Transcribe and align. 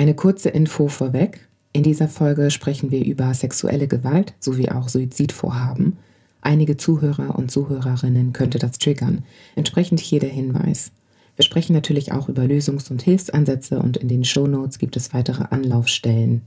Eine 0.00 0.14
kurze 0.14 0.48
Info 0.48 0.88
vorweg. 0.88 1.46
In 1.74 1.82
dieser 1.82 2.08
Folge 2.08 2.50
sprechen 2.50 2.90
wir 2.90 3.04
über 3.04 3.34
sexuelle 3.34 3.86
Gewalt 3.86 4.32
sowie 4.40 4.70
auch 4.70 4.88
Suizidvorhaben. 4.88 5.98
Einige 6.40 6.78
Zuhörer 6.78 7.34
und 7.38 7.50
Zuhörerinnen 7.50 8.32
könnte 8.32 8.58
das 8.58 8.78
triggern. 8.78 9.26
Entsprechend 9.56 10.00
hier 10.00 10.18
der 10.18 10.30
Hinweis. 10.30 10.92
Wir 11.36 11.44
sprechen 11.44 11.74
natürlich 11.74 12.12
auch 12.12 12.30
über 12.30 12.44
Lösungs- 12.44 12.90
und 12.90 13.02
Hilfsansätze 13.02 13.78
und 13.78 13.98
in 13.98 14.08
den 14.08 14.24
Shownotes 14.24 14.78
gibt 14.78 14.96
es 14.96 15.12
weitere 15.12 15.44
Anlaufstellen. 15.50 16.46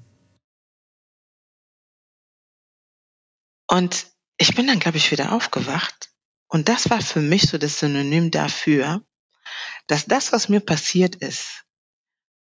Und 3.70 4.08
ich 4.40 4.56
bin 4.56 4.66
dann, 4.66 4.80
glaube 4.80 4.98
ich, 4.98 5.12
wieder 5.12 5.32
aufgewacht. 5.32 6.10
Und 6.48 6.70
das 6.70 6.90
war 6.90 7.02
für 7.02 7.22
mich 7.22 7.44
so 7.44 7.60
das 7.60 7.78
Synonym 7.78 8.32
dafür, 8.32 9.04
dass 9.86 10.08
das, 10.08 10.34
was 10.34 10.50
mir 10.50 10.60
passiert 10.60 11.18
ist, 11.18 11.66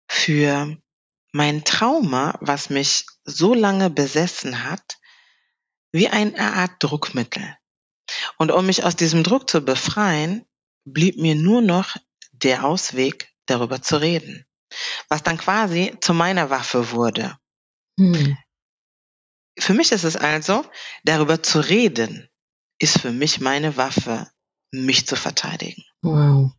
für 0.07 0.75
mein 1.33 1.65
Trauma, 1.65 2.37
was 2.39 2.69
mich 2.69 3.05
so 3.25 3.53
lange 3.53 3.89
besessen 3.89 4.63
hat, 4.63 4.99
wie 5.91 6.07
eine 6.07 6.53
Art 6.53 6.71
Druckmittel. 6.79 7.57
Und 8.37 8.51
um 8.51 8.65
mich 8.65 8.83
aus 8.83 8.95
diesem 8.95 9.23
Druck 9.23 9.49
zu 9.49 9.61
befreien, 9.61 10.45
blieb 10.85 11.17
mir 11.17 11.35
nur 11.35 11.61
noch 11.61 11.97
der 12.31 12.63
Ausweg, 12.63 13.33
darüber 13.45 13.81
zu 13.81 13.97
reden. 13.97 14.45
Was 15.09 15.23
dann 15.23 15.37
quasi 15.37 15.97
zu 16.01 16.13
meiner 16.13 16.49
Waffe 16.49 16.91
wurde. 16.91 17.37
Hm. 17.99 18.37
Für 19.57 19.73
mich 19.73 19.91
ist 19.91 20.03
es 20.03 20.15
also, 20.15 20.65
darüber 21.03 21.43
zu 21.43 21.59
reden, 21.59 22.29
ist 22.79 22.99
für 22.99 23.11
mich 23.11 23.39
meine 23.39 23.77
Waffe, 23.77 24.31
mich 24.71 25.07
zu 25.07 25.15
verteidigen. 25.15 25.83
Wow. 26.01 26.53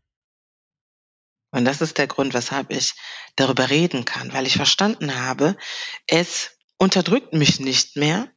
Und 1.55 1.65
das 1.67 1.81
ist 1.81 1.99
der 1.99 2.09
Grund, 2.09 2.35
weshalb 2.35 2.73
ich 2.73 2.95
darüber 3.37 3.71
reden 3.71 4.05
kann, 4.05 4.33
weil 4.33 4.45
ich 4.45 4.57
verstanden 4.57 5.15
habe, 5.15 5.57
es 6.09 6.51
unterdrückt 6.79 7.33
mich 7.33 7.61
nicht 7.61 7.95
mehr, 7.95 8.29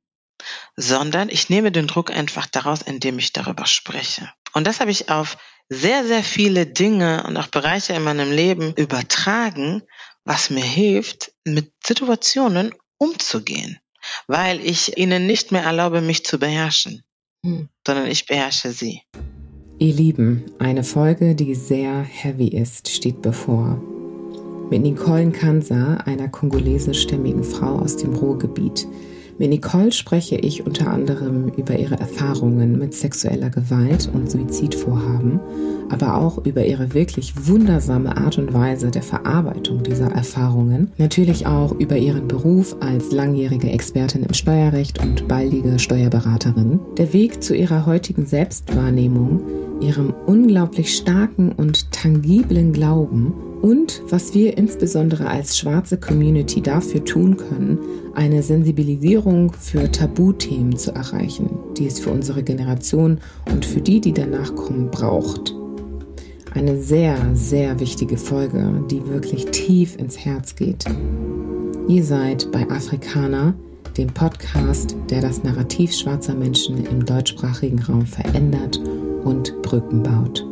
sondern 0.76 1.30
ich 1.30 1.50
nehme 1.50 1.72
den 1.72 1.88
Druck 1.88 2.12
einfach 2.12 2.46
daraus, 2.46 2.84
indem 2.84 3.18
ich 3.18 3.34
darüber 3.34 3.66
spreche. 3.66 4.32
Und 4.54 4.68
das 4.68 4.82
habe 4.82 4.92
ich 4.92 5.10
auf 5.10 5.38
sehr, 5.68 6.06
sehr 6.06 6.24
viele 6.24 6.68
Dinge 6.68 7.24
und 7.24 7.38
auch 7.38 7.48
Bereiche 7.48 7.94
in 7.94 8.04
meinem 8.04 8.32
Leben 8.32 8.76
übertragen, 8.76 9.82
was 10.24 10.52
mir 10.52 10.64
hilft, 10.64 11.32
mit 11.44 11.74
Situationen 11.84 12.76
umzugehen, 13.00 13.80
weil 14.28 14.64
ich 14.64 14.96
ihnen 14.96 15.26
nicht 15.26 15.52
mehr 15.52 15.64
erlaube, 15.64 16.02
mich 16.02 16.24
zu 16.24 16.38
beherrschen, 16.38 17.04
hm. 17.44 17.68
sondern 17.86 18.06
ich 18.06 18.28
beherrsche 18.28 18.72
sie. 18.72 19.02
Ihr 19.80 19.94
Lieben, 19.94 20.46
eine 20.58 20.84
Folge, 20.84 21.36
die 21.36 21.54
sehr 21.54 22.02
heavy 22.02 22.48
ist, 22.48 22.90
steht 22.90 23.22
bevor. 23.22 23.80
Mit 24.72 24.82
Nicole 24.82 25.30
Kansa, 25.30 25.98
einer 25.98 26.30
kongolesischstämmigen 26.30 27.44
Frau 27.44 27.76
aus 27.78 27.96
dem 27.96 28.16
Ruhrgebiet. 28.16 28.88
Mit 29.40 29.52
Nicole 29.52 29.92
spreche 29.92 30.36
ich 30.36 30.66
unter 30.66 30.90
anderem 30.90 31.50
über 31.50 31.78
ihre 31.78 32.00
Erfahrungen 32.00 32.80
mit 32.80 32.96
sexueller 32.96 33.52
Gewalt 33.52 34.10
und 34.12 34.32
Suizidvorhaben, 34.32 35.40
aber 35.90 36.16
auch 36.18 36.44
über 36.44 36.66
ihre 36.66 36.96
wirklich 36.96 37.48
wundersame 37.48 38.18
Art 38.18 38.40
und 38.40 38.52
Weise 38.52 38.90
der 38.90 39.04
Verarbeitung 39.04 39.84
dieser 39.84 40.12
Erfahrungen. 40.12 40.92
Natürlich 40.98 41.46
auch 41.46 41.72
über 41.74 41.98
ihren 41.98 42.28
Beruf 42.28 42.76
als 42.80 43.12
langjährige 43.12 43.70
Expertin 43.70 44.24
im 44.24 44.34
Steuerrecht 44.34 45.04
und 45.04 45.28
baldige 45.28 45.78
Steuerberaterin. 45.78 46.80
Der 46.98 47.14
Weg 47.14 47.44
zu 47.44 47.56
ihrer 47.56 47.86
heutigen 47.86 48.26
Selbstwahrnehmung 48.26 49.42
ihrem 49.82 50.16
unglaublich 50.26 50.96
starken 50.96 51.52
und 51.52 51.92
tangiblen 51.92 52.74
Glauben 52.74 53.34
und 53.62 54.02
was 54.10 54.34
wir 54.34 54.58
insbesondere 54.58 55.28
als 55.28 55.58
schwarze 55.58 55.98
Community 55.98 56.62
dafür 56.62 57.04
tun 57.04 57.38
können, 57.38 57.80
eine 58.18 58.42
Sensibilisierung 58.42 59.54
für 59.54 59.92
Tabuthemen 59.92 60.76
zu 60.76 60.92
erreichen, 60.92 61.52
die 61.78 61.86
es 61.86 62.00
für 62.00 62.10
unsere 62.10 62.42
Generation 62.42 63.20
und 63.46 63.64
für 63.64 63.80
die, 63.80 64.02
die 64.02 64.12
danach 64.12 64.56
kommen, 64.56 64.90
braucht. 64.90 65.54
Eine 66.56 66.82
sehr, 66.82 67.16
sehr 67.36 67.80
wichtige 67.80 68.18
Folge, 68.18 68.84
die 68.90 69.06
wirklich 69.08 69.46
tief 69.46 69.96
ins 69.98 70.18
Herz 70.18 70.56
geht. 70.56 70.86
Ihr 71.88 72.04
seid 72.04 72.52
bei 72.52 72.68
Afrikaner, 72.72 73.54
dem 73.98 74.08
Podcast, 74.08 74.96
der 75.12 75.22
das 75.22 75.44
Narrativ 75.44 75.94
schwarzer 75.94 76.34
Menschen 76.34 76.88
im 76.88 77.06
deutschsprachigen 77.06 77.80
Raum 77.84 78.08
verändert 78.08 78.82
und 79.24 79.62
Brücken 79.62 80.02
baut. 80.02 80.44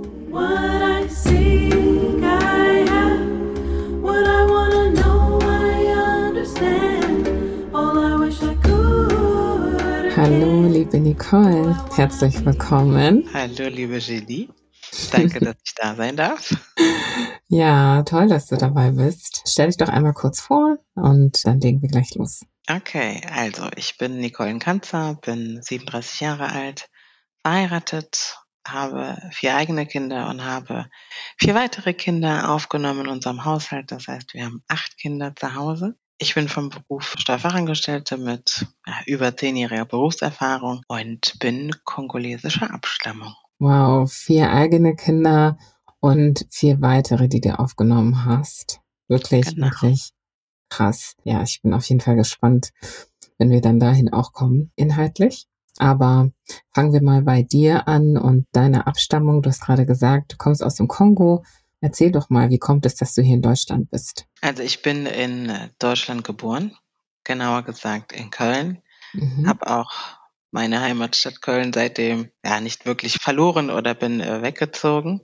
Hallo, 10.17 10.65
liebe 10.65 10.97
Nicole, 10.97 11.75
herzlich 11.93 12.45
willkommen. 12.45 13.29
Hallo, 13.33 13.67
liebe 13.67 13.97
Julie. 13.97 14.47
Danke, 15.11 15.41
dass 15.41 15.57
ich 15.61 15.73
da 15.75 15.95
sein 15.95 16.15
darf. 16.15 16.55
Ja, 17.47 18.01
toll, 18.03 18.27
dass 18.27 18.47
du 18.47 18.57
dabei 18.57 18.89
bist. 18.91 19.43
Stell 19.45 19.67
dich 19.67 19.77
doch 19.77 19.87
einmal 19.87 20.13
kurz 20.13 20.41
vor 20.41 20.77
und 20.95 21.45
dann 21.45 21.59
legen 21.59 21.81
wir 21.81 21.89
gleich 21.89 22.15
los. 22.15 22.41
Okay, 22.67 23.21
also 23.31 23.69
ich 23.75 23.97
bin 23.97 24.17
Nicole 24.17 24.57
Kanzer, 24.57 25.19
bin 25.21 25.61
37 25.61 26.21
Jahre 26.21 26.51
alt, 26.51 26.89
verheiratet, 27.43 28.39
habe 28.67 29.17
vier 29.31 29.55
eigene 29.55 29.85
Kinder 29.85 30.27
und 30.29 30.43
habe 30.43 30.87
vier 31.37 31.53
weitere 31.53 31.93
Kinder 31.93 32.49
aufgenommen 32.49 33.01
in 33.01 33.07
unserem 33.07 33.45
Haushalt. 33.45 33.91
Das 33.91 34.07
heißt, 34.07 34.33
wir 34.33 34.45
haben 34.45 34.63
acht 34.67 34.97
Kinder 34.97 35.35
zu 35.35 35.53
Hause. 35.53 35.95
Ich 36.17 36.33
bin 36.33 36.47
vom 36.47 36.69
Beruf 36.69 37.15
Steuerfachangestellte 37.17 38.17
mit 38.17 38.65
ja, 38.87 38.93
über 39.05 39.35
zehnjähriger 39.35 39.85
Berufserfahrung 39.85 40.81
und 40.87 41.37
bin 41.39 41.71
kongolesischer 41.83 42.73
Abstammung. 42.73 43.33
Wow, 43.59 44.11
vier 44.11 44.51
eigene 44.51 44.95
Kinder 44.95 45.57
und 45.99 46.45
vier 46.49 46.81
weitere, 46.81 47.27
die 47.27 47.41
du 47.41 47.59
aufgenommen 47.59 48.25
hast. 48.25 48.79
Wirklich, 49.07 49.55
genau. 49.55 49.67
wirklich 49.67 50.11
krass. 50.69 51.15
Ja, 51.23 51.43
ich 51.43 51.61
bin 51.61 51.73
auf 51.73 51.85
jeden 51.85 52.01
Fall 52.01 52.15
gespannt, 52.15 52.71
wenn 53.37 53.49
wir 53.49 53.61
dann 53.61 53.79
dahin 53.79 54.11
auch 54.11 54.31
kommen, 54.31 54.71
inhaltlich. 54.75 55.47
Aber 55.77 56.31
fangen 56.73 56.93
wir 56.93 57.01
mal 57.01 57.21
bei 57.23 57.43
dir 57.43 57.87
an 57.87 58.17
und 58.17 58.47
deiner 58.53 58.87
Abstammung. 58.87 59.41
Du 59.41 59.49
hast 59.49 59.61
gerade 59.61 59.85
gesagt, 59.85 60.33
du 60.33 60.37
kommst 60.37 60.63
aus 60.63 60.75
dem 60.75 60.87
Kongo. 60.87 61.43
Erzähl 61.85 62.11
doch 62.11 62.31
mal, 62.31 62.49
wie 62.49 62.57
kommt 62.57 62.87
es, 62.87 62.95
dass 62.95 63.13
du 63.13 63.21
hier 63.21 63.35
in 63.35 63.43
Deutschland 63.43 63.91
bist? 63.91 64.25
Also 64.41 64.63
ich 64.63 64.81
bin 64.81 65.05
in 65.05 65.53
Deutschland 65.77 66.23
geboren, 66.23 66.75
genauer 67.23 67.61
gesagt 67.61 68.11
in 68.11 68.31
Köln. 68.31 68.81
Mhm. 69.13 69.47
Habe 69.47 69.67
auch 69.67 69.91
meine 70.49 70.81
Heimatstadt 70.81 71.43
Köln 71.43 71.73
seitdem 71.73 72.31
ja 72.43 72.59
nicht 72.59 72.87
wirklich 72.87 73.17
verloren 73.21 73.69
oder 73.69 73.93
bin 73.93 74.19
äh, 74.19 74.41
weggezogen. 74.41 75.21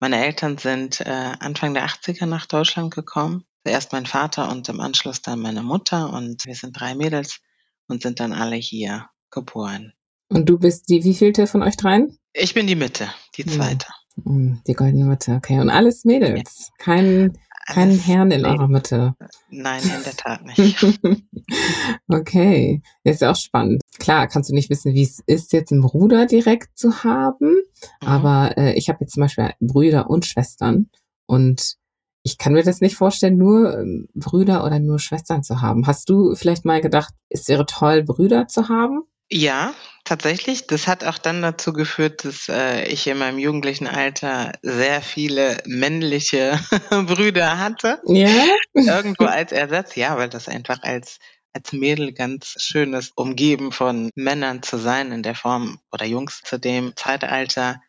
Meine 0.00 0.24
Eltern 0.24 0.58
sind 0.58 1.00
äh, 1.00 1.04
Anfang 1.38 1.74
der 1.74 1.86
80er 1.86 2.26
nach 2.26 2.46
Deutschland 2.46 2.92
gekommen. 2.92 3.44
Zuerst 3.64 3.92
mein 3.92 4.06
Vater 4.06 4.50
und 4.50 4.68
im 4.68 4.80
Anschluss 4.80 5.22
dann 5.22 5.38
meine 5.38 5.62
Mutter 5.62 6.12
und 6.12 6.44
wir 6.44 6.56
sind 6.56 6.72
drei 6.72 6.96
Mädels 6.96 7.38
und 7.86 8.02
sind 8.02 8.18
dann 8.18 8.32
alle 8.32 8.56
hier 8.56 9.06
geboren. 9.30 9.92
Und 10.28 10.48
du 10.48 10.58
bist 10.58 10.88
die 10.88 11.04
wievielte 11.04 11.46
von 11.46 11.62
euch 11.62 11.76
dreien? 11.76 12.18
Ich 12.32 12.52
bin 12.52 12.66
die 12.66 12.74
Mitte, 12.74 13.14
die 13.36 13.44
hm. 13.44 13.52
zweite. 13.52 13.86
Die 14.24 14.72
goldene 14.74 15.04
Mitte, 15.04 15.34
okay. 15.34 15.60
Und 15.60 15.70
alles 15.70 16.04
Mädels. 16.04 16.70
Kein, 16.78 17.38
kein 17.66 17.90
Herrn 17.90 18.30
in 18.30 18.44
eurer 18.44 18.68
Mitte. 18.68 19.14
Nein, 19.48 19.82
in 19.82 20.02
der 20.04 20.16
Tat 20.16 20.44
nicht. 20.44 20.84
okay. 22.08 22.82
Ist 23.04 23.22
ja 23.22 23.30
auch 23.30 23.36
spannend. 23.36 23.82
Klar, 23.98 24.26
kannst 24.28 24.50
du 24.50 24.54
nicht 24.54 24.70
wissen, 24.70 24.94
wie 24.94 25.02
es 25.02 25.20
ist, 25.26 25.52
jetzt 25.52 25.72
einen 25.72 25.82
Bruder 25.82 26.26
direkt 26.26 26.78
zu 26.78 27.04
haben. 27.04 27.62
Mhm. 28.00 28.06
Aber 28.06 28.56
äh, 28.56 28.74
ich 28.74 28.88
habe 28.88 28.98
jetzt 29.00 29.14
zum 29.14 29.22
Beispiel 29.22 29.52
Brüder 29.60 30.10
und 30.10 30.26
Schwestern. 30.26 30.90
Und 31.26 31.76
ich 32.22 32.38
kann 32.38 32.52
mir 32.52 32.62
das 32.62 32.80
nicht 32.80 32.96
vorstellen, 32.96 33.38
nur 33.38 33.78
ähm, 33.78 34.08
Brüder 34.14 34.64
oder 34.64 34.78
nur 34.78 34.98
Schwestern 34.98 35.42
zu 35.42 35.62
haben. 35.62 35.86
Hast 35.86 36.08
du 36.10 36.34
vielleicht 36.34 36.64
mal 36.64 36.80
gedacht, 36.80 37.14
es 37.28 37.48
wäre 37.48 37.66
toll, 37.66 38.02
Brüder 38.02 38.46
zu 38.48 38.68
haben? 38.68 39.04
Ja, 39.32 39.74
tatsächlich. 40.04 40.66
Das 40.66 40.88
hat 40.88 41.04
auch 41.04 41.18
dann 41.18 41.40
dazu 41.42 41.72
geführt, 41.72 42.24
dass 42.24 42.48
äh, 42.48 42.86
ich 42.86 43.06
in 43.06 43.18
meinem 43.18 43.38
jugendlichen 43.38 43.86
Alter 43.86 44.52
sehr 44.62 45.02
viele 45.02 45.58
männliche 45.66 46.58
Brüder 46.90 47.58
hatte. 47.58 48.00
Ja. 48.06 48.44
Irgendwo 48.74 49.24
als 49.24 49.52
Ersatz, 49.52 49.94
ja, 49.94 50.16
weil 50.16 50.28
das 50.28 50.48
einfach 50.48 50.82
als 50.82 51.18
als 51.52 51.72
Mädel 51.72 52.12
ganz 52.12 52.54
schön 52.58 52.94
ist, 52.94 53.12
umgeben 53.16 53.72
von 53.72 54.10
Männern 54.14 54.62
zu 54.62 54.78
sein 54.78 55.10
in 55.10 55.24
der 55.24 55.34
Form 55.34 55.80
oder 55.90 56.06
Jungs 56.06 56.42
zu 56.42 56.58
dem 56.58 56.94
Zeitalter 56.94 57.80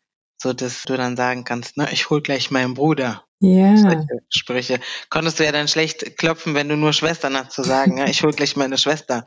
so 0.41 0.53
dass 0.53 0.83
du 0.83 0.97
dann 0.97 1.15
sagen 1.15 1.43
kannst, 1.43 1.73
na, 1.75 1.91
ich 1.91 2.09
hol 2.09 2.21
gleich 2.21 2.49
meinen 2.49 2.73
Bruder. 2.73 3.23
Ja. 3.43 3.75
Solche 3.75 4.07
Sprüche. 4.29 4.79
Konntest 5.09 5.39
du 5.39 5.43
ja 5.43 5.51
dann 5.51 5.67
schlecht 5.67 6.17
klopfen, 6.17 6.53
wenn 6.53 6.69
du 6.69 6.77
nur 6.77 6.93
Schwestern 6.93 7.35
hast, 7.35 7.51
zu 7.53 7.63
sagen, 7.63 7.97
ja, 7.97 8.05
ich 8.05 8.21
hol 8.21 8.31
gleich 8.31 8.55
meine 8.55 8.77
Schwester. 8.77 9.25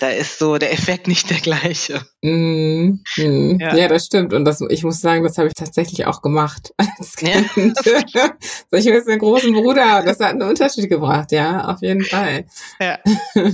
Da 0.00 0.08
ist 0.08 0.40
so 0.40 0.58
der 0.58 0.72
Effekt 0.72 1.06
nicht 1.06 1.30
der 1.30 1.38
gleiche. 1.38 2.04
Mm, 2.22 2.98
mm. 3.16 3.60
Ja. 3.60 3.76
Ja. 3.76 3.88
das 3.88 4.06
stimmt. 4.06 4.32
Und 4.34 4.44
das, 4.44 4.60
ich 4.68 4.82
muss 4.82 5.00
sagen, 5.00 5.22
das 5.22 5.38
habe 5.38 5.46
ich 5.46 5.54
tatsächlich 5.54 6.06
auch 6.06 6.22
gemacht 6.22 6.72
als 6.76 7.14
Ja. 7.20 7.40
Kind. 7.40 7.76
so, 7.78 8.76
ich 8.76 8.86
will 8.86 9.02
einen 9.06 9.20
großen 9.20 9.52
Bruder. 9.52 10.02
Das 10.04 10.18
hat 10.18 10.30
einen 10.30 10.42
Unterschied 10.42 10.88
gebracht, 10.88 11.30
ja, 11.30 11.64
auf 11.66 11.82
jeden 11.82 12.04
Fall. 12.04 12.46
Ja. 12.80 12.98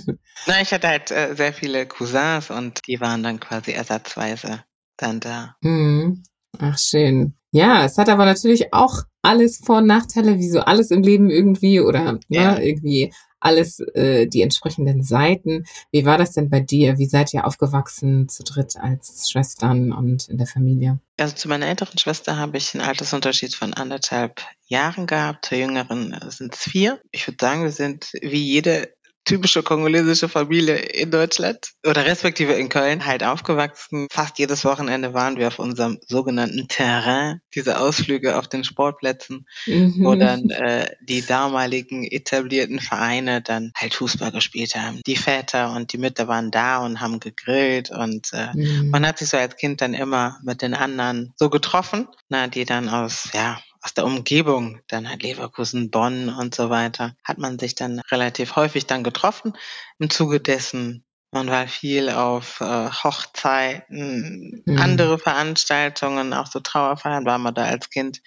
Na, 0.46 0.60
ich 0.62 0.72
hatte 0.72 0.88
halt 0.88 1.10
äh, 1.10 1.34
sehr 1.34 1.52
viele 1.52 1.84
Cousins 1.84 2.50
und 2.50 2.86
die 2.86 2.98
waren 3.00 3.22
dann 3.22 3.40
quasi 3.40 3.72
ersatzweise 3.72 4.64
dann 4.96 5.20
da. 5.20 5.56
Hm. 5.62 6.22
Ach, 6.58 6.78
schön. 6.78 7.34
Ja, 7.52 7.84
es 7.84 7.96
hat 7.98 8.08
aber 8.08 8.24
natürlich 8.26 8.72
auch 8.74 9.02
alles 9.22 9.58
Vor- 9.64 9.78
und 9.78 9.86
Nachteile, 9.86 10.38
wie 10.38 10.48
so 10.50 10.60
alles 10.60 10.90
im 10.90 11.02
Leben 11.02 11.30
irgendwie 11.30 11.80
oder 11.80 12.12
ne, 12.12 12.20
Ja. 12.28 12.58
irgendwie 12.58 13.12
alles 13.40 13.78
äh, 13.94 14.26
die 14.26 14.42
entsprechenden 14.42 15.02
Seiten. 15.02 15.64
Wie 15.92 16.04
war 16.04 16.18
das 16.18 16.32
denn 16.32 16.50
bei 16.50 16.58
dir? 16.60 16.98
Wie 16.98 17.06
seid 17.06 17.32
ihr 17.32 17.46
aufgewachsen 17.46 18.28
zu 18.28 18.42
dritt 18.42 18.76
als 18.76 19.30
Schwestern 19.30 19.92
und 19.92 20.28
in 20.28 20.38
der 20.38 20.46
Familie? 20.48 20.98
Also 21.16 21.34
zu 21.36 21.48
meiner 21.48 21.66
älteren 21.68 21.98
Schwester 21.98 22.36
habe 22.36 22.56
ich 22.58 22.74
einen 22.74 22.84
Altersunterschied 22.84 23.54
von 23.54 23.74
anderthalb 23.74 24.40
Jahren 24.66 25.06
gehabt. 25.06 25.46
Zur 25.46 25.58
jüngeren 25.58 26.16
sind 26.28 26.54
es 26.54 26.62
vier. 26.62 27.00
Ich 27.12 27.26
würde 27.28 27.38
sagen, 27.40 27.62
wir 27.62 27.70
sind 27.72 28.10
wie 28.22 28.42
jede 28.42 28.92
typische 29.28 29.62
kongolesische 29.62 30.28
Familie 30.28 30.76
in 30.76 31.10
Deutschland 31.10 31.70
oder 31.86 32.04
respektive 32.06 32.54
in 32.54 32.68
Köln 32.68 33.04
halt 33.06 33.22
aufgewachsen. 33.22 34.08
Fast 34.10 34.38
jedes 34.38 34.64
Wochenende 34.64 35.14
waren 35.14 35.36
wir 35.36 35.48
auf 35.48 35.58
unserem 35.58 35.98
sogenannten 36.06 36.66
Terrain, 36.68 37.40
diese 37.54 37.78
Ausflüge 37.78 38.36
auf 38.38 38.48
den 38.48 38.64
Sportplätzen, 38.64 39.46
Mhm. 39.66 39.94
wo 40.04 40.14
dann 40.14 40.50
äh, 40.50 40.90
die 41.02 41.24
damaligen 41.24 42.04
etablierten 42.04 42.80
Vereine 42.80 43.42
dann 43.42 43.72
halt 43.76 43.94
Fußball 43.94 44.32
gespielt 44.32 44.74
haben. 44.74 45.00
Die 45.06 45.16
Väter 45.16 45.72
und 45.72 45.92
die 45.92 45.98
Mütter 45.98 46.26
waren 46.28 46.50
da 46.50 46.78
und 46.78 47.00
haben 47.00 47.20
gegrillt 47.20 47.90
und 47.90 48.32
äh, 48.32 48.48
Mhm. 48.54 48.90
man 48.90 49.06
hat 49.06 49.18
sich 49.18 49.28
so 49.28 49.36
als 49.36 49.56
Kind 49.56 49.80
dann 49.80 49.94
immer 49.94 50.38
mit 50.42 50.62
den 50.62 50.74
anderen 50.74 51.34
so 51.36 51.50
getroffen, 51.50 52.08
na, 52.28 52.46
die 52.46 52.64
dann 52.64 52.88
aus, 52.88 53.28
ja, 53.34 53.58
aus 53.82 53.94
der 53.94 54.04
Umgebung, 54.04 54.80
dann 54.88 55.08
halt 55.08 55.22
Leverkusen, 55.22 55.90
Bonn 55.90 56.28
und 56.28 56.54
so 56.54 56.70
weiter, 56.70 57.14
hat 57.24 57.38
man 57.38 57.58
sich 57.58 57.74
dann 57.74 58.00
relativ 58.10 58.56
häufig 58.56 58.86
dann 58.86 59.04
getroffen. 59.04 59.52
Im 59.98 60.10
Zuge 60.10 60.40
dessen, 60.40 61.04
man 61.30 61.48
war 61.48 61.68
viel 61.68 62.10
auf 62.10 62.60
äh, 62.60 62.90
Hochzeiten, 62.90 64.62
Mhm. 64.66 64.78
andere 64.78 65.18
Veranstaltungen, 65.18 66.32
auch 66.32 66.46
so 66.46 66.60
Trauerfeiern 66.60 67.24
war 67.24 67.38
man 67.38 67.54
da 67.54 67.64
als 67.64 67.90
Kind 67.90 68.20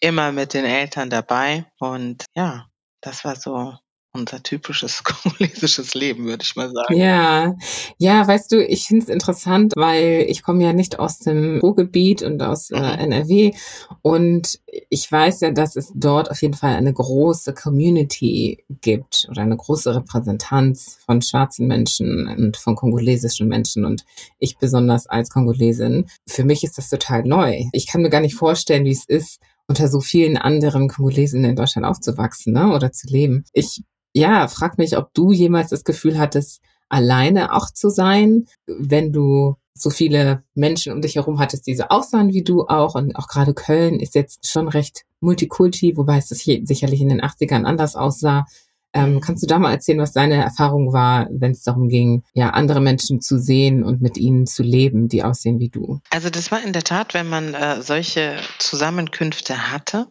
immer 0.00 0.32
mit 0.32 0.54
den 0.54 0.64
Eltern 0.64 1.10
dabei. 1.10 1.66
Und 1.78 2.24
ja, 2.34 2.66
das 3.00 3.24
war 3.24 3.36
so 3.36 3.76
unser 4.16 4.42
typisches 4.42 5.04
kongolesisches 5.04 5.94
Leben, 5.94 6.26
würde 6.26 6.42
ich 6.42 6.56
mal 6.56 6.70
sagen. 6.70 6.96
Ja, 6.96 7.54
ja, 7.98 8.26
weißt 8.26 8.52
du, 8.52 8.64
ich 8.64 8.86
finde 8.86 9.04
es 9.04 9.08
interessant, 9.08 9.72
weil 9.76 10.26
ich 10.28 10.42
komme 10.42 10.64
ja 10.64 10.72
nicht 10.72 10.98
aus 10.98 11.18
dem 11.18 11.60
Ruhrgebiet 11.60 12.22
und 12.22 12.42
aus 12.42 12.70
äh, 12.70 12.86
Mhm. 12.86 13.12
NRW 13.12 13.52
und 14.02 14.60
ich 14.90 15.10
weiß 15.10 15.40
ja, 15.40 15.50
dass 15.50 15.76
es 15.76 15.92
dort 15.94 16.30
auf 16.30 16.42
jeden 16.42 16.54
Fall 16.54 16.74
eine 16.74 16.92
große 16.92 17.54
Community 17.54 18.64
gibt 18.80 19.26
oder 19.30 19.42
eine 19.42 19.56
große 19.56 19.94
Repräsentanz 19.94 20.98
von 21.04 21.22
schwarzen 21.22 21.66
Menschen 21.66 22.28
und 22.28 22.56
von 22.56 22.76
kongolesischen 22.76 23.48
Menschen 23.48 23.84
und 23.84 24.04
ich 24.38 24.58
besonders 24.58 25.06
als 25.06 25.30
Kongolesin. 25.30 26.06
Für 26.26 26.44
mich 26.44 26.64
ist 26.64 26.78
das 26.78 26.88
total 26.88 27.24
neu. 27.24 27.64
Ich 27.72 27.86
kann 27.86 28.02
mir 28.02 28.10
gar 28.10 28.20
nicht 28.20 28.34
vorstellen, 28.34 28.84
wie 28.84 28.90
es 28.90 29.04
ist, 29.06 29.40
unter 29.68 29.88
so 29.88 30.00
vielen 30.00 30.36
anderen 30.36 30.88
Kongolesinnen 30.88 31.50
in 31.50 31.56
Deutschland 31.56 31.86
aufzuwachsen 31.86 32.52
ne? 32.52 32.72
oder 32.72 32.92
zu 32.92 33.08
leben. 33.08 33.44
Ich 33.52 33.82
ja, 34.16 34.48
frag 34.48 34.78
mich, 34.78 34.96
ob 34.96 35.12
du 35.12 35.30
jemals 35.30 35.68
das 35.68 35.84
Gefühl 35.84 36.18
hattest, 36.18 36.62
alleine 36.88 37.52
auch 37.52 37.70
zu 37.70 37.90
sein, 37.90 38.46
wenn 38.66 39.12
du 39.12 39.56
so 39.74 39.90
viele 39.90 40.42
Menschen 40.54 40.94
um 40.94 41.02
dich 41.02 41.16
herum 41.16 41.38
hattest, 41.38 41.66
die 41.66 41.74
so 41.74 41.84
aussahen 41.84 42.32
wie 42.32 42.42
du 42.42 42.62
auch. 42.66 42.94
Und 42.94 43.14
auch 43.16 43.28
gerade 43.28 43.52
Köln 43.52 44.00
ist 44.00 44.14
jetzt 44.14 44.50
schon 44.50 44.68
recht 44.68 45.02
multikulti, 45.20 45.98
wobei 45.98 46.16
es 46.16 46.28
das 46.28 46.40
hier 46.40 46.62
sicherlich 46.64 47.02
in 47.02 47.10
den 47.10 47.20
80ern 47.20 47.64
anders 47.64 47.94
aussah. 47.94 48.46
Ähm, 48.94 49.20
kannst 49.20 49.42
du 49.42 49.46
da 49.46 49.58
mal 49.58 49.72
erzählen, 49.72 49.98
was 49.98 50.14
deine 50.14 50.36
Erfahrung 50.36 50.94
war, 50.94 51.28
wenn 51.30 51.50
es 51.50 51.62
darum 51.62 51.90
ging, 51.90 52.22
ja, 52.32 52.50
andere 52.50 52.80
Menschen 52.80 53.20
zu 53.20 53.38
sehen 53.38 53.84
und 53.84 54.00
mit 54.00 54.16
ihnen 54.16 54.46
zu 54.46 54.62
leben, 54.62 55.08
die 55.08 55.22
aussehen 55.22 55.58
wie 55.58 55.68
du? 55.68 56.00
Also 56.08 56.30
das 56.30 56.50
war 56.50 56.64
in 56.64 56.72
der 56.72 56.84
Tat, 56.84 57.12
wenn 57.12 57.28
man 57.28 57.52
äh, 57.52 57.82
solche 57.82 58.38
Zusammenkünfte 58.58 59.70
hatte, 59.70 60.06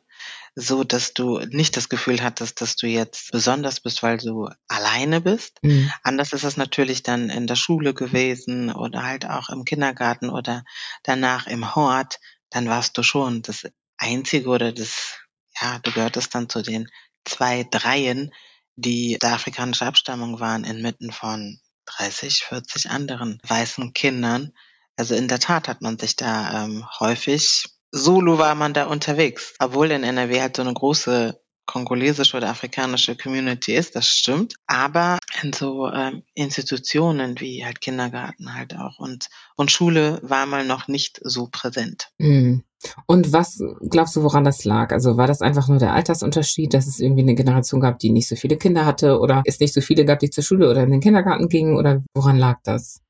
so 0.56 0.86
dass 0.86 1.14
du 1.14 1.40
nicht 1.40 1.76
das 1.76 1.90
Gefühl 1.90 2.24
hattest, 2.24 2.62
dass 2.62 2.78
du 2.78 2.88
jetzt 2.88 3.32
besonders 3.32 3.82
bist, 3.82 4.02
weil 4.04 4.18
du 4.18 4.50
alleine 4.70 5.20
bist. 5.20 5.60
Mhm. 5.62 5.92
Anders 6.02 6.32
ist 6.32 6.44
es 6.44 6.56
natürlich 6.56 7.04
dann 7.04 7.30
in 7.30 7.46
der 7.46 7.58
Schule 7.58 7.94
gewesen 7.94 8.72
oder 8.72 9.04
halt 9.04 9.26
auch 9.26 9.50
im 9.50 9.66
Kindergarten 9.66 10.30
oder 10.30 10.64
danach 11.04 11.48
im 11.48 11.76
Hort. 11.76 12.20
Dann 12.50 12.70
warst 12.70 12.98
du 12.98 13.04
schon 13.04 13.42
das 13.42 13.68
Einzige 13.98 14.50
oder 14.50 14.72
das, 14.72 15.18
ja, 15.62 15.80
du 15.80 15.92
gehörtest 15.92 16.34
dann 16.34 16.48
zu 16.48 16.62
den 16.62 16.90
zwei 17.26 17.66
Dreien, 17.70 18.32
die 18.78 19.18
der 19.22 19.34
afrikanische 19.34 19.86
Abstammung 19.86 20.40
waren, 20.40 20.64
inmitten 20.64 21.12
von 21.12 21.60
30, 21.86 22.46
40 22.46 22.90
anderen 22.90 23.40
weißen 23.44 23.92
Kindern. 23.94 24.52
Also 24.96 25.16
in 25.16 25.28
der 25.28 25.40
Tat 25.40 25.68
hat 25.68 25.82
man 25.82 26.00
sich 26.00 26.16
da 26.16 26.64
ähm, 26.64 26.86
häufig, 27.00 27.66
solo 27.92 28.38
war 28.38 28.56
man 28.56 28.74
da 28.74 28.86
unterwegs, 28.86 29.54
obwohl 29.60 29.92
in 29.92 30.04
NRW 30.04 30.42
halt 30.42 30.56
so 30.56 30.62
eine 30.62 30.74
große 30.74 31.40
kongolesische 31.66 32.38
oder 32.38 32.50
afrikanische 32.50 33.16
Community 33.16 33.74
ist, 33.74 33.96
das 33.96 34.08
stimmt. 34.08 34.56
Aber 34.68 35.20
in 35.42 35.52
so 35.52 35.90
ähm, 35.90 36.24
Institutionen 36.34 37.40
wie 37.40 37.66
halt 37.66 37.82
Kindergarten 37.82 38.54
halt 38.54 38.76
auch 38.78 39.00
und, 39.00 39.30
und 39.56 39.72
Schule 39.72 40.20
war 40.22 40.46
mal 40.46 40.66
noch 40.66 40.88
nicht 40.88 41.20
so 41.24 41.48
präsent. 41.52 42.10
Mhm. 42.18 42.64
Und 43.08 43.34
was 43.34 43.60
glaubst 43.90 44.16
du, 44.16 44.22
woran 44.22 44.44
das 44.44 44.64
lag? 44.64 44.92
Also 44.92 45.18
war 45.18 45.26
das 45.26 45.42
einfach 45.42 45.68
nur 45.68 45.80
der 45.80 45.94
Altersunterschied, 45.94 46.72
dass 46.74 46.86
es 46.86 47.00
irgendwie 47.00 47.24
eine 47.24 47.34
Generation 47.34 47.82
gab, 47.82 47.98
die 47.98 48.12
nicht 48.12 48.28
so 48.28 48.36
viele 48.36 48.58
Kinder 48.58 48.86
hatte 48.86 49.20
oder 49.20 49.42
es 49.46 49.60
nicht 49.60 49.74
so 49.74 49.82
viele 49.82 50.06
gab, 50.06 50.20
die 50.20 50.30
zur 50.30 50.44
Schule 50.44 50.70
oder 50.70 50.84
in 50.84 50.92
den 50.92 51.02
Kindergarten 51.02 51.50
gingen 51.50 51.78
oder 51.78 52.04
woran 52.14 52.38
lag 52.38 52.60
das? 52.64 53.02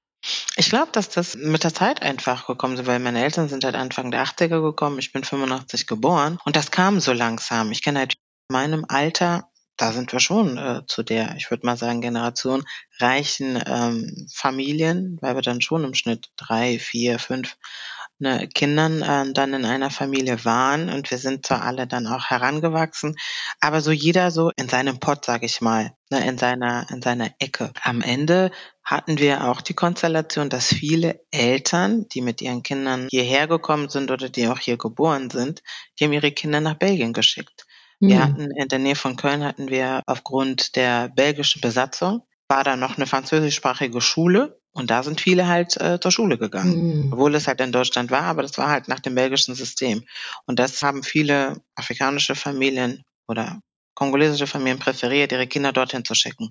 Ich 0.56 0.70
glaube, 0.70 0.92
dass 0.92 1.10
das 1.10 1.36
mit 1.36 1.64
der 1.64 1.74
Zeit 1.74 2.02
einfach 2.02 2.48
gekommen 2.48 2.78
ist, 2.78 2.86
weil 2.86 3.00
meine 3.00 3.24
Eltern 3.24 3.50
sind 3.50 3.64
halt 3.64 3.76
Anfang 3.76 4.12
der 4.12 4.26
80er 4.26 4.62
gekommen. 4.62 5.00
Ich 5.00 5.12
bin 5.12 5.24
85 5.24 5.88
geboren 5.88 6.40
und 6.46 6.56
das 6.56 6.72
kam 6.72 7.00
so 7.00 7.14
langsam. 7.14 7.72
Ich 7.72 7.84
kenne 7.84 8.00
halt 8.00 8.14
in 8.14 8.54
meinem 8.54 8.86
Alter, 8.88 9.50
da 9.78 9.92
sind 9.92 10.12
wir 10.12 10.20
schon 10.20 10.58
äh, 10.58 10.82
zu 10.88 11.04
der, 11.04 11.36
ich 11.36 11.52
würde 11.52 11.66
mal 11.66 11.78
sagen, 11.78 12.02
Generation 12.02 12.64
reichen 13.00 13.62
ähm, 13.66 14.28
Familien, 14.34 15.18
weil 15.22 15.36
wir 15.36 15.42
dann 15.42 15.62
schon 15.62 15.84
im 15.84 15.94
Schnitt 15.94 16.30
drei, 16.38 16.80
vier, 16.80 17.20
fünf 17.20 17.58
ne, 18.20 18.48
Kindern 18.48 19.02
äh, 19.02 19.34
dann 19.34 19.54
in 19.54 19.66
einer 19.66 19.90
Familie 19.92 20.44
waren 20.46 20.90
und 20.90 21.10
wir 21.12 21.18
sind 21.18 21.46
zwar 21.46 21.64
alle 21.64 21.88
dann 21.88 22.08
auch 22.08 22.26
herangewachsen, 22.30 23.16
aber 23.60 23.82
so 23.82 23.92
jeder 23.92 24.32
so 24.32 24.52
in 24.58 24.70
seinem 24.70 25.00
Pott, 25.00 25.26
sag 25.26 25.44
ich 25.44 25.62
mal, 25.62 25.92
ne, 26.12 26.28
in 26.28 26.38
seiner 26.38 26.88
in 26.92 27.02
seiner 27.02 27.32
Ecke. 27.40 27.72
Am 27.84 28.02
Ende 28.02 28.52
hatten 28.84 29.18
wir 29.20 29.46
auch 29.46 29.62
die 29.62 29.74
Konstellation, 29.74 30.50
dass 30.50 30.68
viele 30.68 31.22
Eltern, 31.32 32.08
die 32.10 32.22
mit 32.22 32.42
ihren 32.42 32.64
Kindern 32.64 33.08
hierher 33.10 33.48
gekommen 33.48 33.90
sind 33.90 34.12
oder 34.12 34.30
die 34.30 34.48
auch 34.48 34.60
hier 34.60 34.78
geboren 34.78 35.30
sind, 35.30 35.62
die 36.00 36.06
haben 36.06 36.14
ihre 36.14 36.32
Kinder 36.32 36.62
nach 36.62 36.76
Belgien 36.76 37.14
geschickt. 37.14 37.66
Wir 38.06 38.20
Hm. 38.20 38.22
hatten 38.22 38.52
in 38.52 38.68
der 38.68 38.80
Nähe 38.80 38.96
von 38.96 39.16
Köln 39.16 39.44
hatten 39.44 39.70
wir 39.70 40.04
aufgrund 40.06 40.76
der 40.76 41.10
belgischen 41.10 41.62
Besatzung 41.62 42.22
war 42.48 42.64
da 42.64 42.76
noch 42.76 42.98
eine 42.98 43.08
französischsprachige 43.08 44.02
Schule 44.02 44.60
und 44.76 44.92
da 44.92 45.04
sind 45.04 45.22
viele 45.22 45.48
halt 45.48 45.78
äh, 45.78 46.00
zur 46.02 46.12
Schule 46.12 46.38
gegangen. 46.38 47.04
Hm. 47.04 47.14
Obwohl 47.14 47.34
es 47.34 47.48
halt 47.48 47.62
in 47.62 47.72
Deutschland 47.72 48.12
war, 48.12 48.24
aber 48.24 48.42
das 48.42 48.58
war 48.58 48.70
halt 48.70 48.90
nach 48.90 49.00
dem 49.00 49.16
belgischen 49.16 49.56
System. 49.56 50.04
Und 50.46 50.60
das 50.60 50.84
haben 50.84 51.02
viele 51.02 51.62
afrikanische 51.76 52.36
Familien 52.36 53.04
oder 53.26 53.62
kongolesische 53.96 54.48
Familien 54.48 54.78
präferiert, 54.78 55.32
ihre 55.32 55.48
Kinder 55.48 55.72
dorthin 55.72 56.04
zu 56.04 56.14
schicken, 56.14 56.50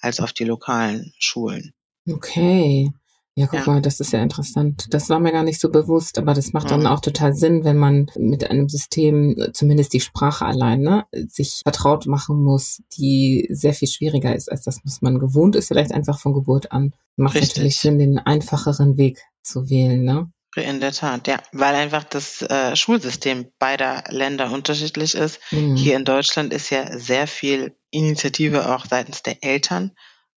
als 0.00 0.20
auf 0.20 0.34
die 0.34 0.44
lokalen 0.44 1.14
Schulen. 1.18 1.72
Okay. 2.06 2.92
Ja, 3.34 3.46
guck 3.46 3.60
Ja. 3.60 3.66
mal, 3.72 3.80
das 3.80 3.98
ist 3.98 4.12
ja 4.12 4.22
interessant. 4.22 4.86
Das 4.90 5.08
war 5.08 5.18
mir 5.18 5.32
gar 5.32 5.42
nicht 5.42 5.58
so 5.58 5.70
bewusst, 5.70 6.18
aber 6.18 6.34
das 6.34 6.52
macht 6.52 6.70
dann 6.70 6.80
Mhm. 6.80 6.86
auch 6.86 7.00
total 7.00 7.32
Sinn, 7.32 7.64
wenn 7.64 7.78
man 7.78 8.10
mit 8.18 8.50
einem 8.50 8.68
System, 8.68 9.34
äh, 9.38 9.52
zumindest 9.52 9.94
die 9.94 10.00
Sprache 10.00 10.44
allein, 10.44 10.82
ne, 10.82 11.06
sich 11.28 11.60
vertraut 11.62 12.04
machen 12.06 12.42
muss, 12.42 12.82
die 12.98 13.48
sehr 13.50 13.72
viel 13.72 13.88
schwieriger 13.88 14.36
ist 14.36 14.52
als 14.52 14.64
das, 14.64 14.80
was 14.84 15.00
man 15.00 15.18
gewohnt 15.18 15.56
ist, 15.56 15.68
vielleicht 15.68 15.92
einfach 15.92 16.20
von 16.20 16.34
Geburt 16.34 16.72
an. 16.72 16.92
Macht 17.16 17.36
Richtig. 17.36 17.56
natürlich 17.56 17.78
Sinn, 17.78 17.98
den 17.98 18.18
einfacheren 18.18 18.98
Weg 18.98 19.22
zu 19.42 19.70
wählen, 19.70 20.04
ne? 20.04 20.30
In 20.54 20.80
der 20.80 20.92
Tat, 20.92 21.26
ja, 21.28 21.38
weil 21.52 21.74
einfach 21.74 22.04
das 22.04 22.42
äh, 22.42 22.76
Schulsystem 22.76 23.46
beider 23.58 24.04
Länder 24.10 24.52
unterschiedlich 24.52 25.14
ist. 25.14 25.40
Mhm. 25.50 25.76
Hier 25.76 25.96
in 25.96 26.04
Deutschland 26.04 26.52
ist 26.52 26.68
ja 26.68 26.98
sehr 26.98 27.26
viel 27.26 27.74
Initiative 27.90 28.74
auch 28.74 28.84
seitens 28.84 29.22
der 29.22 29.42
Eltern 29.42 29.92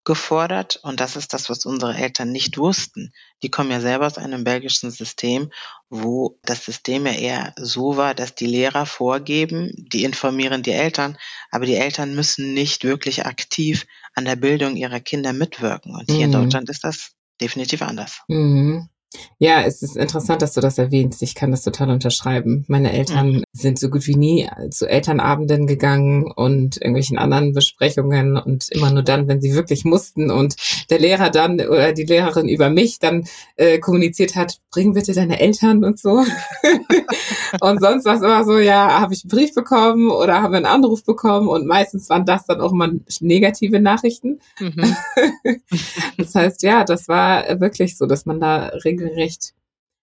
gefordert 0.06 0.80
und 0.84 1.00
das 1.00 1.16
ist 1.16 1.34
das, 1.34 1.50
was 1.50 1.66
unsere 1.66 1.96
Eltern 1.96 2.32
nicht 2.32 2.58
wussten. 2.58 3.12
Die 3.44 3.50
kommen 3.50 3.72
ja 3.72 3.82
selber 3.82 4.06
aus 4.06 4.18
einem 4.18 4.44
belgischen 4.44 4.92
System, 4.92 5.52
wo 5.90 6.40
das 6.44 6.64
System 6.64 7.06
ja 7.08 7.14
eher 7.14 7.54
so 7.58 7.98
war, 7.98 8.14
dass 8.14 8.36
die 8.36 8.46
Lehrer 8.46 8.86
vorgeben, 8.86 9.72
die 9.76 10.04
informieren 10.04 10.62
die 10.62 10.72
Eltern, 10.72 11.18
aber 11.52 11.66
die 11.66 11.76
Eltern 11.76 12.16
müssen 12.16 12.54
nicht 12.54 12.84
wirklich 12.84 13.26
aktiv 13.26 13.88
an 14.14 14.26
der 14.26 14.36
Bildung 14.36 14.76
ihrer 14.76 15.00
Kinder 15.00 15.34
mitwirken. 15.34 15.96
Und 15.96 16.10
hier 16.10 16.28
mhm. 16.28 16.34
in 16.34 16.44
Deutschland 16.44 16.70
ist 16.70 16.84
das 16.84 17.12
definitiv 17.42 17.82
anders. 17.82 18.22
Mhm. 18.28 18.88
Ja, 19.38 19.62
es 19.62 19.82
ist 19.82 19.98
interessant, 19.98 20.42
dass 20.42 20.54
du 20.54 20.62
das 20.62 20.78
erwähnst. 20.78 21.22
Ich 21.22 21.36
kann 21.36 21.52
das 21.52 21.64
total 21.64 21.90
unterschreiben. 21.90 22.66
Meine 22.68 22.94
Eltern 22.94 23.44
sind 23.52 23.80
so 23.80 23.90
gut 23.90 24.08
wie 24.08 24.16
nie 24.16 24.50
zu 24.72 24.88
Elternabenden 24.88 25.68
gegangen 25.68 26.32
und 26.36 26.78
irgendwelchen 26.78 27.18
anderen 27.18 27.54
Besprechungen 27.54 28.38
und 28.38 28.70
immer 28.70 28.92
nur 28.92 29.04
dann, 29.04 29.28
wenn 29.28 29.42
sie 29.42 29.54
wirklich 29.54 29.86
mussten 29.86 30.32
und 30.32 30.56
der 30.90 31.00
Lehrer 31.00 31.30
dann 31.30 31.60
oder 31.60 31.94
die 31.94 32.06
Lehrerin 32.06 32.48
über 32.48 32.70
mich 32.70 33.00
dann 33.00 33.28
äh, 33.56 33.80
kommuniziert 33.80 34.36
hat, 34.36 34.60
bring 34.72 34.94
bitte 34.94 35.14
deine 35.14 35.40
Eltern 35.40 35.84
und 35.84 36.00
so. 36.00 36.24
und 37.62 37.82
sonst 37.82 38.06
war 38.06 38.16
es 38.16 38.22
immer 38.22 38.44
so, 38.44 38.58
ja, 38.58 39.00
habe 39.00 39.14
ich 39.14 39.24
einen 39.24 39.30
Brief 39.30 39.54
bekommen 39.54 40.12
oder 40.12 40.42
habe 40.42 40.58
einen 40.58 40.66
Anruf 40.66 41.04
bekommen 41.04 41.48
und 41.48 41.66
meistens 41.66 42.10
waren 42.10 42.26
das 42.26 42.46
dann 42.46 42.62
auch 42.62 42.72
immer 42.72 42.90
negative 43.20 43.80
Nachrichten. 43.80 44.40
Mhm. 44.60 44.96
das 46.18 46.36
heißt, 46.36 46.64
ja, 46.64 46.84
das 46.84 47.08
war 47.08 47.60
wirklich 47.60 47.98
so, 47.98 48.06
dass 48.06 48.26
man 48.26 48.40
da 48.40 48.68
regelrecht 48.84 49.54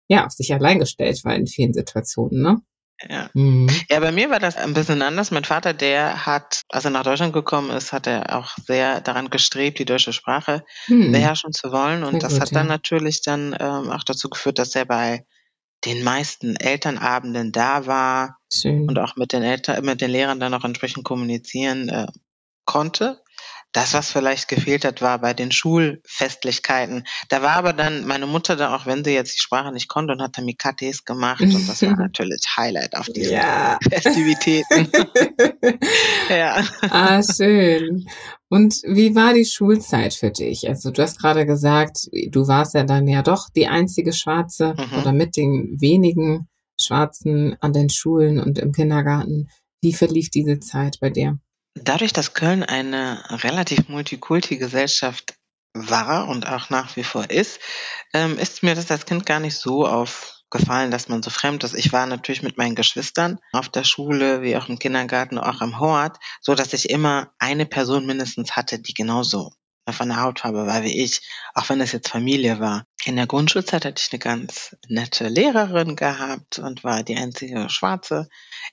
ja, 0.08 0.26
auf 0.26 0.32
sich 0.32 0.52
allein 0.52 0.78
gestellt 0.78 1.24
war 1.24 1.34
in 1.34 1.46
vielen 1.46 1.72
Situationen, 1.72 2.42
ne? 2.42 2.62
Ja. 3.08 3.30
Mhm. 3.34 3.68
ja, 3.88 4.00
bei 4.00 4.12
mir 4.12 4.30
war 4.30 4.38
das 4.38 4.56
ein 4.56 4.74
bisschen 4.74 5.02
anders. 5.02 5.30
Mein 5.30 5.44
Vater, 5.44 5.74
der 5.74 6.26
hat, 6.26 6.62
als 6.68 6.84
er 6.84 6.90
nach 6.90 7.02
Deutschland 7.02 7.32
gekommen 7.32 7.70
ist, 7.70 7.92
hat 7.92 8.06
er 8.06 8.36
auch 8.38 8.56
sehr 8.66 9.00
daran 9.00 9.30
gestrebt, 9.30 9.78
die 9.78 9.84
deutsche 9.84 10.12
Sprache 10.12 10.64
mhm. 10.86 11.10
beherrschen 11.10 11.52
zu 11.52 11.72
wollen. 11.72 12.04
Und 12.04 12.12
sehr 12.12 12.20
das 12.20 12.34
gut, 12.34 12.42
hat 12.42 12.54
dann 12.54 12.66
ja. 12.66 12.74
natürlich 12.74 13.22
dann 13.22 13.56
ähm, 13.58 13.90
auch 13.90 14.04
dazu 14.04 14.28
geführt, 14.30 14.58
dass 14.58 14.74
er 14.76 14.84
bei 14.84 15.24
den 15.84 16.02
meisten 16.04 16.56
Elternabenden 16.56 17.52
da 17.52 17.86
war 17.86 18.38
Schön. 18.52 18.88
und 18.88 18.98
auch 18.98 19.16
mit 19.16 19.32
den 19.32 19.42
Eltern, 19.42 19.84
mit 19.84 20.00
den 20.00 20.10
Lehrern 20.10 20.40
dann 20.40 20.54
auch 20.54 20.64
entsprechend 20.64 21.04
kommunizieren 21.04 21.88
äh, 21.88 22.06
konnte. 22.64 23.22
Das, 23.72 23.94
was 23.94 24.12
vielleicht 24.12 24.48
gefehlt 24.48 24.84
hat, 24.84 25.00
war 25.00 25.18
bei 25.18 25.32
den 25.32 25.50
Schulfestlichkeiten. 25.50 27.04
Da 27.30 27.42
war 27.42 27.56
aber 27.56 27.72
dann 27.72 28.06
meine 28.06 28.26
Mutter 28.26 28.54
da, 28.54 28.74
auch 28.76 28.84
wenn 28.84 29.02
sie 29.02 29.12
jetzt 29.12 29.36
die 29.36 29.40
Sprache 29.40 29.72
nicht 29.72 29.88
konnte, 29.88 30.12
und 30.12 30.20
hat 30.22 30.34
Tamikates 30.34 31.04
gemacht. 31.04 31.40
Und 31.40 31.68
das 31.68 31.82
war 31.82 31.96
natürlich 31.96 32.42
Highlight 32.56 32.94
auf 32.94 33.06
diesen 33.06 33.32
ja. 33.32 33.78
Festivitäten. 33.88 34.90
ja. 36.28 36.62
Ah, 36.82 37.22
schön. 37.22 38.06
Und 38.50 38.82
wie 38.84 39.14
war 39.14 39.32
die 39.32 39.46
Schulzeit 39.46 40.12
für 40.12 40.30
dich? 40.30 40.68
Also 40.68 40.90
du 40.90 41.00
hast 41.00 41.18
gerade 41.18 41.46
gesagt, 41.46 42.10
du 42.28 42.46
warst 42.46 42.74
ja 42.74 42.84
dann 42.84 43.08
ja 43.08 43.22
doch 43.22 43.48
die 43.48 43.68
einzige 43.68 44.12
Schwarze 44.12 44.74
mhm. 44.76 44.98
oder 44.98 45.12
mit 45.12 45.38
den 45.38 45.80
wenigen 45.80 46.48
Schwarzen 46.78 47.56
an 47.60 47.72
den 47.72 47.88
Schulen 47.88 48.38
und 48.38 48.58
im 48.58 48.72
Kindergarten. 48.72 49.48
Wie 49.80 49.94
verlief 49.94 50.28
diese 50.28 50.60
Zeit 50.60 50.98
bei 51.00 51.08
dir? 51.08 51.38
Dadurch, 51.74 52.12
dass 52.12 52.34
Köln 52.34 52.62
eine 52.62 53.24
relativ 53.30 53.88
Multikulti-Gesellschaft 53.88 55.34
war 55.74 56.28
und 56.28 56.46
auch 56.46 56.70
nach 56.70 56.96
wie 56.96 57.04
vor 57.04 57.30
ist, 57.30 57.60
ähm, 58.12 58.38
ist 58.38 58.62
mir 58.62 58.74
das 58.74 58.90
als 58.90 59.06
Kind 59.06 59.24
gar 59.24 59.40
nicht 59.40 59.56
so 59.56 59.86
aufgefallen, 59.86 60.90
dass 60.90 61.08
man 61.08 61.22
so 61.22 61.30
fremd 61.30 61.64
ist. 61.64 61.74
Ich 61.74 61.92
war 61.92 62.06
natürlich 62.06 62.42
mit 62.42 62.58
meinen 62.58 62.74
Geschwistern 62.74 63.38
auf 63.52 63.70
der 63.70 63.84
Schule, 63.84 64.42
wie 64.42 64.56
auch 64.56 64.68
im 64.68 64.78
Kindergarten, 64.78 65.38
auch 65.38 65.62
im 65.62 65.78
Hort, 65.80 66.18
so 66.42 66.54
dass 66.54 66.74
ich 66.74 66.90
immer 66.90 67.32
eine 67.38 67.64
Person 67.64 68.04
mindestens 68.04 68.54
hatte, 68.54 68.78
die 68.78 68.94
genauso 68.94 69.52
von 69.90 70.08
der 70.08 70.22
Hautfarbe 70.22 70.66
war 70.66 70.84
wie 70.84 71.02
ich, 71.02 71.20
auch 71.54 71.68
wenn 71.68 71.80
es 71.80 71.92
jetzt 71.92 72.08
Familie 72.08 72.60
war. 72.60 72.84
In 73.04 73.16
der 73.16 73.26
Grundschulzeit 73.26 73.84
hatte 73.84 74.00
ich 74.00 74.12
eine 74.12 74.20
ganz 74.20 74.76
nette 74.88 75.28
Lehrerin 75.28 75.96
gehabt 75.96 76.60
und 76.60 76.84
war 76.84 77.02
die 77.02 77.16
einzige 77.16 77.68
Schwarze 77.68 78.28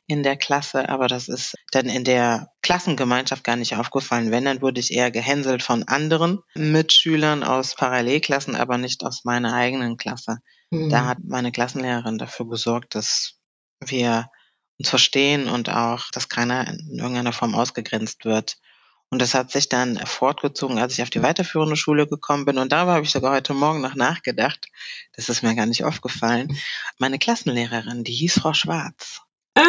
in 0.05 0.21
der 0.21 0.37
Klasse, 0.37 0.87
aber 0.87 1.07
das 1.07 1.27
ist 1.27 1.55
dann 1.71 1.87
in 1.87 2.03
der 2.03 2.51
Klassengemeinschaft 2.61 3.43
gar 3.43 3.55
nicht 3.55 3.75
aufgefallen. 3.75 4.29
Wenn, 4.29 4.45
dann 4.45 4.61
wurde 4.61 4.79
ich 4.79 4.93
eher 4.93 5.09
gehänselt 5.09 5.63
von 5.63 5.87
anderen 5.87 6.39
Mitschülern 6.53 7.43
aus 7.43 7.75
Parallelklassen, 7.75 8.55
aber 8.55 8.77
nicht 8.77 9.03
aus 9.03 9.23
meiner 9.23 9.53
eigenen 9.53 9.97
Klasse. 9.97 10.37
Mhm. 10.69 10.89
Da 10.89 11.05
hat 11.05 11.17
meine 11.23 11.51
Klassenlehrerin 11.51 12.19
dafür 12.19 12.47
gesorgt, 12.47 12.93
dass 12.93 13.39
wir 13.83 14.29
uns 14.77 14.89
verstehen 14.89 15.47
und 15.47 15.69
auch, 15.69 16.11
dass 16.11 16.29
keiner 16.29 16.67
in 16.67 16.99
irgendeiner 16.99 17.33
Form 17.33 17.55
ausgegrenzt 17.55 18.25
wird. 18.25 18.57
Und 19.11 19.19
das 19.19 19.33
hat 19.33 19.51
sich 19.51 19.69
dann 19.69 19.97
fortgezogen, 20.05 20.77
als 20.77 20.93
ich 20.93 21.01
auf 21.01 21.09
die 21.09 21.23
weiterführende 21.23 21.75
Schule 21.75 22.07
gekommen 22.07 22.45
bin. 22.45 22.59
Und 22.59 22.71
darüber 22.71 22.93
habe 22.93 23.05
ich 23.05 23.11
sogar 23.11 23.33
heute 23.33 23.53
Morgen 23.53 23.81
noch 23.81 23.95
nachgedacht. 23.95 24.67
Das 25.13 25.29
ist 25.29 25.41
mir 25.41 25.55
gar 25.55 25.65
nicht 25.65 25.83
aufgefallen. 25.83 26.55
Meine 26.99 27.17
Klassenlehrerin, 27.17 28.03
die 28.03 28.13
hieß 28.13 28.39
Frau 28.39 28.53
Schwarz. 28.53 29.21
Ah. 29.55 29.63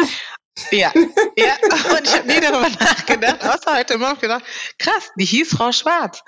Ja, 0.69 0.91
ja. 1.37 1.55
Und 1.97 2.03
ich 2.03 2.13
habe 2.13 2.27
nie 2.27 2.39
darüber 2.39 2.69
nachgedacht, 2.69 3.41
außer 3.43 3.77
heute 3.77 3.97
Morgen 3.97 4.19
gedacht, 4.19 4.43
krass, 4.77 5.09
die 5.15 5.25
hieß 5.25 5.55
Frau 5.55 5.71
Schwarz. 5.71 6.23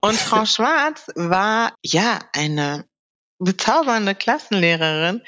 Und 0.00 0.18
Frau 0.18 0.44
Schwarz 0.44 1.06
war 1.14 1.74
ja 1.82 2.18
eine 2.32 2.84
bezaubernde 3.38 4.14
Klassenlehrerin, 4.14 5.22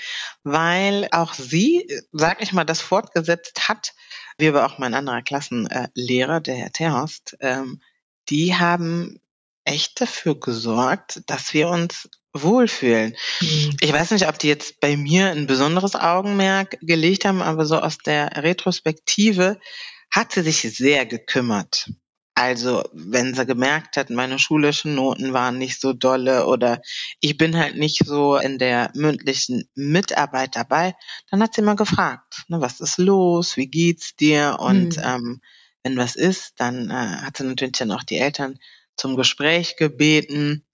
weil 0.45 1.09
auch 1.13 1.33
sie, 1.35 1.87
sag 2.13 2.43
ich 2.43 2.53
mal, 2.53 2.65
das 2.65 2.81
fortgesetzt 2.81 3.69
hat, 3.69 3.95
wie 4.43 4.49
aber 4.49 4.67
auch 4.67 4.79
mein 4.79 4.93
anderer 4.93 5.23
Klassenlehrer, 5.23 6.41
der 6.41 6.57
Herr 6.57 6.73
Terhorst, 6.73 7.37
ähm, 7.41 7.81
die 8.29 8.57
haben 8.57 9.21
echt 9.65 10.01
dafür 10.01 10.39
gesorgt, 10.39 11.23
dass 11.27 11.55
wir 11.55 11.69
uns 11.69 12.11
wohlfühlen. 12.33 13.15
Mhm. 13.41 13.77
Ich 13.81 13.93
weiß 13.93 14.11
nicht, 14.11 14.27
ob 14.29 14.39
die 14.39 14.49
jetzt 14.49 14.81
bei 14.81 14.97
mir 14.97 15.31
ein 15.31 15.47
besonderes 15.47 15.95
Augenmerk 15.95 16.77
gelegt 16.81 17.25
haben, 17.25 17.41
aber 17.41 17.67
so 17.67 17.79
aus 17.79 17.99
der 17.99 18.43
Retrospektive 18.43 19.61
hat 20.11 20.33
sie 20.33 20.43
sich 20.43 20.63
sehr 20.63 21.07
gekümmert. 21.07 21.91
Also, 22.35 22.83
wenn 22.93 23.35
sie 23.35 23.45
gemerkt 23.45 23.97
hat, 23.99 24.09
meine 24.09 24.39
schulischen 24.39 24.95
Noten 24.95 25.35
waren 25.35 25.59
nicht 25.59 25.81
so 25.81 25.93
dolle 25.93 26.47
oder 26.47 26.81
ich 27.21 27.37
bin 27.37 27.59
halt 27.59 27.77
nicht 27.77 28.07
so 28.07 28.37
in 28.37 28.59
der 28.59 28.91
mündlichen 28.95 29.69
Mitarbeit 29.75 30.57
dabei, 30.57 30.95
dann 31.31 31.43
hat 31.43 31.55
sie 31.55 31.63
mal 31.63 31.77
gefragt, 31.77 32.45
ne, 32.49 32.61
was 32.61 32.81
ist 32.81 32.97
los, 32.97 33.59
wie 33.59 33.69
geht's 33.69 34.17
dir? 34.17 34.57
Und 34.61 34.97
mhm. 34.97 35.03
ähm, 35.05 35.41
wenn 35.83 35.97
was 35.99 36.17
ist, 36.17 36.55
dann 36.57 36.91
äh, 36.91 36.95
hat 36.95 37.37
sie 37.37 37.45
natürlich 37.45 37.77
dann 37.77 37.93
auch 37.93 38.03
die 38.03 38.19
Eltern 38.19 38.59
zum 38.97 39.17
Gespräch 39.17 39.77
gebeten. 39.77 40.65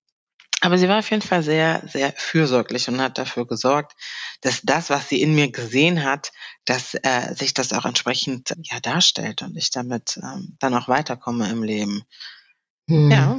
Aber 0.60 0.76
sie 0.76 0.88
war 0.88 0.98
auf 0.98 1.10
jeden 1.10 1.22
Fall 1.22 1.42
sehr, 1.42 1.82
sehr 1.86 2.12
fürsorglich 2.16 2.88
und 2.88 3.00
hat 3.00 3.16
dafür 3.16 3.46
gesorgt, 3.46 3.92
dass 4.40 4.60
das, 4.62 4.90
was 4.90 5.08
sie 5.08 5.22
in 5.22 5.34
mir 5.34 5.52
gesehen 5.52 6.02
hat, 6.02 6.32
dass 6.64 6.94
äh, 6.94 7.34
sich 7.34 7.54
das 7.54 7.72
auch 7.72 7.84
entsprechend 7.84 8.54
ja 8.62 8.80
darstellt 8.80 9.42
und 9.42 9.56
ich 9.56 9.70
damit 9.70 10.18
ähm, 10.22 10.56
dann 10.58 10.74
auch 10.74 10.88
weiterkomme 10.88 11.48
im 11.48 11.62
Leben. 11.62 12.02
Hm. 12.88 13.10
Ja. 13.10 13.38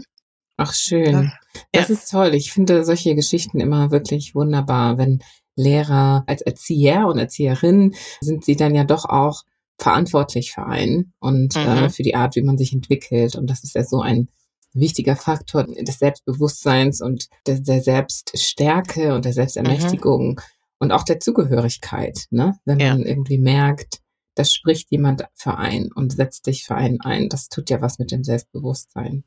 Ach 0.55 0.73
schön. 0.73 1.31
Das 1.71 1.89
ja. 1.89 1.95
ist 1.95 2.09
toll. 2.09 2.33
Ich 2.35 2.51
finde 2.51 2.85
solche 2.85 3.15
Geschichten 3.15 3.59
immer 3.59 3.91
wirklich 3.91 4.35
wunderbar, 4.35 4.97
wenn 4.97 5.23
Lehrer 5.55 6.23
als 6.27 6.41
Erzieher 6.41 7.07
und 7.07 7.17
Erzieherin 7.17 7.95
sind 8.21 8.45
sie 8.45 8.55
dann 8.55 8.75
ja 8.75 8.85
doch 8.85 9.05
auch 9.05 9.43
verantwortlich 9.77 10.51
für 10.51 10.65
einen 10.65 11.13
und 11.19 11.55
äh, 11.55 11.59
mhm. 11.59 11.83
äh, 11.83 11.89
für 11.89 12.03
die 12.03 12.15
Art, 12.15 12.35
wie 12.35 12.43
man 12.43 12.57
sich 12.57 12.73
entwickelt. 12.73 13.35
Und 13.35 13.49
das 13.49 13.63
ist 13.63 13.75
ja 13.75 13.83
so 13.83 14.01
ein 14.01 14.29
wichtiger 14.73 15.15
Faktor 15.15 15.63
des 15.63 15.99
Selbstbewusstseins 15.99 17.01
und 17.01 17.27
der, 17.47 17.59
der 17.59 17.81
Selbststärke 17.81 19.15
und 19.15 19.25
der 19.25 19.33
Selbstermächtigung 19.33 20.31
mhm. 20.31 20.37
und 20.79 20.91
auch 20.91 21.03
der 21.03 21.19
Zugehörigkeit, 21.19 22.25
ne? 22.29 22.57
Wenn 22.65 22.79
ja. 22.79 22.93
man 22.93 23.03
irgendwie 23.03 23.37
merkt, 23.37 24.01
das 24.35 24.53
spricht 24.53 24.91
jemand 24.91 25.25
für 25.33 25.57
einen 25.57 25.91
und 25.91 26.13
setzt 26.13 26.47
dich 26.47 26.63
für 26.63 26.75
einen 26.75 27.01
ein. 27.01 27.29
Das 27.29 27.49
tut 27.49 27.69
ja 27.69 27.81
was 27.81 27.99
mit 27.99 28.11
dem 28.11 28.23
Selbstbewusstsein. 28.23 29.25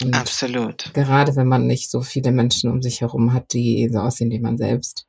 Und 0.00 0.14
Absolut. 0.14 0.92
Gerade 0.94 1.36
wenn 1.36 1.48
man 1.48 1.66
nicht 1.66 1.90
so 1.90 2.00
viele 2.02 2.32
Menschen 2.32 2.70
um 2.70 2.80
sich 2.80 3.00
herum 3.00 3.32
hat, 3.32 3.52
die 3.52 3.90
so 3.92 3.98
aussehen 3.98 4.30
wie 4.30 4.38
man 4.38 4.56
selbst. 4.56 5.06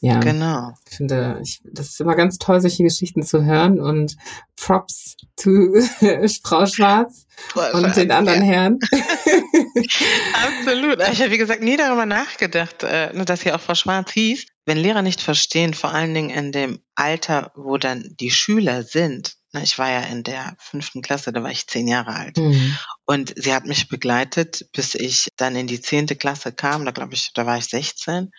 Ja, 0.00 0.18
genau. 0.20 0.72
Ich 0.90 0.96
finde, 0.96 1.40
ich, 1.42 1.60
das 1.64 1.90
ist 1.90 2.00
immer 2.00 2.14
ganz 2.14 2.38
toll, 2.38 2.60
solche 2.60 2.82
Geschichten 2.82 3.22
zu 3.22 3.44
hören 3.44 3.80
und 3.80 4.16
Props 4.56 5.16
zu 5.36 5.74
Frau 6.42 6.66
Schwarz 6.66 7.26
Frau 7.48 7.72
und 7.72 7.80
Schwarz, 7.80 7.94
den 7.94 8.10
anderen 8.10 8.40
ja. 8.40 8.46
Herren. 8.46 8.78
Absolut. 10.58 11.00
Ich 11.12 11.20
habe, 11.20 11.30
wie 11.30 11.38
gesagt, 11.38 11.62
nie 11.62 11.76
darüber 11.76 12.06
nachgedacht, 12.06 12.82
äh, 12.82 13.12
dass 13.24 13.42
hier 13.42 13.54
auch 13.54 13.60
Frau 13.60 13.74
Schwarz 13.74 14.12
hieß. 14.12 14.46
Wenn 14.66 14.78
Lehrer 14.78 15.02
nicht 15.02 15.20
verstehen, 15.20 15.74
vor 15.74 15.92
allen 15.92 16.14
Dingen 16.14 16.30
in 16.30 16.52
dem 16.52 16.80
Alter, 16.94 17.52
wo 17.54 17.76
dann 17.78 18.14
die 18.20 18.30
Schüler 18.30 18.82
sind, 18.82 19.36
ich 19.62 19.78
war 19.78 19.90
ja 19.90 20.00
in 20.00 20.24
der 20.24 20.56
fünften 20.58 21.00
Klasse, 21.02 21.32
da 21.32 21.42
war 21.42 21.50
ich 21.50 21.66
zehn 21.66 21.86
Jahre 21.86 22.14
alt. 22.14 22.36
Mhm. 22.36 22.76
Und 23.04 23.34
sie 23.36 23.54
hat 23.54 23.66
mich 23.66 23.88
begleitet, 23.88 24.66
bis 24.72 24.94
ich 24.94 25.28
dann 25.36 25.54
in 25.54 25.66
die 25.66 25.80
zehnte 25.80 26.16
Klasse 26.16 26.52
kam. 26.52 26.84
Da 26.84 26.90
glaube 26.90 27.14
ich, 27.14 27.32
da 27.34 27.46
war 27.46 27.58
ich 27.58 27.66
16. 27.66 28.32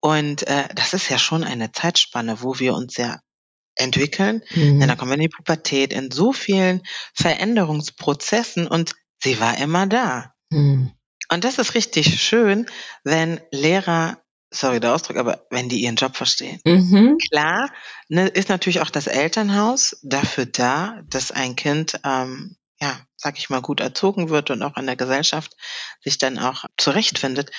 Und 0.00 0.46
äh, 0.46 0.68
das 0.74 0.94
ist 0.94 1.08
ja 1.08 1.18
schon 1.18 1.44
eine 1.44 1.72
Zeitspanne, 1.72 2.42
wo 2.42 2.58
wir 2.58 2.74
uns 2.74 2.96
ja 2.96 3.20
entwickeln. 3.74 4.42
Mhm. 4.54 4.80
Ja, 4.80 4.86
dann 4.86 4.98
kommen 4.98 5.10
wir 5.10 5.16
in 5.16 5.22
die 5.22 5.28
Pubertät, 5.28 5.92
in 5.92 6.10
so 6.10 6.32
vielen 6.32 6.82
Veränderungsprozessen 7.14 8.66
und 8.66 8.94
sie 9.22 9.40
war 9.40 9.58
immer 9.58 9.86
da. 9.86 10.34
Hm. 10.52 10.92
Und 11.30 11.44
das 11.44 11.58
ist 11.58 11.74
richtig 11.74 12.20
schön, 12.20 12.66
wenn 13.04 13.40
Lehrer 13.50 14.18
sorry 14.50 14.80
der 14.80 14.94
Ausdruck, 14.94 15.16
aber 15.16 15.46
wenn 15.50 15.68
die 15.68 15.82
ihren 15.82 15.96
Job 15.96 16.16
verstehen. 16.16 16.60
Mhm. 16.64 17.18
Klar, 17.30 17.70
ne, 18.08 18.28
ist 18.28 18.48
natürlich 18.48 18.80
auch 18.80 18.90
das 18.90 19.06
Elternhaus 19.06 19.98
dafür 20.02 20.46
da, 20.46 21.02
dass 21.08 21.30
ein 21.30 21.56
Kind, 21.56 22.00
ähm, 22.04 22.56
ja, 22.80 22.98
sag 23.16 23.38
ich 23.38 23.50
mal, 23.50 23.60
gut 23.60 23.80
erzogen 23.80 24.30
wird 24.30 24.50
und 24.50 24.62
auch 24.62 24.76
in 24.76 24.86
der 24.86 24.96
Gesellschaft 24.96 25.56
sich 26.02 26.18
dann 26.18 26.38
auch 26.38 26.64
zurechtfindet. 26.76 27.50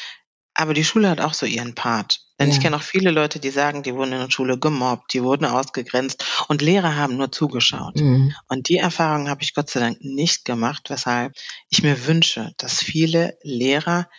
Aber 0.59 0.73
die 0.73 0.83
Schule 0.83 1.09
hat 1.09 1.21
auch 1.21 1.33
so 1.33 1.45
ihren 1.45 1.73
Part. 1.73 2.19
Denn 2.37 2.49
ja. 2.49 2.53
ich 2.53 2.61
kenne 2.61 2.75
auch 2.75 2.81
viele 2.81 3.11
Leute, 3.11 3.39
die 3.39 3.49
sagen, 3.49 3.81
die 3.81 3.95
wurden 3.95 4.11
in 4.11 4.19
der 4.19 4.29
Schule 4.29 4.59
gemobbt, 4.59 5.13
die 5.13 5.23
wurden 5.23 5.45
ausgegrenzt 5.45 6.25
und 6.49 6.61
Lehrer 6.61 6.97
haben 6.97 7.15
nur 7.15 7.31
zugeschaut. 7.31 7.95
Mhm. 7.95 8.33
Und 8.49 8.67
die 8.67 8.75
Erfahrung 8.75 9.29
habe 9.29 9.41
ich 9.41 9.53
Gott 9.53 9.69
sei 9.69 9.79
Dank 9.79 9.99
nicht 10.01 10.43
gemacht, 10.43 10.89
weshalb 10.89 11.33
ich 11.69 11.81
mir 11.81 12.05
wünsche, 12.07 12.51
dass 12.57 12.83
viele 12.83 13.37
Lehrer 13.41 14.09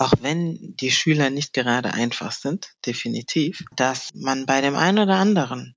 auch 0.00 0.12
wenn 0.20 0.76
die 0.76 0.92
Schüler 0.92 1.30
nicht 1.30 1.52
gerade 1.52 1.92
einfach 1.92 2.30
sind, 2.30 2.68
definitiv, 2.86 3.64
dass 3.74 4.14
man 4.14 4.46
bei 4.46 4.60
dem 4.60 4.76
einen 4.76 5.00
oder 5.00 5.16
anderen 5.16 5.74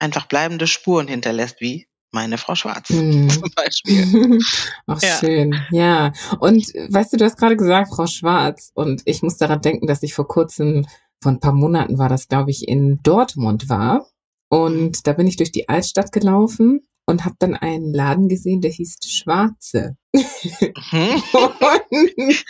einfach 0.00 0.26
bleibende 0.26 0.66
Spuren 0.66 1.06
hinterlässt, 1.06 1.60
wie 1.60 1.86
meine 2.14 2.38
Frau 2.38 2.54
Schwarz 2.54 2.88
mm. 2.88 3.28
zum 3.28 3.50
Beispiel. 3.54 4.38
Ach, 4.86 5.02
ja. 5.02 5.18
schön. 5.18 5.54
Ja. 5.70 6.12
Und 6.38 6.66
weißt 6.68 7.12
du, 7.12 7.16
du 7.18 7.24
hast 7.26 7.36
gerade 7.36 7.56
gesagt, 7.56 7.94
Frau 7.94 8.06
Schwarz, 8.06 8.70
und 8.74 9.02
ich 9.04 9.22
muss 9.22 9.36
daran 9.36 9.60
denken, 9.60 9.86
dass 9.86 10.02
ich 10.02 10.14
vor 10.14 10.26
kurzem, 10.26 10.86
vor 11.22 11.32
ein 11.32 11.40
paar 11.40 11.52
Monaten 11.52 11.98
war 11.98 12.08
das, 12.08 12.28
glaube 12.28 12.50
ich, 12.50 12.66
in 12.66 13.00
Dortmund 13.02 13.68
war. 13.68 14.08
Und 14.48 15.06
da 15.06 15.12
bin 15.12 15.26
ich 15.26 15.36
durch 15.36 15.52
die 15.52 15.68
Altstadt 15.68 16.12
gelaufen 16.12 16.80
und 17.06 17.24
habe 17.24 17.36
dann 17.38 17.54
einen 17.54 17.92
Laden 17.92 18.28
gesehen, 18.28 18.60
der 18.60 18.70
hieß 18.70 18.96
Schwarze. 19.04 19.96
Mhm. 20.12 20.22
und 21.32 22.14
ich 22.20 22.44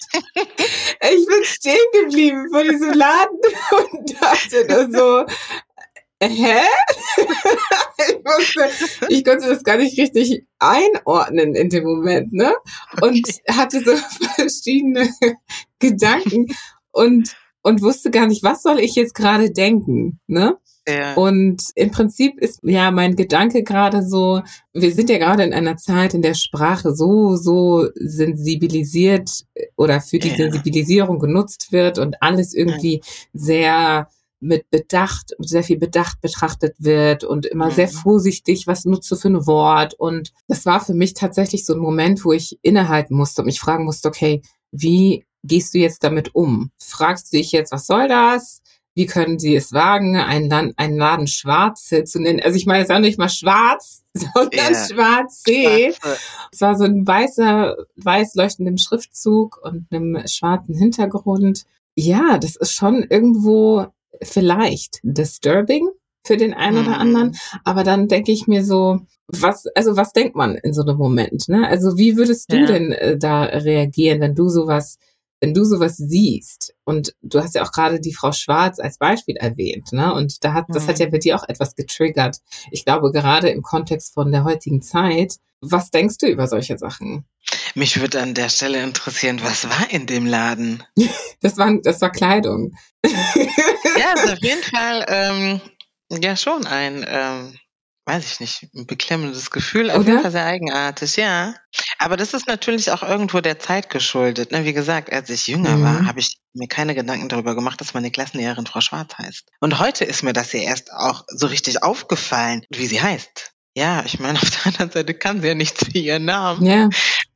bin 1.27 1.45
stehen 1.45 1.77
geblieben 2.05 2.49
vor 2.53 2.63
diesem 2.63 2.93
Laden 2.93 3.39
und 3.93 4.23
dachte 4.23 4.67
da 4.67 4.89
so, 4.91 5.25
hä? 6.23 6.61
ich, 7.17 8.15
wusste, 8.25 8.71
ich 9.09 9.25
konnte 9.25 9.49
das 9.49 9.65
gar 9.65 9.77
nicht 9.77 9.99
richtig 9.99 10.47
einordnen 10.59 11.55
in 11.55 11.69
dem 11.69 11.85
Moment, 11.85 12.33
ne? 12.33 12.55
Und 13.01 13.29
okay. 13.29 13.41
hatte 13.51 13.81
so 13.81 13.93
verschiedene 14.35 15.09
Gedanken 15.79 16.47
und, 16.93 17.37
und 17.63 17.83
wusste 17.83 18.11
gar 18.11 18.27
nicht, 18.27 18.43
was 18.43 18.63
soll 18.63 18.81
ich 18.81 18.95
jetzt 18.95 19.15
gerade 19.15 19.51
denken, 19.51 20.21
ne? 20.27 20.59
Ja. 20.87 21.15
Und 21.15 21.63
im 21.77 21.91
Prinzip 21.91 22.39
ist 22.39 22.61
ja 22.63 22.91
mein 22.91 23.17
Gedanke 23.17 23.63
gerade 23.63 24.03
so, 24.03 24.43
wir 24.75 24.93
sind 24.93 25.09
ja 25.09 25.17
gerade 25.17 25.43
in 25.43 25.55
einer 25.55 25.79
Zeit, 25.79 26.13
in 26.13 26.21
der 26.21 26.35
Sprache 26.35 26.95
so, 26.95 27.37
so 27.37 27.89
sensibilisiert 27.95 29.31
oder 29.77 30.03
für 30.03 30.19
die 30.19 30.29
ja. 30.29 30.37
Sensibilisierung 30.37 31.19
genutzt 31.19 31.73
wird 31.73 31.99
und 31.99 32.17
alles 32.21 32.53
irgendwie 32.53 32.97
ja. 32.97 33.03
sehr 33.33 34.09
mit 34.45 34.71
Bedacht, 34.71 35.35
sehr 35.39 35.63
viel 35.63 35.79
Bedacht 35.79 36.21
betrachtet 36.21 36.77
wird 36.79 37.25
und 37.25 37.47
immer 37.47 37.71
sehr 37.71 37.89
mhm. 37.89 37.93
vorsichtig, 37.93 38.67
was 38.67 38.85
nutze 38.85 39.17
für 39.17 39.29
ein 39.29 39.47
Wort. 39.47 39.95
Und 39.95 40.33
das 40.49 40.67
war 40.67 40.81
für 40.85 40.95
mich 40.95 41.15
tatsächlich 41.15 41.67
so 41.67 41.75
ein 41.75 41.81
Moment, 41.81 42.25
wo 42.25 42.33
ich 42.33 42.59
innehalten 42.63 43.17
musste 43.17 43.43
und 43.43 43.47
mich 43.47 43.61
fragen 43.61 43.85
musste, 43.85 44.09
okay, 44.09 44.43
wie 44.71 45.25
gehst 45.43 45.75
du 45.75 45.79
jetzt 45.79 46.05
damit 46.05 46.35
um? 46.35 46.71
Fragst 46.79 47.33
du 47.33 47.37
dich 47.39 47.53
jetzt, 47.53 47.73
was 47.73 47.87
soll 47.87 48.09
das? 48.09 48.61
wie 48.95 49.07
können 49.07 49.39
sie 49.39 49.55
es 49.57 49.73
wagen, 49.73 50.17
einen, 50.17 50.49
Land, 50.49 50.75
einen 50.79 50.97
Laden 50.97 51.27
Schwarze 51.27 52.05
zu 52.05 52.21
nennen? 52.21 52.41
Also 52.41 52.57
ich 52.57 52.67
meine 52.67 52.81
jetzt 52.81 52.93
auch 52.93 53.01
nicht 53.01 53.19
mal 53.19 53.29
schwarz, 53.29 54.05
sondern 54.15 54.53
yeah. 54.53 54.87
Schwarze. 54.87 55.95
Es 56.53 56.61
war 56.61 56.77
so 56.77 56.85
ein 56.85 57.07
weißer, 57.07 57.77
weiß 57.97 58.35
leuchtendem 58.35 58.79
Schriftzug 58.79 59.59
und 59.63 59.87
einem 59.91 60.23
schwarzen 60.29 60.75
Hintergrund. 60.77 61.65
Ja, 61.97 62.39
das 62.39 62.57
ist 62.57 62.73
schon 62.73 63.03
irgendwo 63.03 63.87
vielleicht 64.23 65.01
disturbing 65.03 65.89
für 66.27 66.37
den 66.37 66.55
einen 66.55 66.79
oder 66.79 66.97
mhm. 66.97 67.01
anderen. 67.01 67.37
Aber 67.65 67.85
dann 67.85 68.09
denke 68.09 68.33
ich 68.33 68.47
mir 68.47 68.65
so, 68.65 69.01
was, 69.29 69.67
also 69.75 69.97
was 69.97 70.13
denkt 70.13 70.37
man 70.37 70.55
in 70.57 70.73
so 70.73 70.83
einem 70.83 70.97
Moment? 70.97 71.49
Ne? 71.49 71.67
Also 71.69 71.99
wie 71.99 72.17
würdest 72.17 72.53
du 72.53 72.57
ja. 72.59 72.67
denn 72.67 72.93
äh, 72.93 73.19
da 73.19 73.43
reagieren, 73.43 74.21
wenn 74.21 74.35
du 74.35 74.49
sowas 74.49 74.99
wenn 75.45 75.53
du 75.53 75.65
sowas 75.65 75.99
siehst 75.99 76.75
und 76.85 77.15
du 77.21 77.39
hast 77.39 77.55
ja 77.55 77.63
auch 77.63 77.71
gerade 77.71 78.01
die 78.01 78.15
Frau 78.15 78.33
Schwarz 78.33 78.79
als 78.79 78.97
Beispiel 78.97 79.37
erwähnt, 79.37 79.93
ne? 79.93 80.15
Und 80.15 80.43
da 80.43 80.55
hat, 80.55 80.65
das 80.71 80.89
hat 80.89 80.99
ja 80.99 81.07
mhm. 81.07 81.11
bei 81.11 81.19
dir 81.19 81.37
auch 81.37 81.47
etwas 81.47 81.75
getriggert. 81.75 82.39
Ich 82.71 82.87
glaube, 82.87 83.13
gerade 83.13 83.51
im 83.51 83.61
Kontext 83.61 84.15
von 84.15 84.33
der 84.33 84.45
heutigen 84.45 84.81
Zeit, 84.81 85.35
was 85.61 85.91
denkst 85.91 86.17
du 86.19 86.29
über 86.29 86.47
solche 86.47 86.79
Sachen? 86.79 87.27
Mich 87.75 88.01
würde 88.01 88.23
an 88.23 88.33
der 88.33 88.49
Stelle 88.49 88.83
interessieren, 88.83 89.41
was 89.43 89.69
war 89.69 89.91
in 89.91 90.07
dem 90.07 90.25
Laden? 90.25 90.83
das 91.43 91.59
war, 91.59 91.79
das 91.83 92.01
war 92.01 92.11
Kleidung. 92.11 92.75
ja, 93.99 94.15
also 94.17 94.33
auf 94.33 94.39
jeden 94.41 94.63
Fall, 94.63 95.05
ähm, 95.09 95.61
ja 96.11 96.37
schon 96.37 96.67
ein, 96.67 97.05
ähm, 97.09 97.59
weiß 98.07 98.33
ich 98.33 98.41
nicht, 98.41 98.75
ein 98.75 98.87
beklemmendes 98.87 99.51
Gefühl, 99.51 99.91
auf 99.91 100.07
jeden 100.07 100.21
Fall 100.21 100.31
sehr 100.31 100.45
eigenartig, 100.45 101.17
ja. 101.17 101.55
Aber 101.99 102.17
das 102.17 102.35
ist 102.35 102.47
natürlich 102.47 102.91
auch 102.91 103.03
irgendwo 103.03 103.41
der 103.41 103.59
Zeit 103.59 103.89
geschuldet. 103.89 104.53
Ne? 104.53 104.65
Wie 104.65 104.75
gesagt, 104.75 105.11
als 105.13 105.31
ich 105.31 105.47
jünger 105.47 105.77
mhm. 105.77 105.83
war, 105.83 106.07
habe 106.07 106.21
ich 106.21 106.37
mir 106.53 106.69
keine 106.69 106.95
Gedanken 106.95 107.29
darüber 107.29 107.55
gemacht, 107.55 107.81
dass 107.81 107.95
meine 107.95 108.11
Klassenlehrerin 108.11 108.67
Frau 108.67 108.83
Schwarz 108.83 109.17
heißt. 109.17 109.49
Und 109.61 109.79
heute 109.79 110.05
ist 110.05 110.23
mir 110.23 110.35
das 110.35 110.53
ja 110.53 110.61
erst 110.61 110.93
auch 110.93 111.25
so 111.29 111.47
richtig 111.47 111.83
aufgefallen, 111.83 112.65
wie 112.71 112.87
sie 112.87 113.01
heißt. 113.01 113.53
Ja, 113.75 114.05
ich 114.05 114.21
meine, 114.21 114.39
auf 114.43 114.51
der 114.51 114.67
anderen 114.67 114.91
Seite 114.91 115.15
kann 115.15 115.41
sie 115.41 115.49
ja 115.49 115.55
nichts 115.55 115.85
für 115.85 115.99
ihren 115.99 116.25
Namen. 116.25 116.65
Ja. 116.65 116.89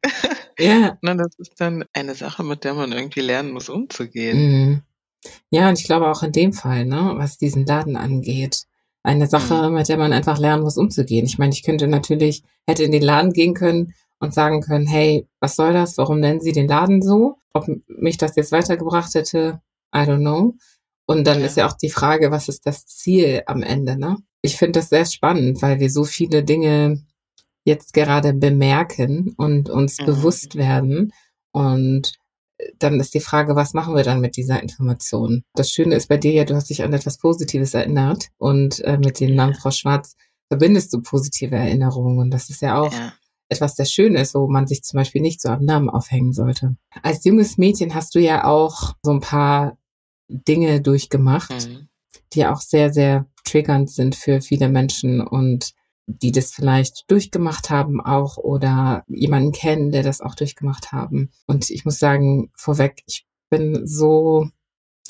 Ja. 0.60 0.98
Na, 1.02 1.14
das 1.14 1.38
ist 1.38 1.60
dann 1.60 1.84
eine 1.92 2.16
Sache, 2.16 2.42
mit 2.42 2.64
der 2.64 2.74
man 2.74 2.90
irgendwie 2.90 3.20
lernen 3.20 3.52
muss, 3.52 3.68
umzugehen. 3.68 4.38
Mhm. 4.38 4.82
Ja, 5.50 5.68
und 5.68 5.78
ich 5.78 5.84
glaube 5.84 6.08
auch 6.08 6.22
in 6.22 6.32
dem 6.32 6.52
Fall, 6.52 6.84
ne, 6.84 7.14
was 7.16 7.38
diesen 7.38 7.66
Laden 7.66 7.96
angeht, 7.96 8.64
eine 9.02 9.26
Sache, 9.26 9.68
mhm. 9.68 9.74
mit 9.74 9.88
der 9.88 9.96
man 9.96 10.12
einfach 10.12 10.38
lernen 10.38 10.62
muss, 10.62 10.76
umzugehen. 10.76 11.26
Ich 11.26 11.38
meine, 11.38 11.52
ich 11.52 11.62
könnte 11.62 11.88
natürlich, 11.88 12.42
hätte 12.66 12.84
in 12.84 12.92
den 12.92 13.02
Laden 13.02 13.32
gehen 13.32 13.54
können 13.54 13.94
und 14.20 14.34
sagen 14.34 14.60
können, 14.60 14.86
hey, 14.86 15.26
was 15.40 15.56
soll 15.56 15.72
das? 15.72 15.96
Warum 15.98 16.20
nennen 16.20 16.40
Sie 16.40 16.52
den 16.52 16.68
Laden 16.68 17.02
so? 17.02 17.36
Ob 17.52 17.66
mich 17.86 18.18
das 18.18 18.36
jetzt 18.36 18.52
weitergebracht 18.52 19.14
hätte, 19.14 19.60
I 19.94 20.00
don't 20.00 20.18
know. 20.18 20.54
Und 21.06 21.26
dann 21.26 21.40
ja. 21.40 21.46
ist 21.46 21.56
ja 21.56 21.66
auch 21.66 21.72
die 21.72 21.90
Frage, 21.90 22.30
was 22.30 22.48
ist 22.48 22.66
das 22.66 22.86
Ziel 22.86 23.42
am 23.46 23.62
Ende, 23.62 23.98
ne? 23.98 24.18
Ich 24.42 24.56
finde 24.56 24.80
das 24.80 24.90
sehr 24.90 25.06
spannend, 25.06 25.62
weil 25.62 25.80
wir 25.80 25.90
so 25.90 26.04
viele 26.04 26.44
Dinge 26.44 27.02
jetzt 27.64 27.92
gerade 27.92 28.34
bemerken 28.34 29.34
und 29.36 29.70
uns 29.70 30.00
mhm. 30.00 30.06
bewusst 30.06 30.56
werden. 30.56 31.12
Und 31.52 32.12
dann 32.78 33.00
ist 33.00 33.14
die 33.14 33.20
Frage, 33.20 33.56
was 33.56 33.74
machen 33.74 33.94
wir 33.94 34.02
dann 34.02 34.20
mit 34.20 34.36
dieser 34.36 34.62
Information? 34.62 35.44
Das 35.54 35.70
Schöne 35.70 35.94
ist 35.94 36.08
bei 36.08 36.16
dir 36.16 36.32
ja, 36.32 36.44
du 36.44 36.54
hast 36.54 36.70
dich 36.70 36.82
an 36.82 36.92
etwas 36.92 37.18
Positives 37.18 37.74
erinnert 37.74 38.28
und 38.38 38.80
äh, 38.80 38.98
mit 38.98 39.20
dem 39.20 39.34
Namen 39.34 39.54
Frau 39.54 39.70
Schwarz 39.70 40.16
verbindest 40.48 40.92
du 40.92 41.02
positive 41.02 41.56
Erinnerungen 41.56 42.18
und 42.18 42.30
das 42.30 42.50
ist 42.50 42.62
ja 42.62 42.80
auch 42.80 42.92
ja. 42.92 43.12
etwas 43.48 43.76
sehr 43.76 43.86
Schönes, 43.86 44.34
wo 44.34 44.48
man 44.48 44.66
sich 44.66 44.82
zum 44.82 44.98
Beispiel 44.98 45.22
nicht 45.22 45.40
so 45.40 45.50
am 45.50 45.64
Namen 45.64 45.90
aufhängen 45.90 46.32
sollte. 46.32 46.76
Als 47.02 47.24
junges 47.24 47.58
Mädchen 47.58 47.94
hast 47.94 48.14
du 48.14 48.18
ja 48.18 48.44
auch 48.44 48.94
so 49.02 49.12
ein 49.12 49.20
paar 49.20 49.78
Dinge 50.28 50.80
durchgemacht, 50.80 51.68
mhm. 51.68 51.88
die 52.32 52.46
auch 52.46 52.60
sehr, 52.60 52.92
sehr 52.92 53.26
triggernd 53.44 53.90
sind 53.90 54.14
für 54.14 54.40
viele 54.40 54.68
Menschen 54.68 55.20
und 55.20 55.72
die 56.08 56.32
das 56.32 56.50
vielleicht 56.52 57.10
durchgemacht 57.10 57.68
haben 57.68 58.00
auch 58.00 58.38
oder 58.38 59.04
jemanden 59.08 59.52
kennen, 59.52 59.92
der 59.92 60.02
das 60.02 60.20
auch 60.20 60.34
durchgemacht 60.34 60.90
haben. 60.90 61.30
Und 61.46 61.68
ich 61.70 61.84
muss 61.84 61.98
sagen, 61.98 62.50
vorweg, 62.56 63.02
ich 63.06 63.26
bin 63.50 63.86
so, 63.86 64.48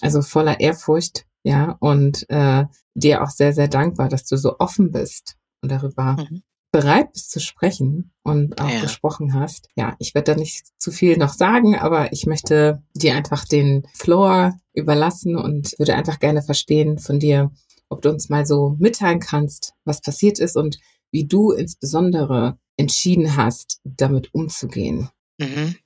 also 0.01 0.23
voller 0.23 0.61
Ehrfurcht, 0.61 1.25
ja, 1.45 1.77
und 1.81 2.29
äh, 2.31 2.65
dir 2.95 3.23
auch 3.23 3.31
sehr, 3.31 3.53
sehr 3.53 3.69
dankbar, 3.69 4.09
dass 4.09 4.25
du 4.25 4.37
so 4.37 4.59
offen 4.59 4.91
bist 4.91 5.37
und 5.63 5.71
darüber 5.71 6.17
mhm. 6.19 6.43
bereit 6.73 7.13
bist 7.13 7.31
zu 7.31 7.41
sprechen 7.41 8.13
und 8.25 8.61
auch 8.61 8.69
ja. 8.69 8.81
gesprochen 8.81 9.35
hast. 9.35 9.69
Ja, 9.77 9.95
ich 10.01 10.15
werde 10.15 10.35
da 10.35 10.39
nicht 10.39 10.67
zu 10.79 10.91
viel 10.91 11.17
noch 11.17 11.33
sagen, 11.33 11.77
aber 11.77 12.13
ich 12.13 12.27
möchte 12.27 12.83
dir 12.95 13.15
einfach 13.15 13.45
den 13.45 13.87
Floor 13.95 14.59
überlassen 14.73 15.37
und 15.37 15.79
würde 15.79 15.95
einfach 15.95 16.19
gerne 16.19 16.43
verstehen 16.43 16.99
von 16.99 17.21
dir, 17.21 17.53
ob 17.89 18.03
du 18.03 18.11
uns 18.11 18.29
mal 18.29 18.47
so 18.47 18.77
mitteilen 18.79 19.21
kannst, 19.21 19.75
was 19.85 20.01
passiert 20.01 20.39
ist 20.39 20.57
und 20.57 20.79
wie 21.11 21.27
du 21.27 21.53
insbesondere 21.53 22.59
entschieden 22.77 23.37
hast, 23.37 23.81
damit 23.85 24.33
umzugehen. 24.35 25.11
Mhm. 25.39 25.77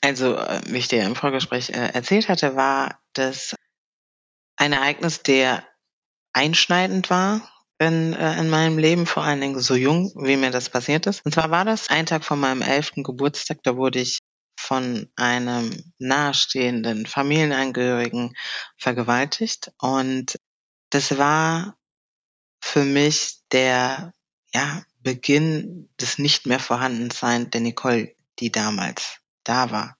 Also, 0.00 0.36
äh, 0.36 0.60
wie 0.66 0.78
ich 0.78 0.88
dir 0.88 1.04
im 1.04 1.16
Vorgespräch 1.16 1.70
äh, 1.70 1.90
erzählt 1.92 2.28
hatte, 2.28 2.56
war 2.56 3.00
das 3.12 3.54
ein 4.56 4.72
Ereignis, 4.72 5.22
der 5.22 5.64
einschneidend 6.32 7.10
war 7.10 7.40
in, 7.78 8.12
äh, 8.12 8.38
in 8.38 8.50
meinem 8.50 8.78
Leben, 8.78 9.06
vor 9.06 9.24
allen 9.24 9.40
Dingen 9.40 9.58
so 9.58 9.74
jung, 9.74 10.12
wie 10.16 10.36
mir 10.36 10.50
das 10.50 10.68
passiert 10.68 11.06
ist. 11.06 11.24
Und 11.24 11.32
zwar 11.32 11.50
war 11.50 11.64
das 11.64 11.88
ein 11.88 12.06
Tag 12.06 12.24
von 12.24 12.38
meinem 12.38 12.62
elften 12.62 13.02
Geburtstag, 13.02 13.58
da 13.62 13.76
wurde 13.76 14.00
ich 14.00 14.20
von 14.58 15.08
einem 15.16 15.70
nahestehenden 15.98 17.06
Familienangehörigen 17.06 18.34
vergewaltigt. 18.76 19.72
Und 19.78 20.36
das 20.90 21.18
war 21.18 21.76
für 22.60 22.84
mich 22.84 23.38
der 23.52 24.12
ja, 24.52 24.82
Beginn 24.98 25.88
des 26.00 26.18
nicht 26.18 26.46
mehr 26.46 26.60
Vorhandensein 26.60 27.50
der 27.50 27.60
Nicole, 27.60 28.14
die 28.38 28.52
damals 28.52 29.18
da 29.44 29.70
war. 29.70 29.96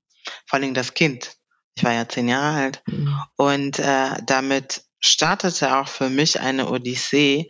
Vor 0.47 0.59
allem 0.59 0.75
das 0.75 0.95
Kind. 0.95 1.37
Ich 1.75 1.85
war 1.85 1.93
ja 1.93 2.09
zehn 2.09 2.29
Jahre 2.29 2.57
alt. 2.57 2.83
Mhm. 2.87 3.23
Und 3.37 3.79
äh, 3.79 4.23
damit 4.25 4.85
startete 4.99 5.77
auch 5.77 5.89
für 5.89 6.11
mich 6.11 6.41
eine 6.41 6.69
Odyssee 6.69 7.49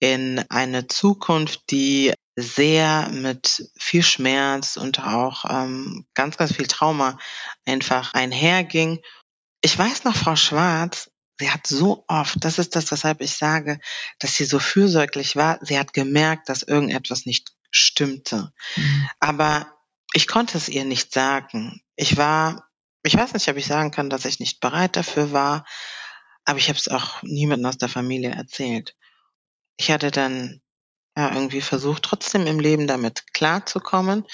in 0.00 0.44
eine 0.50 0.86
Zukunft, 0.86 1.70
die 1.70 2.12
sehr 2.36 3.08
mit 3.10 3.70
viel 3.76 4.02
Schmerz 4.02 4.76
und 4.76 5.00
auch 5.00 5.44
ähm, 5.48 6.06
ganz, 6.14 6.36
ganz 6.36 6.54
viel 6.54 6.66
Trauma 6.66 7.18
einfach 7.66 8.14
einherging. 8.14 9.00
Ich 9.62 9.78
weiß 9.78 10.04
noch, 10.04 10.16
Frau 10.16 10.36
Schwarz, 10.36 11.10
sie 11.40 11.50
hat 11.50 11.66
so 11.66 12.04
oft, 12.06 12.44
das 12.44 12.58
ist 12.58 12.76
das, 12.76 12.92
weshalb 12.92 13.22
ich 13.22 13.34
sage, 13.34 13.80
dass 14.18 14.34
sie 14.34 14.44
so 14.44 14.58
fürsorglich 14.58 15.36
war, 15.36 15.58
sie 15.62 15.78
hat 15.78 15.94
gemerkt, 15.94 16.48
dass 16.50 16.62
irgendetwas 16.62 17.24
nicht 17.24 17.52
stimmte. 17.70 18.52
Mhm. 18.76 19.08
Aber 19.18 19.72
ich 20.12 20.28
konnte 20.28 20.58
es 20.58 20.68
ihr 20.68 20.84
nicht 20.84 21.14
sagen. 21.14 21.80
Ich 21.96 22.18
war, 22.18 22.68
ich 23.02 23.16
weiß 23.16 23.32
nicht, 23.32 23.48
ob 23.48 23.56
ich 23.56 23.66
sagen 23.66 23.90
kann, 23.90 24.10
dass 24.10 24.26
ich 24.26 24.38
nicht 24.38 24.60
bereit 24.60 24.96
dafür 24.96 25.32
war, 25.32 25.64
aber 26.44 26.58
ich 26.58 26.68
habe 26.68 26.78
es 26.78 26.88
auch 26.88 27.22
niemandem 27.22 27.66
aus 27.66 27.78
der 27.78 27.88
Familie 27.88 28.32
erzählt. 28.32 28.94
Ich 29.78 29.90
hatte 29.90 30.10
dann 30.10 30.60
ja 31.16 31.32
irgendwie 31.32 31.62
versucht, 31.62 32.02
trotzdem 32.02 32.46
im 32.46 32.60
Leben 32.60 32.86
damit 32.86 33.32
klarzukommen, 33.32 34.26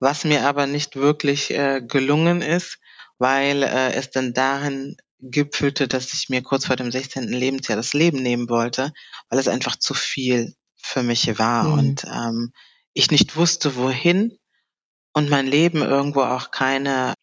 was 0.00 0.24
mir 0.24 0.44
aber 0.44 0.66
nicht 0.66 0.96
wirklich 0.96 1.50
äh, 1.52 1.82
gelungen 1.86 2.42
ist, 2.42 2.78
weil 3.18 3.62
äh, 3.62 3.92
es 3.92 4.10
dann 4.10 4.32
darin 4.32 4.96
gipfelte, 5.20 5.88
dass 5.88 6.12
ich 6.14 6.28
mir 6.28 6.42
kurz 6.42 6.66
vor 6.66 6.76
dem 6.76 6.90
16. 6.90 7.24
Lebensjahr 7.28 7.76
das 7.76 7.92
Leben 7.92 8.22
nehmen 8.22 8.48
wollte, 8.48 8.92
weil 9.28 9.38
es 9.38 9.48
einfach 9.48 9.76
zu 9.76 9.94
viel 9.94 10.54
für 10.76 11.02
mich 11.02 11.38
war 11.38 11.64
mhm. 11.64 11.78
und 11.78 12.04
ähm, 12.04 12.52
ich 12.92 13.10
nicht 13.10 13.36
wusste, 13.36 13.76
wohin 13.76 14.38
und 15.12 15.28
mein 15.28 15.46
Leben 15.46 15.82
irgendwo 15.82 16.22
auch 16.22 16.50
keine 16.50 17.14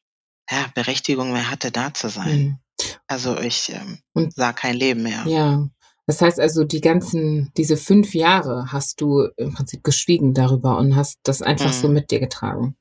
ja, 0.49 0.67
Berechtigung 0.75 1.31
mehr 1.31 1.49
hatte, 1.49 1.71
da 1.71 1.93
zu 1.93 2.09
sein. 2.09 2.39
Mhm. 2.39 2.59
Also 3.07 3.37
ich 3.37 3.71
ähm, 3.73 3.99
und, 4.13 4.33
sah 4.33 4.53
kein 4.53 4.75
Leben 4.75 5.03
mehr. 5.03 5.23
Ja. 5.27 5.67
Das 6.07 6.21
heißt 6.21 6.39
also, 6.39 6.65
die 6.65 6.81
ganzen, 6.81 7.51
diese 7.57 7.77
fünf 7.77 8.13
Jahre 8.13 8.71
hast 8.71 9.01
du 9.01 9.27
im 9.37 9.53
Prinzip 9.53 9.83
geschwiegen 9.83 10.33
darüber 10.33 10.77
und 10.77 10.95
hast 10.95 11.19
das 11.23 11.41
einfach 11.41 11.67
mhm. 11.67 11.81
so 11.81 11.87
mit 11.87 12.11
dir 12.11 12.19
getragen. 12.19 12.75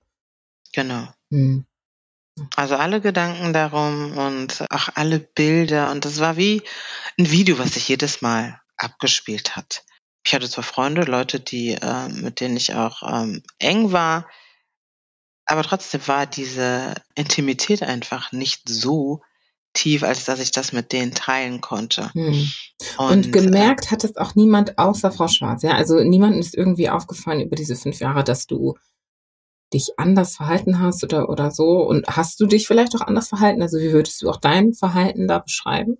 Genau. 0.73 1.09
Mhm. 1.31 1.65
Also 2.57 2.77
alle 2.77 3.01
Gedanken 3.01 3.53
darum 3.53 4.17
und 4.19 4.65
auch 4.71 4.89
alle 4.95 5.21
Bilder 5.21 5.91
und 5.93 6.05
das 6.05 6.19
war 6.19 6.37
wie 6.37 6.63
ein 7.19 7.31
Video, 7.31 7.59
was 7.59 7.75
sich 7.75 7.89
jedes 7.89 8.23
Mal 8.23 8.61
abgespielt 8.77 9.57
hat. 9.57 9.85
Ich 10.27 10.35
hatte 10.35 10.49
zwar 10.49 10.65
Freunde, 10.65 11.03
Leute, 11.03 11.39
die 11.39 11.73
äh, 11.73 12.09
mit 12.09 12.41
denen 12.41 12.57
ich 12.57 12.75
auch 12.75 13.03
ähm, 13.03 13.43
eng 13.59 13.93
war, 13.93 14.27
aber 15.47 15.63
trotzdem 15.63 16.07
war 16.09 16.27
diese 16.27 16.95
Intimität 17.15 17.83
einfach 17.83 18.33
nicht 18.33 18.69
so 18.69 19.23
tief, 19.75 20.03
als 20.03 20.25
dass 20.25 20.41
ich 20.41 20.53
das 20.53 20.73
mit 20.73 20.93
denen 20.93 21.13
teilen 21.13 21.61
konnte. 21.61 22.13
Hm. 22.15 22.49
Und, 22.97 23.27
und, 23.27 23.33
gemerkt 23.33 23.87
äh, 23.87 23.89
hat 23.91 24.05
es 24.05 24.17
auch 24.17 24.35
niemand 24.35 24.79
außer 24.79 25.13
Frau 25.13 25.29
Schwarz. 25.29 25.63
Ja, 25.63 25.73
also 25.73 26.03
niemandem 26.03 26.41
ist 26.41 26.55
irgendwie 26.55 26.89
aufgefallen 26.89 27.41
über 27.41 27.57
diese 27.57 27.77
fünf 27.77 27.99
Jahre, 28.01 28.25
dass 28.25 28.47
du 28.47 28.77
dich 29.73 29.91
anders 29.97 30.37
verhalten 30.37 30.81
hast 30.81 31.03
oder, 31.05 31.29
oder 31.29 31.51
so? 31.51 31.81
Und 31.81 32.07
hast 32.07 32.41
du 32.41 32.47
dich 32.47 32.67
vielleicht 32.67 32.95
auch 32.95 33.01
anders 33.01 33.29
verhalten? 33.29 33.63
Also 33.63 33.79
wie 33.79 33.93
würdest 33.93 34.23
du 34.23 34.31
auch 34.31 34.37
dein 34.37 34.75
Verhalten 34.75 35.27
da 35.27 35.39
beschreiben? 35.39 35.99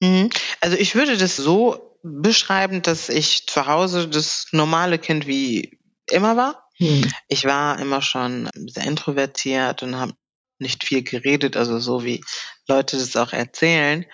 Mhm. 0.00 0.30
Also 0.60 0.76
ich 0.76 0.94
würde 0.94 1.16
das 1.16 1.36
so 1.36 1.96
beschreiben, 2.02 2.82
dass 2.82 3.08
ich 3.08 3.46
zu 3.46 3.66
Hause 3.66 4.08
das 4.08 4.46
normale 4.52 4.98
Kind 4.98 5.26
wie 5.26 5.78
immer 6.10 6.36
war. 6.36 6.68
Hm. 6.76 7.10
Ich 7.28 7.44
war 7.44 7.78
immer 7.80 8.02
schon 8.02 8.48
sehr 8.54 8.84
introvertiert 8.84 9.82
und 9.82 9.96
habe 9.96 10.12
nicht 10.60 10.84
viel 10.84 11.02
geredet, 11.02 11.56
also 11.56 11.78
so 11.78 12.04
wie 12.04 12.22
Leute 12.68 12.96
das 12.96 13.16
auch 13.16 13.32
erzählen. 13.32 14.04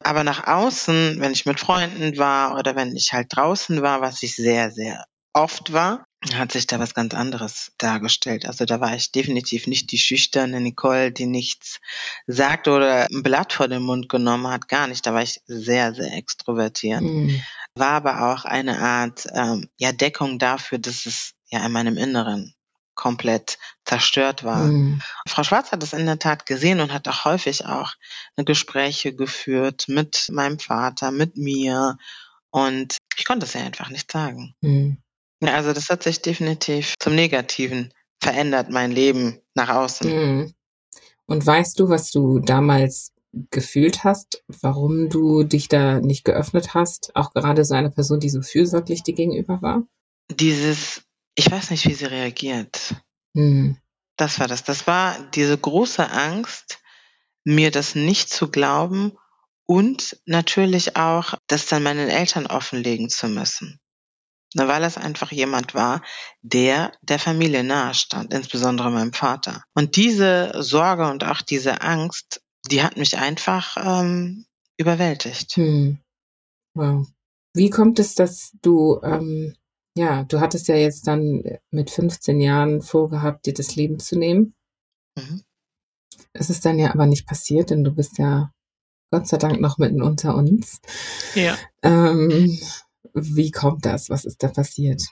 Aber 0.00 0.24
nach 0.24 0.46
außen, 0.46 1.20
wenn 1.20 1.32
ich 1.32 1.46
mit 1.46 1.60
Freunden 1.60 2.16
war 2.18 2.58
oder 2.58 2.74
wenn 2.74 2.96
ich 2.96 3.12
halt 3.12 3.28
draußen 3.30 3.82
war, 3.82 4.00
was 4.00 4.22
ich 4.22 4.34
sehr, 4.34 4.70
sehr 4.70 5.04
oft 5.32 5.72
war, 5.72 6.04
hat 6.34 6.52
sich 6.52 6.66
da 6.66 6.78
was 6.78 6.94
ganz 6.94 7.14
anderes 7.14 7.72
dargestellt. 7.78 8.46
Also 8.46 8.64
da 8.64 8.80
war 8.80 8.94
ich 8.94 9.10
definitiv 9.10 9.66
nicht 9.66 9.90
die 9.90 9.98
schüchterne 9.98 10.60
Nicole, 10.60 11.10
die 11.10 11.26
nichts 11.26 11.80
sagt 12.26 12.68
oder 12.68 13.08
ein 13.10 13.22
Blatt 13.22 13.52
vor 13.52 13.68
den 13.68 13.82
Mund 13.82 14.08
genommen 14.08 14.46
hat, 14.46 14.68
gar 14.68 14.86
nicht. 14.86 15.04
Da 15.04 15.14
war 15.14 15.22
ich 15.22 15.40
sehr, 15.46 15.94
sehr 15.94 16.14
extrovertiert. 16.14 17.00
Mhm. 17.00 17.42
War 17.74 17.90
aber 17.90 18.32
auch 18.32 18.44
eine 18.44 18.78
Art 18.78 19.26
ähm, 19.32 19.68
ja, 19.78 19.92
Deckung 19.92 20.38
dafür, 20.38 20.78
dass 20.78 21.06
es 21.06 21.32
ja 21.50 21.64
in 21.66 21.72
meinem 21.72 21.96
Inneren 21.96 22.54
komplett 22.94 23.58
zerstört 23.84 24.44
war. 24.44 24.64
Mhm. 24.64 25.02
Frau 25.26 25.42
Schwarz 25.42 25.72
hat 25.72 25.82
es 25.82 25.92
in 25.92 26.06
der 26.06 26.18
Tat 26.18 26.46
gesehen 26.46 26.80
und 26.80 26.92
hat 26.92 27.08
auch 27.08 27.24
häufig 27.24 27.66
auch 27.66 27.94
Gespräche 28.36 29.14
geführt 29.14 29.86
mit 29.88 30.28
meinem 30.30 30.58
Vater, 30.58 31.10
mit 31.10 31.36
mir. 31.36 31.96
Und 32.50 32.98
ich 33.16 33.24
konnte 33.24 33.46
es 33.46 33.54
ja 33.54 33.62
einfach 33.62 33.88
nicht 33.88 34.12
sagen. 34.12 34.54
Mhm. 34.60 34.98
Ja, 35.42 35.54
also 35.54 35.72
das 35.72 35.88
hat 35.88 36.04
sich 36.04 36.22
definitiv 36.22 36.94
zum 37.00 37.16
Negativen 37.16 37.92
verändert, 38.20 38.70
mein 38.70 38.92
Leben 38.92 39.40
nach 39.54 39.70
außen. 39.70 40.08
Mhm. 40.08 40.54
Und 41.26 41.44
weißt 41.44 41.80
du, 41.80 41.88
was 41.88 42.12
du 42.12 42.38
damals 42.38 43.12
gefühlt 43.50 44.04
hast, 44.04 44.44
warum 44.46 45.08
du 45.08 45.42
dich 45.42 45.66
da 45.66 45.98
nicht 45.98 46.24
geöffnet 46.24 46.74
hast? 46.74 47.10
Auch 47.16 47.32
gerade 47.32 47.64
so 47.64 47.74
eine 47.74 47.90
Person, 47.90 48.20
die 48.20 48.30
so 48.30 48.40
fürsorglich 48.40 49.02
dir 49.02 49.14
gegenüber 49.14 49.60
war? 49.62 49.82
Dieses, 50.30 51.02
ich 51.34 51.50
weiß 51.50 51.70
nicht, 51.70 51.86
wie 51.86 51.94
sie 51.94 52.04
reagiert. 52.06 52.94
Mhm. 53.32 53.78
Das 54.16 54.38
war 54.38 54.46
das. 54.46 54.62
Das 54.62 54.86
war 54.86 55.16
diese 55.34 55.58
große 55.58 56.08
Angst, 56.08 56.78
mir 57.42 57.72
das 57.72 57.96
nicht 57.96 58.28
zu 58.28 58.48
glauben 58.48 59.12
und 59.66 60.20
natürlich 60.24 60.96
auch, 60.96 61.34
das 61.48 61.66
dann 61.66 61.82
meinen 61.82 62.08
Eltern 62.08 62.46
offenlegen 62.46 63.08
zu 63.08 63.26
müssen. 63.26 63.80
Ne, 64.54 64.68
weil 64.68 64.84
es 64.84 64.98
einfach 64.98 65.32
jemand 65.32 65.74
war, 65.74 66.02
der 66.42 66.92
der 67.02 67.18
Familie 67.18 67.64
nahe 67.64 67.94
stand, 67.94 68.32
insbesondere 68.34 68.90
meinem 68.90 69.12
Vater. 69.12 69.64
Und 69.74 69.96
diese 69.96 70.52
Sorge 70.62 71.08
und 71.10 71.24
auch 71.24 71.42
diese 71.42 71.80
Angst, 71.80 72.42
die 72.70 72.82
hat 72.82 72.96
mich 72.96 73.18
einfach 73.18 73.76
ähm, 73.76 74.44
überwältigt. 74.76 75.56
Hm. 75.56 75.98
Wow. 76.74 77.06
Wie 77.54 77.70
kommt 77.70 77.98
es, 77.98 78.14
dass 78.14 78.52
du, 78.62 79.00
ähm, 79.02 79.54
ja, 79.96 80.24
du 80.24 80.40
hattest 80.40 80.68
ja 80.68 80.76
jetzt 80.76 81.06
dann 81.06 81.42
mit 81.70 81.90
15 81.90 82.40
Jahren 82.40 82.80
vorgehabt, 82.82 83.46
dir 83.46 83.54
das 83.54 83.76
Leben 83.76 83.98
zu 83.98 84.18
nehmen. 84.18 84.54
Mhm. 85.18 85.42
Es 86.32 86.48
ist 86.48 86.64
dann 86.64 86.78
ja 86.78 86.92
aber 86.92 87.06
nicht 87.06 87.26
passiert, 87.26 87.70
denn 87.70 87.84
du 87.84 87.90
bist 87.90 88.18
ja 88.18 88.52
Gott 89.10 89.28
sei 89.28 89.36
Dank 89.36 89.60
noch 89.60 89.76
mitten 89.76 90.00
unter 90.00 90.34
uns. 90.34 90.80
Ja. 91.34 91.58
Ähm, 91.82 92.58
wie 93.14 93.50
kommt 93.50 93.84
das? 93.84 94.10
Was 94.10 94.24
ist 94.24 94.42
da 94.42 94.48
passiert? 94.48 95.02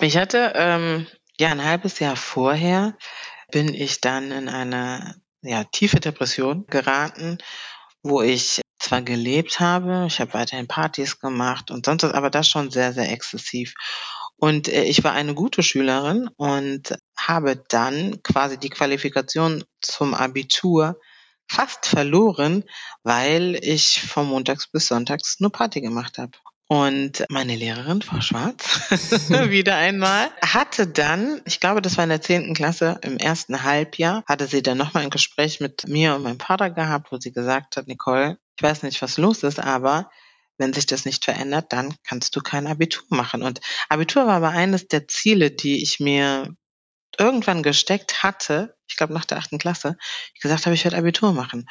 Ich 0.00 0.16
hatte 0.16 0.52
ähm, 0.54 1.06
ja 1.38 1.50
ein 1.50 1.64
halbes 1.64 1.98
Jahr 1.98 2.16
vorher 2.16 2.96
bin 3.50 3.72
ich 3.72 4.00
dann 4.00 4.30
in 4.32 4.48
eine 4.48 5.20
ja, 5.42 5.64
tiefe 5.64 6.00
Depression 6.00 6.66
geraten, 6.66 7.38
wo 8.02 8.22
ich 8.22 8.60
zwar 8.78 9.02
gelebt 9.02 9.60
habe, 9.60 10.04
ich 10.06 10.20
habe 10.20 10.34
weiterhin 10.34 10.66
Partys 10.66 11.18
gemacht 11.18 11.70
und 11.70 11.86
sonst 11.86 12.02
was, 12.02 12.12
aber 12.12 12.30
das 12.30 12.48
schon 12.48 12.70
sehr, 12.70 12.92
sehr 12.92 13.10
exzessiv. 13.10 13.74
Und 14.36 14.68
äh, 14.68 14.84
ich 14.84 15.04
war 15.04 15.12
eine 15.12 15.34
gute 15.34 15.62
Schülerin 15.62 16.28
und 16.36 16.96
habe 17.16 17.62
dann 17.68 18.22
quasi 18.22 18.58
die 18.58 18.68
Qualifikation 18.68 19.64
zum 19.80 20.14
Abitur 20.14 21.00
fast 21.48 21.86
verloren, 21.86 22.64
weil 23.02 23.58
ich 23.62 24.00
von 24.00 24.26
montags 24.26 24.66
bis 24.66 24.86
sonntags 24.86 25.40
nur 25.40 25.52
Party 25.52 25.80
gemacht 25.80 26.18
habe. 26.18 26.32
Und 26.66 27.24
meine 27.28 27.56
Lehrerin, 27.56 28.00
Frau 28.00 28.22
Schwarz, 28.22 28.90
wieder 29.50 29.76
einmal, 29.76 30.30
hatte 30.42 30.86
dann, 30.86 31.42
ich 31.44 31.60
glaube, 31.60 31.82
das 31.82 31.98
war 31.98 32.04
in 32.04 32.10
der 32.10 32.22
zehnten 32.22 32.54
Klasse, 32.54 32.98
im 33.02 33.18
ersten 33.18 33.62
Halbjahr, 33.62 34.24
hatte 34.26 34.46
sie 34.46 34.62
dann 34.62 34.78
nochmal 34.78 35.02
ein 35.02 35.10
Gespräch 35.10 35.60
mit 35.60 35.86
mir 35.86 36.14
und 36.14 36.22
meinem 36.22 36.40
Vater 36.40 36.70
gehabt, 36.70 37.12
wo 37.12 37.18
sie 37.18 37.32
gesagt 37.32 37.76
hat, 37.76 37.86
Nicole, 37.86 38.38
ich 38.56 38.62
weiß 38.62 38.82
nicht, 38.82 39.02
was 39.02 39.18
los 39.18 39.42
ist, 39.42 39.60
aber 39.60 40.10
wenn 40.56 40.72
sich 40.72 40.86
das 40.86 41.04
nicht 41.04 41.24
verändert, 41.24 41.72
dann 41.72 41.94
kannst 42.06 42.34
du 42.34 42.40
kein 42.40 42.66
Abitur 42.66 43.04
machen. 43.10 43.42
Und 43.42 43.60
Abitur 43.88 44.26
war 44.26 44.36
aber 44.36 44.50
eines 44.50 44.88
der 44.88 45.06
Ziele, 45.06 45.50
die 45.50 45.82
ich 45.82 46.00
mir 46.00 46.54
irgendwann 47.18 47.62
gesteckt 47.62 48.22
hatte, 48.22 48.76
ich 48.86 48.96
glaube 48.96 49.12
nach 49.12 49.24
der 49.24 49.38
achten 49.38 49.58
Klasse, 49.58 49.96
ich 50.34 50.40
gesagt 50.40 50.66
habe, 50.66 50.74
ich 50.74 50.84
werde 50.84 50.96
Abitur 50.98 51.32
machen. 51.32 51.66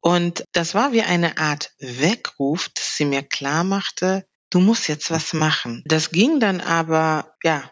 Und 0.00 0.44
das 0.52 0.74
war 0.74 0.92
wie 0.92 1.02
eine 1.02 1.38
Art 1.38 1.72
Weckruf, 1.78 2.68
dass 2.74 2.96
sie 2.96 3.06
mir 3.06 3.22
klar 3.22 3.64
machte, 3.64 4.26
du 4.50 4.60
musst 4.60 4.88
jetzt 4.88 5.10
was 5.10 5.32
machen. 5.32 5.82
Das 5.86 6.10
ging 6.10 6.40
dann 6.40 6.60
aber, 6.60 7.34
ja, 7.42 7.70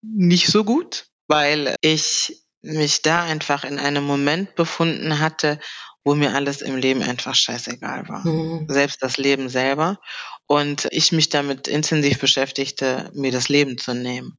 nicht 0.00 0.46
so 0.48 0.64
gut, 0.64 1.06
weil 1.28 1.74
ich 1.80 2.44
mich 2.62 3.02
da 3.02 3.24
einfach 3.24 3.64
in 3.64 3.78
einem 3.78 4.04
Moment 4.04 4.54
befunden 4.54 5.18
hatte, 5.18 5.58
wo 6.04 6.14
mir 6.14 6.34
alles 6.34 6.62
im 6.62 6.76
Leben 6.76 7.02
einfach 7.02 7.34
scheißegal 7.34 8.08
war. 8.08 8.26
Mhm. 8.26 8.66
Selbst 8.68 9.02
das 9.02 9.18
Leben 9.18 9.48
selber. 9.48 9.98
Und 10.46 10.88
ich 10.90 11.12
mich 11.12 11.28
damit 11.28 11.68
intensiv 11.68 12.18
beschäftigte, 12.18 13.10
mir 13.14 13.32
das 13.32 13.48
Leben 13.48 13.78
zu 13.78 13.94
nehmen. 13.94 14.38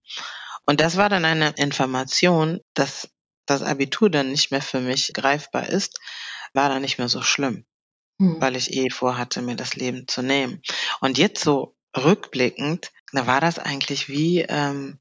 Und 0.65 0.80
das 0.80 0.97
war 0.97 1.10
dann 1.10 1.26
eine 1.26 1.49
Information, 1.58 2.62
dass 2.73 3.10
das 3.45 3.62
Abitur 3.62 4.10
dann 4.10 4.32
nicht 4.32 4.52
mehr 4.52 4.62
für 4.62 4.80
mich 4.80 5.12
greifbar 5.13 5.67
ist, 5.69 5.99
war 6.54 6.69
dann 6.69 6.82
nicht 6.82 6.97
mehr 6.97 7.10
so 7.10 7.21
schlimm, 7.21 7.65
hm. 8.19 8.39
weil 8.39 8.56
ich 8.56 8.73
eh 8.73 8.89
vorhatte, 8.89 9.41
mir 9.41 9.56
das 9.56 9.76
Leben 9.76 10.08
zu 10.08 10.21
nehmen. 10.21 10.62
Und 11.02 11.17
jetzt 11.17 11.43
so 11.43 11.76
rückblickend, 11.95 12.91
da 13.12 13.28
war 13.28 13.41
das 13.41 13.60
eigentlich 13.60 14.08
wie, 14.08 14.41
ähm, 14.41 14.99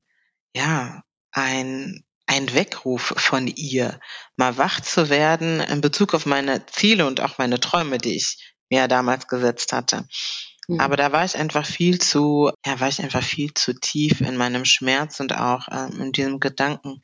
ja, 0.54 1.02
ein, 1.30 2.04
ein 2.26 2.52
Weckruf 2.54 3.14
von 3.16 3.46
ihr, 3.46 4.00
mal 4.36 4.58
wach 4.58 4.80
zu 4.80 5.08
werden 5.08 5.60
in 5.60 5.80
Bezug 5.80 6.14
auf 6.14 6.26
meine 6.26 6.66
Ziele 6.66 7.06
und 7.06 7.20
auch 7.20 7.38
meine 7.38 7.60
Träume, 7.60 7.98
die 7.98 8.16
ich 8.16 8.54
mir 8.70 8.88
damals 8.88 9.28
gesetzt 9.28 9.72
hatte. 9.72 10.06
Mhm. 10.68 10.80
Aber 10.80 10.96
da 10.96 11.12
war 11.12 11.24
ich 11.24 11.36
einfach 11.36 11.66
viel 11.66 12.00
zu, 12.00 12.50
ja, 12.64 12.80
war 12.80 12.88
ich 12.88 13.02
einfach 13.02 13.22
viel 13.22 13.52
zu 13.54 13.74
tief 13.74 14.20
in 14.20 14.36
meinem 14.36 14.64
Schmerz 14.64 15.20
und 15.20 15.36
auch 15.36 15.68
ähm, 15.70 16.00
in 16.00 16.12
diesem 16.12 16.40
Gedanken 16.40 17.02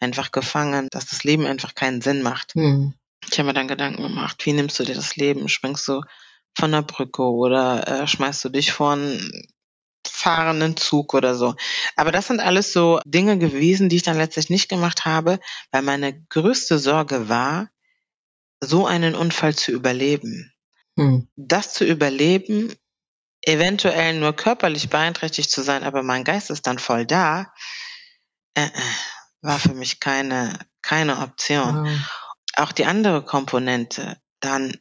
einfach 0.00 0.30
gefangen, 0.30 0.88
dass 0.90 1.06
das 1.06 1.24
Leben 1.24 1.46
einfach 1.46 1.74
keinen 1.74 2.00
Sinn 2.00 2.22
macht. 2.22 2.54
Mhm. 2.56 2.94
Ich 3.30 3.38
habe 3.38 3.48
mir 3.48 3.54
dann 3.54 3.68
Gedanken 3.68 4.02
gemacht, 4.02 4.44
wie 4.46 4.52
nimmst 4.52 4.78
du 4.78 4.84
dir 4.84 4.94
das 4.94 5.16
Leben? 5.16 5.48
Springst 5.48 5.86
du 5.88 6.02
von 6.56 6.72
der 6.72 6.82
Brücke 6.82 7.22
oder 7.22 7.86
äh, 7.86 8.06
schmeißt 8.06 8.44
du 8.44 8.48
dich 8.48 8.72
von 8.72 9.20
fahrenden 10.06 10.76
Zug 10.76 11.14
oder 11.14 11.34
so. 11.34 11.54
Aber 11.96 12.12
das 12.12 12.26
sind 12.26 12.40
alles 12.40 12.72
so 12.72 13.00
Dinge 13.04 13.38
gewesen, 13.38 13.88
die 13.88 13.96
ich 13.96 14.02
dann 14.02 14.16
letztlich 14.16 14.50
nicht 14.50 14.68
gemacht 14.68 15.04
habe, 15.04 15.38
weil 15.70 15.82
meine 15.82 16.22
größte 16.28 16.78
Sorge 16.78 17.28
war, 17.28 17.70
so 18.60 18.86
einen 18.86 19.14
Unfall 19.14 19.54
zu 19.54 19.70
überleben. 19.72 20.52
Hm. 20.96 21.28
Das 21.36 21.74
zu 21.74 21.84
überleben, 21.84 22.74
eventuell 23.42 24.14
nur 24.14 24.34
körperlich 24.34 24.88
beeinträchtigt 24.88 25.50
zu 25.50 25.62
sein, 25.62 25.84
aber 25.84 26.02
mein 26.02 26.24
Geist 26.24 26.50
ist 26.50 26.66
dann 26.66 26.78
voll 26.78 27.06
da, 27.06 27.52
äh, 28.54 28.64
äh 28.64 28.70
war 29.40 29.58
für 29.60 29.74
mich 29.74 30.00
keine, 30.00 30.58
keine 30.82 31.18
Option. 31.18 31.84
Wow. 31.84 31.98
Auch 32.56 32.72
die 32.72 32.86
andere 32.86 33.24
Komponente, 33.24 34.20
dann 34.40 34.76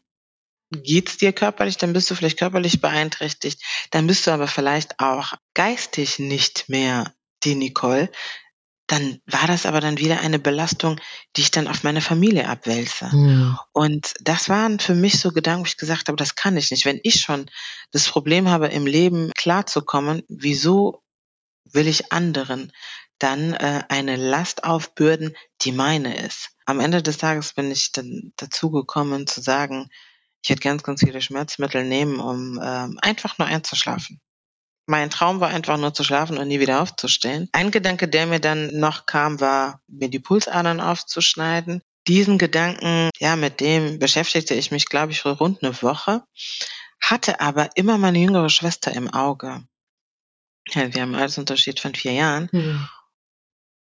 geht's 0.71 1.17
dir 1.17 1.31
körperlich, 1.31 1.77
dann 1.77 1.93
bist 1.93 2.09
du 2.09 2.15
vielleicht 2.15 2.39
körperlich 2.39 2.81
beeinträchtigt, 2.81 3.61
dann 3.91 4.07
bist 4.07 4.27
du 4.27 4.31
aber 4.31 4.47
vielleicht 4.47 4.99
auch 4.99 5.33
geistig 5.53 6.19
nicht 6.19 6.69
mehr 6.69 7.13
die 7.43 7.55
Nicole. 7.55 8.11
Dann 8.88 9.19
war 9.26 9.47
das 9.47 9.65
aber 9.65 9.82
dann 9.82 9.97
wieder 9.97 10.21
eine 10.21 10.39
Belastung, 10.39 11.00
die 11.36 11.41
ich 11.41 11.52
dann 11.52 11.67
auf 11.67 11.84
meine 11.84 12.02
Familie 12.02 12.47
abwälze. 12.47 13.13
Mhm. 13.13 13.58
Und 13.73 14.13
das 14.21 14.47
waren 14.47 14.80
für 14.80 14.95
mich 14.95 15.19
so 15.19 15.32
Gedanken, 15.32 15.63
wo 15.63 15.67
ich 15.67 15.78
gesagt 15.78 16.08
habe, 16.08 16.15
das 16.15 16.36
kann 16.36 16.56
ich 16.56 16.71
nicht. 16.71 16.86
Wenn 16.86 17.02
ich 17.04 17.19
schon 17.19 17.50
das 17.91 18.08
Problem 18.08 18.47
habe, 18.47 18.67
im 18.67 18.88
Leben 18.88 19.32
klarzukommen, 19.36 20.23
wieso 20.30 21.04
will 21.65 21.88
ich 21.88 22.13
anderen 22.13 22.71
dann 23.19 23.54
äh, 23.54 23.84
eine 23.89 24.15
Last 24.15 24.63
aufbürden, 24.63 25.36
die 25.62 25.73
meine 25.73 26.17
ist? 26.26 26.52
Am 26.65 26.80
Ende 26.80 27.04
des 27.04 27.17
Tages 27.17 27.54
bin 27.54 27.71
ich 27.71 27.91
dann 27.91 28.32
dazu 28.38 28.71
gekommen 28.71 29.28
zu 29.28 29.41
sagen, 29.41 29.89
ich 30.43 30.50
hätte 30.50 30.62
ganz, 30.62 30.84
ganz 30.84 31.02
viele 31.02 31.21
Schmerzmittel 31.21 31.84
nehmen, 31.84 32.19
um 32.19 32.60
ähm, 32.63 33.00
einfach 33.02 33.38
nur 33.38 33.47
einzuschlafen. 33.47 34.21
Mein 34.88 35.10
Traum 35.10 35.41
war 35.41 35.50
einfach 35.50 35.78
nur 35.78 35.93
zu 35.93 36.04
schlafen 36.04 36.38
und 36.38 36.47
nie 36.47 36.62
wieder 36.62 36.82
aufzustehen. 36.82 37.50
Ein 37.52 37.71
Gedanke, 37.71 38.08
der 38.08 38.26
mir 38.26 38.39
dann 38.39 38.67
noch 38.80 39.06
kam, 39.06 39.39
war, 39.41 39.82
mir 39.88 40.10
die 40.10 40.19
Pulsadern 40.19 40.80
aufzuschneiden. 40.80 41.82
Diesen 42.08 42.38
Gedanken, 42.38 43.10
ja, 43.19 43.36
mit 43.36 43.60
dem 43.60 44.00
beschäftigte 44.00 44.54
ich 44.54 44.71
mich, 44.71 44.86
glaube 44.86 45.12
ich, 45.12 45.26
rund 45.26 45.62
eine 45.62 45.82
Woche, 45.82 46.23
hatte 47.02 47.41
aber 47.41 47.69
immer 47.76 47.97
meine 47.97 48.19
jüngere 48.19 48.50
Schwester 48.50 48.93
im 48.93 49.13
Auge. 49.13 49.67
Ja, 50.69 50.93
wir 50.93 51.02
haben 51.02 51.13
einen 51.13 51.21
Altersunterschied 51.21 51.82
von 51.82 51.93
vier 51.93 52.13
Jahren. 52.13 52.50
Mhm. 52.54 52.88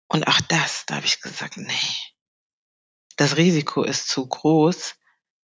Und 0.07 0.29
auch 0.29 0.41
das, 0.43 0.85
da 0.87 0.97
habe 0.97 1.07
ich 1.07 1.21
gesagt, 1.21 1.57
nee, 1.57 1.73
das 3.17 3.37
Risiko 3.37 3.83
ist 3.83 4.09
zu 4.09 4.27
groß, 4.27 4.95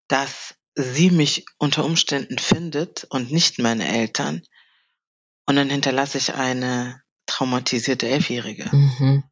dass 0.08 0.54
sie 0.74 1.10
mich 1.10 1.44
unter 1.58 1.84
Umständen 1.84 2.38
findet 2.38 3.04
und 3.10 3.32
nicht 3.32 3.58
meine 3.58 3.88
Eltern. 3.88 4.42
Und 5.50 5.56
dann 5.56 5.68
hinterlasse 5.68 6.16
ich 6.16 6.32
eine 6.32 7.02
traumatisierte 7.26 8.08
Elfjährige, 8.08 8.68
mhm. 8.70 9.24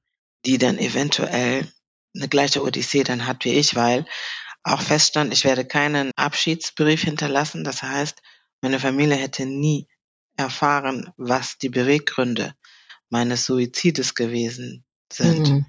die 0.44 0.58
dann 0.58 0.76
eventuell 0.76 1.72
eine 2.12 2.26
gleiche 2.26 2.64
Odyssee 2.64 3.04
dann 3.04 3.24
hat 3.24 3.44
wie 3.44 3.52
ich, 3.52 3.76
weil 3.76 4.04
auch 4.64 4.80
feststand, 4.80 5.32
ich 5.32 5.44
werde 5.44 5.64
keinen 5.64 6.10
Abschiedsbrief 6.16 7.02
hinterlassen. 7.02 7.62
Das 7.62 7.84
heißt, 7.84 8.20
meine 8.62 8.80
Familie 8.80 9.14
hätte 9.14 9.46
nie 9.46 9.86
erfahren, 10.36 11.12
was 11.18 11.58
die 11.58 11.68
Beweggründe 11.68 12.52
meines 13.10 13.44
Suizides 13.44 14.16
gewesen 14.16 14.84
sind. 15.12 15.48
Mhm. 15.48 15.66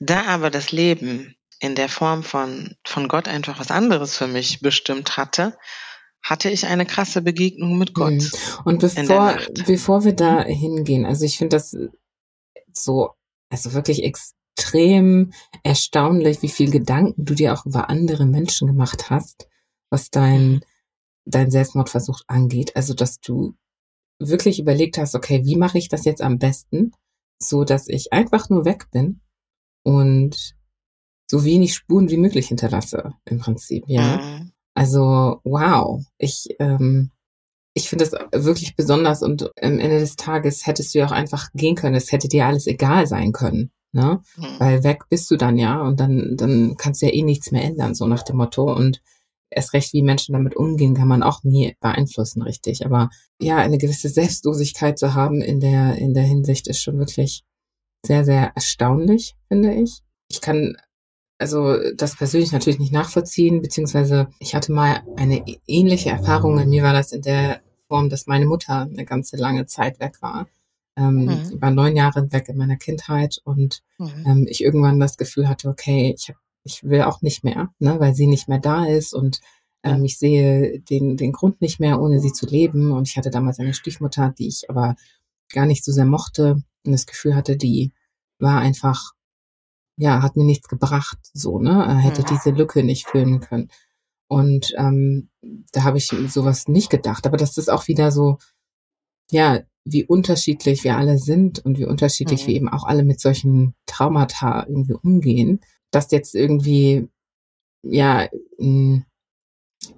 Da 0.00 0.26
aber 0.26 0.50
das 0.50 0.70
Leben 0.70 1.34
in 1.60 1.74
der 1.74 1.88
Form 1.88 2.24
von, 2.24 2.76
von 2.84 3.08
Gott 3.08 3.26
einfach 3.26 3.58
was 3.58 3.70
anderes 3.70 4.18
für 4.18 4.26
mich 4.26 4.60
bestimmt 4.60 5.16
hatte, 5.16 5.56
hatte 6.22 6.50
ich 6.50 6.66
eine 6.66 6.86
krasse 6.86 7.22
Begegnung 7.22 7.78
mit 7.78 7.94
Gott. 7.94 8.12
Mhm. 8.12 8.30
Und 8.64 8.80
bevor, 8.80 9.38
bevor 9.66 10.04
wir 10.04 10.12
da 10.12 10.42
hingehen, 10.42 11.06
also 11.06 11.24
ich 11.24 11.38
finde 11.38 11.56
das 11.56 11.76
so, 12.72 13.10
also 13.50 13.72
wirklich 13.72 14.02
extrem 14.02 15.32
erstaunlich, 15.62 16.42
wie 16.42 16.48
viel 16.48 16.70
Gedanken 16.70 17.24
du 17.24 17.34
dir 17.34 17.54
auch 17.54 17.66
über 17.66 17.88
andere 17.88 18.26
Menschen 18.26 18.66
gemacht 18.66 19.10
hast, 19.10 19.48
was 19.90 20.10
dein, 20.10 20.50
mhm. 20.50 20.60
dein 21.24 21.50
Selbstmordversuch 21.50 22.20
angeht. 22.26 22.76
Also, 22.76 22.94
dass 22.94 23.20
du 23.20 23.54
wirklich 24.18 24.58
überlegt 24.58 24.98
hast, 24.98 25.14
okay, 25.14 25.44
wie 25.44 25.56
mache 25.56 25.78
ich 25.78 25.88
das 25.88 26.04
jetzt 26.04 26.22
am 26.22 26.38
besten, 26.38 26.92
so 27.40 27.64
dass 27.64 27.88
ich 27.88 28.12
einfach 28.12 28.50
nur 28.50 28.64
weg 28.64 28.90
bin 28.90 29.20
und 29.84 30.56
so 31.30 31.44
wenig 31.44 31.74
Spuren 31.74 32.10
wie 32.10 32.16
möglich 32.16 32.48
hinterlasse, 32.48 33.14
im 33.24 33.38
Prinzip, 33.38 33.84
ja. 33.86 34.18
Mhm. 34.18 34.52
Also, 34.74 35.40
wow. 35.44 36.04
Ich, 36.18 36.48
ähm, 36.58 37.10
ich 37.74 37.88
finde 37.88 38.06
das 38.06 38.44
wirklich 38.44 38.76
besonders 38.76 39.22
und 39.22 39.50
am 39.62 39.78
Ende 39.78 40.00
des 40.00 40.16
Tages 40.16 40.66
hättest 40.66 40.94
du 40.94 41.00
ja 41.00 41.06
auch 41.06 41.12
einfach 41.12 41.48
gehen 41.54 41.76
können. 41.76 41.94
Es 41.94 42.12
hätte 42.12 42.28
dir 42.28 42.46
alles 42.46 42.66
egal 42.66 43.06
sein 43.06 43.32
können. 43.32 43.70
Ne? 43.92 44.20
Mhm. 44.36 44.44
Weil 44.58 44.84
weg 44.84 45.04
bist 45.08 45.30
du 45.30 45.36
dann 45.36 45.56
ja 45.56 45.80
und 45.80 45.98
dann, 46.00 46.36
dann 46.36 46.76
kannst 46.76 47.00
du 47.00 47.06
ja 47.06 47.12
eh 47.12 47.22
nichts 47.22 47.50
mehr 47.52 47.64
ändern, 47.64 47.94
so 47.94 48.06
nach 48.06 48.22
dem 48.22 48.36
Motto. 48.36 48.72
Und 48.72 49.00
erst 49.50 49.72
recht, 49.72 49.92
wie 49.92 50.02
Menschen 50.02 50.34
damit 50.34 50.56
umgehen, 50.56 50.94
kann 50.94 51.08
man 51.08 51.22
auch 51.22 51.42
nie 51.42 51.76
beeinflussen, 51.80 52.42
richtig. 52.42 52.84
Aber 52.84 53.10
ja, 53.40 53.56
eine 53.56 53.78
gewisse 53.78 54.08
Selbstlosigkeit 54.08 54.98
zu 54.98 55.14
haben 55.14 55.40
in 55.40 55.60
der, 55.60 55.96
in 55.96 56.14
der 56.14 56.24
Hinsicht 56.24 56.68
ist 56.68 56.82
schon 56.82 56.98
wirklich 56.98 57.44
sehr, 58.04 58.24
sehr 58.24 58.52
erstaunlich, 58.54 59.36
finde 59.48 59.74
ich. 59.74 60.02
Ich 60.28 60.40
kann 60.40 60.76
also 61.38 61.76
das 61.94 62.16
persönlich 62.16 62.52
natürlich 62.52 62.80
nicht 62.80 62.92
nachvollziehen, 62.92 63.62
beziehungsweise 63.62 64.28
ich 64.40 64.54
hatte 64.54 64.72
mal 64.72 65.02
eine 65.16 65.44
ähnliche 65.66 66.10
Erfahrung. 66.10 66.58
In 66.58 66.70
mir 66.70 66.82
war 66.82 66.92
das 66.92 67.12
in 67.12 67.22
der 67.22 67.60
Form, 67.86 68.10
dass 68.10 68.26
meine 68.26 68.46
Mutter 68.46 68.82
eine 68.82 69.04
ganze 69.04 69.36
lange 69.36 69.66
Zeit 69.66 70.00
weg 70.00 70.20
war. 70.20 70.48
Ähm, 70.96 71.26
mhm. 71.26 71.50
Über 71.52 71.70
neun 71.70 71.96
Jahre 71.96 72.32
weg 72.32 72.48
in 72.48 72.56
meiner 72.56 72.76
Kindheit 72.76 73.40
und 73.44 73.82
mhm. 73.98 74.24
ähm, 74.26 74.46
ich 74.48 74.62
irgendwann 74.62 74.98
das 74.98 75.16
Gefühl 75.16 75.48
hatte, 75.48 75.68
okay, 75.68 76.12
ich, 76.16 76.28
hab, 76.28 76.36
ich 76.64 76.82
will 76.82 77.02
auch 77.02 77.22
nicht 77.22 77.44
mehr, 77.44 77.68
ne, 77.78 78.00
weil 78.00 78.14
sie 78.14 78.26
nicht 78.26 78.48
mehr 78.48 78.58
da 78.58 78.84
ist 78.84 79.14
und 79.14 79.40
ähm, 79.84 80.04
ich 80.04 80.18
sehe 80.18 80.80
den, 80.80 81.16
den 81.16 81.32
Grund 81.32 81.60
nicht 81.60 81.78
mehr, 81.78 82.00
ohne 82.00 82.20
sie 82.20 82.32
zu 82.32 82.46
leben. 82.46 82.90
Und 82.90 83.08
ich 83.08 83.16
hatte 83.16 83.30
damals 83.30 83.60
eine 83.60 83.74
Stiefmutter, 83.74 84.34
die 84.36 84.48
ich 84.48 84.68
aber 84.68 84.96
gar 85.52 85.66
nicht 85.66 85.84
so 85.84 85.92
sehr 85.92 86.04
mochte 86.04 86.62
und 86.84 86.92
das 86.92 87.06
Gefühl 87.06 87.36
hatte, 87.36 87.56
die 87.56 87.92
war 88.40 88.60
einfach 88.60 89.12
ja, 89.98 90.22
hat 90.22 90.36
mir 90.36 90.44
nichts 90.44 90.68
gebracht, 90.68 91.18
so, 91.34 91.58
ne? 91.58 91.70
Er 91.70 91.96
hätte 91.96 92.22
mhm. 92.22 92.26
diese 92.26 92.50
Lücke 92.50 92.84
nicht 92.84 93.08
füllen 93.08 93.40
können. 93.40 93.68
Und 94.28 94.72
ähm, 94.76 95.28
da 95.72 95.82
habe 95.82 95.98
ich 95.98 96.06
sowas 96.06 96.68
nicht 96.68 96.88
gedacht. 96.88 97.26
Aber 97.26 97.36
das 97.36 97.58
ist 97.58 97.68
auch 97.68 97.88
wieder 97.88 98.12
so, 98.12 98.38
ja, 99.30 99.60
wie 99.84 100.04
unterschiedlich 100.04 100.84
wir 100.84 100.96
alle 100.96 101.18
sind 101.18 101.58
und 101.64 101.78
wie 101.78 101.84
unterschiedlich 101.84 102.44
mhm. 102.44 102.46
wir 102.46 102.54
eben 102.54 102.68
auch 102.68 102.84
alle 102.84 103.04
mit 103.04 103.20
solchen 103.20 103.74
Traumata 103.86 104.66
irgendwie 104.68 104.94
umgehen. 105.02 105.60
Dass 105.90 106.12
jetzt 106.12 106.34
irgendwie, 106.34 107.08
ja, 107.82 108.28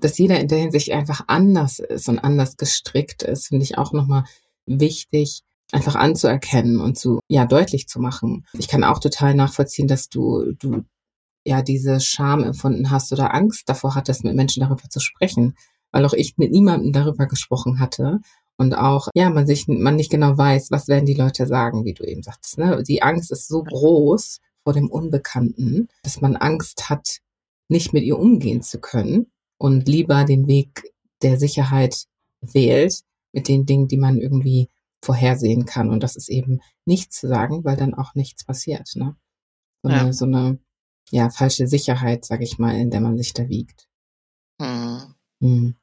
dass 0.01 0.17
jeder 0.17 0.41
in 0.41 0.49
der 0.49 0.59
Hinsicht 0.59 0.93
einfach 0.93 1.25
anders 1.27 1.79
ist 1.79 2.09
und 2.09 2.21
anders 2.21 2.57
gestrickt 2.57 3.23
ist, 3.23 3.49
finde 3.49 3.65
ich 3.65 3.77
auch 3.77 3.93
nochmal 3.93 4.25
wichtig, 4.65 5.43
einfach 5.73 5.95
anzuerkennen 5.95 6.81
und 6.81 6.99
zu, 6.99 7.21
ja, 7.29 7.47
deutlich 7.47 7.89
zu 7.89 8.01
machen. 8.01 8.47
Ich 8.59 8.69
kann 8.69 8.85
auch 8.85 8.99
total 8.99 9.35
nachvollziehen, 9.35 9.89
dass 9.89 10.09
du, 10.09 10.53
du, 10.59 10.85
ja, 11.45 11.63
diese 11.63 12.01
Scham 12.01 12.43
empfunden 12.43 12.91
hast 12.91 13.13
oder 13.13 13.35
Angst 13.35 13.69
davor 13.69 13.95
hattest, 13.95 14.25
mit 14.25 14.35
Menschen 14.35 14.61
darüber 14.61 14.89
zu 14.89 15.01
sprechen, 15.01 15.55
weil 15.93 16.05
auch 16.05 16.13
ich 16.13 16.39
mit 16.39 16.51
niemandem 16.53 16.93
darüber 16.93 17.27
gesprochen 17.27 17.79
hatte 17.79 18.21
und 18.57 18.75
auch, 18.75 19.09
ja, 19.15 19.31
man 19.31 19.47
sich, 19.47 19.69
man 19.69 19.97
nicht 19.97 20.11
genau 20.11 20.37
weiß, 20.37 20.71
was 20.71 20.87
werden 20.87 21.07
die 21.07 21.15
Leute 21.15 21.47
sagen, 21.47 21.85
wie 21.85 21.95
du 21.95 22.05
eben 22.05 22.23
sagtest, 22.23 22.59
ne? 22.59 22.83
Die 22.83 23.03
Angst 23.03 23.31
ist 23.33 23.49
so 23.49 23.63
groß 23.63 24.41
vor 24.65 24.75
dem 24.75 24.91
Unbekannten, 24.91 25.89
dass 26.03 26.21
man 26.21 26.37
Angst 26.37 26.91
hat, 26.91 27.21
nicht 27.69 27.95
mit 27.95 28.05
ihr 28.05 28.19
umgehen 28.19 28.63
zu 28.63 28.79
können 28.79 29.29
und 29.57 29.89
lieber 29.89 30.25
den 30.25 30.47
Weg 30.47 30.93
der 31.23 31.39
Sicherheit 31.39 32.05
wählt 32.41 33.01
mit 33.33 33.49
den 33.49 33.65
Dingen, 33.65 33.89
die 33.89 33.97
man 33.97 34.19
irgendwie 34.19 34.69
vorhersehen 35.03 35.65
kann. 35.65 35.91
Und 35.91 36.03
das 36.03 36.17
ist 36.17 36.29
eben 36.29 36.61
nichts 36.85 37.19
zu 37.19 37.29
sagen, 37.29 37.65
weil 37.65 37.77
dann 37.77 37.95
auch 37.95 38.15
nichts 38.15 38.45
passiert. 38.45 38.89
Ne? 38.95 39.17
So, 39.83 39.91
ja. 39.91 40.01
eine, 40.01 40.13
so 40.13 40.25
eine 40.25 40.59
ja, 41.11 41.31
falsche 41.31 41.67
Sicherheit, 41.67 42.25
sag 42.25 42.43
ich 42.43 42.59
mal, 42.59 42.77
in 42.77 42.91
der 42.91 43.01
man 43.01 43.17
sich 43.17 43.33
da 43.33 43.49
wiegt. 43.49 43.89
Mhm. 44.59 45.15
Mhm. 45.41 45.77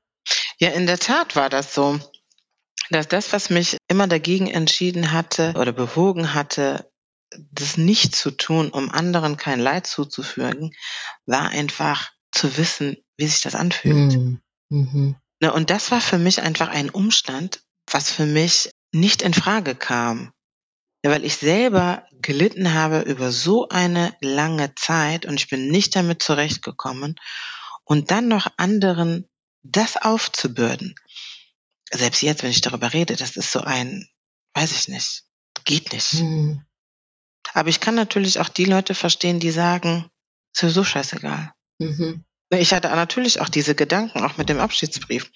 Ja, 0.59 0.69
in 0.69 0.87
der 0.87 0.99
Tat 0.99 1.35
war 1.35 1.49
das 1.49 1.73
so, 1.73 1.99
dass 2.89 3.07
das, 3.07 3.33
was 3.33 3.49
mich 3.49 3.77
immer 3.87 4.07
dagegen 4.07 4.47
entschieden 4.47 5.11
hatte 5.11 5.53
oder 5.57 5.73
bewogen 5.73 6.33
hatte, 6.33 6.89
das 7.51 7.77
nicht 7.77 8.15
zu 8.15 8.31
tun, 8.31 8.69
um 8.69 8.89
anderen 8.89 9.35
kein 9.37 9.59
Leid 9.59 9.85
zuzufügen, 9.85 10.73
war 11.25 11.49
einfach 11.49 12.11
zu 12.31 12.57
wissen, 12.57 12.97
wie 13.17 13.27
sich 13.27 13.41
das 13.41 13.55
anfühlt. 13.55 14.13
Mhm. 14.13 14.41
Mhm. 14.69 15.15
Ne, 15.41 15.53
und 15.53 15.69
das 15.69 15.91
war 15.91 16.01
für 16.01 16.17
mich 16.17 16.41
einfach 16.41 16.69
ein 16.69 16.89
Umstand, 16.89 17.61
was 17.91 18.11
für 18.11 18.25
mich 18.25 18.71
nicht 18.91 19.21
in 19.21 19.33
Frage 19.33 19.75
kam. 19.75 20.31
Ja, 21.03 21.11
weil 21.11 21.25
ich 21.25 21.35
selber 21.35 22.05
gelitten 22.21 22.73
habe 22.73 23.01
über 23.01 23.31
so 23.31 23.69
eine 23.69 24.15
lange 24.19 24.73
Zeit 24.75 25.25
und 25.25 25.35
ich 25.35 25.47
bin 25.47 25.69
nicht 25.69 25.95
damit 25.95 26.23
zurechtgekommen 26.23 27.15
und 27.83 28.11
dann 28.11 28.27
noch 28.27 28.47
anderen 28.57 29.29
das 29.63 29.97
aufzubürden. 29.97 30.95
Selbst 31.91 32.21
jetzt, 32.21 32.43
wenn 32.43 32.49
ich 32.49 32.61
darüber 32.61 32.93
rede, 32.93 33.15
das 33.15 33.37
ist 33.37 33.51
so 33.51 33.61
ein, 33.61 34.09
weiß 34.53 34.71
ich 34.71 34.87
nicht, 34.87 35.23
geht 35.65 35.93
nicht. 35.93 36.15
Mhm. 36.15 36.65
Aber 37.53 37.69
ich 37.69 37.79
kann 37.79 37.95
natürlich 37.95 38.39
auch 38.39 38.49
die 38.49 38.65
Leute 38.65 38.93
verstehen, 38.93 39.39
die 39.39 39.51
sagen, 39.51 40.09
ist 40.53 40.61
sowieso 40.61 40.83
scheißegal. 40.83 41.53
Mhm. 41.79 42.25
Ich 42.49 42.73
hatte 42.73 42.89
natürlich 42.89 43.41
auch 43.41 43.49
diese 43.49 43.75
Gedanken, 43.75 44.23
auch 44.23 44.37
mit 44.37 44.49
dem 44.49 44.59
Abschiedsbrief. 44.59 45.29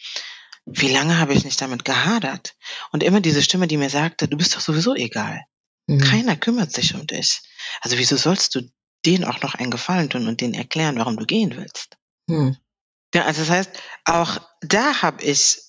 Wie 0.65 0.89
lange 0.89 1.17
habe 1.17 1.33
ich 1.33 1.43
nicht 1.43 1.59
damit 1.61 1.85
gehadert? 1.85 2.55
Und 2.91 3.03
immer 3.03 3.19
diese 3.19 3.41
Stimme, 3.41 3.67
die 3.67 3.77
mir 3.77 3.89
sagte, 3.89 4.27
du 4.27 4.37
bist 4.37 4.55
doch 4.55 4.61
sowieso 4.61 4.95
egal. 4.95 5.41
Mhm. 5.87 5.99
Keiner 5.99 6.35
kümmert 6.35 6.71
sich 6.71 6.93
um 6.93 7.07
dich. 7.07 7.41
Also 7.81 7.97
wieso 7.97 8.15
sollst 8.15 8.55
du 8.55 8.61
denen 9.05 9.25
auch 9.25 9.41
noch 9.41 9.55
einen 9.55 9.71
Gefallen 9.71 10.09
tun 10.09 10.27
und 10.27 10.41
denen 10.41 10.53
erklären, 10.53 10.97
warum 10.97 11.17
du 11.17 11.25
gehen 11.25 11.55
willst? 11.55 11.97
Mhm. 12.27 12.57
Ja, 13.13 13.25
also 13.25 13.41
das 13.41 13.49
heißt, 13.49 13.71
auch 14.05 14.39
da 14.61 15.01
habe 15.01 15.23
ich 15.23 15.59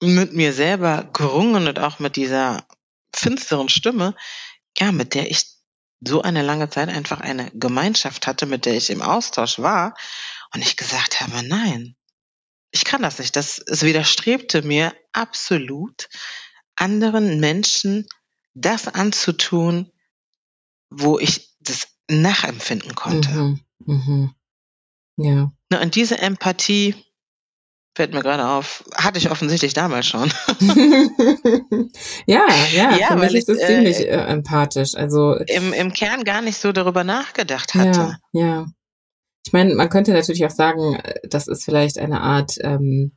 mit 0.00 0.32
mir 0.32 0.52
selber 0.52 1.08
gerungen 1.12 1.66
und 1.66 1.78
auch 1.78 1.98
mit 1.98 2.16
dieser 2.16 2.66
finsteren 3.14 3.68
Stimme, 3.68 4.14
ja, 4.78 4.92
mit 4.92 5.14
der 5.14 5.30
ich 5.30 5.46
so 6.00 6.22
eine 6.22 6.42
lange 6.42 6.68
Zeit 6.68 6.88
einfach 6.88 7.20
eine 7.20 7.50
Gemeinschaft 7.52 8.26
hatte, 8.26 8.46
mit 8.46 8.66
der 8.66 8.74
ich 8.74 8.90
im 8.90 9.02
Austausch 9.02 9.58
war 9.58 9.94
und 10.52 10.60
ich 10.60 10.76
gesagt 10.76 11.20
habe, 11.20 11.42
nein, 11.46 11.96
ich 12.74 12.84
kann 12.84 13.02
das 13.02 13.18
nicht. 13.20 13.36
Das, 13.36 13.58
es 13.58 13.82
widerstrebte 13.82 14.62
mir 14.62 14.92
absolut, 15.12 16.08
anderen 16.74 17.38
Menschen 17.38 18.06
das 18.54 18.88
anzutun, 18.88 19.92
wo 20.90 21.18
ich 21.20 21.54
das 21.60 21.86
nachempfinden 22.10 22.94
konnte. 22.96 23.30
Mhm, 23.30 23.60
mhm. 23.86 24.34
Ja. 25.16 25.52
Und 25.80 25.94
diese 25.94 26.18
Empathie, 26.18 26.96
fällt 27.96 28.12
mir 28.12 28.22
gerade 28.22 28.48
auf, 28.48 28.82
hatte 28.96 29.18
ich 29.18 29.30
offensichtlich 29.30 29.72
damals 29.72 30.06
schon. 30.06 30.28
ja, 32.26 32.44
ja, 32.72 32.96
ja 32.96 33.06
für 33.06 33.16
mich 33.16 33.34
ist 33.34 33.48
es 33.48 33.60
äh, 33.60 33.66
ziemlich 33.66 34.00
äh, 34.00 34.10
empathisch. 34.10 34.96
Also 34.96 35.36
im, 35.36 35.72
im 35.72 35.92
Kern 35.92 36.24
gar 36.24 36.42
nicht 36.42 36.58
so 36.58 36.72
darüber 36.72 37.04
nachgedacht 37.04 37.74
hatte. 37.74 38.18
Ja, 38.32 38.46
ja. 38.46 38.66
Ich 39.44 39.52
meine, 39.52 39.74
man 39.74 39.88
könnte 39.88 40.12
natürlich 40.12 40.44
auch 40.44 40.50
sagen, 40.50 40.98
das 41.22 41.48
ist 41.48 41.64
vielleicht 41.64 41.98
eine 41.98 42.20
Art 42.20 42.56
ähm, 42.60 43.12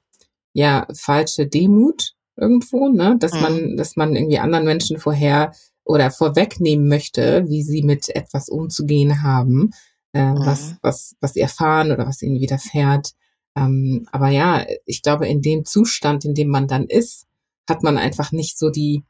ja 0.53 0.87
falsche 0.93 1.47
Demut 1.47 2.13
irgendwo, 2.35 2.89
ne, 2.89 3.15
dass 3.19 3.33
mhm. 3.33 3.41
man, 3.41 3.77
dass 3.77 3.95
man 3.95 4.15
irgendwie 4.15 4.39
anderen 4.39 4.65
Menschen 4.65 4.97
vorher 4.97 5.53
oder 5.83 6.11
vorwegnehmen 6.11 6.87
möchte, 6.87 7.45
wie 7.47 7.63
sie 7.63 7.81
mit 7.83 8.09
etwas 8.09 8.49
umzugehen 8.49 9.23
haben, 9.23 9.71
äh, 10.13 10.31
mhm. 10.31 10.45
was 10.45 10.75
was 10.81 11.15
was 11.21 11.33
sie 11.33 11.41
erfahren 11.41 11.91
oder 11.91 12.05
was 12.05 12.21
ihnen 12.21 12.41
widerfährt. 12.41 13.13
Ähm, 13.55 14.07
aber 14.11 14.29
ja, 14.29 14.65
ich 14.85 15.01
glaube, 15.01 15.27
in 15.27 15.41
dem 15.41 15.65
Zustand, 15.65 16.25
in 16.25 16.35
dem 16.35 16.49
man 16.49 16.67
dann 16.67 16.85
ist, 16.85 17.25
hat 17.67 17.83
man 17.83 17.97
einfach 17.97 18.31
nicht 18.31 18.59
so 18.59 18.69
die 18.69 19.03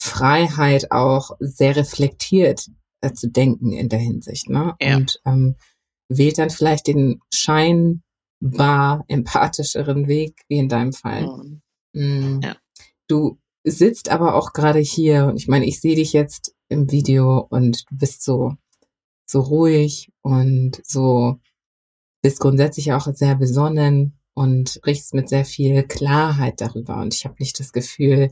Freiheit, 0.00 0.90
auch 0.90 1.32
sehr 1.38 1.76
reflektiert 1.76 2.68
äh, 3.00 3.12
zu 3.12 3.28
denken 3.28 3.72
in 3.72 3.88
der 3.88 4.00
Hinsicht. 4.00 4.50
Ne? 4.50 4.74
Ja. 4.80 4.96
Und 4.96 5.20
ähm, 5.24 5.56
wählt 6.08 6.38
dann 6.38 6.50
vielleicht 6.50 6.86
den 6.86 7.20
scheinbar 7.32 9.04
empathischeren 9.08 10.06
Weg, 10.08 10.42
wie 10.48 10.58
in 10.58 10.68
deinem 10.68 10.92
Fall. 10.92 11.26
Mhm. 11.26 11.62
Mhm. 11.92 12.40
Ja. 12.42 12.56
Du 13.08 13.38
sitzt 13.64 14.10
aber 14.10 14.34
auch 14.34 14.52
gerade 14.52 14.80
hier 14.80 15.26
und 15.26 15.36
ich 15.36 15.48
meine, 15.48 15.66
ich 15.66 15.80
sehe 15.80 15.96
dich 15.96 16.12
jetzt 16.12 16.54
im 16.68 16.90
Video 16.90 17.46
und 17.50 17.90
du 17.90 17.96
bist 17.96 18.22
so, 18.22 18.54
so 19.26 19.40
ruhig 19.40 20.10
und 20.22 20.80
so 20.84 21.38
bist 22.22 22.40
grundsätzlich 22.40 22.92
auch 22.92 23.06
sehr 23.14 23.34
besonnen 23.36 24.18
und 24.34 24.70
sprichst 24.70 25.14
mit 25.14 25.28
sehr 25.28 25.44
viel 25.44 25.82
Klarheit 25.84 26.60
darüber. 26.60 26.96
Und 26.96 27.14
ich 27.14 27.24
habe 27.24 27.36
nicht 27.38 27.58
das 27.60 27.72
Gefühl, 27.72 28.30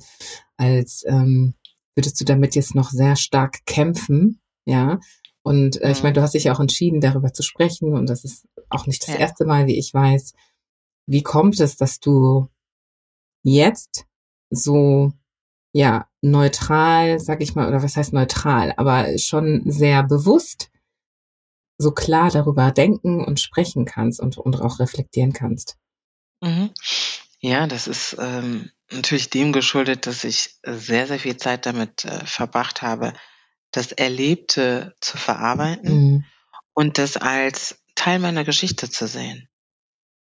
als 0.56 1.04
ähm, 1.06 1.54
würdest 1.94 2.20
du 2.20 2.24
damit 2.24 2.54
jetzt 2.54 2.74
noch 2.74 2.90
sehr 2.90 3.16
stark 3.16 3.64
kämpfen, 3.66 4.40
ja. 4.64 4.98
Und 5.42 5.80
äh, 5.82 5.90
ich 5.90 6.02
meine, 6.02 6.14
du 6.14 6.22
hast 6.22 6.34
dich 6.34 6.44
ja 6.44 6.54
auch 6.54 6.60
entschieden, 6.60 7.00
darüber 7.00 7.32
zu 7.32 7.42
sprechen. 7.42 7.94
Und 7.94 8.08
das 8.08 8.24
ist 8.24 8.46
auch 8.68 8.86
nicht 8.86 9.02
das 9.02 9.14
ja. 9.14 9.20
erste 9.20 9.44
Mal, 9.44 9.66
wie 9.66 9.78
ich 9.78 9.92
weiß. 9.92 10.34
Wie 11.06 11.22
kommt 11.22 11.58
es, 11.60 11.76
dass 11.76 11.98
du 11.98 12.48
jetzt 13.42 14.06
so 14.50 15.12
ja 15.72 16.06
neutral, 16.20 17.18
sag 17.18 17.42
ich 17.42 17.54
mal, 17.54 17.66
oder 17.66 17.82
was 17.82 17.96
heißt 17.96 18.12
neutral, 18.12 18.72
aber 18.76 19.18
schon 19.18 19.62
sehr 19.66 20.02
bewusst 20.02 20.70
so 21.78 21.90
klar 21.90 22.30
darüber 22.30 22.70
denken 22.70 23.24
und 23.24 23.40
sprechen 23.40 23.84
kannst 23.84 24.20
und, 24.20 24.38
und 24.38 24.60
auch 24.60 24.78
reflektieren 24.78 25.32
kannst. 25.32 25.76
Mhm. 26.40 26.70
Ja, 27.40 27.66
das 27.66 27.88
ist 27.88 28.16
ähm, 28.20 28.70
natürlich 28.90 29.30
dem 29.30 29.52
geschuldet, 29.52 30.06
dass 30.06 30.22
ich 30.22 30.56
sehr, 30.62 31.08
sehr 31.08 31.18
viel 31.18 31.36
Zeit 31.36 31.66
damit 31.66 32.04
äh, 32.04 32.24
verbracht 32.24 32.82
habe, 32.82 33.14
das 33.72 33.92
Erlebte 33.92 34.94
zu 35.00 35.16
verarbeiten 35.16 35.94
mhm. 35.94 36.24
und 36.74 36.98
das 36.98 37.16
als 37.16 37.82
Teil 37.94 38.18
meiner 38.18 38.44
Geschichte 38.44 38.88
zu 38.88 39.06
sehen. 39.06 39.48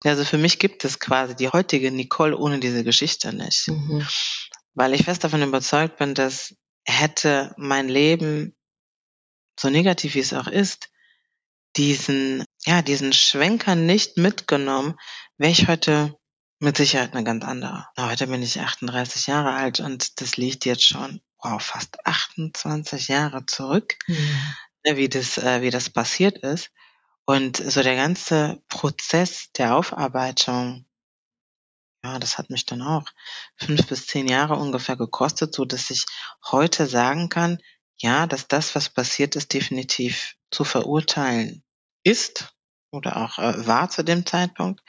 Also 0.03 0.25
für 0.25 0.37
mich 0.37 0.57
gibt 0.57 0.83
es 0.83 0.99
quasi 0.99 1.35
die 1.35 1.49
heutige 1.49 1.91
Nicole 1.91 2.37
ohne 2.37 2.59
diese 2.59 2.83
Geschichte 2.83 3.33
nicht. 3.35 3.67
Mhm. 3.67 4.07
Weil 4.73 4.93
ich 4.93 5.03
fest 5.03 5.23
davon 5.23 5.43
überzeugt 5.43 5.97
bin, 5.97 6.15
dass 6.15 6.55
hätte 6.85 7.53
mein 7.57 7.89
Leben, 7.89 8.55
so 9.59 9.69
negativ 9.69 10.15
wie 10.15 10.19
es 10.19 10.33
auch 10.33 10.47
ist, 10.47 10.89
diesen, 11.77 12.43
ja, 12.65 12.81
diesen 12.81 13.13
Schwenker 13.13 13.75
nicht 13.75 14.17
mitgenommen, 14.17 14.97
wäre 15.37 15.51
ich 15.51 15.67
heute 15.67 16.17
mit 16.59 16.77
Sicherheit 16.77 17.13
eine 17.13 17.23
ganz 17.23 17.43
andere. 17.43 17.87
Heute 17.97 18.27
bin 18.27 18.41
ich 18.43 18.59
38 18.59 19.27
Jahre 19.27 19.53
alt 19.53 19.79
und 19.79 20.21
das 20.21 20.37
liegt 20.37 20.65
jetzt 20.65 20.83
schon, 20.83 21.21
wow, 21.41 21.61
fast 21.61 22.05
28 22.05 23.07
Jahre 23.07 23.45
zurück, 23.45 23.97
mhm. 24.07 24.41
wie 24.83 25.09
das, 25.09 25.37
äh, 25.37 25.61
wie 25.61 25.69
das 25.69 25.89
passiert 25.89 26.37
ist. 26.39 26.71
Und 27.25 27.57
so 27.57 27.81
der 27.83 27.95
ganze 27.95 28.61
Prozess 28.67 29.51
der 29.53 29.75
Aufarbeitung, 29.75 30.85
ja, 32.03 32.17
das 32.19 32.37
hat 32.37 32.49
mich 32.49 32.65
dann 32.65 32.81
auch 32.81 33.05
fünf 33.57 33.87
bis 33.87 34.07
zehn 34.07 34.27
Jahre 34.27 34.55
ungefähr 34.55 34.97
gekostet, 34.97 35.53
so 35.53 35.65
dass 35.65 35.91
ich 35.91 36.05
heute 36.49 36.87
sagen 36.87 37.29
kann, 37.29 37.59
ja, 37.97 38.25
dass 38.25 38.47
das, 38.47 38.73
was 38.73 38.89
passiert 38.89 39.35
ist, 39.35 39.53
definitiv 39.53 40.35
zu 40.49 40.63
verurteilen 40.63 41.63
ist 42.03 42.55
oder 42.91 43.17
auch 43.17 43.37
äh, 43.37 43.67
war 43.67 43.89
zu 43.89 44.03
dem 44.03 44.25
Zeitpunkt. 44.25 44.81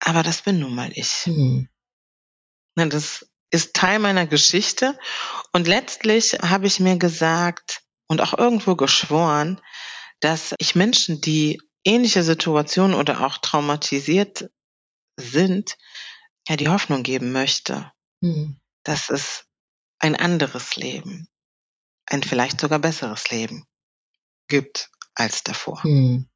Aber 0.00 0.22
das 0.22 0.42
bin 0.42 0.60
nun 0.60 0.74
mal 0.74 0.92
ich. 0.92 1.26
Mhm. 1.26 1.68
Das 2.74 3.26
ist 3.56 3.74
Teil 3.74 3.98
meiner 3.98 4.26
Geschichte. 4.26 4.98
Und 5.52 5.66
letztlich 5.66 6.34
habe 6.42 6.66
ich 6.66 6.80
mir 6.80 6.96
gesagt 6.98 7.82
und 8.06 8.20
auch 8.20 8.36
irgendwo 8.36 8.76
geschworen, 8.76 9.60
dass 10.20 10.54
ich 10.58 10.74
Menschen, 10.74 11.20
die 11.20 11.60
ähnliche 11.84 12.22
Situationen 12.22 12.94
oder 12.94 13.24
auch 13.24 13.38
traumatisiert 13.38 14.50
sind, 15.16 15.76
ja, 16.48 16.56
die 16.56 16.68
Hoffnung 16.68 17.02
geben 17.02 17.32
möchte, 17.32 17.90
mhm. 18.20 18.60
dass 18.84 19.10
es 19.10 19.46
ein 19.98 20.14
anderes 20.14 20.76
Leben, 20.76 21.28
ein 22.06 22.22
vielleicht 22.22 22.60
sogar 22.60 22.78
besseres 22.78 23.30
Leben 23.30 23.64
gibt 24.48 24.90
als 25.14 25.42
davor. 25.42 25.80
Mhm. 25.84 26.28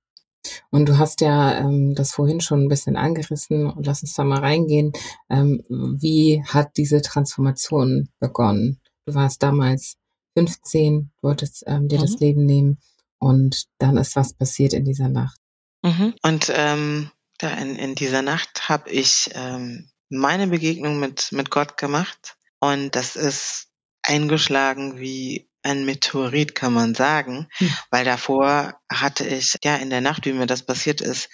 Und 0.70 0.88
du 0.88 0.98
hast 0.98 1.20
ja 1.20 1.58
ähm, 1.58 1.94
das 1.94 2.12
vorhin 2.12 2.40
schon 2.40 2.64
ein 2.64 2.68
bisschen 2.68 2.96
angerissen 2.96 3.66
und 3.66 3.86
lass 3.86 4.02
uns 4.02 4.14
da 4.14 4.24
mal 4.24 4.40
reingehen. 4.40 4.92
Ähm, 5.28 5.62
wie 5.68 6.42
hat 6.46 6.76
diese 6.76 7.02
Transformation 7.02 8.08
begonnen? 8.18 8.80
Du 9.06 9.14
warst 9.14 9.42
damals 9.42 9.96
15, 10.36 11.10
wolltest 11.22 11.64
ähm, 11.66 11.88
dir 11.88 11.98
mhm. 11.98 12.02
das 12.02 12.20
Leben 12.20 12.46
nehmen 12.46 12.78
und 13.18 13.64
dann 13.78 13.96
ist 13.96 14.16
was 14.16 14.32
passiert 14.32 14.72
in 14.72 14.84
dieser 14.84 15.08
Nacht. 15.08 15.38
Mhm. 15.82 16.14
Und 16.22 16.52
ähm, 16.54 17.10
da 17.38 17.52
in, 17.54 17.76
in 17.76 17.94
dieser 17.94 18.22
Nacht 18.22 18.68
habe 18.68 18.90
ich 18.90 19.30
ähm, 19.34 19.90
meine 20.08 20.46
Begegnung 20.46 21.00
mit, 21.00 21.32
mit 21.32 21.50
Gott 21.50 21.76
gemacht 21.76 22.36
und 22.60 22.94
das 22.96 23.16
ist 23.16 23.68
eingeschlagen 24.02 24.98
wie 24.98 25.49
ein 25.62 25.84
Meteorit, 25.84 26.54
kann 26.54 26.72
man 26.72 26.94
sagen, 26.94 27.48
Hm. 27.58 27.74
weil 27.90 28.04
davor 28.04 28.74
hatte 28.90 29.26
ich, 29.26 29.56
ja, 29.64 29.76
in 29.76 29.90
der 29.90 30.00
Nacht, 30.00 30.26
wie 30.26 30.32
mir 30.32 30.46
das 30.46 30.64
passiert 30.64 31.00
ist, 31.00 31.28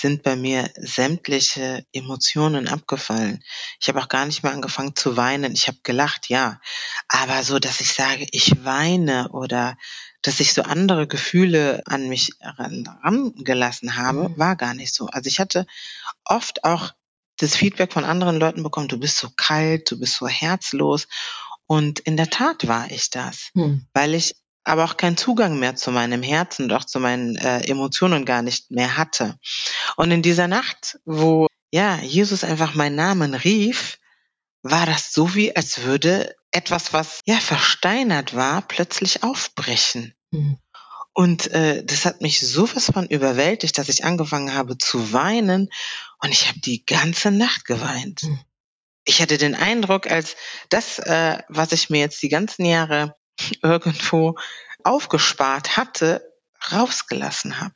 sind 0.00 0.22
bei 0.22 0.36
mir 0.36 0.70
sämtliche 0.76 1.84
Emotionen 1.92 2.68
abgefallen. 2.68 3.42
Ich 3.80 3.88
habe 3.88 4.00
auch 4.00 4.08
gar 4.08 4.26
nicht 4.26 4.44
mehr 4.44 4.52
angefangen 4.52 4.94
zu 4.94 5.16
weinen. 5.16 5.52
Ich 5.54 5.66
habe 5.66 5.78
gelacht, 5.82 6.28
ja. 6.28 6.60
Aber 7.08 7.42
so, 7.42 7.58
dass 7.58 7.80
ich 7.80 7.92
sage, 7.94 8.26
ich 8.30 8.64
weine 8.64 9.28
oder 9.30 9.76
dass 10.22 10.38
ich 10.38 10.52
so 10.54 10.62
andere 10.62 11.08
Gefühle 11.08 11.82
an 11.86 12.08
mich 12.08 12.30
ran- 12.40 12.88
rangelassen 13.02 13.96
habe, 13.96 14.28
Mhm. 14.28 14.38
war 14.38 14.54
gar 14.56 14.74
nicht 14.74 14.94
so. 14.94 15.06
Also 15.06 15.26
ich 15.28 15.40
hatte 15.40 15.66
oft 16.24 16.64
auch 16.64 16.92
das 17.38 17.54
Feedback 17.56 17.92
von 17.92 18.04
anderen 18.04 18.38
Leuten 18.38 18.62
bekommen, 18.62 18.88
du 18.88 18.98
bist 18.98 19.18
so 19.18 19.30
kalt, 19.36 19.90
du 19.90 19.98
bist 19.98 20.16
so 20.16 20.26
herzlos. 20.28 21.06
Und 21.68 22.00
in 22.00 22.16
der 22.16 22.30
Tat 22.30 22.66
war 22.66 22.90
ich 22.90 23.10
das, 23.10 23.50
Hm. 23.54 23.86
weil 23.92 24.14
ich 24.14 24.34
aber 24.64 24.84
auch 24.84 24.96
keinen 24.96 25.16
Zugang 25.16 25.58
mehr 25.58 25.76
zu 25.76 25.92
meinem 25.92 26.22
Herzen 26.22 26.64
und 26.64 26.72
auch 26.72 26.84
zu 26.84 26.98
meinen 26.98 27.36
äh, 27.36 27.60
Emotionen 27.68 28.24
gar 28.24 28.42
nicht 28.42 28.70
mehr 28.70 28.96
hatte. 28.96 29.38
Und 29.96 30.10
in 30.10 30.22
dieser 30.22 30.48
Nacht, 30.48 30.98
wo 31.04 31.46
ja 31.70 31.96
Jesus 31.98 32.42
einfach 32.42 32.74
meinen 32.74 32.96
Namen 32.96 33.34
rief, 33.34 33.98
war 34.62 34.86
das 34.86 35.12
so 35.12 35.34
wie, 35.34 35.54
als 35.54 35.82
würde 35.82 36.34
etwas, 36.50 36.92
was 36.92 37.20
ja 37.26 37.36
versteinert 37.36 38.34
war, 38.34 38.62
plötzlich 38.62 39.22
aufbrechen. 39.22 40.14
Hm. 40.32 40.58
Und 41.12 41.50
äh, 41.50 41.84
das 41.84 42.04
hat 42.06 42.20
mich 42.22 42.40
sowas 42.40 42.90
von 42.92 43.06
überwältigt, 43.06 43.76
dass 43.76 43.88
ich 43.88 44.04
angefangen 44.04 44.54
habe 44.54 44.78
zu 44.78 45.12
weinen 45.12 45.68
und 46.22 46.30
ich 46.30 46.48
habe 46.48 46.60
die 46.60 46.84
ganze 46.86 47.30
Nacht 47.30 47.64
geweint. 47.64 48.22
Mhm. 48.22 48.40
Ich 49.08 49.22
hatte 49.22 49.38
den 49.38 49.54
Eindruck, 49.54 50.06
als 50.06 50.36
das, 50.68 50.98
äh, 50.98 51.38
was 51.48 51.72
ich 51.72 51.88
mir 51.88 52.00
jetzt 52.00 52.22
die 52.22 52.28
ganzen 52.28 52.66
Jahre 52.66 53.16
irgendwo 53.62 54.36
aufgespart 54.84 55.78
hatte, 55.78 56.22
rausgelassen 56.70 57.58
habe. 57.58 57.72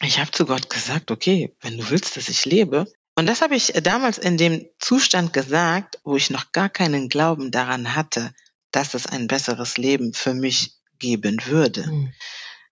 Ich 0.00 0.20
habe 0.20 0.30
zu 0.30 0.46
Gott 0.46 0.70
gesagt, 0.70 1.10
okay, 1.10 1.56
wenn 1.60 1.76
du 1.76 1.90
willst, 1.90 2.16
dass 2.16 2.28
ich 2.28 2.44
lebe. 2.44 2.86
Und 3.16 3.26
das 3.26 3.42
habe 3.42 3.56
ich 3.56 3.72
damals 3.82 4.16
in 4.16 4.36
dem 4.36 4.64
Zustand 4.78 5.32
gesagt, 5.32 5.98
wo 6.04 6.14
ich 6.14 6.30
noch 6.30 6.52
gar 6.52 6.68
keinen 6.68 7.08
Glauben 7.08 7.50
daran 7.50 7.96
hatte, 7.96 8.32
dass 8.70 8.94
es 8.94 9.06
ein 9.06 9.26
besseres 9.26 9.78
Leben 9.78 10.14
für 10.14 10.34
mich 10.34 10.76
geben 11.00 11.44
würde 11.46 11.84
Hm. 11.84 12.12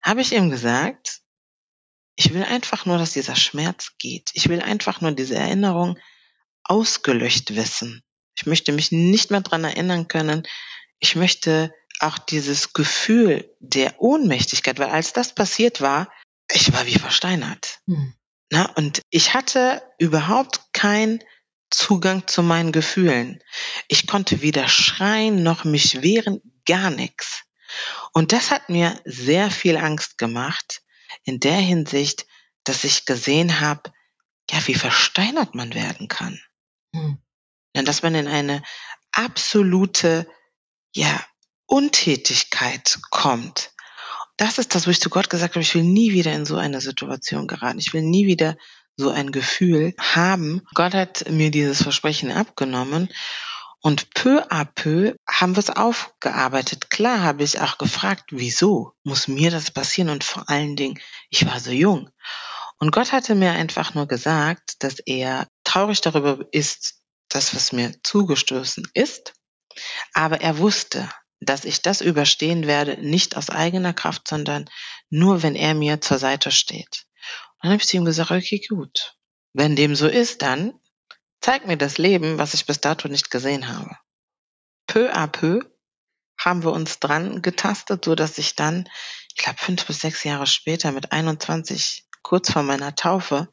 habe 0.03 0.21
ich 0.21 0.33
ihm 0.33 0.51
gesagt, 0.51 1.21
ich 2.15 2.33
will 2.33 2.45
einfach 2.45 2.87
nur, 2.87 2.99
dass 2.99 3.13
dieser 3.13 3.35
Schmerz 3.35 3.95
geht. 3.99 4.31
Ich 4.35 4.49
will 4.49 4.63
einfach 4.63 5.01
nur 5.01 5.11
diese 5.13 5.35
Erinnerung 5.35 5.99
ausgelöscht 6.63 7.57
wissen. 7.57 8.04
Ich 8.37 8.47
möchte 8.47 8.73
mich 8.73 8.93
nicht 8.93 9.31
mehr 9.31 9.41
dran 9.41 9.65
erinnern 9.65 10.09
können. 10.09 10.47
Ich 10.99 11.17
möchte 11.17 11.75
auch 12.01 12.19
dieses 12.19 12.73
Gefühl 12.73 13.51
der 13.61 14.01
Ohnmächtigkeit, 14.01 14.79
weil 14.79 14.91
als 14.91 15.13
das 15.13 15.35
passiert 15.35 15.81
war, 15.81 16.09
ich 16.51 16.73
war 16.73 16.87
wie 16.87 16.99
versteinert. 16.99 17.81
Hm. 17.87 18.15
Na, 18.51 18.71
und 18.77 19.01
ich 19.11 19.35
hatte 19.35 19.83
überhaupt 19.99 20.61
keinen 20.73 21.23
Zugang 21.71 22.27
zu 22.27 22.43
meinen 22.43 22.73
Gefühlen. 22.73 23.43
Ich 23.89 24.07
konnte 24.07 24.43
weder 24.43 24.69
schreien 24.69 25.43
noch 25.43 25.65
mich 25.65 26.03
wehren, 26.03 26.41
gar 26.67 26.91
nichts. 26.91 27.43
Und 28.13 28.33
das 28.33 28.51
hat 28.51 28.69
mir 28.69 29.01
sehr 29.05 29.51
viel 29.51 29.77
Angst 29.77 30.19
gemacht 30.19 30.83
in 31.25 31.41
der 31.41 31.57
Hinsicht, 31.57 32.27
dass 32.65 32.85
ich 32.85 33.07
gesehen 33.07 33.61
habe, 33.61 33.93
ja, 34.51 34.65
wie 34.67 34.75
versteinert 34.75 35.55
man 35.55 35.75
werden 35.75 36.09
kann. 36.09 36.41
Hm. 36.95 37.19
Ja, 37.75 37.83
dass 37.83 38.03
man 38.03 38.15
in 38.15 38.29
eine 38.29 38.63
absolute, 39.13 40.27
ja, 40.95 41.21
Untätigkeit 41.67 42.99
kommt. 43.11 43.73
Das 44.37 44.59
ist 44.59 44.75
das, 44.75 44.87
wo 44.87 44.91
ich 44.91 45.01
zu 45.01 45.11
Gott 45.11 45.31
gesagt 45.31 45.55
habe, 45.55 45.63
ich 45.63 45.75
will 45.75 45.83
nie 45.83 46.13
wieder 46.13 46.33
in 46.33 46.45
so 46.45 46.57
eine 46.57 46.81
Situation 46.81 47.47
geraten. 47.47 47.79
Ich 47.79 47.93
will 47.93 48.03
nie 48.03 48.27
wieder 48.27 48.57
so 48.97 49.11
ein 49.11 49.33
Gefühl 49.33 49.95
haben. 49.99 50.63
Gott 50.75 50.95
hat 50.95 51.29
mir 51.31 51.51
dieses 51.51 51.83
Versprechen 51.83 52.31
abgenommen 52.31 53.09
und 53.81 54.15
peu 54.15 54.41
à 54.51 54.65
peu 54.65 55.15
haben 55.29 55.57
wir 55.57 55.61
es 55.61 55.71
aufgearbeitet. 55.71 56.91
Klar 56.91 57.23
habe 57.23 57.45
ich 57.45 57.61
auch 57.61 57.77
gefragt, 57.77 58.31
wieso 58.31 58.93
muss 59.03 59.29
mir 59.29 59.51
das 59.51 59.71
passieren? 59.71 60.11
Und 60.11 60.25
vor 60.25 60.49
allen 60.49 60.75
Dingen, 60.75 60.99
ich 61.29 61.47
war 61.47 61.61
so 61.61 61.71
jung. 61.71 62.09
Und 62.79 62.93
Gott 62.93 63.13
hatte 63.13 63.35
mir 63.35 63.53
einfach 63.53 63.95
nur 63.95 64.07
gesagt, 64.07 64.83
dass 64.83 65.01
er 65.01 65.49
traurig 65.65 66.01
darüber 66.01 66.47
ist, 66.51 67.04
das, 67.29 67.55
was 67.55 67.73
mir 67.73 67.95
zugestoßen 68.03 68.89
ist. 68.95 69.35
Aber 70.13 70.41
er 70.41 70.59
wusste, 70.59 71.09
dass 71.41 71.65
ich 71.65 71.83
das 71.83 72.01
überstehen 72.01 72.67
werde, 72.67 73.01
nicht 73.01 73.37
aus 73.37 73.51
eigener 73.51 73.93
Kraft, 73.93 74.29
sondern 74.29 74.69
nur, 75.11 75.43
wenn 75.43 75.57
er 75.57 75.75
mir 75.75 76.01
zur 76.01 76.19
Seite 76.19 76.51
steht. 76.51 77.07
Und 77.55 77.65
dann 77.65 77.73
habe 77.73 77.83
ich 77.83 77.89
zu 77.89 77.97
ihm 77.97 78.05
gesagt, 78.05 78.31
okay, 78.31 78.61
gut. 78.69 79.17
Wenn 79.53 79.77
dem 79.77 79.95
so 79.95 80.09
ist, 80.09 80.43
dann 80.43 80.75
zeig 81.41 81.67
mir 81.67 81.77
das 81.77 81.99
Leben, 81.99 82.39
was 82.39 82.55
ich 82.55 82.67
bis 82.67 82.81
dato 82.81 83.09
nicht 83.09 83.31
gesehen 83.31 83.69
habe. 83.69 83.97
Peu 84.87 85.13
à 85.13 85.27
peu 85.27 85.61
haben 86.39 86.63
wir 86.63 86.73
uns 86.73 86.99
dran 86.99 87.43
getastet, 87.43 88.05
so 88.05 88.15
dass 88.15 88.39
ich 88.39 88.55
dann, 88.55 88.89
ich 89.35 89.43
glaube, 89.43 89.59
fünf 89.59 89.87
bis 89.87 90.01
sechs 90.01 90.25
Jahre 90.25 90.47
später 90.47 90.93
mit 90.93 91.13
21, 91.13 92.07
kurz 92.23 92.51
vor 92.51 92.63
meiner 92.63 92.95
Taufe, 92.95 93.49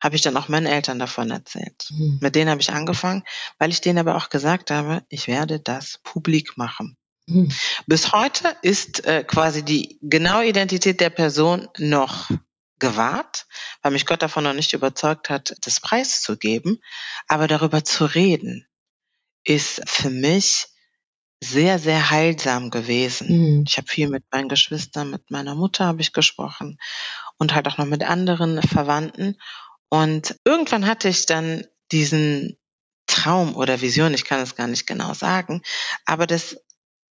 habe 0.00 0.16
ich 0.16 0.22
dann 0.22 0.36
auch 0.36 0.48
meinen 0.48 0.66
Eltern 0.66 0.98
davon 0.98 1.30
erzählt. 1.30 1.88
Hm. 1.88 2.18
Mit 2.20 2.34
denen 2.34 2.50
habe 2.50 2.60
ich 2.60 2.70
angefangen, 2.70 3.24
weil 3.58 3.70
ich 3.70 3.80
denen 3.80 3.98
aber 3.98 4.16
auch 4.16 4.28
gesagt 4.28 4.70
habe, 4.70 5.02
ich 5.08 5.26
werde 5.28 5.60
das 5.60 6.00
publik 6.02 6.56
machen. 6.56 6.96
Hm. 7.28 7.50
Bis 7.86 8.12
heute 8.12 8.56
ist 8.62 9.04
äh, 9.04 9.24
quasi 9.24 9.64
die 9.64 9.98
genaue 10.02 10.46
Identität 10.46 11.00
der 11.00 11.10
Person 11.10 11.68
noch 11.78 12.30
gewahrt, 12.78 13.46
weil 13.82 13.92
mich 13.92 14.06
Gott 14.06 14.22
davon 14.22 14.44
noch 14.44 14.52
nicht 14.52 14.72
überzeugt 14.72 15.30
hat, 15.30 15.56
das 15.62 15.80
preiszugeben. 15.80 16.80
Aber 17.26 17.48
darüber 17.48 17.84
zu 17.84 18.06
reden, 18.06 18.66
ist 19.44 19.82
für 19.86 20.10
mich 20.10 20.68
sehr, 21.40 21.78
sehr 21.78 22.10
heilsam 22.10 22.70
gewesen. 22.70 23.28
Hm. 23.28 23.64
Ich 23.66 23.76
habe 23.76 23.88
viel 23.88 24.08
mit 24.08 24.24
meinen 24.30 24.48
Geschwistern, 24.48 25.10
mit 25.10 25.30
meiner 25.30 25.54
Mutter 25.54 25.86
habe 25.86 26.00
ich 26.00 26.12
gesprochen 26.12 26.78
und 27.36 27.54
halt 27.54 27.68
auch 27.68 27.78
noch 27.78 27.86
mit 27.86 28.02
anderen 28.02 28.60
Verwandten. 28.62 29.38
Und 29.90 30.36
irgendwann 30.44 30.86
hatte 30.86 31.08
ich 31.08 31.26
dann 31.26 31.66
diesen 31.92 32.58
Traum 33.06 33.56
oder 33.56 33.80
Vision, 33.80 34.14
ich 34.14 34.24
kann 34.24 34.40
es 34.40 34.54
gar 34.54 34.66
nicht 34.66 34.86
genau 34.86 35.14
sagen, 35.14 35.62
aber 36.04 36.26
das 36.26 36.56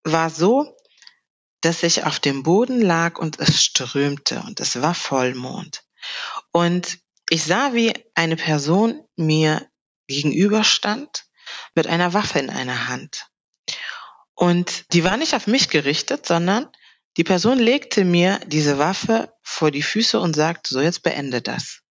war 0.03 0.30
so, 0.30 0.78
dass 1.61 1.84
ich 1.84 2.03
auf 2.03 2.19
dem 2.19 2.43
Boden 2.43 2.82
lag 2.82 3.17
und 3.17 3.39
es 3.39 3.63
strömte 3.63 4.43
und 4.45 4.59
es 4.59 4.80
war 4.82 4.93
Vollmond. 4.93 5.84
Und 6.51 6.99
ich 7.30 7.43
sah, 7.43 7.73
wie 7.73 7.93
eine 8.13 8.36
Person 8.36 9.03
mir 9.15 9.67
gegenüberstand 10.07 11.25
mit 11.75 11.88
einer 11.88 12.13
Waffe 12.13 12.39
in 12.39 12.49
einer 12.49 12.88
Hand. 12.88 13.28
Und 14.34 14.93
die 14.93 15.03
war 15.03 15.17
nicht 15.17 15.34
auf 15.34 15.47
mich 15.47 15.69
gerichtet, 15.69 16.28
sondern 16.28 16.69
die 17.17 17.23
Person 17.23 17.57
legte 17.57 18.05
mir 18.05 18.39
diese 18.45 18.78
Waffe 18.78 19.34
vor 19.41 19.71
die 19.71 19.82
Füße 19.82 20.19
und 20.19 20.36
sagte, 20.36 20.73
so 20.73 20.80
jetzt 20.80 21.01
beende 21.01 21.41
das. 21.41 21.82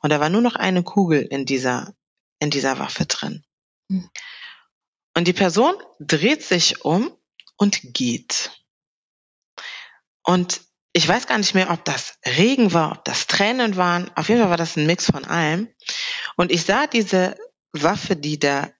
Und 0.00 0.10
da 0.10 0.20
war 0.20 0.28
nur 0.28 0.40
noch 0.40 0.56
eine 0.56 0.82
Kugel 0.82 1.22
in 1.22 1.44
dieser, 1.46 1.94
in 2.38 2.50
dieser 2.50 2.78
Waffe 2.78 3.06
drin. 3.06 3.44
Hm. 3.90 4.08
Und 5.14 5.28
die 5.28 5.32
Person 5.32 5.74
dreht 6.00 6.42
sich 6.42 6.84
um 6.84 7.14
und 7.56 7.80
geht. 7.82 8.50
Und 10.22 10.62
ich 10.94 11.06
weiß 11.06 11.26
gar 11.26 11.38
nicht 11.38 11.54
mehr, 11.54 11.70
ob 11.70 11.84
das 11.84 12.18
Regen 12.24 12.72
war, 12.72 12.92
ob 12.92 13.04
das 13.04 13.26
Tränen 13.26 13.76
waren. 13.76 14.10
Auf 14.16 14.28
jeden 14.28 14.40
Fall 14.40 14.50
war 14.50 14.56
das 14.56 14.76
ein 14.76 14.86
Mix 14.86 15.06
von 15.06 15.24
allem. 15.24 15.68
Und 16.36 16.50
ich 16.50 16.64
sah 16.64 16.86
diese 16.86 17.36
Waffe, 17.72 18.16
die 18.16 18.38
da 18.38 18.70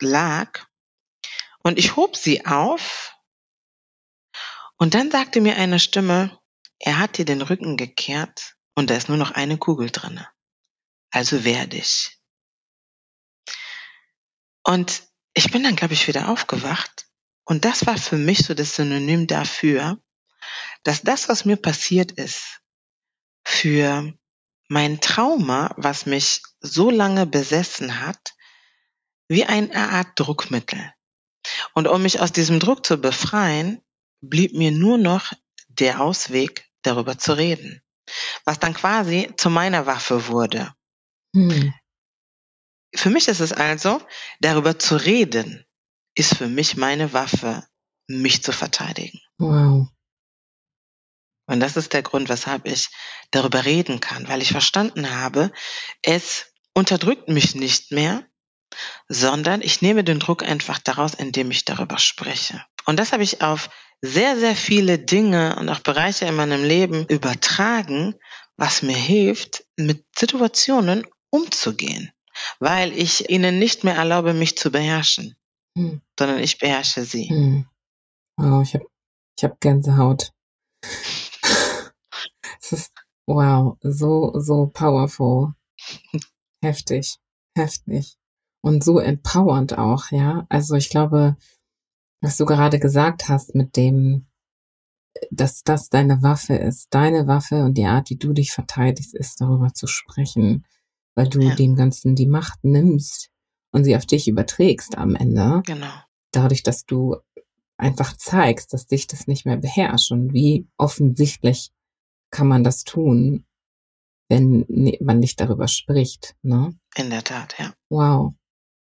lag, 0.00 0.66
und 1.64 1.78
ich 1.78 1.96
hob 1.96 2.14
sie 2.14 2.46
auf. 2.46 3.16
Und 4.76 4.94
dann 4.94 5.10
sagte 5.10 5.40
mir 5.40 5.56
eine 5.56 5.80
Stimme, 5.80 6.38
er 6.78 6.98
hat 6.98 7.16
dir 7.16 7.24
den 7.24 7.42
Rücken 7.42 7.76
gekehrt 7.76 8.56
und 8.74 8.90
da 8.90 8.96
ist 8.96 9.08
nur 9.08 9.16
noch 9.16 9.30
eine 9.30 9.56
Kugel 9.56 9.90
drinne. 9.90 10.28
Also 11.14 11.44
wehr 11.44 11.68
dich. 11.68 12.18
Und 14.64 15.04
ich 15.32 15.52
bin 15.52 15.62
dann, 15.62 15.76
glaube 15.76 15.94
ich, 15.94 16.08
wieder 16.08 16.28
aufgewacht. 16.28 17.06
Und 17.44 17.64
das 17.64 17.86
war 17.86 17.96
für 17.96 18.16
mich 18.16 18.44
so 18.44 18.52
das 18.52 18.74
Synonym 18.74 19.28
dafür, 19.28 20.02
dass 20.82 21.02
das, 21.02 21.28
was 21.28 21.44
mir 21.44 21.56
passiert 21.56 22.10
ist, 22.10 22.60
für 23.44 24.12
mein 24.66 25.00
Trauma, 25.00 25.72
was 25.76 26.04
mich 26.04 26.42
so 26.58 26.90
lange 26.90 27.26
besessen 27.26 28.00
hat, 28.00 28.34
wie 29.28 29.44
eine 29.44 29.90
Art 29.90 30.18
Druckmittel. 30.18 30.92
Und 31.74 31.86
um 31.86 32.02
mich 32.02 32.18
aus 32.18 32.32
diesem 32.32 32.58
Druck 32.58 32.84
zu 32.84 32.96
befreien, 32.96 33.80
blieb 34.20 34.52
mir 34.54 34.72
nur 34.72 34.98
noch 34.98 35.32
der 35.68 36.00
Ausweg, 36.00 36.68
darüber 36.82 37.18
zu 37.18 37.36
reden. 37.36 37.84
Was 38.44 38.58
dann 38.58 38.74
quasi 38.74 39.32
zu 39.36 39.48
meiner 39.48 39.86
Waffe 39.86 40.26
wurde. 40.26 40.74
Hm. 41.34 41.74
Für 42.94 43.10
mich 43.10 43.28
ist 43.28 43.40
es 43.40 43.52
also, 43.52 44.00
darüber 44.40 44.78
zu 44.78 44.96
reden, 44.96 45.66
ist 46.14 46.36
für 46.36 46.48
mich 46.48 46.76
meine 46.76 47.12
Waffe 47.12 47.66
mich 48.06 48.42
zu 48.42 48.52
verteidigen. 48.52 49.20
Wow. 49.38 49.88
Und 51.46 51.60
das 51.60 51.76
ist 51.76 51.92
der 51.92 52.02
Grund, 52.02 52.28
weshalb 52.28 52.66
ich 52.66 52.88
darüber 53.30 53.64
reden 53.64 54.00
kann, 54.00 54.28
weil 54.28 54.40
ich 54.40 54.52
verstanden 54.52 55.10
habe, 55.10 55.52
es 56.02 56.52
unterdrückt 56.72 57.28
mich 57.28 57.54
nicht 57.54 57.90
mehr, 57.90 58.24
sondern 59.08 59.60
ich 59.60 59.82
nehme 59.82 60.04
den 60.04 60.20
Druck 60.20 60.42
einfach 60.42 60.78
daraus, 60.78 61.14
indem 61.14 61.50
ich 61.50 61.64
darüber 61.64 61.98
spreche. 61.98 62.64
Und 62.86 62.98
das 62.98 63.12
habe 63.12 63.22
ich 63.22 63.42
auf 63.42 63.70
sehr, 64.00 64.38
sehr 64.38 64.56
viele 64.56 64.98
Dinge 64.98 65.56
und 65.56 65.68
auch 65.68 65.80
Bereiche 65.80 66.26
in 66.26 66.36
meinem 66.36 66.62
Leben 66.62 67.06
übertragen, 67.06 68.14
was 68.56 68.82
mir 68.82 68.96
hilft, 68.96 69.64
mit 69.76 70.04
Situationen 70.16 71.06
umzugehen, 71.34 72.12
weil 72.60 72.92
ich 72.92 73.28
ihnen 73.28 73.58
nicht 73.58 73.82
mehr 73.82 73.96
erlaube, 73.96 74.34
mich 74.34 74.56
zu 74.56 74.70
beherrschen, 74.70 75.34
hm. 75.76 76.00
sondern 76.16 76.38
ich 76.38 76.58
beherrsche 76.58 77.04
sie. 77.04 77.28
Hm. 77.28 77.66
Wow, 78.36 78.62
ich 78.62 78.74
habe 78.74 78.86
ich 79.36 79.44
hab 79.44 79.60
Gänsehaut. 79.60 80.32
es 82.60 82.72
ist, 82.72 82.92
wow, 83.26 83.76
so, 83.82 84.32
so 84.38 84.66
powerful. 84.66 85.54
Heftig, 86.62 87.18
heftig. 87.56 88.16
Und 88.62 88.84
so 88.84 88.98
empowernd 88.98 89.76
auch, 89.76 90.10
ja. 90.12 90.46
Also 90.48 90.76
ich 90.76 90.88
glaube, 90.88 91.36
was 92.22 92.36
du 92.36 92.46
gerade 92.46 92.78
gesagt 92.78 93.28
hast 93.28 93.54
mit 93.54 93.76
dem, 93.76 94.26
dass 95.30 95.62
das 95.62 95.90
deine 95.90 96.22
Waffe 96.22 96.54
ist. 96.54 96.94
Deine 96.94 97.26
Waffe 97.26 97.64
und 97.64 97.74
die 97.74 97.86
Art, 97.86 98.08
wie 98.10 98.16
du 98.16 98.32
dich 98.32 98.52
verteidigst, 98.52 99.14
ist 99.14 99.40
darüber 99.40 99.74
zu 99.74 99.86
sprechen, 99.86 100.64
weil 101.14 101.28
du 101.28 101.40
ja. 101.40 101.54
dem 101.54 101.76
Ganzen 101.76 102.14
die 102.14 102.26
Macht 102.26 102.64
nimmst 102.64 103.30
und 103.72 103.84
sie 103.84 103.96
auf 103.96 104.06
dich 104.06 104.28
überträgst 104.28 104.96
am 104.98 105.14
Ende. 105.14 105.62
Genau. 105.66 105.92
Dadurch, 106.32 106.62
dass 106.62 106.84
du 106.84 107.16
einfach 107.76 108.16
zeigst, 108.16 108.72
dass 108.72 108.86
dich 108.86 109.06
das 109.06 109.26
nicht 109.26 109.46
mehr 109.46 109.56
beherrscht 109.56 110.12
und 110.12 110.32
wie 110.32 110.68
offensichtlich 110.76 111.70
kann 112.30 112.48
man 112.48 112.64
das 112.64 112.84
tun, 112.84 113.44
wenn 114.28 114.64
man 115.00 115.18
nicht 115.20 115.40
darüber 115.40 115.68
spricht, 115.68 116.34
ne? 116.42 116.74
In 116.96 117.10
der 117.10 117.22
Tat, 117.22 117.54
ja. 117.58 117.74
Wow. 117.90 118.34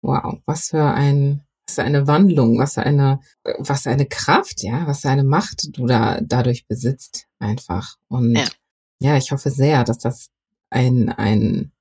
Wow. 0.01 0.39
Was 0.45 0.69
für 0.69 0.83
ein 0.83 1.47
was 1.67 1.75
für 1.75 1.83
eine 1.83 2.07
Wandlung, 2.07 2.59
was 2.59 2.75
für 2.75 2.83
eine, 2.83 3.19
was 3.57 3.83
für 3.83 3.89
eine 3.89 4.05
Kraft, 4.05 4.63
ja, 4.63 4.87
was 4.87 5.01
für 5.01 5.09
eine 5.09 5.23
Macht 5.25 5.77
du 5.77 5.85
da 5.85 6.19
dadurch 6.21 6.65
besitzt, 6.65 7.27
einfach. 7.39 7.95
Und 8.07 8.35
ja, 8.35 8.47
ja 8.99 9.17
ich 9.17 9.31
hoffe 9.31 9.51
sehr, 9.51 9.83
dass 9.83 9.97
das 9.97 10.29
ein, 10.69 11.09
ein, 11.09 11.71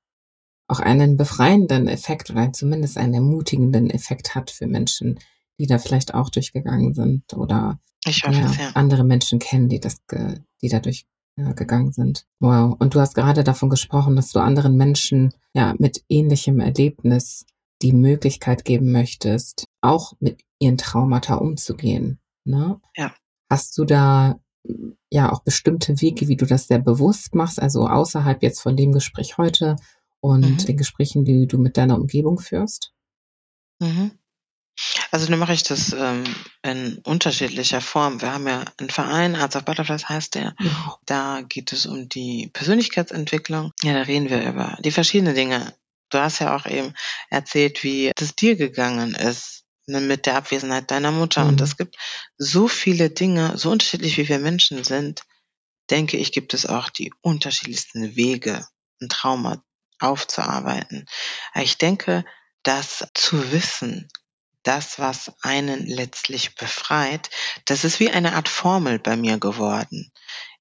auch 0.69 0.81
einen 0.81 1.17
befreienden 1.17 1.89
Effekt 1.89 2.31
oder 2.31 2.53
zumindest 2.53 2.99
einen 2.99 3.14
ermutigenden 3.14 3.91
Effekt 3.91 4.35
hat 4.35 4.51
für 4.51 4.67
Menschen, 4.67 5.19
die 5.59 5.67
da 5.67 5.79
vielleicht 5.79 6.14
auch 6.14 6.31
durchgegangen 6.31 6.95
sind 6.95 7.33
oder 7.35 7.79
ja, 8.05 8.31
ja. 8.31 8.71
andere 8.75 9.05
Menschen 9.05 9.39
kennen, 9.39 9.69
die 9.69 9.81
das, 9.81 9.97
die 10.62 10.69
dadurch 10.69 11.07
ja, 11.37 11.53
gegangen 11.53 11.93
sind. 11.93 12.27
Wow. 12.41 12.77
Und 12.79 12.95
du 12.95 13.01
hast 13.01 13.14
gerade 13.14 13.45
davon 13.45 13.71
gesprochen, 13.71 14.17
dass 14.17 14.33
du 14.33 14.41
anderen 14.41 14.77
Menschen 14.77 15.35
ja 15.55 15.75
mit 15.79 16.03
ähnlichem 16.09 16.61
Erlebnis 16.61 17.47
die 17.83 17.93
Möglichkeit 17.93 18.64
geben 18.64 18.91
möchtest, 18.91 19.64
auch 19.83 20.14
mit 20.19 20.41
ihren 20.59 20.79
Traumata 20.79 21.35
umzugehen. 21.35 22.19
Ne? 22.45 22.81
Ja. 22.97 23.14
Hast 23.51 23.77
du 23.77 23.85
da 23.85 24.41
ja 25.11 25.31
auch 25.31 25.43
bestimmte 25.43 26.01
Wege, 26.01 26.29
wie 26.29 26.37
du 26.37 26.47
das 26.47 26.67
sehr 26.67 26.79
bewusst 26.79 27.35
machst, 27.35 27.61
also 27.61 27.87
außerhalb 27.87 28.43
jetzt 28.43 28.61
von 28.61 28.77
dem 28.77 28.93
Gespräch 28.93 29.39
heute 29.39 29.77
und 30.21 30.41
mhm. 30.41 30.57
den 30.59 30.77
Gesprächen, 30.77 31.25
die 31.25 31.47
du 31.47 31.59
mit 31.59 31.77
deiner 31.77 31.97
Umgebung 31.97 32.39
führst? 32.39 32.93
Mhm. 33.81 34.12
Also 35.11 35.31
nun 35.31 35.39
mache 35.39 35.55
ich 35.55 35.62
das 35.62 35.95
ähm, 35.95 36.25
in 36.62 36.99
unterschiedlicher 36.99 37.81
Form. 37.81 38.21
Wir 38.21 38.35
haben 38.35 38.47
ja 38.47 38.64
einen 38.77 38.91
Verein, 38.91 39.35
Arts 39.35 39.57
of 39.57 39.64
Butterflies 39.64 40.09
heißt 40.09 40.35
der. 40.35 40.55
Ja. 40.61 40.99
Da 41.07 41.41
geht 41.41 41.73
es 41.73 41.87
um 41.87 42.11
die 42.11 42.51
Persönlichkeitsentwicklung. 42.53 43.73
Ja, 43.83 43.95
da 43.95 44.03
reden 44.03 44.29
wir 44.29 44.47
über 44.47 44.77
die 44.83 44.91
verschiedenen 44.91 45.35
Dinge, 45.35 45.73
Du 46.11 46.19
hast 46.19 46.39
ja 46.39 46.57
auch 46.57 46.67
eben 46.67 46.95
erzählt, 47.31 47.83
wie 47.83 48.12
es 48.17 48.35
dir 48.35 48.57
gegangen 48.57 49.14
ist 49.14 49.64
ne, 49.87 50.01
mit 50.01 50.27
der 50.27 50.37
Abwesenheit 50.37 50.91
deiner 50.91 51.11
Mutter. 51.11 51.45
Mhm. 51.45 51.51
Und 51.51 51.61
es 51.61 51.77
gibt 51.77 51.97
so 52.39 52.69
viele 52.69 53.11
Dinge, 53.11 53.57
so 53.57 53.71
unterschiedlich 53.71 54.17
wie 54.19 54.29
wir 54.29 54.39
Menschen 54.39 54.85
sind, 54.85 55.23
denke 55.91 56.17
ich, 56.17 56.33
gibt 56.33 56.55
es 56.55 56.67
auch 56.67 56.91
die 56.91 57.12
unterschiedlichsten 57.23 58.17
Wege, 58.17 58.67
ein 59.01 59.09
Trauma 59.09 59.62
aufzuarbeiten. 59.99 61.07
Ich 61.55 61.78
denke, 61.78 62.24
dass 62.62 63.07
zu 63.14 63.53
wissen, 63.53 64.09
das, 64.62 64.99
was 64.99 65.32
einen 65.42 65.86
letztlich 65.86 66.57
befreit, 66.57 67.30
das 67.66 67.84
ist 67.84 68.01
wie 68.01 68.11
eine 68.11 68.34
Art 68.34 68.49
Formel 68.49 68.99
bei 68.99 69.16
mir 69.16 69.38
geworden. 69.38 70.11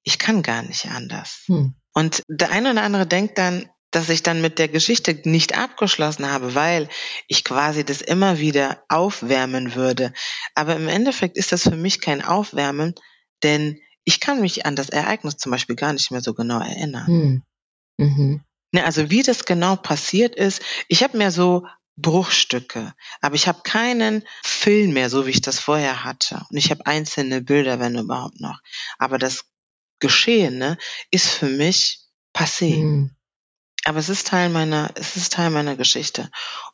Ich 0.03 0.19
kann 0.19 0.43
gar 0.43 0.61
nicht 0.61 0.85
anders. 0.85 1.43
Hm. 1.47 1.73
Und 1.93 2.21
der 2.27 2.51
eine 2.51 2.71
oder 2.71 2.83
andere 2.83 3.07
denkt 3.07 3.37
dann, 3.37 3.67
dass 3.89 4.09
ich 4.09 4.21
dann 4.21 4.41
mit 4.41 4.59
der 4.59 4.67
Geschichte 4.67 5.19
nicht 5.23 5.57
abgeschlossen 5.57 6.29
habe, 6.29 6.53
weil 6.53 6.89
ich 7.27 7.43
quasi 7.43 7.85
das 7.85 8.01
immer 8.01 8.39
wieder 8.39 8.83
aufwärmen 8.89 9.73
würde. 9.73 10.13
Aber 10.53 10.75
im 10.75 10.89
Endeffekt 10.89 11.37
ist 11.37 11.53
das 11.53 11.63
für 11.63 11.77
mich 11.77 12.01
kein 12.01 12.21
Aufwärmen, 12.21 12.93
denn 13.41 13.79
ich 14.03 14.19
kann 14.19 14.41
mich 14.41 14.65
an 14.65 14.75
das 14.75 14.89
Ereignis 14.89 15.37
zum 15.37 15.51
Beispiel 15.51 15.75
gar 15.75 15.93
nicht 15.93 16.11
mehr 16.11 16.21
so 16.21 16.33
genau 16.33 16.59
erinnern. 16.59 17.07
Hm. 17.07 17.43
Mhm. 17.97 18.43
Ne, 18.71 18.83
also 18.83 19.09
wie 19.09 19.23
das 19.23 19.45
genau 19.45 19.75
passiert 19.75 20.35
ist, 20.35 20.61
ich 20.87 21.03
habe 21.03 21.17
mehr 21.17 21.31
so 21.31 21.65
Bruchstücke, 21.97 22.93
aber 23.21 23.35
ich 23.35 23.47
habe 23.47 23.61
keinen 23.63 24.23
Film 24.43 24.93
mehr, 24.93 25.09
so 25.09 25.25
wie 25.25 25.31
ich 25.31 25.41
das 25.41 25.59
vorher 25.59 26.03
hatte. 26.03 26.45
Und 26.49 26.57
ich 26.57 26.69
habe 26.71 26.85
einzelne 26.85 27.41
Bilder, 27.41 27.79
wenn 27.79 27.97
überhaupt 27.97 28.41
noch. 28.41 28.59
Aber 28.97 29.17
das 29.17 29.45
Geschehene 29.99 30.77
ist 31.09 31.29
für 31.29 31.47
mich 31.47 32.01
passé. 32.33 32.75
Hm. 32.75 33.15
Aber 33.85 33.99
es 33.99 34.09
ist 34.09 34.27
Teil 34.27 34.49
meiner, 34.49 34.91
es 34.95 35.15
ist 35.15 35.33
Teil 35.33 35.51
meiner 35.51 35.75
Geschichte. 35.75 36.29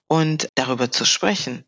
Und 0.08 0.50
darüber 0.56 0.92
zu 0.92 1.06
sprechen, 1.06 1.66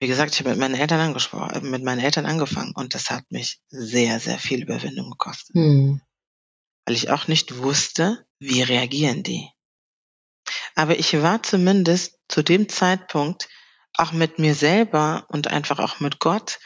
wie 0.00 0.08
gesagt, 0.08 0.34
ich 0.34 0.40
habe 0.40 0.50
mit 0.50 0.58
meinen 0.58 0.74
Eltern 0.74 1.00
angesprochen, 1.00 1.70
mit 1.70 1.82
meinen 1.82 2.00
Eltern 2.00 2.26
angefangen 2.26 2.72
und 2.74 2.94
das 2.94 3.10
hat 3.10 3.24
mich 3.30 3.60
sehr, 3.68 4.20
sehr 4.20 4.38
viel 4.38 4.62
Überwindung 4.62 5.10
gekostet. 5.10 5.54
Hm. 5.54 6.02
Weil 6.86 6.96
ich 6.96 7.10
auch 7.10 7.28
nicht 7.28 7.58
wusste, 7.58 8.26
wie 8.38 8.62
reagieren 8.62 9.22
die. 9.22 9.48
Aber 10.74 10.98
ich 10.98 11.14
war 11.22 11.42
zumindest 11.42 12.18
zu 12.28 12.42
dem 12.42 12.68
Zeitpunkt 12.68 13.48
auch 13.94 14.12
mit 14.12 14.38
mir 14.38 14.54
selber 14.54 15.26
und 15.28 15.48
einfach 15.48 15.78
auch 15.78 16.00
mit 16.00 16.18
Gott 16.18 16.58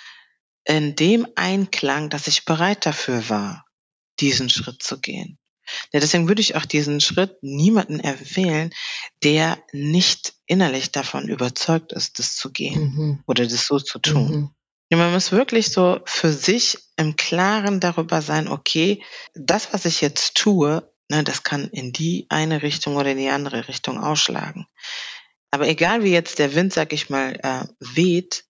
in 0.64 0.96
dem 0.96 1.26
Einklang, 1.36 2.10
dass 2.10 2.26
ich 2.26 2.44
bereit 2.44 2.86
dafür 2.86 3.28
war, 3.28 3.64
diesen 4.20 4.50
Schritt 4.50 4.82
zu 4.82 5.00
gehen. 5.00 5.38
Ja, 5.92 6.00
deswegen 6.00 6.28
würde 6.28 6.40
ich 6.40 6.56
auch 6.56 6.64
diesen 6.64 7.00
Schritt 7.00 7.36
niemanden 7.42 8.00
empfehlen, 8.00 8.70
der 9.22 9.62
nicht 9.72 10.34
innerlich 10.46 10.92
davon 10.92 11.28
überzeugt 11.28 11.92
ist, 11.92 12.18
das 12.18 12.36
zu 12.36 12.50
gehen 12.50 12.94
mhm. 12.94 13.22
oder 13.26 13.46
das 13.46 13.66
so 13.66 13.78
zu 13.78 13.98
tun. 13.98 14.30
Mhm. 14.30 14.50
Ja, 14.90 14.96
man 14.96 15.12
muss 15.12 15.32
wirklich 15.32 15.70
so 15.70 16.00
für 16.04 16.32
sich 16.32 16.78
im 16.96 17.16
Klaren 17.16 17.80
darüber 17.80 18.22
sein, 18.22 18.48
okay, 18.48 19.02
das, 19.34 19.72
was 19.72 19.84
ich 19.84 20.00
jetzt 20.00 20.34
tue, 20.34 20.90
ne, 21.10 21.24
das 21.24 21.42
kann 21.42 21.68
in 21.68 21.92
die 21.92 22.26
eine 22.30 22.62
Richtung 22.62 22.96
oder 22.96 23.12
in 23.12 23.18
die 23.18 23.28
andere 23.28 23.68
Richtung 23.68 23.98
ausschlagen. 23.98 24.66
Aber 25.50 25.68
egal 25.68 26.02
wie 26.04 26.12
jetzt 26.12 26.38
der 26.38 26.54
Wind, 26.54 26.72
sag 26.72 26.92
ich 26.92 27.10
mal, 27.10 27.38
äh, 27.42 27.64
weht, 27.80 28.44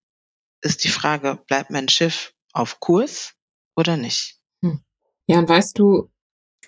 ist 0.60 0.84
die 0.84 0.88
Frage, 0.88 1.38
bleibt 1.46 1.70
mein 1.70 1.88
Schiff 1.88 2.34
auf 2.52 2.80
Kurs 2.80 3.34
oder 3.76 3.96
nicht? 3.96 4.38
Hm. 4.62 4.80
Ja, 5.26 5.38
und 5.38 5.48
weißt 5.48 5.78
du, 5.78 6.10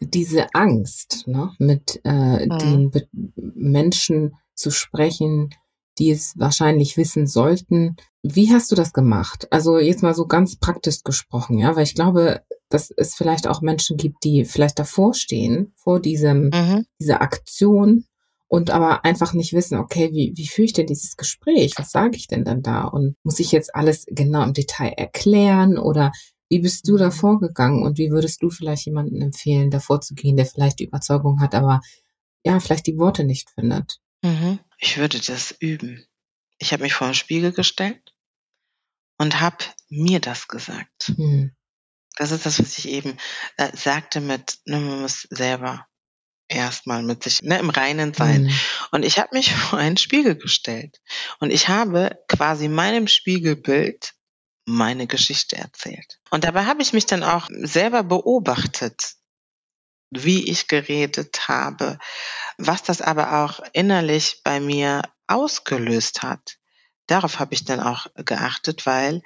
diese 0.00 0.52
Angst, 0.54 1.26
ne, 1.26 1.54
mit 1.58 2.00
äh, 2.04 2.46
mhm. 2.46 2.58
den 2.58 2.90
Be 2.90 3.08
Menschen 3.34 4.36
zu 4.54 4.70
sprechen, 4.70 5.54
die 5.98 6.10
es 6.10 6.38
wahrscheinlich 6.38 6.96
wissen 6.96 7.26
sollten. 7.26 7.96
Wie 8.22 8.52
hast 8.52 8.70
du 8.70 8.76
das 8.76 8.92
gemacht? 8.92 9.48
Also 9.50 9.78
jetzt 9.78 10.02
mal 10.02 10.14
so 10.14 10.26
ganz 10.26 10.56
praktisch 10.56 11.02
gesprochen, 11.02 11.58
ja, 11.58 11.74
weil 11.74 11.84
ich 11.84 11.94
glaube, 11.94 12.42
dass 12.68 12.90
es 12.90 13.14
vielleicht 13.14 13.46
auch 13.46 13.62
Menschen 13.62 13.96
gibt, 13.96 14.24
die 14.24 14.44
vielleicht 14.44 14.78
davor 14.78 15.14
stehen, 15.14 15.72
vor 15.76 16.00
diesem, 16.00 16.50
mhm. 16.52 16.86
dieser 17.00 17.22
Aktion 17.22 18.04
und 18.46 18.70
aber 18.70 19.04
einfach 19.04 19.32
nicht 19.32 19.52
wissen, 19.52 19.78
okay, 19.78 20.10
wie, 20.12 20.32
wie 20.36 20.46
führe 20.46 20.66
ich 20.66 20.72
denn 20.72 20.86
dieses 20.86 21.16
Gespräch? 21.16 21.72
Was 21.76 21.92
sage 21.92 22.16
ich 22.16 22.26
denn 22.26 22.44
dann 22.44 22.62
da? 22.62 22.84
Und 22.84 23.16
muss 23.22 23.40
ich 23.40 23.52
jetzt 23.52 23.74
alles 23.74 24.04
genau 24.06 24.42
im 24.42 24.52
Detail 24.52 24.92
erklären 24.96 25.78
oder 25.78 26.12
wie 26.50 26.58
bist 26.58 26.86
du 26.88 26.96
da 26.96 27.06
mhm. 27.06 27.12
vorgegangen 27.12 27.82
und 27.82 27.96
wie 27.96 28.10
würdest 28.10 28.42
du 28.42 28.50
vielleicht 28.50 28.84
jemanden 28.86 29.22
empfehlen, 29.22 29.70
davor 29.70 30.00
zu 30.00 30.14
gehen, 30.14 30.36
der 30.36 30.46
vielleicht 30.46 30.80
die 30.80 30.86
Überzeugung 30.86 31.40
hat, 31.40 31.54
aber 31.54 31.80
ja, 32.44 32.60
vielleicht 32.60 32.86
die 32.86 32.98
Worte 32.98 33.24
nicht 33.24 33.50
findet? 33.50 34.00
Mhm. 34.22 34.58
Ich 34.78 34.98
würde 34.98 35.20
das 35.20 35.54
üben. 35.58 36.04
Ich 36.58 36.72
habe 36.72 36.82
mich 36.82 36.94
vor 36.94 37.08
den 37.08 37.14
Spiegel 37.14 37.52
gestellt 37.52 38.09
und 39.20 39.38
habe 39.38 39.58
mir 39.90 40.18
das 40.18 40.48
gesagt. 40.48 41.12
Mhm. 41.18 41.54
Das 42.16 42.30
ist 42.30 42.46
das, 42.46 42.58
was 42.58 42.78
ich 42.78 42.88
eben 42.88 43.18
äh, 43.58 43.68
sagte 43.76 44.22
mit, 44.22 44.58
ne, 44.64 44.80
man 44.80 45.02
muss 45.02 45.26
selber 45.28 45.86
erstmal 46.48 47.02
mit 47.02 47.22
sich 47.22 47.42
ne, 47.42 47.58
im 47.58 47.68
Reinen 47.68 48.14
sein. 48.14 48.44
Mhm. 48.44 48.60
Und 48.92 49.04
ich 49.04 49.18
habe 49.18 49.36
mich 49.36 49.54
vor 49.54 49.78
einen 49.78 49.98
Spiegel 49.98 50.36
gestellt 50.36 51.02
und 51.38 51.50
ich 51.50 51.68
habe 51.68 52.18
quasi 52.28 52.68
meinem 52.68 53.08
Spiegelbild 53.08 54.14
meine 54.64 55.06
Geschichte 55.06 55.56
erzählt. 55.56 56.18
Und 56.30 56.44
dabei 56.44 56.64
habe 56.64 56.80
ich 56.80 56.94
mich 56.94 57.04
dann 57.04 57.22
auch 57.22 57.48
selber 57.50 58.02
beobachtet, 58.02 59.16
wie 60.08 60.50
ich 60.50 60.66
geredet 60.66 61.46
habe, 61.46 61.98
was 62.56 62.82
das 62.84 63.02
aber 63.02 63.44
auch 63.44 63.60
innerlich 63.74 64.40
bei 64.44 64.60
mir 64.60 65.02
ausgelöst 65.26 66.22
hat. 66.22 66.59
Darauf 67.10 67.40
habe 67.40 67.54
ich 67.54 67.64
dann 67.64 67.80
auch 67.80 68.06
geachtet, 68.14 68.86
weil 68.86 69.22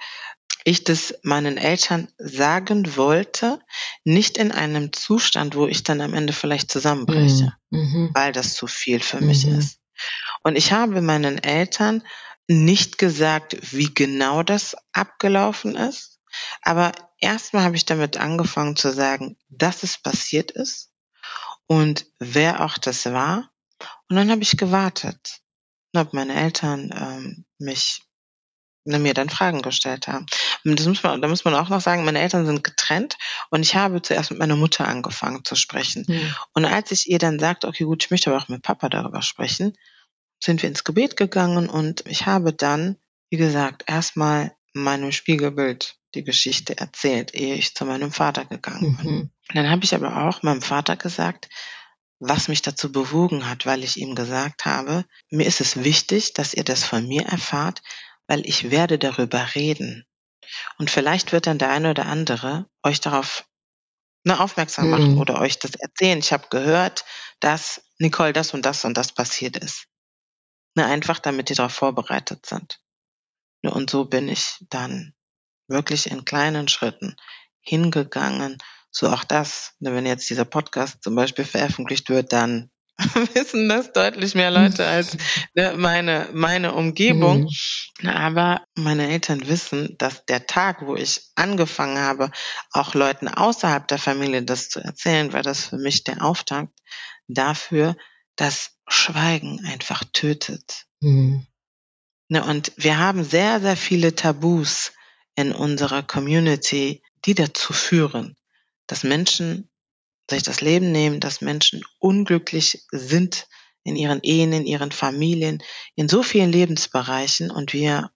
ich 0.65 0.85
das 0.85 1.15
meinen 1.23 1.59
Eltern 1.59 2.09
sagen 2.17 2.97
wollte, 2.97 3.61
nicht 4.05 4.39
in 4.39 4.53
einem 4.53 4.95
Zustand, 4.95 5.55
wo 5.55 5.67
ich 5.67 5.83
dann 5.83 6.01
am 6.01 6.15
Ende 6.15 6.33
vielleicht 6.33 6.71
zusammenbreche, 6.71 7.53
Mhm. 7.71 7.79
Mhm. 7.79 8.11
weil 8.15 8.33
das 8.33 8.55
zu 8.55 8.67
viel 8.67 9.01
für 9.01 9.21
mich 9.21 9.45
Mhm. 9.45 9.59
ist. 9.59 9.81
Und 10.43 10.57
ich 10.57 10.73
habe 10.73 11.03
meinen 11.03 11.37
Eltern 11.37 12.03
nicht 12.49 12.97
gesagt, 12.97 13.73
wie 13.73 13.93
genau 13.93 14.43
das 14.43 14.75
abgelaufen 14.93 15.77
ist, 15.77 16.21
aber 16.63 16.93
erstmal 17.19 17.65
habe 17.65 17.77
ich 17.77 17.85
damit 17.85 18.17
angefangen 18.17 18.77
zu 18.77 18.93
sagen, 18.93 19.37
dass 19.51 19.83
es 19.83 19.99
passiert 19.99 20.51
ist 20.51 20.91
und 21.67 22.07
wer 22.19 22.65
auch 22.65 22.79
das 22.79 23.05
war. 23.05 23.51
Und 24.09 24.17
dann 24.17 24.31
habe 24.31 24.43
ich 24.43 24.57
gewartet 24.57 25.44
habe 25.95 26.11
meine 26.13 26.35
Eltern 26.35 26.91
ähm, 26.97 27.45
mich 27.59 28.03
ne, 28.85 28.99
mir 28.99 29.15
dann 29.15 29.31
Fragen 29.31 29.63
gestellt 29.63 30.09
haben. 30.09 30.27
Und 30.65 30.79
das 30.79 30.87
muss 30.87 31.03
man, 31.03 31.21
da 31.21 31.29
muss 31.29 31.45
man 31.45 31.55
auch 31.55 31.69
noch 31.69 31.81
sagen, 31.81 32.05
meine 32.05 32.21
Eltern 32.21 32.47
sind 32.47 32.65
getrennt 32.65 33.17
und 33.51 33.63
ich 33.63 33.75
habe 33.75 34.03
zuerst 34.03 34.31
mit 34.31 34.41
meiner 34.41 34.57
Mutter 34.57 34.87
angefangen 34.87 35.45
zu 35.45 35.57
sprechen. 35.57 36.05
Mhm. 36.07 36.35
Und 36.53 36.65
als 36.65 36.91
ich 36.91 37.09
ihr 37.09 37.19
dann 37.19 37.39
sagte, 37.39 37.69
okay, 37.69 37.85
gut, 37.85 38.05
ich 38.05 38.11
möchte 38.11 38.31
aber 38.31 38.43
auch 38.43 38.49
mit 38.49 38.63
Papa 38.63 38.89
darüber 38.89 39.23
sprechen, 39.23 39.77
sind 40.43 40.63
wir 40.63 40.69
ins 40.69 40.85
Gebet 40.85 41.17
gegangen 41.17 41.69
und 41.69 42.05
ich 42.07 42.27
habe 42.27 42.53
dann, 42.53 42.97
wie 43.31 43.39
gesagt, 43.39 43.85
erstmal 43.87 44.53
meinem 44.75 45.13
Spiegelbild 45.13 45.97
die 46.15 46.25
Geschichte 46.25 46.77
erzählt, 46.79 47.35
ehe 47.35 47.55
ich 47.55 47.75
zu 47.75 47.85
meinem 47.85 48.13
Vater 48.13 48.45
gegangen 48.45 48.97
bin. 48.97 49.11
Mhm. 49.11 49.31
Dann 49.53 49.71
habe 49.71 49.85
ich 49.85 49.95
aber 49.95 50.29
auch 50.29 50.43
meinem 50.43 50.63
Vater 50.63 50.97
gesagt, 50.97 51.49
was 52.21 52.49
mich 52.49 52.63
dazu 52.63 52.93
bewogen 52.93 53.49
hat, 53.49 53.67
weil 53.67 53.85
ich 53.85 53.97
ihm 53.97 54.15
gesagt 54.15 54.65
habe, 54.65 55.05
mir 55.31 55.47
ist 55.47 55.61
es 55.61 55.83
wichtig, 55.85 56.35
dass 56.35 56.55
ihr 56.55 56.65
das 56.65 56.85
von 56.85 57.07
mir 57.07 57.23
erfahrt, 57.27 57.83
weil 58.27 58.47
ich 58.47 58.71
werde 58.71 58.99
darüber 58.99 59.55
reden. 59.55 60.07
Und 60.79 60.91
vielleicht 60.91 61.33
wird 61.33 61.47
dann 61.47 61.59
der 61.59 61.71
eine 61.71 61.91
oder 61.91 62.07
andere 62.07 62.67
euch 62.83 63.01
darauf 63.01 63.45
ne, 64.25 64.41
aufmerksam 64.41 64.91
machen 64.91 65.15
Mhm. 65.15 65.21
oder 65.21 65.41
euch 65.41 65.59
das 65.59 65.75
erzählen. 65.75 66.19
Ich 66.19 66.33
habe 66.33 66.49
gehört, 66.51 67.05
dass 67.41 67.83
Nicole 67.99 68.33
das 68.33 68.55
und 68.55 68.65
das 68.65 68.85
und 68.85 68.97
das 68.97 69.13
passiert 69.13 69.57
ist. 69.57 69.87
Ne, 70.77 70.87
einfach 70.87 71.19
damit 71.19 71.49
die 71.51 71.55
darauf 71.55 71.75
vorbereitet 71.75 72.47
sind. 72.47 72.81
Ne, 73.63 73.73
und 73.73 73.91
so 73.91 74.05
bin 74.07 74.29
ich 74.29 74.57
dann 74.71 75.15
wirklich 75.69 76.11
in 76.11 76.25
kleinen 76.25 76.69
Schritten 76.69 77.17
hingegangen. 77.61 78.59
So 78.97 79.09
auch 79.09 79.25
das, 79.25 79.73
ne, 79.81 79.93
wenn 79.93 80.07
jetzt 80.07 80.31
dieser 80.31 80.45
Podcast 80.45 81.03
zum 81.03 81.17
Beispiel 81.17 81.45
veröffentlicht 81.45 82.11
wird, 82.11 82.33
dann 82.33 82.71
wissen 83.35 83.69
das 83.69 83.93
deutlich 83.93 84.37
mehr 84.37 84.53
Leute 84.53 84.87
als 84.87 85.17
ne, 85.55 85.75
meine, 85.77 86.29
meine 86.33 86.75
Umgebung. 86.75 87.49
Mhm. 88.01 88.09
Aber 88.09 88.63
meine 88.77 89.09
Eltern 89.09 89.49
wissen, 89.49 89.97
dass 89.99 90.25
der 90.27 90.47
Tag, 90.47 90.87
wo 90.87 90.95
ich 90.95 91.23
angefangen 91.35 91.99
habe, 91.99 92.31
auch 92.71 92.95
Leuten 92.95 93.27
außerhalb 93.27 93.89
der 93.89 93.99
Familie 93.99 94.45
das 94.45 94.69
zu 94.69 94.79
erzählen, 94.79 95.33
war 95.33 95.43
das 95.43 95.67
für 95.67 95.79
mich 95.79 96.05
der 96.05 96.25
Auftakt 96.25 96.73
dafür, 97.27 97.97
dass 98.37 98.77
Schweigen 98.87 99.65
einfach 99.67 100.05
tötet. 100.13 100.85
Mhm. 101.01 101.49
Ne, 102.29 102.45
und 102.45 102.73
wir 102.77 102.99
haben 102.99 103.25
sehr, 103.25 103.61
sehr 103.61 103.77
viele 103.77 104.15
Tabus 104.15 104.93
in 105.35 105.53
unserer 105.53 106.05
Community, 106.05 107.03
die 107.25 107.35
dazu 107.35 107.73
führen, 107.73 108.37
dass 108.87 109.05
Menschen 109.05 109.71
sich 110.31 110.43
das 110.43 110.61
Leben 110.61 110.93
nehmen, 110.93 111.21
dass 111.21 111.41
Menschen 111.41 111.85
unglücklich 111.99 112.85
sind 112.91 113.47
in 113.83 113.97
ihren 113.97 114.21
Ehen, 114.23 114.53
in 114.53 114.65
ihren 114.65 114.93
Familien, 114.93 115.63
in 115.95 116.09
so 116.09 116.23
vielen 116.23 116.51
Lebensbereichen 116.51 117.51
und 117.51 117.73
wir 117.73 118.11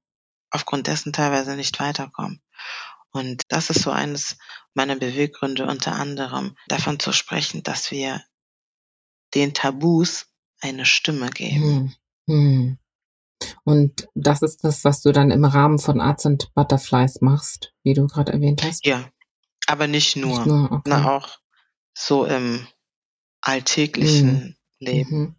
aufgrund 0.51 0.87
dessen 0.87 1.12
teilweise 1.12 1.57
nicht 1.57 1.79
weiterkommen. 1.79 2.43
Und 3.11 3.43
das 3.49 3.71
ist 3.71 3.83
so 3.83 3.91
eines 3.91 4.39
meiner 4.75 4.97
Beweggründe 4.97 5.66
unter 5.66 5.93
anderem, 5.93 6.57
davon 6.69 6.99
zu 6.99 7.12
sprechen, 7.12 7.62
dass 7.62 7.91
wir 7.91 8.23
den 9.35 9.55
Tabus 9.55 10.27
eine 10.61 10.87
Stimme 10.87 11.29
geben. 11.31 11.97
Mhm. 12.27 12.35
Mhm. 12.35 12.79
Und 13.64 14.09
das 14.14 14.43
ist 14.43 14.64
das, 14.64 14.85
was 14.85 15.03
du 15.03 15.12
dann 15.12 15.31
im 15.31 15.45
Rahmen 15.45 15.79
von 15.79 16.01
Arts 16.01 16.27
and 16.27 16.53
Butterflies 16.55 17.21
machst, 17.21 17.75
wie 17.83 17.95
du 17.95 18.07
gerade 18.07 18.33
erwähnt 18.33 18.62
hast. 18.62 18.85
Ja, 18.85 19.11
aber 19.69 19.87
nicht 19.87 20.16
nur, 20.16 20.31
Nicht 20.31 20.47
nur, 20.47 20.73
okay. 20.73 20.83
na 20.87 21.16
auch 21.16 21.39
so 21.95 22.25
im 22.25 22.66
alltäglichen 23.41 24.57
Leben. 24.81 25.21
Mhm. 25.21 25.35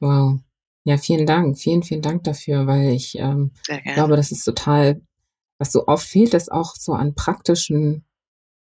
Wow. 0.00 0.40
Ja, 0.84 0.96
vielen 0.96 1.26
Dank. 1.26 1.58
Vielen, 1.58 1.82
vielen 1.82 2.02
Dank 2.02 2.24
dafür, 2.24 2.66
weil 2.66 2.90
ich 2.90 3.16
ähm, 3.18 3.52
glaube, 3.94 4.16
das 4.16 4.32
ist 4.32 4.44
total, 4.44 5.00
was 5.58 5.72
so 5.72 5.86
oft 5.86 6.06
fehlt, 6.06 6.32
ist 6.34 6.50
auch 6.50 6.74
so 6.74 6.92
an 6.94 7.14
praktischen, 7.14 8.04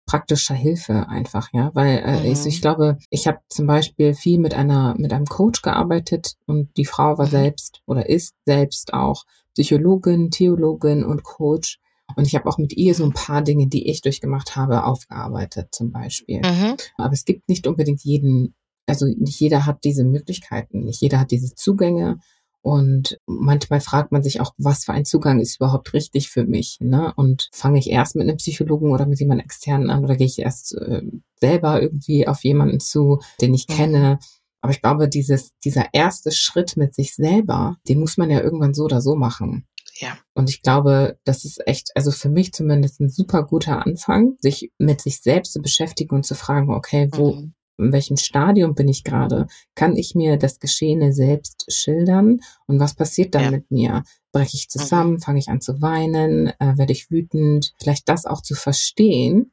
praktischer 0.07 0.55
Hilfe 0.55 1.07
einfach, 1.09 1.49
ja. 1.53 1.69
Weil 1.75 1.99
äh, 1.99 2.19
Mhm. 2.21 2.25
ich, 2.31 2.45
ich 2.47 2.61
glaube, 2.61 2.97
ich 3.11 3.27
habe 3.27 3.39
zum 3.49 3.67
Beispiel 3.67 4.15
viel 4.15 4.39
mit 4.39 4.53
einer, 4.55 4.95
mit 4.97 5.13
einem 5.13 5.27
Coach 5.27 5.61
gearbeitet 5.61 6.33
und 6.47 6.75
die 6.75 6.85
Frau 6.85 7.17
war 7.19 7.27
Mhm. 7.27 7.31
selbst 7.31 7.81
oder 7.85 8.09
ist 8.09 8.33
selbst 8.45 8.93
auch 8.93 9.25
Psychologin, 9.53 10.31
Theologin 10.31 11.03
und 11.05 11.23
Coach. 11.23 11.79
Und 12.15 12.27
ich 12.27 12.35
habe 12.35 12.47
auch 12.47 12.57
mit 12.57 12.73
ihr 12.73 12.95
so 12.95 13.03
ein 13.03 13.13
paar 13.13 13.41
Dinge, 13.41 13.67
die 13.67 13.89
ich 13.89 14.01
durchgemacht 14.01 14.55
habe, 14.55 14.85
aufgearbeitet 14.85 15.69
zum 15.71 15.91
Beispiel. 15.91 16.39
Mhm. 16.39 16.75
Aber 16.97 17.13
es 17.13 17.25
gibt 17.25 17.47
nicht 17.49 17.67
unbedingt 17.67 18.03
jeden, 18.03 18.55
also 18.87 19.05
nicht 19.05 19.39
jeder 19.39 19.65
hat 19.65 19.83
diese 19.83 20.03
Möglichkeiten, 20.03 20.85
nicht 20.85 21.01
jeder 21.01 21.19
hat 21.19 21.31
diese 21.31 21.53
Zugänge. 21.55 22.19
Und 22.63 23.17
manchmal 23.25 23.81
fragt 23.81 24.11
man 24.11 24.21
sich 24.21 24.39
auch, 24.39 24.53
was 24.57 24.85
für 24.85 24.93
ein 24.93 25.05
Zugang 25.05 25.39
ist 25.39 25.55
überhaupt 25.55 25.93
richtig 25.93 26.29
für 26.29 26.45
mich. 26.45 26.77
Ne? 26.79 27.11
Und 27.15 27.49
fange 27.51 27.79
ich 27.79 27.89
erst 27.89 28.15
mit 28.15 28.27
einem 28.27 28.37
Psychologen 28.37 28.91
oder 28.91 29.07
mit 29.07 29.19
jemandem 29.19 29.45
externen 29.45 29.89
an 29.89 30.03
oder 30.03 30.15
gehe 30.15 30.27
ich 30.27 30.39
erst 30.39 30.75
äh, 30.75 31.01
selber 31.39 31.81
irgendwie 31.81 32.27
auf 32.27 32.43
jemanden 32.43 32.79
zu, 32.79 33.19
den 33.41 33.55
ich 33.55 33.65
kenne. 33.65 34.19
Aber 34.61 34.71
ich 34.71 34.81
glaube, 34.81 35.09
dieses, 35.09 35.51
dieser 35.63 35.91
erste 35.91 36.31
Schritt 36.31 36.77
mit 36.77 36.93
sich 36.93 37.15
selber, 37.15 37.77
den 37.89 37.99
muss 37.99 38.17
man 38.17 38.29
ja 38.29 38.41
irgendwann 38.41 38.75
so 38.75 38.83
oder 38.83 39.01
so 39.01 39.15
machen. 39.15 39.65
Ja. 39.99 40.17
Und 40.33 40.49
ich 40.49 40.61
glaube, 40.61 41.17
das 41.25 41.45
ist 41.45 41.65
echt, 41.67 41.91
also 41.95 42.11
für 42.11 42.29
mich 42.29 42.53
zumindest 42.53 42.99
ein 42.99 43.09
super 43.09 43.43
guter 43.43 43.85
Anfang, 43.85 44.37
sich 44.39 44.71
mit 44.77 45.01
sich 45.01 45.21
selbst 45.21 45.53
zu 45.53 45.61
beschäftigen 45.61 46.15
und 46.15 46.25
zu 46.25 46.35
fragen, 46.35 46.71
okay, 46.73 47.09
wo, 47.11 47.33
Mhm. 47.35 47.53
in 47.77 47.91
welchem 47.93 48.17
Stadium 48.17 48.75
bin 48.75 48.87
ich 48.87 49.03
gerade? 49.03 49.47
Kann 49.75 49.95
ich 49.95 50.13
mir 50.15 50.37
das 50.37 50.59
Geschehene 50.59 51.13
selbst 51.13 51.65
schildern? 51.71 52.39
Und 52.67 52.79
was 52.79 52.93
passiert 52.95 53.33
dann 53.35 53.43
Ja. 53.45 53.51
mit 53.51 53.71
mir? 53.71 54.03
Breche 54.31 54.55
ich 54.55 54.69
zusammen? 54.69 55.19
Fange 55.19 55.39
ich 55.39 55.49
an 55.49 55.61
zu 55.61 55.81
weinen? 55.81 56.47
Äh, 56.59 56.77
werde 56.77 56.93
ich 56.93 57.09
wütend? 57.11 57.73
Vielleicht 57.81 58.07
das 58.07 58.25
auch 58.25 58.41
zu 58.41 58.55
verstehen 58.55 59.51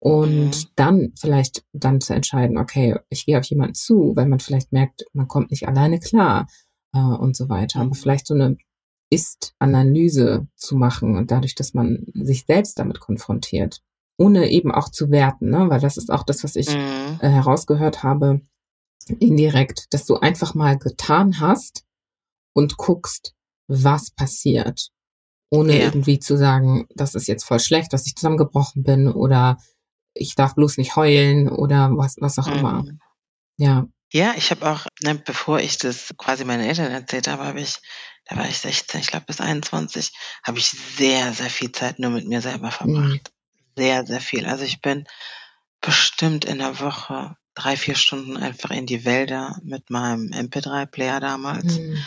und 0.00 0.56
Mhm. 0.56 0.68
dann 0.74 1.12
vielleicht 1.16 1.64
dann 1.72 2.00
zu 2.00 2.12
entscheiden, 2.14 2.58
okay, 2.58 2.96
ich 3.08 3.24
gehe 3.26 3.38
auf 3.38 3.44
jemanden 3.46 3.74
zu, 3.74 4.12
weil 4.16 4.26
man 4.26 4.40
vielleicht 4.40 4.72
merkt, 4.72 5.04
man 5.12 5.28
kommt 5.28 5.50
nicht 5.50 5.66
alleine 5.68 6.00
klar 6.00 6.48
äh, 6.94 6.98
und 6.98 7.36
so 7.36 7.48
weiter. 7.48 7.80
Aber 7.80 7.90
Mhm. 7.90 7.94
vielleicht 7.94 8.26
so 8.26 8.34
eine 8.34 8.56
Ist-Analyse 9.12 10.46
zu 10.56 10.76
machen 10.76 11.16
und 11.16 11.30
dadurch, 11.30 11.54
dass 11.54 11.74
man 11.74 12.06
sich 12.14 12.44
selbst 12.46 12.78
damit 12.78 13.00
konfrontiert, 13.00 13.80
ohne 14.16 14.50
eben 14.50 14.72
auch 14.72 14.88
zu 14.88 15.10
werten, 15.10 15.50
ne? 15.50 15.68
weil 15.68 15.80
das 15.80 15.96
ist 15.96 16.10
auch 16.10 16.22
das, 16.24 16.42
was 16.44 16.56
ich 16.56 16.68
Mhm. 16.68 17.18
äh, 17.20 17.28
herausgehört 17.28 18.02
habe, 18.02 18.40
indirekt, 19.18 19.92
dass 19.92 20.06
du 20.06 20.16
einfach 20.16 20.54
mal 20.54 20.78
getan 20.78 21.40
hast 21.40 21.84
und 22.54 22.76
guckst, 22.76 23.34
was 23.68 24.10
passiert. 24.10 24.88
Ohne 25.50 25.76
Ja. 25.78 25.84
irgendwie 25.84 26.18
zu 26.18 26.36
sagen, 26.38 26.86
das 26.94 27.14
ist 27.14 27.26
jetzt 27.28 27.44
voll 27.44 27.60
schlecht, 27.60 27.92
dass 27.92 28.06
ich 28.06 28.14
zusammengebrochen 28.16 28.82
bin 28.82 29.08
oder 29.08 29.58
ich 30.14 30.34
darf 30.34 30.54
bloß 30.54 30.78
nicht 30.78 30.96
heulen 30.96 31.48
oder 31.48 31.90
was, 31.96 32.16
was 32.20 32.38
auch 32.38 32.48
immer. 32.48 32.82
Mhm. 32.84 33.00
Ja. 33.58 33.86
Ja, 34.12 34.34
ich 34.36 34.50
habe 34.50 34.70
auch, 34.70 34.86
ne, 35.02 35.14
bevor 35.14 35.58
ich 35.60 35.78
das 35.78 36.12
quasi 36.18 36.44
meinen 36.44 36.64
Eltern 36.64 36.90
erzählt 36.92 37.28
habe, 37.28 37.44
habe 37.44 37.60
ich, 37.60 37.78
da 38.26 38.36
war 38.36 38.48
ich 38.48 38.58
16, 38.58 39.00
ich 39.00 39.06
glaube 39.08 39.26
bis 39.26 39.40
21, 39.40 40.12
habe 40.44 40.58
ich 40.58 40.68
sehr, 40.68 41.32
sehr 41.32 41.50
viel 41.50 41.72
Zeit 41.72 41.98
nur 41.98 42.10
mit 42.10 42.26
mir 42.26 42.40
selber 42.40 42.70
verbracht. 42.70 43.32
Sehr, 43.76 44.06
sehr 44.06 44.20
viel. 44.20 44.46
Also 44.46 44.64
ich 44.64 44.80
bin 44.80 45.06
bestimmt 45.80 46.44
in 46.44 46.58
der 46.58 46.78
Woche 46.80 47.36
drei, 47.54 47.76
vier 47.76 47.94
Stunden 47.96 48.36
einfach 48.36 48.70
in 48.70 48.86
die 48.86 49.04
Wälder 49.04 49.58
mit 49.62 49.90
meinem 49.90 50.30
MP3-Player 50.32 51.20
damals 51.20 51.78
Mhm. 51.78 51.98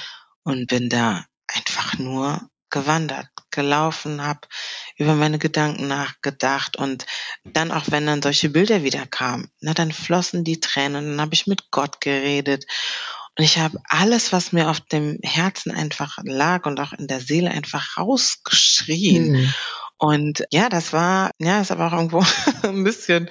und 0.43 0.67
bin 0.67 0.89
da 0.89 1.25
einfach 1.47 1.97
nur 1.97 2.49
gewandert, 2.69 3.27
gelaufen, 3.51 4.21
habe 4.21 4.41
über 4.97 5.13
meine 5.13 5.39
Gedanken 5.39 5.87
nachgedacht 5.87 6.75
und 6.75 7.05
dann 7.45 7.71
auch 7.71 7.85
wenn 7.87 8.05
dann 8.05 8.21
solche 8.21 8.49
Bilder 8.49 8.83
wieder 8.83 9.05
kamen, 9.05 9.49
na 9.61 9.73
dann 9.73 9.91
flossen 9.91 10.43
die 10.43 10.59
Tränen, 10.59 11.11
dann 11.11 11.21
habe 11.21 11.33
ich 11.35 11.47
mit 11.47 11.71
Gott 11.71 12.01
geredet 12.01 12.65
und 13.37 13.43
ich 13.43 13.57
habe 13.57 13.79
alles, 13.89 14.31
was 14.31 14.51
mir 14.53 14.69
auf 14.69 14.79
dem 14.79 15.19
Herzen 15.23 15.71
einfach 15.71 16.17
lag 16.23 16.65
und 16.65 16.79
auch 16.79 16.93
in 16.93 17.07
der 17.07 17.19
Seele 17.19 17.51
einfach 17.51 17.97
rausgeschrien 17.97 19.31
Mhm. 19.31 19.53
Und 19.97 20.43
ja, 20.51 20.67
das 20.67 20.91
war, 20.91 21.31
ja, 21.39 21.61
ist 21.61 21.71
aber 21.71 21.87
auch 21.87 21.93
irgendwo 21.93 22.19
ein 22.63 22.83
bisschen 22.83 23.29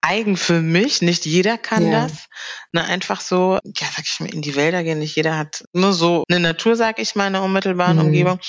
eigen 0.00 0.36
für 0.36 0.60
mich. 0.60 1.02
Nicht 1.02 1.26
jeder 1.26 1.58
kann 1.58 1.90
ja. 1.90 2.02
das. 2.02 2.26
Ne, 2.72 2.84
einfach 2.84 3.20
so, 3.20 3.58
ja, 3.64 3.86
sag 3.94 4.04
ich 4.04 4.20
mal, 4.20 4.32
in 4.32 4.42
die 4.42 4.54
Wälder 4.54 4.84
gehen. 4.84 5.00
Nicht 5.00 5.16
jeder 5.16 5.36
hat 5.36 5.64
nur 5.72 5.92
so 5.92 6.24
eine 6.28 6.40
Natur, 6.40 6.76
sag 6.76 6.98
ich 7.00 7.16
mal, 7.16 7.26
in 7.26 7.32
der 7.32 7.42
unmittelbaren 7.42 7.96
mhm. 7.96 8.04
Umgebung. 8.04 8.40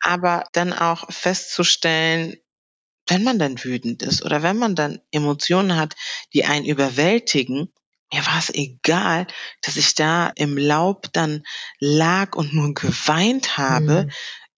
Aber 0.00 0.44
dann 0.52 0.72
auch 0.72 1.10
festzustellen, 1.10 2.34
wenn 3.06 3.22
man 3.22 3.38
dann 3.38 3.62
wütend 3.62 4.02
ist 4.02 4.24
oder 4.24 4.42
wenn 4.42 4.56
man 4.56 4.74
dann 4.74 5.00
Emotionen 5.12 5.76
hat, 5.76 5.94
die 6.32 6.44
einen 6.46 6.64
überwältigen, 6.64 7.72
mir 8.14 8.24
war 8.26 8.38
es 8.38 8.50
egal, 8.50 9.26
dass 9.62 9.76
ich 9.76 9.94
da 9.94 10.28
im 10.36 10.56
Laub 10.56 11.12
dann 11.12 11.42
lag 11.80 12.36
und 12.36 12.54
nur 12.54 12.72
geweint 12.72 13.58
habe. 13.58 14.04
Mhm. 14.04 14.10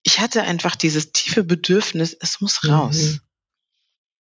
Ich 0.02 0.20
hatte 0.20 0.42
einfach 0.42 0.76
dieses 0.76 1.12
tiefe 1.12 1.42
Bedürfnis, 1.42 2.16
es 2.20 2.40
muss 2.40 2.68
raus. 2.68 2.96
Mhm. 2.96 3.20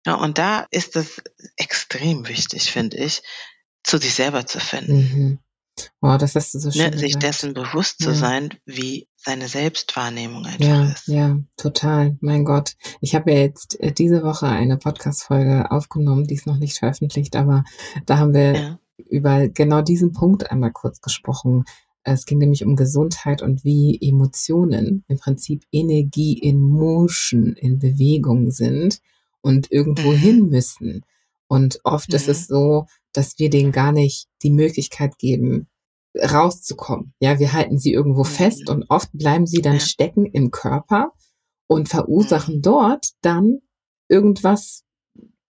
Ja, 0.06 0.14
und 0.14 0.38
da 0.38 0.66
ist 0.70 0.94
es 0.94 1.20
extrem 1.56 2.28
wichtig, 2.28 2.70
finde 2.70 2.96
ich, 2.98 3.22
zu 3.82 3.98
sich 3.98 4.14
selber 4.14 4.46
zu 4.46 4.60
finden. 4.60 4.94
Mhm. 4.94 5.38
Oh, 6.00 6.16
das 6.18 6.34
hast 6.34 6.54
du 6.54 6.58
so 6.58 6.70
schön 6.70 6.90
ne, 6.90 6.98
Sich 6.98 7.18
dessen 7.18 7.52
bewusst 7.52 8.00
ja. 8.00 8.06
zu 8.06 8.14
sein, 8.14 8.54
wie 8.64 9.08
seine 9.16 9.48
Selbstwahrnehmung 9.48 10.46
einfach 10.46 10.64
ja, 10.64 10.84
ist. 10.90 11.08
Ja, 11.08 11.36
total. 11.56 12.16
Mein 12.20 12.44
Gott. 12.44 12.76
Ich 13.00 13.14
habe 13.14 13.32
ja 13.32 13.40
jetzt 13.40 13.78
äh, 13.80 13.92
diese 13.92 14.22
Woche 14.22 14.46
eine 14.46 14.78
Podcast-Folge 14.78 15.70
aufgenommen, 15.70 16.26
die 16.26 16.34
ist 16.34 16.46
noch 16.46 16.56
nicht 16.56 16.78
veröffentlicht, 16.78 17.36
aber 17.36 17.64
da 18.06 18.18
haben 18.18 18.32
wir 18.32 18.54
ja. 18.54 18.78
Über 18.98 19.48
genau 19.48 19.82
diesen 19.82 20.12
Punkt 20.12 20.50
einmal 20.50 20.72
kurz 20.72 21.00
gesprochen. 21.00 21.64
Es 22.02 22.24
ging 22.24 22.38
nämlich 22.38 22.64
um 22.64 22.76
Gesundheit 22.76 23.42
und 23.42 23.64
wie 23.64 23.98
Emotionen 24.00 25.04
im 25.08 25.18
Prinzip 25.18 25.64
Energie 25.72 26.38
in 26.38 26.60
Motion, 26.60 27.54
in 27.54 27.78
Bewegung 27.78 28.50
sind 28.50 29.00
und 29.40 29.70
irgendwo 29.70 30.12
mhm. 30.12 30.16
hin 30.16 30.48
müssen. 30.48 31.04
Und 31.48 31.80
oft 31.84 32.10
mhm. 32.10 32.16
ist 32.16 32.28
es 32.28 32.48
mhm. 32.48 32.54
so, 32.54 32.86
dass 33.12 33.38
wir 33.38 33.50
denen 33.50 33.72
gar 33.72 33.92
nicht 33.92 34.28
die 34.42 34.50
Möglichkeit 34.50 35.18
geben, 35.18 35.68
rauszukommen. 36.16 37.12
Ja, 37.20 37.38
wir 37.38 37.52
halten 37.52 37.78
sie 37.78 37.92
irgendwo 37.92 38.20
mhm. 38.20 38.28
fest 38.28 38.70
und 38.70 38.84
oft 38.88 39.10
bleiben 39.12 39.46
sie 39.46 39.62
dann 39.62 39.74
ja. 39.74 39.80
stecken 39.80 40.26
im 40.26 40.50
Körper 40.50 41.12
und 41.66 41.88
verursachen 41.88 42.56
mhm. 42.56 42.62
dort 42.62 43.10
dann 43.20 43.58
irgendwas, 44.08 44.84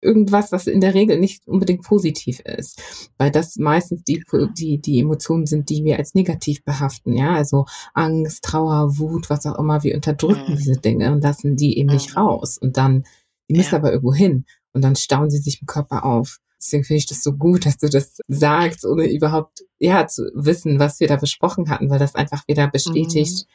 irgendwas, 0.01 0.51
was 0.51 0.67
in 0.67 0.81
der 0.81 0.93
Regel 0.93 1.19
nicht 1.19 1.47
unbedingt 1.47 1.83
positiv 1.83 2.39
ist, 2.41 2.81
weil 3.17 3.31
das 3.31 3.55
meistens 3.57 4.03
die, 4.03 4.23
die, 4.57 4.79
die 4.79 4.99
Emotionen 4.99 5.45
sind, 5.45 5.69
die 5.69 5.83
wir 5.83 5.97
als 5.97 6.13
negativ 6.13 6.63
behaften, 6.63 7.13
ja, 7.13 7.33
also 7.33 7.65
Angst, 7.93 8.43
Trauer, 8.43 8.97
Wut, 8.97 9.29
was 9.29 9.45
auch 9.45 9.57
immer, 9.57 9.83
wir 9.83 9.95
unterdrücken 9.95 10.53
mhm. 10.53 10.57
diese 10.57 10.79
Dinge 10.79 11.11
und 11.11 11.23
lassen 11.23 11.55
die 11.55 11.77
eben 11.77 11.89
nicht 11.89 12.15
raus 12.15 12.57
und 12.57 12.77
dann 12.77 13.03
die 13.49 13.55
müssen 13.55 13.73
ja. 13.73 13.79
aber 13.79 13.91
irgendwo 13.91 14.13
hin 14.13 14.45
und 14.73 14.83
dann 14.83 14.95
stauen 14.95 15.29
sie 15.29 15.37
sich 15.37 15.61
im 15.61 15.67
Körper 15.67 16.03
auf. 16.03 16.39
Deswegen 16.57 16.83
finde 16.83 16.97
ich 16.97 17.05
das 17.05 17.21
so 17.21 17.33
gut, 17.33 17.65
dass 17.65 17.77
du 17.77 17.89
das 17.89 18.17
sagst, 18.27 18.85
ohne 18.85 19.11
überhaupt 19.11 19.63
ja 19.77 20.07
zu 20.07 20.31
wissen, 20.33 20.79
was 20.79 20.99
wir 20.99 21.07
da 21.07 21.17
besprochen 21.17 21.69
hatten, 21.69 21.89
weil 21.89 21.99
das 21.99 22.15
einfach 22.15 22.47
wieder 22.47 22.67
bestätigt, 22.67 23.45
mhm. 23.45 23.51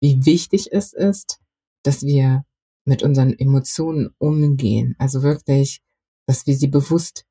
wie 0.00 0.26
wichtig 0.26 0.72
es 0.72 0.92
ist, 0.92 1.38
dass 1.84 2.02
wir 2.04 2.44
mit 2.88 3.02
unseren 3.02 3.38
Emotionen 3.38 4.10
umgehen. 4.18 4.96
Also 4.98 5.22
wirklich, 5.22 5.80
dass 6.26 6.46
wir 6.46 6.56
sie 6.56 6.68
bewusst 6.68 7.24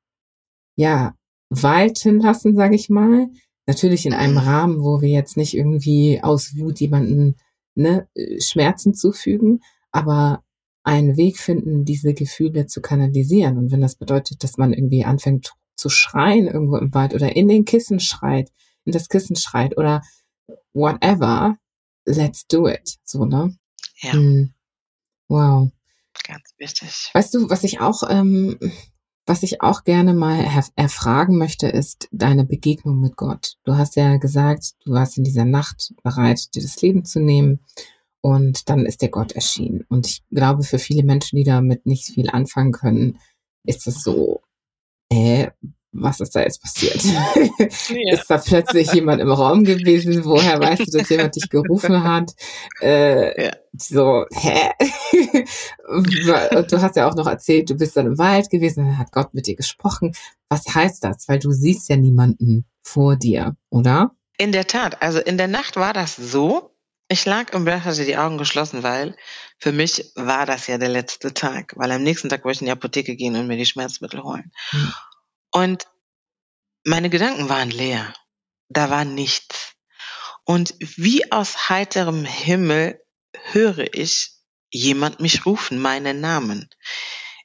ja 0.76 1.14
walten 1.50 2.20
lassen, 2.20 2.54
sage 2.54 2.76
ich 2.76 2.88
mal. 2.88 3.28
Natürlich 3.66 4.06
in 4.06 4.14
einem. 4.14 4.38
Rahmen, 4.38 4.80
wo 4.80 5.02
wir 5.02 5.08
jetzt 5.08 5.36
nicht 5.36 5.54
irgendwie 5.54 6.22
aus 6.22 6.56
Wut 6.56 6.80
jemanden 6.80 7.36
ne, 7.74 8.08
Schmerzen 8.38 8.94
zufügen, 8.94 9.60
aber 9.90 10.42
einen 10.84 11.16
Weg 11.16 11.38
finden, 11.38 11.84
diese 11.84 12.14
Gefühle 12.14 12.66
zu 12.66 12.80
kanalisieren. 12.80 13.58
Und 13.58 13.72
wenn 13.72 13.80
das 13.80 13.96
bedeutet, 13.96 14.44
dass 14.44 14.56
man 14.56 14.72
irgendwie 14.72 15.04
anfängt 15.04 15.52
zu 15.76 15.88
schreien 15.88 16.46
irgendwo 16.46 16.76
im 16.76 16.94
Wald 16.94 17.14
oder 17.14 17.34
in 17.34 17.48
den 17.48 17.64
Kissen 17.64 18.00
schreit, 18.00 18.50
in 18.84 18.92
das 18.92 19.08
Kissen 19.08 19.36
schreit 19.36 19.76
oder 19.76 20.02
whatever, 20.72 21.56
let's 22.06 22.46
do 22.46 22.68
it. 22.68 22.98
So, 23.04 23.24
ne? 23.24 23.56
Ja. 24.00 24.12
Hm. 24.12 24.54
Wow. 25.28 25.70
Ganz 26.26 26.54
wichtig. 26.58 27.10
Weißt 27.14 27.34
du, 27.34 27.48
was 27.48 27.64
ich 27.64 27.80
auch, 27.80 28.02
ähm, 28.08 28.58
was 29.26 29.42
ich 29.42 29.60
auch 29.60 29.84
gerne 29.84 30.14
mal 30.14 30.44
erfragen 30.74 31.38
möchte, 31.38 31.68
ist 31.68 32.08
deine 32.12 32.44
Begegnung 32.44 33.00
mit 33.00 33.16
Gott. 33.16 33.56
Du 33.64 33.76
hast 33.76 33.96
ja 33.96 34.16
gesagt, 34.16 34.74
du 34.84 34.92
warst 34.92 35.18
in 35.18 35.24
dieser 35.24 35.44
Nacht 35.44 35.94
bereit, 36.02 36.54
dir 36.54 36.62
das 36.62 36.80
Leben 36.80 37.04
zu 37.04 37.20
nehmen. 37.20 37.60
Und 38.20 38.68
dann 38.68 38.84
ist 38.84 39.00
der 39.02 39.10
Gott 39.10 39.32
erschienen. 39.32 39.84
Und 39.88 40.06
ich 40.06 40.22
glaube, 40.30 40.64
für 40.64 40.78
viele 40.78 41.04
Menschen, 41.04 41.36
die 41.36 41.44
damit 41.44 41.86
nicht 41.86 42.06
viel 42.06 42.30
anfangen 42.30 42.72
können, 42.72 43.18
ist 43.64 43.86
es 43.86 44.02
so, 44.02 44.42
äh, 45.10 45.50
was 45.92 46.20
ist 46.20 46.34
da 46.34 46.40
jetzt 46.40 46.62
passiert? 46.62 47.02
Ja. 47.02 48.12
ist 48.12 48.28
da 48.28 48.38
plötzlich 48.38 48.92
jemand 48.92 49.20
im 49.20 49.30
Raum 49.30 49.64
gewesen? 49.64 50.24
Woher 50.24 50.60
weißt 50.60 50.86
du, 50.86 50.98
dass 50.98 51.08
jemand 51.08 51.36
dich 51.36 51.48
gerufen 51.48 52.04
hat? 52.04 52.32
Äh, 52.80 53.46
ja. 53.46 53.52
So, 53.76 54.26
hä? 54.32 54.70
Und 55.88 56.72
du 56.72 56.82
hast 56.82 56.96
ja 56.96 57.08
auch 57.08 57.14
noch 57.14 57.26
erzählt, 57.26 57.70
du 57.70 57.74
bist 57.74 57.96
dann 57.96 58.06
im 58.06 58.18
Wald 58.18 58.50
gewesen, 58.50 58.86
dann 58.86 58.98
hat 58.98 59.12
Gott 59.12 59.34
mit 59.34 59.46
dir 59.46 59.56
gesprochen. 59.56 60.12
Was 60.48 60.74
heißt 60.74 61.04
das? 61.04 61.28
Weil 61.28 61.38
du 61.38 61.52
siehst 61.52 61.88
ja 61.88 61.96
niemanden 61.96 62.66
vor 62.82 63.16
dir, 63.16 63.56
oder? 63.70 64.12
In 64.36 64.52
der 64.52 64.66
Tat. 64.66 65.02
Also 65.02 65.20
in 65.20 65.38
der 65.38 65.48
Nacht 65.48 65.76
war 65.76 65.92
das 65.92 66.16
so, 66.16 66.74
ich 67.08 67.24
lag 67.24 67.52
im 67.54 67.64
Bett, 67.64 67.84
hatte 67.84 68.04
die 68.04 68.16
Augen 68.16 68.38
geschlossen, 68.38 68.82
weil 68.82 69.16
für 69.58 69.72
mich 69.72 70.12
war 70.14 70.46
das 70.46 70.66
ja 70.66 70.78
der 70.78 70.90
letzte 70.90 71.32
Tag, 71.32 71.72
weil 71.76 71.90
am 71.90 72.02
nächsten 72.02 72.28
Tag 72.28 72.44
wollte 72.44 72.56
ich 72.56 72.60
in 72.62 72.66
die 72.66 72.72
Apotheke 72.72 73.16
gehen 73.16 73.34
und 73.34 73.46
mir 73.46 73.56
die 73.56 73.66
Schmerzmittel 73.66 74.22
holen. 74.22 74.52
Mhm. 74.72 74.92
Und 75.58 75.88
meine 76.84 77.10
Gedanken 77.10 77.48
waren 77.48 77.70
leer. 77.70 78.14
Da 78.68 78.90
war 78.90 79.04
nichts. 79.04 79.72
Und 80.44 80.74
wie 80.78 81.32
aus 81.32 81.68
heiterem 81.68 82.24
Himmel 82.24 83.02
höre 83.50 83.92
ich 83.92 84.34
jemand 84.70 85.18
mich 85.18 85.46
rufen, 85.46 85.80
meinen 85.80 86.20
Namen. 86.20 86.68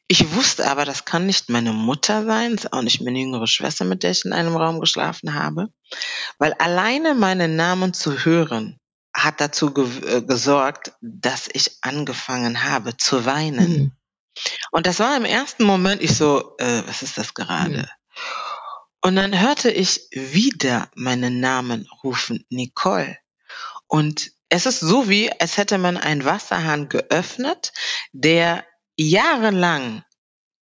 Ich 0.07 0.36
wusste 0.36 0.70
aber, 0.70 0.86
das 0.86 1.05
kann 1.05 1.26
nicht 1.26 1.49
meine 1.49 1.74
Mutter 1.74 2.24
sein, 2.26 2.59
auch 2.72 2.84
nicht 2.84 3.01
meine 3.01 3.18
jüngere 3.18 3.47
Schwester, 3.47 3.84
mit 3.84 4.03
der 4.03 4.11
ich 4.11 4.26
in 4.26 4.34
einem 4.34 4.55
Raum 4.55 4.80
geschlafen 4.80 5.34
habe, 5.34 5.70
weil 6.38 6.53
alleine 6.53 7.16
meinen 7.16 7.55
Namen 7.55 7.95
zu 7.95 8.26
hören, 8.26 8.80
hat 9.16 9.41
dazu 9.41 9.74
ge 9.74 9.86
äh, 10.05 10.22
gesorgt, 10.22 10.91
dass 11.01 11.49
ich 11.51 11.78
angefangen 11.82 12.64
habe 12.64 12.95
zu 12.95 13.26
weinen. 13.26 13.72
Mhm. 13.72 13.91
Und 14.72 14.88
das 14.88 14.99
war 14.99 15.16
im 15.18 15.26
ersten 15.26 15.64
Moment, 15.64 16.01
ich 16.01 16.16
so, 16.16 16.55
äh, 16.57 16.84
was 16.86 17.01
ist 17.03 17.18
das 17.18 17.34
gerade? 17.34 17.78
Mhm. 17.78 18.03
Und 19.01 19.16
dann 19.16 19.39
hörte 19.39 19.70
ich 19.70 20.07
wieder 20.11 20.89
meinen 20.95 21.39
Namen 21.39 21.89
rufen, 22.03 22.45
Nicole. 22.49 23.18
Und 23.88 24.32
es 24.49 24.66
ist 24.66 24.80
so 24.80 25.09
wie, 25.09 25.32
als 25.41 25.57
hätte 25.57 25.78
man 25.78 25.97
einen 25.97 26.26
Wasserhahn 26.26 26.88
geöffnet, 26.89 27.74
der 28.11 28.66
jahrelang 28.95 30.03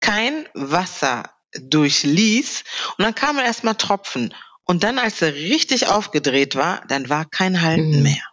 kein 0.01 0.49
Wasser 0.55 1.33
durchließ. 1.59 2.65
Und 2.99 3.05
dann 3.05 3.15
kamen 3.15 3.45
erstmal 3.45 3.77
Tropfen. 3.77 4.35
Und 4.65 4.83
dann, 4.83 4.99
als 4.99 5.23
er 5.23 5.35
richtig 5.35 5.87
aufgedreht 5.87 6.57
war, 6.57 6.85
dann 6.89 7.09
war 7.09 7.25
kein 7.25 7.63
Halten 7.63 7.99
mhm. 7.99 8.03
mehr. 8.03 8.25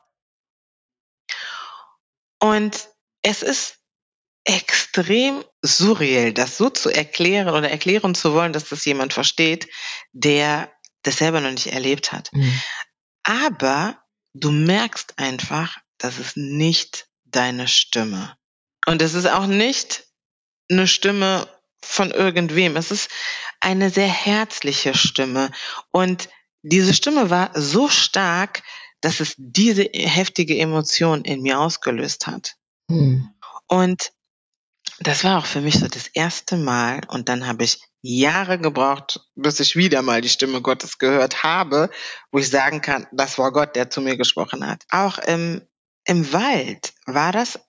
Und 2.39 2.89
es 3.21 3.41
ist 3.41 3.77
extrem 4.45 5.43
surreal, 5.61 6.33
das 6.33 6.57
so 6.57 6.69
zu 6.69 6.89
erklären 6.89 7.49
oder 7.49 7.69
erklären 7.69 8.15
zu 8.15 8.33
wollen, 8.33 8.53
dass 8.53 8.69
das 8.69 8.85
jemand 8.85 9.13
versteht, 9.13 9.69
der 10.11 10.71
das 11.03 11.17
selber 11.17 11.41
noch 11.41 11.51
nicht 11.51 11.67
erlebt 11.67 12.11
hat. 12.11 12.31
Mhm. 12.33 12.61
Aber 13.23 13.97
du 14.33 14.51
merkst 14.51 15.17
einfach, 15.17 15.77
das 15.97 16.19
ist 16.19 16.35
nicht 16.35 17.07
deine 17.25 17.67
Stimme. 17.67 18.37
Und 18.85 19.01
es 19.01 19.13
ist 19.13 19.27
auch 19.27 19.45
nicht 19.45 20.05
eine 20.69 20.87
Stimme 20.87 21.47
von 21.81 22.11
irgendwem. 22.11 22.75
Es 22.75 22.91
ist 22.91 23.09
eine 23.59 23.89
sehr 23.89 24.07
herzliche 24.07 24.93
Stimme. 24.93 25.51
Und 25.91 26.29
diese 26.61 26.93
Stimme 26.93 27.29
war 27.29 27.51
so 27.53 27.87
stark, 27.87 28.63
dass 29.01 29.19
es 29.19 29.35
diese 29.37 29.83
heftige 29.83 30.57
Emotion 30.57 31.23
in 31.23 31.41
mir 31.41 31.59
ausgelöst 31.59 32.27
hat. 32.27 32.55
Hm. 32.89 33.29
Und 33.67 34.11
das 34.99 35.23
war 35.23 35.39
auch 35.39 35.45
für 35.45 35.61
mich 35.61 35.79
so 35.79 35.87
das 35.87 36.07
erste 36.07 36.57
Mal. 36.57 37.01
Und 37.07 37.29
dann 37.29 37.47
habe 37.47 37.63
ich 37.63 37.81
Jahre 38.01 38.59
gebraucht, 38.59 39.21
bis 39.35 39.59
ich 39.59 39.75
wieder 39.75 40.01
mal 40.01 40.21
die 40.21 40.29
Stimme 40.29 40.61
Gottes 40.61 40.97
gehört 40.97 41.43
habe, 41.43 41.89
wo 42.31 42.39
ich 42.39 42.49
sagen 42.49 42.81
kann, 42.81 43.07
das 43.11 43.37
war 43.37 43.51
Gott, 43.51 43.75
der 43.75 43.89
zu 43.89 44.01
mir 44.01 44.17
gesprochen 44.17 44.67
hat. 44.67 44.83
Auch 44.89 45.17
im, 45.19 45.61
im 46.05 46.33
Wald 46.33 46.93
war 47.05 47.31
das 47.31 47.59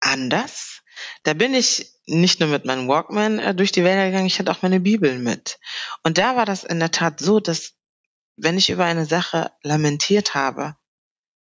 anders. 0.00 0.82
Da 1.22 1.34
bin 1.34 1.54
ich 1.54 1.92
nicht 2.06 2.40
nur 2.40 2.48
mit 2.48 2.64
meinem 2.64 2.88
Walkman 2.88 3.38
äh, 3.38 3.54
durch 3.54 3.72
die 3.72 3.84
Wälder 3.84 4.06
gegangen, 4.06 4.26
ich 4.26 4.38
hatte 4.38 4.50
auch 4.50 4.62
meine 4.62 4.80
Bibel 4.80 5.18
mit. 5.18 5.58
Und 6.02 6.18
da 6.18 6.36
war 6.36 6.44
das 6.44 6.64
in 6.64 6.80
der 6.80 6.90
Tat 6.90 7.20
so, 7.20 7.40
dass 7.40 7.74
wenn 8.36 8.58
ich 8.58 8.70
über 8.70 8.84
eine 8.84 9.06
Sache 9.06 9.52
lamentiert 9.62 10.34
habe, 10.34 10.76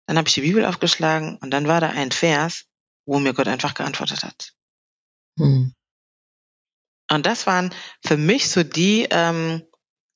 dann 0.08 0.18
habe 0.18 0.28
ich 0.28 0.34
die 0.34 0.42
Bibel 0.42 0.66
aufgeschlagen 0.66 1.38
und 1.38 1.52
dann 1.52 1.68
war 1.68 1.82
da 1.82 1.90
ein 1.90 2.12
Vers, 2.12 2.66
wo 3.06 3.20
mir 3.20 3.34
Gott 3.34 3.48
einfach 3.48 3.76
geantwortet 3.76 4.24
hat. 4.24 4.54
Hm. 5.40 5.74
Und 7.12 7.26
das 7.26 7.48
waren 7.48 7.74
für 8.06 8.18
mich 8.18 8.50
so 8.50 8.64
die 8.64 9.08
ähm, 9.10 9.64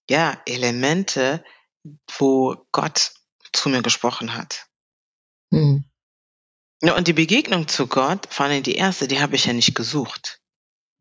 ja, 0.10 0.40
Elemente, 0.46 1.44
wo 2.18 2.56
Gott 2.72 3.14
zu 3.52 3.70
mir 3.70 3.82
gesprochen 3.82 4.36
hat. 4.36 4.68
Hm. 5.52 5.86
Ja, 6.82 6.96
und 6.96 7.08
die 7.08 7.14
Begegnung 7.14 7.68
zu 7.68 7.88
Gott, 7.88 8.28
vor 8.30 8.46
allem 8.46 8.64
die 8.64 8.76
erste, 8.76 9.08
die 9.08 9.22
habe 9.22 9.36
ich 9.36 9.46
ja 9.46 9.54
nicht 9.54 9.76
gesucht. 9.76 10.42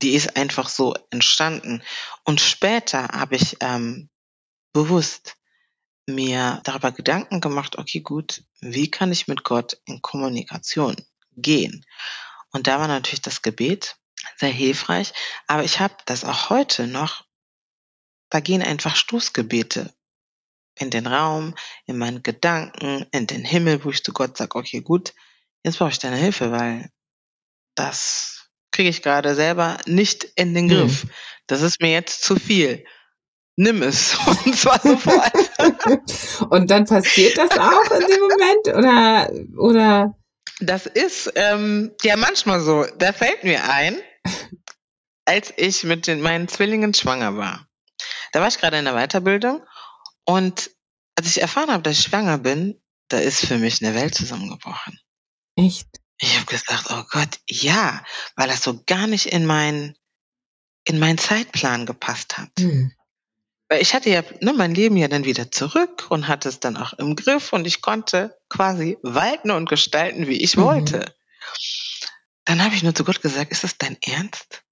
Die 0.01 0.15
ist 0.15 0.37
einfach 0.37 0.69
so 0.69 0.95
entstanden. 1.11 1.83
Und 2.25 2.41
später 2.41 3.09
habe 3.09 3.37
ich 3.37 3.57
ähm, 3.61 4.09
bewusst 4.73 5.37
mir 6.07 6.61
darüber 6.65 6.93
Gedanken 6.93 7.41
gemacht, 7.41 7.79
okay, 7.79 8.01
gut, 8.01 8.45
wie 8.61 8.91
kann 8.91 9.13
ich 9.13 9.29
mit 9.29 9.45
Gott 9.45 9.79
in 9.85 10.03
Kommunikation 10.03 10.97
gehen? 11.33 11.85
Und 12.51 12.67
da 12.67 12.79
war 12.79 12.89
natürlich 12.89 13.23
das 13.23 13.43
Gebet 13.43 13.97
sehr 14.37 14.51
hilfreich, 14.51 15.13
aber 15.47 15.65
ich 15.65 15.81
habe 15.81 15.95
das 16.07 16.25
auch 16.25 16.51
heute 16.51 16.87
noch, 16.87 17.25
da 18.31 18.41
gehen 18.41 18.63
einfach 18.63 18.97
Stoßgebete 18.97 19.93
in 20.79 20.91
den 20.91 21.07
Raum, 21.07 21.55
in 21.87 21.99
meinen 21.99 22.23
Gedanken, 22.23 23.07
in 23.13 23.27
den 23.27 23.45
Himmel, 23.45 23.85
wo 23.85 23.91
ich 23.91 24.03
zu 24.03 24.13
Gott 24.13 24.37
sage, 24.37 24.57
okay, 24.57 24.81
gut, 24.81 25.13
jetzt 25.63 25.79
brauche 25.79 25.91
ich 25.91 25.99
deine 25.99 26.17
Hilfe, 26.17 26.51
weil 26.51 26.91
das 27.75 28.49
kriege 28.71 28.89
ich 28.89 29.03
gerade 29.03 29.35
selber 29.35 29.79
nicht 29.87 30.25
in 30.25 30.55
den 30.55 30.69
Griff. 30.69 31.05
Mhm. 31.05 31.11
Das 31.47 31.61
ist 31.61 31.81
mir 31.81 31.93
jetzt 31.93 32.23
zu 32.23 32.37
viel 32.37 32.85
nimm 33.57 33.83
es. 33.83 34.17
Und 34.45 34.57
zwar 34.57 34.81
sofort. 34.81 35.33
und 36.51 36.71
dann 36.71 36.87
passiert 36.87 37.39
das 37.39 37.51
auch 37.51 37.91
in 37.91 38.07
dem 38.07 38.21
Moment 38.21 38.69
oder 38.77 39.31
oder? 39.59 40.19
Das 40.61 40.87
ist 40.87 41.33
ähm, 41.37 41.93
ja 42.03 42.17
manchmal 42.17 42.61
so. 42.61 42.85
Da 42.99 43.13
fällt 43.13 43.45
mir 43.45 43.69
ein, 43.69 43.97
als 45.25 45.53
ich 45.57 45.85
mit 45.85 46.07
den, 46.07 46.21
meinen 46.21 46.49
Zwillingen 46.49 46.95
schwanger 46.95 47.37
war. 47.37 47.67
Da 48.33 48.41
war 48.41 48.49
ich 48.49 48.59
gerade 48.59 48.79
in 48.79 48.85
der 48.85 48.95
Weiterbildung 48.95 49.63
und 50.25 50.71
als 51.17 51.27
ich 51.29 51.41
erfahren 51.41 51.71
habe, 51.71 51.83
dass 51.83 51.99
ich 51.99 52.05
schwanger 52.05 52.39
bin, 52.39 52.81
da 53.09 53.19
ist 53.19 53.45
für 53.45 53.59
mich 53.59 53.85
eine 53.85 53.95
Welt 53.95 54.15
zusammengebrochen. 54.15 54.99
Echt? 55.57 55.89
Ich 56.19 56.37
habe 56.37 56.47
gesagt, 56.47 56.87
oh 56.91 57.03
Gott, 57.11 57.41
ja, 57.49 58.05
weil 58.37 58.49
das 58.49 58.63
so 58.63 58.83
gar 58.85 59.07
nicht 59.07 59.27
in 59.27 59.45
meinen 59.45 59.97
in 60.85 60.99
meinen 60.99 61.19
Zeitplan 61.19 61.87
gepasst 61.87 62.39
hat. 62.39 62.51
Hm. 62.59 62.93
Weil 63.69 63.83
ich 63.83 63.95
hatte 63.95 64.11
ja 64.11 64.23
ne, 64.41 64.53
mein 64.53 64.75
Leben 64.75 64.97
ja 64.97 65.09
dann 65.09 65.25
wieder 65.25 65.51
zurück 65.51 66.07
und 66.11 66.29
hatte 66.29 66.49
es 66.49 66.61
dann 66.61 66.77
auch 66.77 66.93
im 66.95 67.17
Griff 67.17 67.53
und 67.53 67.67
ich 67.67 67.81
konnte 67.81 68.37
quasi 68.49 68.99
walten 69.03 69.51
und 69.51 69.69
gestalten, 69.69 70.27
wie 70.27 70.43
ich 70.43 70.57
mhm. 70.57 70.63
wollte. 70.63 71.15
Dann 72.45 72.63
habe 72.63 72.75
ich 72.75 72.83
nur 72.83 72.95
zu 72.95 73.05
Gott 73.05 73.23
gesagt, 73.23 73.53
ist 73.53 73.65
das 73.65 73.79
dein 73.79 73.97
Ernst? 74.03 74.63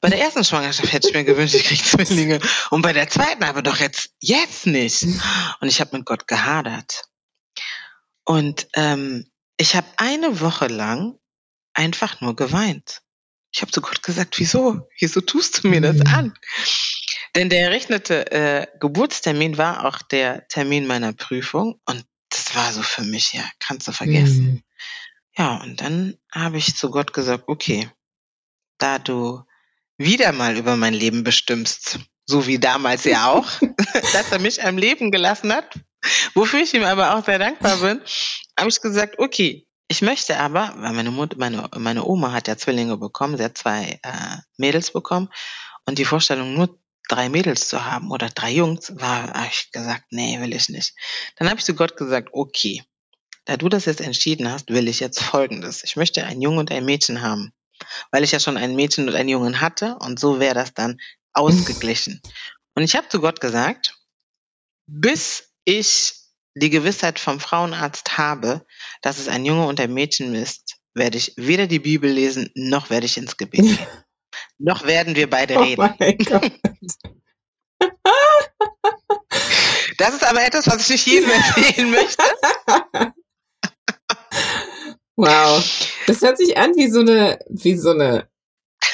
Bei 0.00 0.10
der 0.10 0.20
ersten 0.20 0.44
Schwangerschaft 0.44 0.92
hätte 0.92 1.08
ich 1.08 1.14
mir 1.14 1.24
gewünscht, 1.24 1.54
ich 1.54 1.64
kriege 1.64 1.82
Zwillinge. 1.82 2.40
Und 2.70 2.82
bei 2.82 2.92
der 2.92 3.08
zweiten 3.08 3.44
aber 3.44 3.62
doch 3.62 3.78
jetzt, 3.78 4.10
jetzt 4.20 4.66
nicht. 4.66 5.04
Und 5.60 5.68
ich 5.68 5.80
habe 5.80 5.96
mit 5.96 6.06
Gott 6.06 6.26
gehadert. 6.26 7.04
Und 8.24 8.68
ähm, 8.74 9.30
ich 9.56 9.74
habe 9.74 9.86
eine 9.96 10.40
Woche 10.40 10.66
lang 10.66 11.18
einfach 11.72 12.20
nur 12.20 12.36
geweint. 12.36 13.02
Ich 13.52 13.62
habe 13.62 13.72
zu 13.72 13.80
Gott 13.80 14.02
gesagt, 14.02 14.38
wieso? 14.38 14.86
Wieso 14.98 15.20
tust 15.20 15.64
du 15.64 15.68
mir 15.68 15.80
das 15.80 15.96
mhm. 15.96 16.06
an? 16.06 16.38
Denn 17.34 17.48
der 17.48 17.62
errechnete 17.62 18.30
äh, 18.30 18.66
Geburtstermin 18.80 19.56
war 19.56 19.86
auch 19.86 20.02
der 20.02 20.46
Termin 20.48 20.86
meiner 20.86 21.12
Prüfung 21.12 21.80
und 21.86 22.04
das 22.30 22.54
war 22.54 22.72
so 22.72 22.82
für 22.82 23.02
mich, 23.02 23.32
ja, 23.32 23.44
kannst 23.58 23.88
du 23.88 23.92
vergessen. 23.92 24.62
Ja, 25.38 25.60
und 25.62 25.80
dann 25.80 26.18
habe 26.32 26.58
ich 26.58 26.76
zu 26.76 26.90
Gott 26.90 27.12
gesagt, 27.12 27.44
okay, 27.46 27.88
da 28.78 28.98
du 28.98 29.44
wieder 29.96 30.32
mal 30.32 30.56
über 30.56 30.76
mein 30.76 30.94
Leben 30.94 31.22
bestimmst, 31.22 32.00
so 32.26 32.46
wie 32.48 32.58
damals 32.58 33.04
ja 33.04 33.30
auch, 33.30 33.48
dass 34.12 34.32
er 34.32 34.40
mich 34.40 34.64
am 34.64 34.76
Leben 34.76 35.12
gelassen 35.12 35.52
hat, 35.52 35.78
wofür 36.34 36.60
ich 36.60 36.74
ihm 36.74 36.82
aber 36.82 37.14
auch 37.14 37.24
sehr 37.24 37.38
dankbar 37.38 37.76
bin, 37.76 38.00
habe 38.58 38.68
ich 38.68 38.80
gesagt, 38.80 39.18
okay, 39.18 39.68
ich 39.86 40.02
möchte 40.02 40.38
aber, 40.38 40.74
weil 40.76 40.92
meine 40.92 41.12
Mutter, 41.12 41.36
meine, 41.38 41.68
meine 41.76 42.04
Oma 42.04 42.32
hat 42.32 42.48
ja 42.48 42.56
Zwillinge 42.56 42.96
bekommen, 42.96 43.36
sie 43.38 43.44
hat 43.44 43.56
zwei 43.56 44.00
äh, 44.02 44.36
Mädels 44.56 44.92
bekommen 44.92 45.28
und 45.86 45.98
die 45.98 46.04
Vorstellung, 46.04 46.54
nur 46.54 46.78
drei 47.08 47.28
Mädels 47.28 47.68
zu 47.68 47.84
haben 47.84 48.10
oder 48.10 48.28
drei 48.28 48.50
Jungs, 48.50 48.92
war, 48.96 49.32
habe 49.32 49.48
ich 49.50 49.70
gesagt, 49.70 50.06
nee, 50.10 50.40
will 50.40 50.52
ich 50.52 50.68
nicht. 50.68 50.94
Dann 51.36 51.48
habe 51.48 51.58
ich 51.58 51.64
zu 51.64 51.74
Gott 51.74 51.96
gesagt, 51.96 52.30
okay, 52.32 52.82
da 53.48 53.56
du 53.56 53.68
das 53.70 53.86
jetzt 53.86 54.02
entschieden 54.02 54.52
hast, 54.52 54.68
will 54.68 54.88
ich 54.88 55.00
jetzt 55.00 55.22
Folgendes. 55.22 55.82
Ich 55.82 55.96
möchte 55.96 56.22
ein 56.24 56.42
Jungen 56.42 56.58
und 56.58 56.70
ein 56.70 56.84
Mädchen 56.84 57.22
haben, 57.22 57.54
weil 58.10 58.22
ich 58.22 58.32
ja 58.32 58.40
schon 58.40 58.58
ein 58.58 58.76
Mädchen 58.76 59.08
und 59.08 59.14
einen 59.14 59.30
Jungen 59.30 59.62
hatte 59.62 59.96
und 60.00 60.20
so 60.20 60.38
wäre 60.38 60.54
das 60.54 60.74
dann 60.74 61.00
ausgeglichen. 61.32 62.20
und 62.74 62.82
ich 62.82 62.94
habe 62.94 63.08
zu 63.08 63.22
Gott 63.22 63.40
gesagt, 63.40 63.96
bis 64.86 65.54
ich 65.64 66.12
die 66.54 66.68
Gewissheit 66.68 67.18
vom 67.18 67.40
Frauenarzt 67.40 68.18
habe, 68.18 68.66
dass 69.00 69.18
es 69.18 69.28
ein 69.28 69.46
Junge 69.46 69.66
und 69.66 69.80
ein 69.80 69.94
Mädchen 69.94 70.34
ist, 70.34 70.76
werde 70.92 71.16
ich 71.16 71.32
weder 71.36 71.66
die 71.66 71.78
Bibel 71.78 72.10
lesen, 72.10 72.50
noch 72.54 72.90
werde 72.90 73.06
ich 73.06 73.16
ins 73.16 73.38
Gebet 73.38 73.62
gehen. 73.62 73.78
Noch 74.60 74.84
werden 74.84 75.14
wir 75.14 75.30
beide 75.30 75.54
oh 75.56 75.62
reden. 75.62 75.88
das 79.98 80.14
ist 80.14 80.24
aber 80.24 80.44
etwas, 80.44 80.66
was 80.66 80.82
ich 80.82 80.88
nicht 80.90 81.06
jedem 81.06 81.30
erzählen 81.30 81.88
möchte. 81.90 82.24
Wow. 85.18 85.60
Das 86.06 86.22
hört 86.22 86.38
sich 86.38 86.56
an 86.56 86.76
wie 86.76 86.88
so 86.88 87.00
eine, 87.00 87.40
wie 87.48 87.74
so 87.74 87.90
eine, 87.90 88.28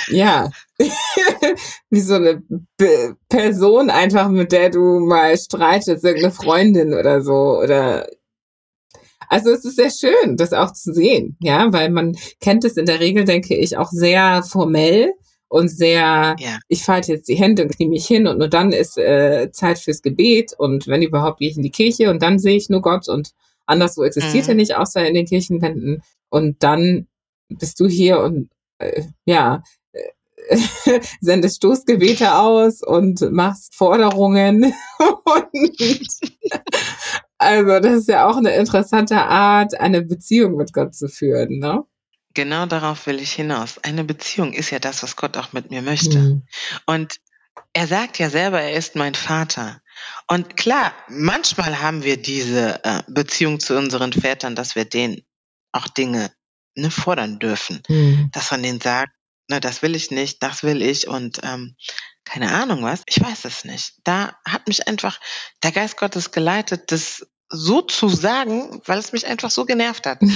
ja, 0.08 0.50
wie 1.90 2.00
so 2.00 2.14
eine 2.14 2.42
Be 2.78 3.14
Person 3.28 3.90
einfach, 3.90 4.30
mit 4.30 4.50
der 4.50 4.70
du 4.70 5.00
mal 5.00 5.36
streitest, 5.36 6.02
irgendeine 6.02 6.32
Freundin 6.32 6.94
oder 6.94 7.20
so, 7.20 7.60
oder 7.60 8.06
also 9.28 9.50
es 9.50 9.66
ist 9.66 9.76
sehr 9.76 9.90
schön, 9.90 10.38
das 10.38 10.54
auch 10.54 10.72
zu 10.72 10.94
sehen, 10.94 11.36
ja, 11.40 11.70
weil 11.74 11.90
man 11.90 12.16
kennt 12.40 12.64
es 12.64 12.78
in 12.78 12.86
der 12.86 13.00
Regel, 13.00 13.24
denke 13.24 13.54
ich, 13.54 13.76
auch 13.76 13.90
sehr 13.90 14.42
formell 14.44 15.12
und 15.48 15.68
sehr, 15.68 16.36
ja. 16.38 16.58
ich 16.68 16.84
falte 16.84 17.12
jetzt 17.12 17.28
die 17.28 17.34
Hände 17.34 17.64
und 17.64 17.76
knie 17.76 17.88
mich 17.88 18.06
hin 18.06 18.26
und 18.26 18.38
nur 18.38 18.48
dann 18.48 18.72
ist 18.72 18.96
äh, 18.96 19.50
Zeit 19.52 19.78
fürs 19.78 20.00
Gebet 20.00 20.54
und 20.56 20.86
wenn 20.86 21.02
überhaupt 21.02 21.40
gehe 21.40 21.50
ich 21.50 21.58
in 21.58 21.62
die 21.62 21.70
Kirche 21.70 22.08
und 22.08 22.22
dann 22.22 22.38
sehe 22.38 22.56
ich 22.56 22.70
nur 22.70 22.80
Gott 22.80 23.10
und 23.10 23.34
anderswo 23.66 24.04
existiert 24.04 24.44
mhm. 24.44 24.50
er 24.50 24.54
nicht, 24.54 24.76
außer 24.76 25.06
in 25.06 25.14
den 25.14 25.26
Kirchenwänden 25.26 26.02
und 26.28 26.62
dann 26.62 27.06
bist 27.48 27.80
du 27.80 27.86
hier 27.86 28.20
und 28.20 28.50
äh, 28.78 29.04
ja, 29.24 29.62
äh, 29.92 31.00
sendest 31.20 31.56
Stoßgebete 31.56 32.34
aus 32.34 32.82
und 32.82 33.20
machst 33.32 33.74
Forderungen 33.74 34.64
und 34.98 36.08
also 37.38 37.80
das 37.80 37.96
ist 37.96 38.08
ja 38.08 38.26
auch 38.26 38.36
eine 38.36 38.54
interessante 38.54 39.16
Art, 39.16 39.78
eine 39.78 40.02
Beziehung 40.02 40.56
mit 40.56 40.72
Gott 40.72 40.94
zu 40.94 41.08
führen, 41.08 41.58
ne? 41.58 41.84
Genau 42.34 42.66
darauf 42.66 43.06
will 43.06 43.20
ich 43.20 43.32
hinaus. 43.32 43.78
Eine 43.84 44.02
Beziehung 44.02 44.52
ist 44.52 44.70
ja 44.70 44.80
das, 44.80 45.04
was 45.04 45.14
Gott 45.14 45.36
auch 45.36 45.52
mit 45.52 45.70
mir 45.70 45.82
möchte. 45.82 46.18
Mhm. 46.18 46.42
Und 46.84 47.20
er 47.72 47.86
sagt 47.86 48.18
ja 48.18 48.28
selber, 48.28 48.60
er 48.60 48.72
ist 48.72 48.96
mein 48.96 49.14
Vater. 49.14 49.80
Und 50.28 50.56
klar, 50.56 50.94
manchmal 51.08 51.80
haben 51.80 52.02
wir 52.02 52.20
diese 52.20 52.82
äh, 52.84 53.02
Beziehung 53.08 53.60
zu 53.60 53.76
unseren 53.76 54.12
Vätern, 54.12 54.54
dass 54.54 54.74
wir 54.74 54.84
denen 54.84 55.22
auch 55.72 55.88
Dinge 55.88 56.32
ne, 56.74 56.90
fordern 56.90 57.38
dürfen. 57.38 57.82
Mhm. 57.88 58.30
Dass 58.32 58.50
man 58.50 58.62
denen 58.62 58.80
sagt, 58.80 59.12
ne, 59.48 59.60
das 59.60 59.82
will 59.82 59.94
ich 59.94 60.10
nicht, 60.10 60.42
das 60.42 60.62
will 60.62 60.82
ich 60.82 61.08
und 61.08 61.40
ähm, 61.42 61.76
keine 62.24 62.52
Ahnung 62.52 62.82
was, 62.82 63.02
ich 63.06 63.20
weiß 63.20 63.44
es 63.44 63.64
nicht. 63.64 63.94
Da 64.04 64.36
hat 64.46 64.66
mich 64.66 64.88
einfach 64.88 65.20
der 65.62 65.72
Geist 65.72 65.96
Gottes 65.98 66.30
geleitet, 66.30 66.90
das 66.90 67.26
so 67.50 67.82
zu 67.82 68.08
sagen, 68.08 68.80
weil 68.86 68.98
es 68.98 69.12
mich 69.12 69.26
einfach 69.26 69.50
so 69.50 69.64
genervt 69.64 70.06
hat. 70.06 70.20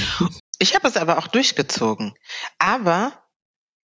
Ich 0.60 0.74
habe 0.74 0.88
es 0.88 0.96
aber 0.96 1.18
auch 1.18 1.28
durchgezogen. 1.28 2.14
Aber 2.58 3.24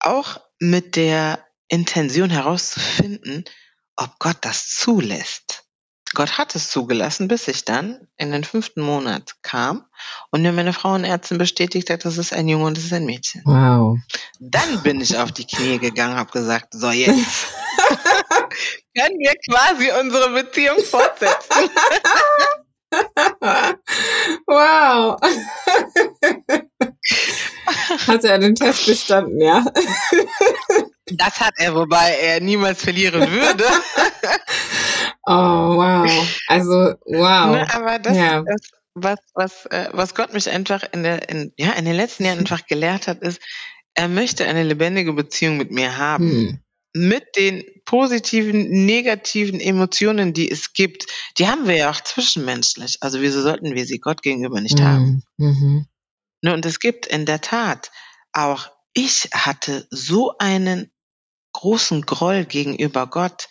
auch 0.01 0.39
mit 0.59 0.97
der 0.97 1.43
Intention 1.69 2.29
herauszufinden, 2.29 3.45
ob 3.97 4.19
Gott 4.19 4.37
das 4.43 4.69
zulässt. 4.69 5.65
Gott 6.15 6.39
hat 6.39 6.55
es 6.55 6.71
zugelassen, 6.71 7.29
bis 7.29 7.49
ich 7.49 7.65
dann 7.65 8.09
in 8.17 8.33
den 8.33 8.45
fünften 8.45 8.81
Monat 8.81 9.35
kam 9.43 9.85
und 10.31 10.43
mir 10.43 10.53
meine 10.53 10.73
Frauenärztin 10.73 11.39
bestätigt 11.39 11.91
hat, 11.91 12.05
das 12.05 12.19
ist 12.19 12.33
ein 12.33 12.49
Junge 12.49 12.67
und 12.67 12.77
das 12.77 12.85
ist 12.85 12.93
ein 12.93 13.05
Mädchen. 13.05 13.43
Wow. 13.45 13.99
Dann 14.41 14.83
bin 14.83 15.01
ich 15.01 15.19
auf 15.19 15.33
die 15.33 15.47
Knie 15.47 15.79
gegangen, 15.79 16.17
habe 16.17 16.31
gesagt, 16.31 16.73
so 16.73 16.91
jetzt 16.91 17.17
können 18.97 19.19
wir 19.19 19.35
quasi 19.51 19.91
unsere 20.01 20.31
Beziehung 20.31 20.83
fortsetzen. 20.83 21.71
wow. 24.47 25.17
Hat 28.07 28.25
er 28.25 28.39
den 28.39 28.55
Test 28.55 28.87
bestanden, 28.87 29.41
ja? 29.41 29.65
Das 31.13 31.41
hat 31.41 31.55
er, 31.57 31.75
wobei 31.75 32.19
er 32.21 32.41
niemals 32.41 32.83
verlieren 32.83 33.31
würde. 33.31 33.65
Oh, 35.29 35.77
wow. 35.77 36.41
Also, 36.47 36.95
wow. 37.07 37.51
Ne, 37.57 37.75
aber 37.75 37.99
das, 37.99 38.17
ja. 38.17 38.43
das 38.43 38.71
was, 39.03 39.19
was, 39.35 39.67
äh, 39.67 39.89
was 39.93 40.15
Gott 40.15 40.33
mich 40.33 40.49
einfach 40.49 40.85
in, 40.93 41.03
der, 41.03 41.29
in, 41.29 41.53
ja, 41.57 41.73
in 41.73 41.85
den 41.85 41.95
letzten 41.95 42.25
Jahren 42.25 42.41
einfach 42.41 42.67
gelehrt 42.67 43.07
hat, 43.07 43.23
ist, 43.23 43.41
er 43.95 44.09
möchte 44.09 44.47
eine 44.47 44.63
lebendige 44.63 45.13
Beziehung 45.13 45.57
mit 45.57 45.71
mir 45.71 45.99
haben. 45.99 46.31
Hm. 46.31 46.61
Mit 46.95 47.37
den 47.37 47.65
positiven, 47.85 48.87
negativen 48.87 49.61
Emotionen, 49.61 50.33
die 50.33 50.51
es 50.51 50.73
gibt, 50.73 51.07
die 51.37 51.47
haben 51.47 51.69
wir 51.69 51.77
ja 51.77 51.91
auch 51.91 52.01
zwischenmenschlich. 52.01 52.97
Also 53.01 53.21
wieso 53.21 53.43
sollten 53.43 53.75
wir 53.75 53.87
sie 53.87 53.99
Gott 53.99 54.23
gegenüber 54.23 54.61
nicht 54.61 54.79
hm. 54.79 54.87
haben? 54.87 55.23
Mhm. 55.37 55.87
Ne, 56.43 56.55
und 56.55 56.65
es 56.65 56.81
gibt 56.81 57.07
in 57.07 57.27
der 57.27 57.41
Tat 57.41 57.91
auch, 58.33 58.71
ich 58.95 59.29
hatte 59.33 59.87
so 59.91 60.37
einen 60.39 60.91
großen 61.53 62.03
Groll 62.03 62.45
gegenüber 62.45 63.07
Gott, 63.07 63.49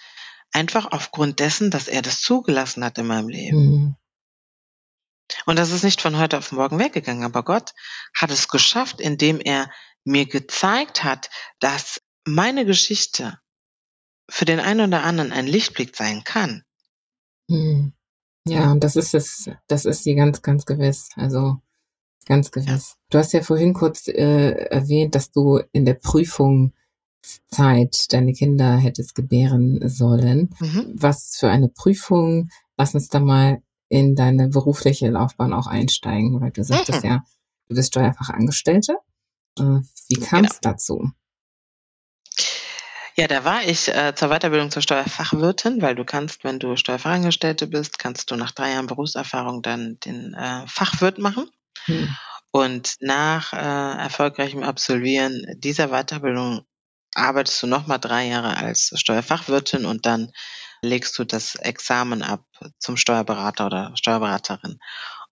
einfach 0.57 0.91
aufgrund 0.91 1.39
dessen, 1.39 1.69
dass 1.69 1.87
er 1.87 2.01
das 2.01 2.21
zugelassen 2.21 2.83
hat 2.83 2.97
in 2.97 3.07
meinem 3.07 3.29
Leben. 3.29 3.57
Mhm. 3.57 3.95
Und 5.45 5.59
das 5.59 5.71
ist 5.71 5.83
nicht 5.83 6.01
von 6.01 6.17
heute 6.17 6.37
auf 6.37 6.51
morgen 6.51 6.79
weggegangen, 6.79 7.23
aber 7.23 7.43
Gott 7.43 7.73
hat 8.15 8.31
es 8.31 8.47
geschafft, 8.47 8.99
indem 8.99 9.39
er 9.39 9.69
mir 10.03 10.25
gezeigt 10.25 11.03
hat, 11.03 11.29
dass 11.59 12.01
meine 12.25 12.65
Geschichte 12.65 13.37
für 14.29 14.45
den 14.45 14.59
einen 14.59 14.89
oder 14.89 15.03
anderen 15.03 15.31
ein 15.31 15.47
Lichtblick 15.47 15.95
sein 15.95 16.23
kann. 16.23 16.63
Hm. 17.49 17.93
Ja, 18.47 18.71
und 18.71 18.83
das 18.83 18.95
ist 18.95 19.13
es, 19.13 19.49
das 19.67 19.85
ist 19.85 20.03
sie 20.03 20.15
ganz, 20.15 20.41
ganz 20.41 20.65
gewiss. 20.65 21.09
Also 21.15 21.57
ganz 22.25 22.51
gewiss. 22.51 22.95
Ja. 22.95 22.95
Du 23.09 23.17
hast 23.17 23.33
ja 23.33 23.41
vorhin 23.41 23.73
kurz 23.73 24.07
äh, 24.07 24.51
erwähnt, 24.51 25.15
dass 25.15 25.31
du 25.31 25.61
in 25.71 25.85
der 25.85 25.99
Prüfungszeit 27.21 28.13
deine 28.13 28.33
Kinder 28.33 28.77
hättest 28.77 29.15
gebären 29.15 29.87
sollen. 29.87 30.49
Mhm. 30.59 30.93
Was 30.95 31.37
für 31.37 31.49
eine 31.49 31.69
Prüfung? 31.69 32.49
Lass 32.77 32.93
uns 32.93 33.09
da 33.09 33.19
mal 33.19 33.61
in 33.89 34.15
deine 34.15 34.49
berufliche 34.49 35.09
Laufbahn 35.09 35.53
auch 35.53 35.67
einsteigen, 35.67 36.41
weil 36.41 36.51
du 36.51 36.63
sagtest 36.63 37.03
mhm. 37.03 37.09
ja, 37.09 37.23
du 37.69 37.75
bist 37.75 37.89
Steuerfachangestellte. 37.89 38.97
Äh, 39.57 39.79
wie 40.09 40.19
kam 40.19 40.45
es 40.45 40.59
genau. 40.59 40.73
dazu? 40.73 41.11
Ja, 43.15 43.27
da 43.27 43.43
war 43.43 43.63
ich 43.63 43.87
äh, 43.87 44.13
zur 44.13 44.29
Weiterbildung 44.29 44.69
zur 44.69 44.83
Steuerfachwirtin, 44.83 45.81
weil 45.81 45.95
du 45.95 46.05
kannst, 46.05 46.43
wenn 46.43 46.59
du 46.59 46.75
Steuerfachangestellte 46.75 47.65
bist, 47.65 47.97
kannst 47.97 48.29
du 48.29 48.35
nach 48.35 48.51
drei 48.51 48.73
Jahren 48.73 48.85
Berufserfahrung 48.85 49.63
dann 49.63 49.97
den 50.05 50.35
äh, 50.35 50.67
Fachwirt 50.67 51.17
machen. 51.17 51.49
Hm. 51.85 52.09
Und 52.51 52.95
nach 52.99 53.53
äh, 53.53 53.57
erfolgreichem 53.57 54.63
Absolvieren 54.63 55.45
dieser 55.57 55.87
Weiterbildung 55.87 56.66
arbeitest 57.17 57.63
du 57.63 57.67
nochmal 57.67 57.99
drei 57.99 58.27
Jahre 58.27 58.57
als 58.57 58.91
Steuerfachwirtin 58.95 59.85
und 59.85 60.05
dann 60.05 60.31
legst 60.81 61.17
du 61.17 61.23
das 61.23 61.55
Examen 61.55 62.21
ab 62.21 62.45
zum 62.77 62.97
Steuerberater 62.97 63.65
oder 63.65 63.91
Steuerberaterin. 63.95 64.79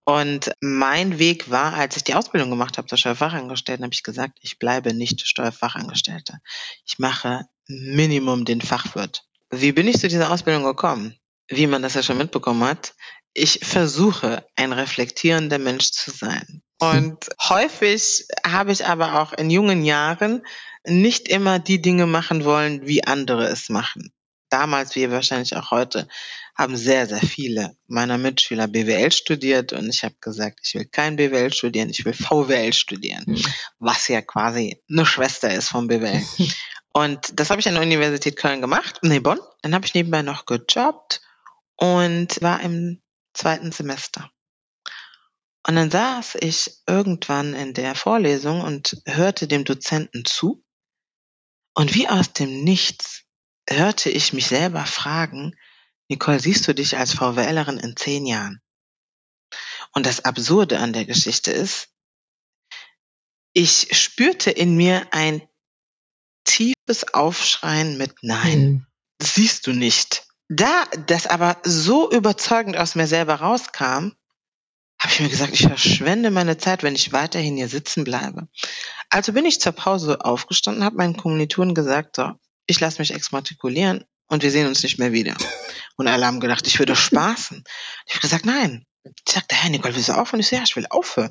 Und 0.03 0.51
mein 0.61 1.17
Weg 1.17 1.49
war, 1.49 1.73
als 1.73 1.97
ich 1.97 2.03
die 2.03 2.13
Ausbildung 2.13 2.51
gemacht 2.51 2.77
habe 2.77 2.88
zur 2.88 2.97
Steuerfachangestellten, 2.97 3.83
habe 3.83 3.93
ich 3.93 4.03
gesagt, 4.03 4.38
ich 4.41 4.59
bleibe 4.59 4.93
nicht 4.93 5.27
Steuerfachangestellte. 5.27 6.39
Ich 6.86 6.99
mache 6.99 7.45
Minimum 7.67 8.45
den 8.45 8.61
Fachwirt. 8.61 9.23
Wie 9.49 9.71
bin 9.71 9.88
ich 9.88 9.99
zu 9.99 10.07
dieser 10.07 10.31
Ausbildung 10.31 10.63
gekommen? 10.63 11.15
Wie 11.47 11.65
man 11.65 11.81
das 11.81 11.95
ja 11.95 12.03
schon 12.03 12.17
mitbekommen 12.17 12.63
hat. 12.63 12.93
Ich 13.33 13.59
versuche, 13.63 14.45
ein 14.55 14.73
reflektierender 14.73 15.57
Mensch 15.57 15.91
zu 15.91 16.11
sein. 16.11 16.61
Und 16.79 17.29
häufig 17.41 18.27
habe 18.45 18.71
ich 18.71 18.86
aber 18.86 19.21
auch 19.21 19.33
in 19.33 19.49
jungen 19.49 19.83
Jahren 19.83 20.45
nicht 20.88 21.27
immer 21.27 21.59
die 21.59 21.81
Dinge 21.81 22.05
machen 22.05 22.45
wollen, 22.45 22.86
wie 22.88 23.03
andere 23.03 23.47
es 23.47 23.69
machen 23.69 24.11
damals 24.49 24.95
wie 24.95 25.09
wahrscheinlich 25.11 25.55
auch 25.55 25.71
heute, 25.71 26.07
haben 26.55 26.77
sehr, 26.77 27.07
sehr 27.07 27.19
viele 27.19 27.75
meiner 27.88 28.17
Mitschüler 28.17 28.67
BWL 28.67 29.11
studiert 29.11 29.73
und 29.73 29.89
ich 29.89 30.03
habe 30.03 30.15
gesagt, 30.21 30.61
ich 30.63 30.73
will 30.75 30.86
kein 30.86 31.17
BWL 31.17 31.51
studieren, 31.53 31.89
ich 31.89 32.05
will 32.05 32.13
VWL 32.13 32.71
studieren, 32.71 33.25
mhm. 33.27 33.43
was 33.79 34.07
ja 34.07 34.21
quasi 34.21 34.81
eine 34.89 35.05
Schwester 35.05 35.53
ist 35.53 35.69
vom 35.69 35.88
BWL. 35.88 36.23
und 36.93 37.38
das 37.38 37.49
habe 37.49 37.59
ich 37.59 37.67
an 37.67 37.73
der 37.73 37.83
Universität 37.83 38.38
Köln 38.38 38.61
gemacht, 38.61 38.99
nee, 39.01 39.19
Bonn. 39.19 39.39
Dann 39.61 39.75
habe 39.75 39.86
ich 39.86 39.93
nebenbei 39.93 40.21
noch 40.21 40.45
gejobbt 40.45 41.21
und 41.75 42.41
war 42.41 42.61
im 42.61 43.01
zweiten 43.33 43.73
Semester. 43.73 44.29
Und 45.67 45.75
dann 45.75 45.91
saß 45.91 46.38
ich 46.39 46.77
irgendwann 46.88 47.55
in 47.55 47.73
der 47.73 47.95
Vorlesung 47.95 48.61
und 48.61 49.01
hörte 49.05 49.47
dem 49.47 49.65
Dozenten 49.65 50.23
zu. 50.23 50.63
Und 51.76 51.93
wie 51.93 52.07
aus 52.07 52.34
dem 52.34 52.63
Nichts 52.63 53.23
hörte 53.69 54.09
ich 54.09 54.34
mich 54.34 54.47
selber 54.47 54.86
fragen, 54.86 55.55
Nicole, 56.07 56.39
siehst 56.39 56.67
du 56.67 56.73
dich 56.73 56.97
als 56.97 57.13
VWLerin 57.13 57.78
in 57.78 57.95
zehn 57.95 58.26
Jahren? 58.26 58.61
Und 59.93 60.05
das 60.05 60.23
Absurde 60.23 60.80
an 60.80 60.93
der 60.93 61.05
Geschichte 61.05 61.51
ist, 61.51 61.89
ich 63.53 63.97
spürte 63.97 64.51
in 64.51 64.76
mir 64.76 65.07
ein 65.11 65.41
tiefes 66.43 67.13
Aufschreien 67.13 67.97
mit 67.97 68.15
Nein, 68.21 68.59
mhm. 68.59 68.88
das 69.17 69.36
siehst 69.36 69.67
du 69.67 69.73
nicht. 69.73 70.28
Da 70.47 70.86
das 71.07 71.28
aber 71.28 71.57
so 71.63 72.11
überzeugend 72.11 72.78
aus 72.78 72.95
mir 72.95 73.07
selber 73.07 73.36
rauskam, 73.36 74.11
habe 75.06 75.14
ich 75.14 75.20
mir 75.20 75.30
gesagt, 75.30 75.53
ich 75.53 75.62
verschwende 75.62 76.32
meine 76.32 76.58
Zeit, 76.58 76.82
wenn 76.82 76.95
ich 76.95 77.14
weiterhin 77.14 77.58
hier 77.58 77.70
sitzen 77.70 78.03
bleibe. 78.03 78.47
Also 79.10 79.34
bin 79.34 79.45
ich 79.45 79.62
zur 79.62 79.72
Pause 79.72 80.26
aufgestanden, 80.26 80.84
habe 80.84 80.95
meinen 80.95 81.16
Kommilitonen 81.16 81.76
gesagt, 81.76 82.16
so, 82.16 82.32
ich 82.66 82.80
lasse 82.80 82.99
mich 82.99 83.14
exmatrikulieren 83.14 84.03
und 84.28 84.41
wir 84.41 84.49
sehen 84.49 84.66
uns 84.66 84.82
nicht 84.82 84.97
mehr 84.97 85.12
wieder. 85.12 85.36
Und 85.95 86.08
alle 86.08 86.26
haben 86.26 86.39
gedacht, 86.39 86.66
ich 86.66 86.80
würde 86.80 86.95
spaßen. 86.95 87.64
Ich 88.08 88.14
habe 88.14 88.22
gesagt, 88.22 88.45
nein. 88.47 88.86
Ich 89.03 89.34
sagte, 89.34 89.56
Herr 89.56 89.70
Nicole, 89.70 89.95
willst 89.95 90.10
du 90.10 90.14
aufhören? 90.14 90.39
Ich 90.39 90.47
so, 90.47 90.56
ja, 90.56 90.64
ich 90.64 90.76
will 90.76 90.88
aufhören. 90.89 91.30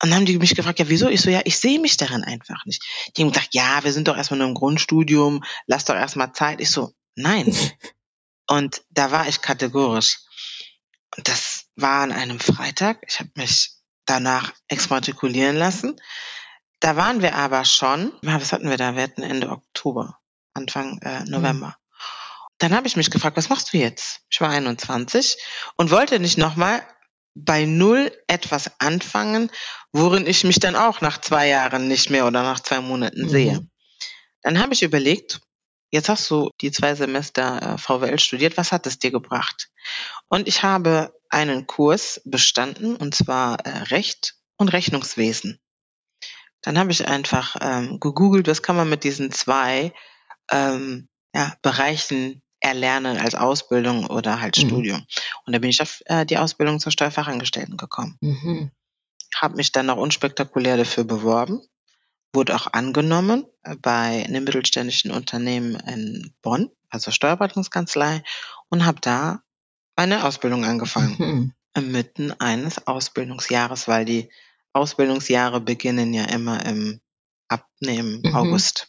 Und 0.00 0.10
dann 0.10 0.14
haben 0.14 0.26
die 0.26 0.38
mich 0.38 0.54
gefragt, 0.54 0.78
ja, 0.78 0.88
wieso? 0.88 1.08
Ich 1.08 1.22
so, 1.22 1.30
ja, 1.30 1.40
ich 1.44 1.58
sehe 1.58 1.80
mich 1.80 1.96
darin 1.96 2.22
einfach 2.22 2.64
nicht. 2.66 2.84
Die 3.16 3.22
haben 3.22 3.32
gesagt, 3.32 3.54
ja, 3.54 3.82
wir 3.82 3.92
sind 3.92 4.06
doch 4.06 4.16
erstmal 4.16 4.38
nur 4.38 4.48
im 4.48 4.54
Grundstudium, 4.54 5.42
lass 5.66 5.86
doch 5.86 5.96
erstmal 5.96 6.32
Zeit. 6.32 6.60
Ich 6.60 6.70
so, 6.70 6.92
nein. 7.16 7.52
Und 8.48 8.82
da 8.90 9.10
war 9.10 9.26
ich 9.26 9.40
kategorisch. 9.40 10.20
Und 11.16 11.28
das 11.28 11.66
war 11.76 12.02
an 12.02 12.12
einem 12.12 12.40
Freitag. 12.40 12.98
Ich 13.06 13.20
habe 13.20 13.30
mich 13.34 13.72
danach 14.04 14.52
exmatrikulieren 14.68 15.56
lassen. 15.56 15.96
Da 16.80 16.96
waren 16.96 17.22
wir 17.22 17.34
aber 17.34 17.64
schon, 17.64 18.12
was 18.22 18.52
hatten 18.52 18.68
wir 18.68 18.76
da? 18.76 18.94
Wir 18.94 19.04
hatten 19.04 19.22
Ende 19.22 19.50
Oktober. 19.50 20.18
Anfang 20.54 20.98
äh, 21.02 21.20
mhm. 21.20 21.30
November. 21.30 21.76
Dann 22.58 22.74
habe 22.74 22.86
ich 22.86 22.96
mich 22.96 23.10
gefragt, 23.10 23.36
was 23.36 23.50
machst 23.50 23.72
du 23.72 23.78
jetzt? 23.78 24.22
Ich 24.30 24.40
war 24.40 24.48
21 24.50 25.36
und 25.76 25.90
wollte 25.90 26.18
nicht 26.18 26.38
nochmal 26.38 26.82
bei 27.34 27.66
Null 27.66 28.10
etwas 28.28 28.80
anfangen, 28.80 29.50
worin 29.92 30.26
ich 30.26 30.44
mich 30.44 30.58
dann 30.58 30.74
auch 30.74 31.02
nach 31.02 31.20
zwei 31.20 31.48
Jahren 31.48 31.86
nicht 31.86 32.08
mehr 32.08 32.26
oder 32.26 32.42
nach 32.42 32.60
zwei 32.60 32.80
Monaten 32.80 33.24
mhm. 33.24 33.28
sehe. 33.28 33.68
Dann 34.42 34.58
habe 34.58 34.72
ich 34.72 34.82
überlegt, 34.82 35.40
jetzt 35.90 36.08
hast 36.08 36.30
du 36.30 36.50
die 36.60 36.70
zwei 36.70 36.94
Semester 36.94 37.74
äh, 37.74 37.78
VWL 37.78 38.18
studiert, 38.18 38.56
was 38.56 38.72
hat 38.72 38.86
es 38.86 38.98
dir 38.98 39.10
gebracht? 39.10 39.68
Und 40.28 40.48
ich 40.48 40.62
habe 40.62 41.14
einen 41.28 41.66
Kurs 41.66 42.20
bestanden, 42.24 42.96
und 42.96 43.14
zwar 43.14 43.64
äh, 43.66 43.70
Recht 43.84 44.34
und 44.56 44.68
Rechnungswesen. 44.68 45.58
Dann 46.62 46.78
habe 46.78 46.90
ich 46.90 47.06
einfach 47.06 47.56
ähm, 47.60 48.00
gegoogelt, 48.00 48.48
was 48.48 48.62
kann 48.62 48.76
man 48.76 48.88
mit 48.88 49.04
diesen 49.04 49.30
zwei 49.30 49.92
ähm, 50.50 51.08
ja, 51.34 51.54
Bereichen 51.62 52.42
erlernen 52.60 53.18
als 53.18 53.34
Ausbildung 53.34 54.06
oder 54.06 54.40
halt 54.40 54.56
mhm. 54.56 54.66
Studium. 54.66 55.06
Und 55.44 55.52
da 55.52 55.58
bin 55.58 55.70
ich 55.70 55.80
auf 55.80 56.02
äh, 56.06 56.24
die 56.26 56.38
Ausbildung 56.38 56.80
zur 56.80 56.92
Steuerfachangestellten 56.92 57.76
gekommen. 57.76 58.16
Mhm. 58.20 58.70
Habe 59.36 59.56
mich 59.56 59.72
dann 59.72 59.86
noch 59.86 59.98
unspektakulär 59.98 60.76
dafür 60.76 61.04
beworben, 61.04 61.60
wurde 62.32 62.54
auch 62.54 62.72
angenommen 62.72 63.46
äh, 63.62 63.76
bei 63.76 64.24
einem 64.24 64.44
mittelständischen 64.44 65.10
Unternehmen 65.10 65.76
in 65.86 66.34
Bonn, 66.42 66.70
also 66.90 67.10
Steuerberatungskanzlei, 67.10 68.22
und 68.68 68.84
habe 68.84 69.00
da 69.00 69.42
meine 69.96 70.24
Ausbildung 70.24 70.64
angefangen. 70.64 71.16
Mhm. 71.18 71.52
Mitten 71.92 72.32
eines 72.32 72.86
Ausbildungsjahres, 72.86 73.86
weil 73.86 74.06
die 74.06 74.30
Ausbildungsjahre 74.72 75.60
beginnen 75.60 76.14
ja 76.14 76.24
immer 76.24 76.64
im 76.64 77.00
Abnehmen 77.48 78.22
mhm. 78.24 78.34
August. 78.34 78.88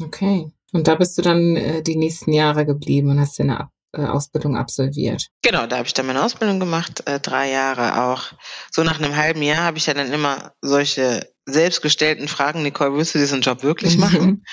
Okay. 0.00 0.52
Und 0.72 0.88
da 0.88 0.94
bist 0.94 1.18
du 1.18 1.22
dann 1.22 1.56
äh, 1.56 1.82
die 1.82 1.96
nächsten 1.96 2.32
Jahre 2.32 2.64
geblieben 2.64 3.10
und 3.10 3.20
hast 3.20 3.38
deine 3.38 3.54
äh, 3.54 3.64
Ausbildung 3.92 4.56
absolviert. 4.56 5.28
Genau, 5.42 5.66
da 5.66 5.76
habe 5.76 5.86
ich 5.86 5.94
dann 5.94 6.06
meine 6.06 6.22
Ausbildung 6.22 6.60
gemacht, 6.60 7.06
äh, 7.06 7.20
drei 7.20 7.50
Jahre 7.50 8.02
auch. 8.04 8.32
So 8.70 8.82
nach 8.82 8.98
einem 8.98 9.16
halben 9.16 9.42
Jahr 9.42 9.64
habe 9.64 9.78
ich 9.78 9.86
ja 9.86 9.94
dann 9.94 10.12
immer 10.12 10.52
solche 10.62 11.30
selbstgestellten 11.44 12.28
Fragen, 12.28 12.62
Nicole, 12.62 12.94
willst 12.94 13.14
du 13.14 13.18
diesen 13.18 13.42
Job 13.42 13.62
wirklich 13.62 13.98
machen? 13.98 14.44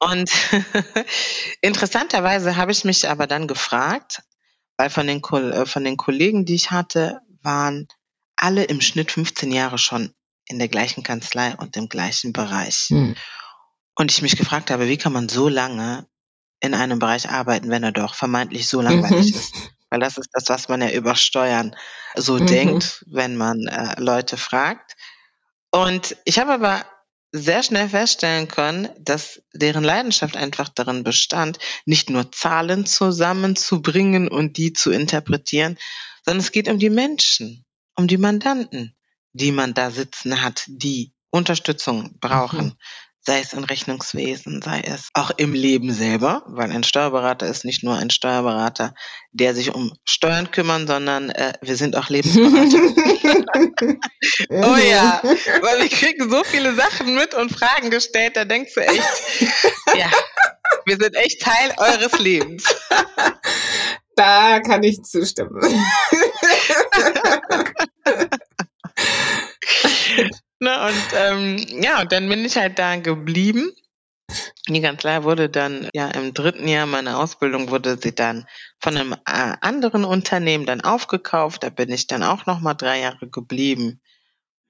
und 0.00 0.30
interessanterweise 1.60 2.56
habe 2.56 2.72
ich 2.72 2.84
mich 2.84 3.08
aber 3.08 3.26
dann 3.26 3.46
gefragt, 3.46 4.22
weil 4.76 4.90
von 4.90 5.06
den, 5.06 5.22
äh, 5.22 5.66
von 5.66 5.84
den 5.84 5.96
Kollegen, 5.96 6.44
die 6.44 6.54
ich 6.54 6.70
hatte, 6.70 7.20
waren 7.42 7.86
alle 8.36 8.64
im 8.64 8.80
Schnitt 8.80 9.12
15 9.12 9.52
Jahre 9.52 9.78
schon 9.78 10.12
in 10.46 10.58
der 10.58 10.68
gleichen 10.68 11.04
Kanzlei 11.04 11.54
und 11.56 11.76
im 11.76 11.88
gleichen 11.88 12.32
Bereich. 12.32 12.86
Hm. 12.88 13.14
Und 13.94 14.10
ich 14.10 14.22
mich 14.22 14.36
gefragt 14.36 14.70
habe, 14.70 14.88
wie 14.88 14.96
kann 14.96 15.12
man 15.12 15.28
so 15.28 15.48
lange 15.48 16.06
in 16.62 16.74
einem 16.74 16.98
Bereich 16.98 17.28
arbeiten, 17.28 17.68
wenn 17.70 17.82
er 17.82 17.92
doch 17.92 18.14
vermeintlich 18.14 18.68
so 18.68 18.80
langweilig 18.80 19.32
mhm. 19.32 19.38
ist? 19.38 19.54
Weil 19.90 20.00
das 20.00 20.16
ist 20.16 20.30
das, 20.32 20.48
was 20.48 20.68
man 20.68 20.80
ja 20.80 20.90
über 20.90 21.16
Steuern 21.16 21.76
so 22.16 22.38
mhm. 22.38 22.46
denkt, 22.46 23.04
wenn 23.08 23.36
man 23.36 23.66
äh, 23.66 24.00
Leute 24.00 24.38
fragt. 24.38 24.96
Und 25.70 26.16
ich 26.24 26.38
habe 26.38 26.52
aber 26.52 26.86
sehr 27.32 27.62
schnell 27.62 27.88
feststellen 27.88 28.48
können, 28.48 28.88
dass 28.98 29.42
deren 29.52 29.84
Leidenschaft 29.84 30.36
einfach 30.36 30.68
darin 30.68 31.02
bestand, 31.02 31.58
nicht 31.84 32.10
nur 32.10 32.30
Zahlen 32.30 32.86
zusammenzubringen 32.86 34.28
und 34.28 34.56
die 34.56 34.72
zu 34.72 34.90
interpretieren, 34.90 35.78
sondern 36.24 36.40
es 36.40 36.52
geht 36.52 36.68
um 36.68 36.78
die 36.78 36.90
Menschen, 36.90 37.64
um 37.96 38.06
die 38.06 38.18
Mandanten, 38.18 38.94
die 39.32 39.50
man 39.50 39.74
da 39.74 39.90
sitzen 39.90 40.42
hat, 40.42 40.64
die 40.68 41.12
Unterstützung 41.30 42.18
brauchen. 42.20 42.66
Mhm 42.66 42.76
sei 43.24 43.40
es 43.40 43.52
im 43.52 43.62
Rechnungswesen, 43.62 44.62
sei 44.62 44.80
es 44.80 45.08
auch 45.14 45.30
im 45.36 45.52
Leben 45.52 45.92
selber, 45.92 46.42
weil 46.46 46.72
ein 46.72 46.82
Steuerberater 46.82 47.46
ist 47.46 47.64
nicht 47.64 47.84
nur 47.84 47.96
ein 47.96 48.10
Steuerberater, 48.10 48.94
der 49.30 49.54
sich 49.54 49.74
um 49.74 49.92
Steuern 50.04 50.50
kümmern, 50.50 50.88
sondern 50.88 51.30
äh, 51.30 51.52
wir 51.62 51.76
sind 51.76 51.96
auch 51.96 52.08
Lebensberater. 52.08 52.78
oh 54.50 54.76
ja, 54.76 55.20
weil 55.22 55.82
wir 55.82 55.88
kriegen 55.88 56.28
so 56.28 56.42
viele 56.42 56.74
Sachen 56.74 57.14
mit 57.14 57.34
und 57.34 57.50
Fragen 57.50 57.90
gestellt, 57.90 58.36
da 58.36 58.44
denkst 58.44 58.74
du 58.74 58.80
echt, 58.80 59.02
ja, 59.96 60.10
wir 60.84 60.96
sind 60.96 61.14
echt 61.14 61.40
Teil 61.40 61.74
eures 61.76 62.18
Lebens. 62.18 62.64
Da 64.16 64.60
kann 64.60 64.82
ich 64.82 65.02
zustimmen. 65.02 65.60
Ne, 70.62 70.70
und 70.86 71.04
ähm, 71.16 71.82
ja, 71.82 72.04
dann 72.04 72.28
bin 72.28 72.44
ich 72.44 72.56
halt 72.56 72.78
da 72.78 72.94
geblieben. 72.94 73.72
Die 74.68 74.80
Kanzlei 74.80 75.24
wurde 75.24 75.48
dann, 75.48 75.90
ja, 75.92 76.08
im 76.12 76.34
dritten 76.34 76.68
Jahr 76.68 76.86
meiner 76.86 77.18
Ausbildung 77.18 77.70
wurde 77.70 77.98
sie 78.00 78.14
dann 78.14 78.46
von 78.78 78.96
einem 78.96 79.12
äh, 79.12 79.56
anderen 79.60 80.04
Unternehmen 80.04 80.64
dann 80.64 80.80
aufgekauft. 80.80 81.64
Da 81.64 81.70
bin 81.70 81.90
ich 81.90 82.06
dann 82.06 82.22
auch 82.22 82.46
nochmal 82.46 82.76
drei 82.76 83.00
Jahre 83.00 83.28
geblieben. 83.28 84.00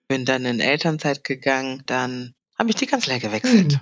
Bin 0.08 0.24
dann 0.24 0.46
in 0.46 0.60
Elternzeit 0.60 1.24
gegangen. 1.24 1.82
Dann 1.84 2.32
habe 2.58 2.70
ich 2.70 2.76
die 2.76 2.86
Kanzlei 2.86 3.18
gewechselt. 3.18 3.72
Hm. 3.74 3.80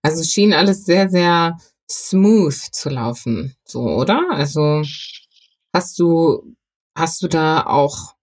Also 0.00 0.22
schien 0.22 0.52
alles 0.52 0.84
sehr, 0.84 1.08
sehr 1.08 1.58
smooth 1.90 2.54
zu 2.54 2.88
laufen, 2.88 3.56
so, 3.64 3.80
oder? 3.80 4.28
Also 4.30 4.84
hast 5.74 5.98
du, 5.98 6.54
hast 6.96 7.20
du 7.20 7.26
da 7.26 7.66
auch 7.66 8.14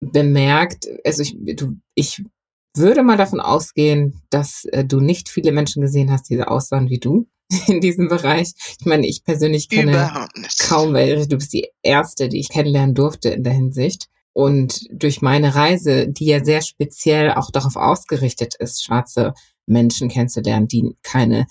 bemerkt, 0.00 0.88
also 1.04 1.22
ich, 1.22 1.36
du, 1.38 1.76
ich 1.94 2.24
würde 2.74 3.02
mal 3.02 3.16
davon 3.16 3.40
ausgehen, 3.40 4.22
dass 4.30 4.64
äh, 4.66 4.84
du 4.84 5.00
nicht 5.00 5.28
viele 5.28 5.52
Menschen 5.52 5.82
gesehen 5.82 6.10
hast, 6.10 6.28
die 6.30 6.36
so 6.36 6.44
aussahen 6.44 6.88
wie 6.88 6.98
du 6.98 7.26
in 7.66 7.80
diesem 7.80 8.08
Bereich. 8.08 8.52
Ich 8.78 8.86
meine, 8.86 9.06
ich 9.06 9.24
persönlich 9.24 9.68
kenne 9.68 10.28
kaum 10.68 10.94
welche. 10.94 11.26
Du 11.26 11.36
bist 11.36 11.52
die 11.52 11.68
erste, 11.82 12.28
die 12.28 12.40
ich 12.40 12.48
kennenlernen 12.48 12.94
durfte 12.94 13.30
in 13.30 13.42
der 13.42 13.52
Hinsicht. 13.52 14.06
Und 14.32 14.86
durch 14.92 15.22
meine 15.22 15.54
Reise, 15.54 16.08
die 16.08 16.26
ja 16.26 16.44
sehr 16.44 16.62
speziell 16.62 17.32
auch 17.32 17.50
darauf 17.50 17.76
ausgerichtet 17.76 18.54
ist, 18.54 18.84
schwarze 18.84 19.34
Menschen 19.66 20.08
kennenzulernen, 20.08 20.68
die 20.68 20.96
keine 21.02 21.46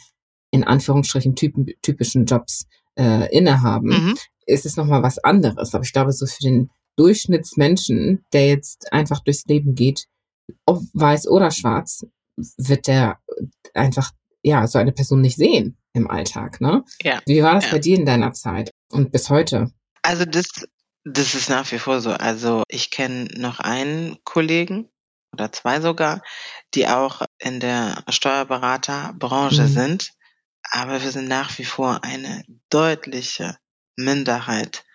in 0.52 0.64
Anführungsstrichen 0.64 1.36
typen, 1.36 1.68
typischen 1.82 2.26
Jobs 2.26 2.66
äh, 2.98 3.32
innehaben, 3.36 3.90
mhm. 3.90 4.18
ist 4.46 4.66
es 4.66 4.78
nochmal 4.78 5.04
was 5.04 5.20
anderes. 5.20 5.76
Aber 5.76 5.84
ich 5.84 5.94
glaube, 5.94 6.12
so 6.12 6.26
für 6.26 6.42
den 6.42 6.70
Durchschnittsmenschen, 6.96 8.26
der 8.34 8.48
jetzt 8.48 8.92
einfach 8.92 9.20
durchs 9.24 9.46
Leben 9.46 9.76
geht, 9.76 10.06
ob 10.66 10.82
weiß 10.94 11.28
oder 11.28 11.52
schwarz, 11.52 12.06
wird 12.58 12.88
der 12.88 13.20
einfach, 13.74 14.12
ja, 14.42 14.68
so 14.68 14.80
eine 14.80 14.92
Person 14.92 15.22
nicht 15.22 15.36
sehen 15.36 15.78
im 15.94 16.10
Alltag, 16.10 16.62
ne? 16.62 16.84
Ja. 17.02 17.22
Wie 17.26 17.44
war 17.44 17.56
das 17.56 17.66
ja. 17.66 17.72
bei 17.72 17.80
dir 17.80 17.98
in 17.98 18.06
deiner 18.06 18.34
Zeit 18.34 18.72
und 18.92 19.12
bis 19.12 19.30
heute? 19.30 19.72
Also 20.02 20.26
das, 20.26 20.48
das 21.04 21.36
ist 21.36 21.50
nach 21.50 21.72
wie 21.72 21.80
vor 21.80 22.02
so. 22.02 22.12
Also 22.12 22.64
ich 22.68 22.92
kenne 22.92 23.26
noch 23.36 23.60
einen 23.60 24.18
Kollegen 24.24 24.90
oder 25.34 25.52
zwei 25.52 25.82
sogar, 25.82 26.22
die 26.74 26.88
auch 26.88 27.22
in 27.38 27.60
der 27.60 28.04
Steuerberaterbranche 28.10 29.64
mhm. 29.64 29.68
sind. 29.68 30.12
Aber 30.72 31.02
wir 31.02 31.12
sind 31.12 31.28
nach 31.28 31.58
wie 31.58 31.66
vor 31.66 32.04
eine 32.04 32.44
deutliche 32.70 33.58
Minderheit 33.96 34.86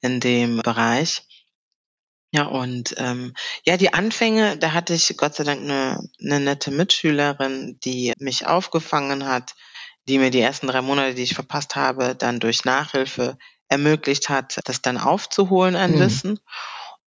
in 0.00 0.20
dem 0.20 0.58
Bereich. 0.58 1.27
Ja, 2.30 2.44
und 2.44 2.94
ähm, 2.98 3.32
ja, 3.64 3.78
die 3.78 3.94
Anfänge, 3.94 4.58
da 4.58 4.72
hatte 4.72 4.92
ich 4.92 5.16
Gott 5.16 5.34
sei 5.34 5.44
Dank 5.44 5.62
eine, 5.62 5.98
eine 6.20 6.40
nette 6.40 6.70
Mitschülerin, 6.70 7.78
die 7.84 8.12
mich 8.18 8.46
aufgefangen 8.46 9.26
hat, 9.26 9.54
die 10.08 10.18
mir 10.18 10.30
die 10.30 10.40
ersten 10.40 10.66
drei 10.66 10.82
Monate, 10.82 11.14
die 11.14 11.22
ich 11.22 11.34
verpasst 11.34 11.74
habe, 11.74 12.14
dann 12.14 12.40
durch 12.40 12.64
Nachhilfe 12.64 13.38
ermöglicht 13.68 14.28
hat, 14.28 14.60
das 14.64 14.82
dann 14.82 14.98
aufzuholen 14.98 15.76
an 15.76 15.92
mhm. 15.92 16.00
Wissen. 16.00 16.40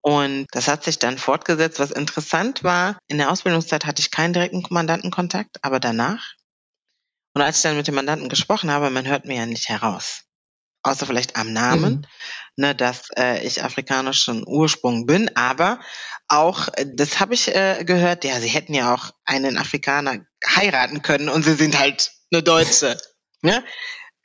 Und 0.02 0.46
das 0.52 0.68
hat 0.68 0.84
sich 0.84 0.98
dann 0.98 1.18
fortgesetzt. 1.18 1.78
Was 1.78 1.90
interessant 1.90 2.64
war, 2.64 2.98
in 3.06 3.18
der 3.18 3.30
Ausbildungszeit 3.30 3.84
hatte 3.84 4.00
ich 4.00 4.10
keinen 4.10 4.32
direkten 4.32 4.62
Kommandantenkontakt, 4.62 5.58
aber 5.62 5.80
danach. 5.80 6.34
Und 7.34 7.42
als 7.42 7.58
ich 7.58 7.62
dann 7.62 7.76
mit 7.76 7.86
dem 7.86 7.94
Mandanten 7.94 8.30
gesprochen 8.30 8.70
habe, 8.70 8.88
man 8.88 9.06
hört 9.06 9.26
mir 9.26 9.36
ja 9.36 9.46
nicht 9.46 9.68
heraus 9.68 10.24
außer 10.82 11.06
vielleicht 11.06 11.36
am 11.36 11.52
Namen, 11.52 11.94
mhm. 11.94 12.06
ne, 12.56 12.74
dass 12.74 13.08
äh, 13.16 13.44
ich 13.46 13.62
afrikanischen 13.62 14.44
Ursprung 14.46 15.06
bin, 15.06 15.34
aber 15.36 15.80
auch, 16.28 16.68
äh, 16.74 16.86
das 16.94 17.20
habe 17.20 17.34
ich 17.34 17.54
äh, 17.54 17.84
gehört, 17.84 18.24
ja, 18.24 18.40
sie 18.40 18.48
hätten 18.48 18.74
ja 18.74 18.94
auch 18.94 19.10
einen 19.24 19.58
Afrikaner 19.58 20.24
heiraten 20.46 21.02
können 21.02 21.28
und 21.28 21.44
sie 21.44 21.54
sind 21.54 21.78
halt 21.78 22.12
eine 22.32 22.42
Deutsche. 22.42 22.96
ne? 23.42 23.64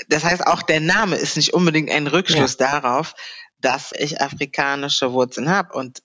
Das 0.08 0.24
heißt, 0.24 0.46
auch 0.46 0.62
der 0.62 0.80
Name 0.80 1.16
ist 1.16 1.38
nicht 1.38 1.54
unbedingt 1.54 1.90
ein 1.90 2.08
Rückschluss 2.08 2.58
ja. 2.60 2.82
darauf, 2.82 3.14
dass 3.60 3.92
ich 3.94 4.22
afrikanische 4.22 5.14
Wurzeln 5.14 5.50
habe. 5.50 5.74
Und 5.74 6.04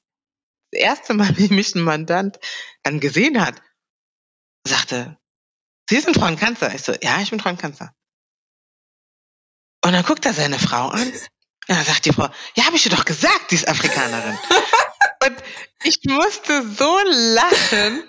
das 0.73 0.81
erste 0.81 1.15
Mal, 1.15 1.31
wie 1.39 1.53
mich 1.53 1.75
ein 1.75 1.83
Mandant 1.83 2.39
dann 2.83 3.01
gesehen 3.01 3.45
hat, 3.45 3.61
sagte, 4.67 5.17
Sie 5.91 5.99
sind 5.99 6.17
Frank 6.17 6.39
Kanzer. 6.39 6.73
Ich 6.73 6.83
so, 6.83 6.95
ja, 7.03 7.21
ich 7.21 7.31
bin 7.31 7.41
Frank 7.41 7.61
Kanzer. 7.61 7.93
Und 9.85 9.93
dann 9.93 10.05
guckt 10.05 10.27
er 10.27 10.35
seine 10.35 10.59
Frau 10.59 10.89
an. 10.89 11.09
Und 11.09 11.77
dann 11.77 11.85
sagt 11.85 12.05
die 12.05 12.13
Frau, 12.13 12.29
ja, 12.55 12.67
habe 12.67 12.77
ich 12.77 12.83
dir 12.83 12.91
doch 12.91 13.05
gesagt, 13.05 13.51
die 13.51 13.55
ist 13.55 13.69
Afrikanerin. 13.69 14.39
und 15.27 15.37
ich 15.85 15.99
musste 16.05 16.63
so 16.67 16.99
lachen, 17.07 18.03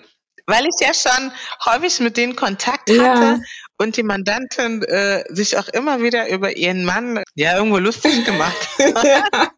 weil 0.46 0.66
ich 0.66 0.74
ja 0.80 0.92
schon 0.92 1.32
häufig 1.64 2.00
mit 2.00 2.16
denen 2.16 2.36
Kontakt 2.36 2.90
hatte 2.90 2.96
ja. 2.96 3.38
und 3.78 3.96
die 3.96 4.02
Mandantin 4.02 4.82
äh, 4.82 5.24
sich 5.28 5.56
auch 5.56 5.68
immer 5.68 6.02
wieder 6.02 6.28
über 6.28 6.56
ihren 6.56 6.84
Mann 6.84 7.22
ja 7.34 7.56
irgendwo 7.56 7.78
lustig 7.78 8.24
gemacht 8.24 8.68
hat. 8.78 9.52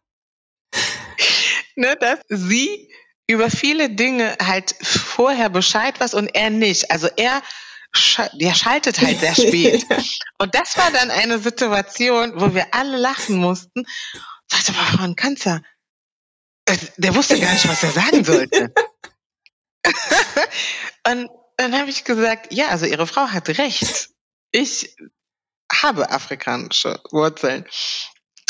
ne, 1.77 1.97
dass 1.99 2.19
sie 2.29 2.91
über 3.27 3.51
viele 3.51 3.91
Dinge 3.91 4.37
halt 4.45 4.75
vorher 4.83 5.49
Bescheid 5.49 5.99
weiß 5.99 6.15
und 6.15 6.29
er 6.35 6.51
nicht. 6.51 6.91
Also 6.91 7.09
er 7.17 7.43
der 8.35 8.55
schaltet 8.55 9.01
halt 9.01 9.21
sehr 9.21 9.35
spät. 9.35 9.87
Und 10.39 10.55
das 10.55 10.77
war 10.77 10.91
dann 10.91 11.11
eine 11.11 11.39
Situation, 11.39 12.33
wo 12.37 12.55
wir 12.55 12.75
alle 12.75 12.97
lachen 12.99 13.37
mussten. 13.37 13.85
Sagte 14.51 14.73
aber 14.73 14.99
Frau 14.99 15.15
Kanzer, 15.15 15.63
äh, 16.67 16.77
der 16.97 17.15
wusste 17.15 17.39
gar 17.39 17.53
nicht, 17.53 17.69
was 17.69 17.83
er 17.83 17.91
sagen 17.91 18.25
sollte. 18.25 18.73
und 21.07 21.29
dann 21.57 21.79
habe 21.79 21.91
ich 21.91 22.05
gesagt, 22.05 22.53
ja, 22.53 22.69
also 22.69 22.87
Ihre 22.87 23.07
Frau 23.07 23.29
hat 23.29 23.49
recht. 23.49 24.09
Ich 24.51 24.97
habe 25.73 26.11
afrikanische 26.11 27.01
Wurzeln. 27.11 27.67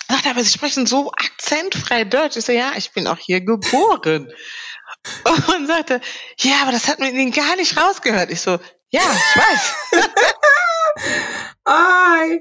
Sagte, 0.09 0.31
aber 0.31 0.45
Sie 0.45 0.51
sprechen 0.51 0.87
so 0.87 1.13
akzentfrei 1.13 2.05
Deutsch. 2.05 2.37
Ich 2.37 2.45
so, 2.45 2.53
ja, 2.53 2.73
ich 2.77 2.93
bin 2.93 3.07
auch 3.07 3.19
hier 3.19 3.41
geboren. 3.41 4.33
Und 5.49 5.67
sagte, 5.67 6.01
ja, 6.39 6.63
aber 6.63 6.73
das 6.73 6.89
hat 6.89 6.99
man 6.99 7.15
Ihnen 7.15 7.33
gar 7.33 7.57
nicht 7.57 7.77
rausgehört. 7.77 8.31
Ich 8.31 8.41
so, 8.41 8.59
ja, 8.95 9.03
ich 9.03 9.37
weiß. 9.43 9.75
Ai. 11.65 12.39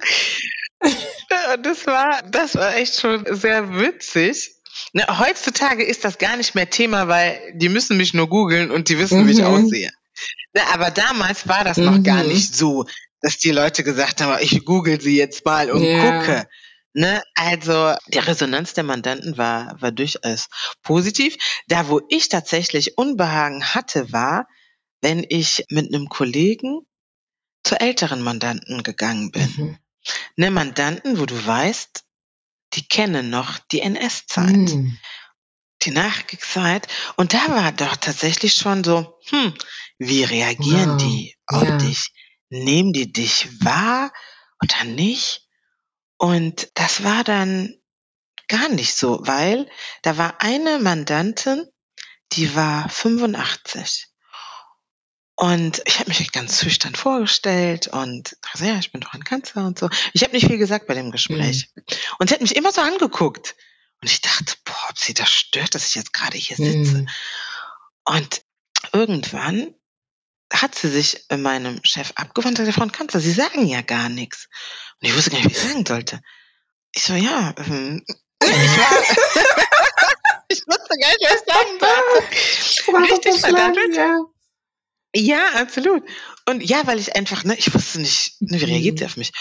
das 1.64 1.88
war, 1.88 2.22
das 2.30 2.56
war 2.56 2.76
echt 2.76 3.00
schon 3.00 3.26
sehr 3.28 3.76
witzig. 3.80 4.52
Na, 4.92 5.20
heutzutage 5.20 5.84
ist 5.84 6.06
das 6.06 6.20
gar 6.20 6.38
nicht 6.38 6.54
mehr 6.54 6.70
Thema, 6.70 7.08
weil 7.08 7.40
die 7.56 7.70
müssen 7.70 7.98
mich 7.98 8.14
nur 8.14 8.30
googeln 8.30 8.70
und 8.70 8.90
die 8.90 9.00
wissen, 9.00 9.24
mhm. 9.24 9.28
wie 9.28 9.32
ich 9.32 9.40
mhm. 9.40 9.46
aussehe. 9.46 9.92
Na, 10.54 10.62
aber 10.74 10.92
damals 10.92 11.48
war 11.48 11.64
das 11.64 11.78
mhm. 11.78 11.86
noch 11.86 12.04
gar 12.04 12.22
mhm. 12.24 12.30
nicht 12.30 12.56
so, 12.56 12.86
dass 13.22 13.40
die 13.40 13.52
Leute 13.52 13.84
gesagt 13.84 14.22
haben, 14.22 14.38
ich 14.42 14.64
google 14.64 15.02
sie 15.02 15.18
jetzt 15.18 15.44
mal 15.46 15.72
und 15.72 15.82
yeah. 15.82 16.20
gucke. 16.20 16.48
Ne, 16.96 17.24
also 17.34 17.96
die 18.10 18.20
Resonanz 18.20 18.76
der 18.76 18.84
Mandanten 18.84 19.40
war, 19.40 19.76
war 19.82 19.92
durchaus 19.92 20.50
positiv. 20.84 21.36
Da, 21.68 21.90
wo 21.90 22.02
ich 22.10 22.30
tatsächlich 22.30 23.00
Unbehagen 23.00 23.64
hatte, 23.74 24.12
war, 24.12 24.46
wenn 25.04 25.26
ich 25.28 25.66
mit 25.70 25.94
einem 25.94 26.08
Kollegen 26.08 26.88
zu 27.64 27.80
älteren 27.80 28.22
Mandanten 28.22 28.84
gegangen 28.84 29.32
bin. 29.32 29.54
Mhm. 29.58 29.78
Ne 30.38 30.50
Mandanten, 30.50 31.20
wo 31.20 31.26
du 31.26 31.46
weißt, 31.46 32.04
die 32.74 32.88
kennen 32.88 33.30
noch 33.30 33.60
die 33.60 33.82
NS-Zeit, 33.82 34.56
mhm. 34.56 34.98
die 35.84 35.92
Nachkriegszeit. 35.92 36.88
Und 37.18 37.34
da 37.34 37.50
war 37.50 37.72
doch 37.74 37.98
tatsächlich 37.98 38.54
schon 38.54 38.84
so, 38.84 39.20
hm, 39.26 39.54
wie 40.00 40.24
reagieren 40.24 40.92
wow. 40.92 40.98
die 40.98 41.36
auf 41.48 41.68
ja. 41.68 41.78
dich? 41.78 42.08
Nehmen 42.50 42.94
die 42.94 43.12
dich 43.12 43.48
wahr 43.64 44.12
oder 44.62 44.86
nicht? 44.86 45.48
Und 46.18 46.70
das 46.76 47.04
war 47.04 47.24
dann 47.24 47.76
gar 48.48 48.70
nicht 48.70 48.96
so, 48.96 49.20
weil 49.24 49.70
da 50.02 50.18
war 50.18 50.42
eine 50.42 50.80
Mandantin, 50.80 51.66
die 52.32 52.56
war 52.56 52.88
85. 52.90 54.08
Und 55.36 55.82
ich 55.86 56.00
habe 56.00 56.10
mich 56.10 56.32
ganz 56.32 56.62
schüchtern 56.62 56.94
vorgestellt 56.94 57.88
und 57.88 58.38
dachte, 58.42 58.66
ja, 58.66 58.78
ich 58.78 58.92
bin 58.92 59.02
doch 59.02 59.14
ein 59.14 59.24
Kanzler 59.24 59.66
und 59.66 59.80
so. 59.80 59.90
Ich 60.14 60.24
habe 60.24 60.34
nicht 60.34 60.46
viel 60.46 60.60
gesagt 60.60 60.86
bei 60.86 60.94
dem 60.94 61.12
Gespräch. 61.12 61.72
Mhm. 61.76 61.84
Und 62.20 62.30
sie 62.30 62.36
hat 62.36 62.42
mich 62.42 62.56
immer 62.56 62.72
so 62.72 62.82
angeguckt. 62.82 63.56
Und 64.02 64.12
ich 64.12 64.22
dachte, 64.22 64.56
boah, 64.64 64.90
ob 64.90 64.98
sie 65.00 65.14
das 65.14 65.32
stört, 65.32 65.76
dass 65.76 65.88
ich 65.88 65.96
jetzt 65.96 66.14
gerade 66.14 66.38
hier 66.38 66.58
sitze. 66.58 66.98
Mhm. 66.98 67.10
Und 68.06 68.42
irgendwann 68.92 69.74
hat 70.52 70.76
sie 70.76 70.90
sich 70.90 71.26
meinem 71.36 71.80
Chef 71.84 72.12
abgewandt 72.16 72.60
und 72.60 72.66
gesagt, 72.66 72.78
Frau 72.78 72.88
Kanzler, 72.96 73.20
Sie 73.20 73.32
sagen 73.32 73.66
ja 73.66 73.82
gar 73.82 74.10
nichts. 74.10 74.50
Und 75.02 75.08
ich 75.08 75.16
wusste 75.16 75.32
gar 75.32 75.38
nicht, 75.38 75.50
wie 75.50 75.54
ich 75.54 75.58
sagen 75.58 75.86
sollte. 75.86 76.22
Ich 76.92 77.04
so, 77.04 77.14
ja, 77.14 77.56
ähm, 77.58 78.06
ich 78.44 78.50
war, 78.50 79.02
ich 80.48 80.62
wusste 80.68 80.96
gar 81.00 81.10
nicht, 81.10 81.24
was 81.24 81.42
ich 81.42 81.54
sagen 81.54 81.80
sollte. 82.94 83.14
Richtig 83.14 83.40
verdammt. 83.40 83.96
Ja. 83.96 84.20
Ja, 85.16 85.54
absolut. 85.56 86.04
Und 86.48 86.64
ja, 86.64 86.88
weil 86.88 87.00
ich 87.00 87.16
einfach, 87.16 87.44
ne, 87.44 87.56
ich 87.56 87.74
wusste 87.74 88.00
nicht, 88.00 88.42
ne, 88.42 88.60
wie 88.60 88.66
reagiert 88.66 88.98
sie 88.98 89.06
mhm. 89.06 89.10
auf 89.10 89.18
mich. 89.18 89.32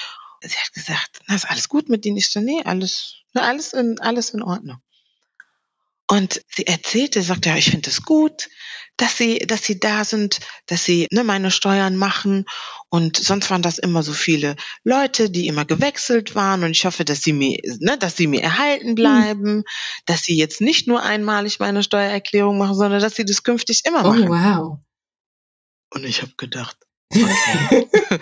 Sie 0.42 0.56
hat 0.56 0.72
gesagt, 0.72 1.20
na, 1.26 1.34
ist 1.34 1.48
alles 1.48 1.68
gut 1.68 1.88
mit 1.88 2.04
denen? 2.04 2.16
Ich 2.16 2.30
so, 2.30 2.40
nee, 2.40 2.62
alles, 2.64 3.14
ne, 3.32 3.42
alles 3.42 3.72
in, 3.72 3.98
alles 4.00 4.30
in 4.30 4.42
Ordnung. 4.42 4.78
Und 6.08 6.42
sie 6.48 6.66
erzählte, 6.66 7.22
sagte, 7.22 7.48
ja, 7.48 7.56
ich 7.56 7.70
finde 7.70 7.88
es 7.88 8.02
gut, 8.02 8.48
dass 8.98 9.16
sie, 9.16 9.38
dass 9.38 9.64
sie 9.64 9.80
da 9.80 10.04
sind, 10.04 10.40
dass 10.66 10.84
sie 10.84 11.08
ne, 11.10 11.24
meine 11.24 11.50
Steuern 11.50 11.96
machen. 11.96 12.44
Und 12.90 13.16
sonst 13.16 13.48
waren 13.50 13.62
das 13.62 13.78
immer 13.78 14.02
so 14.02 14.12
viele 14.12 14.56
Leute, 14.84 15.30
die 15.30 15.46
immer 15.46 15.64
gewechselt 15.64 16.34
waren. 16.34 16.64
Und 16.64 16.72
ich 16.72 16.84
hoffe, 16.84 17.06
dass 17.06 17.22
sie 17.22 17.32
mir, 17.32 17.58
ne, 17.80 17.96
dass 17.96 18.16
sie 18.16 18.26
mir 18.26 18.42
erhalten 18.42 18.88
hm. 18.88 18.94
bleiben, 18.94 19.54
mhm. 19.56 19.64
dass 20.04 20.22
sie 20.22 20.36
jetzt 20.36 20.60
nicht 20.60 20.86
nur 20.86 21.02
einmalig 21.02 21.60
meine 21.60 21.82
Steuererklärung 21.82 22.58
machen, 22.58 22.74
sondern 22.74 23.00
dass 23.00 23.14
sie 23.14 23.24
das 23.24 23.42
künftig 23.42 23.82
immer 23.86 24.04
oh, 24.04 24.08
machen. 24.08 24.28
Oh, 24.28 24.32
wow. 24.32 24.78
Und 25.94 26.04
ich 26.04 26.22
habe 26.22 26.32
gedacht, 26.36 26.76
okay. 27.10 27.88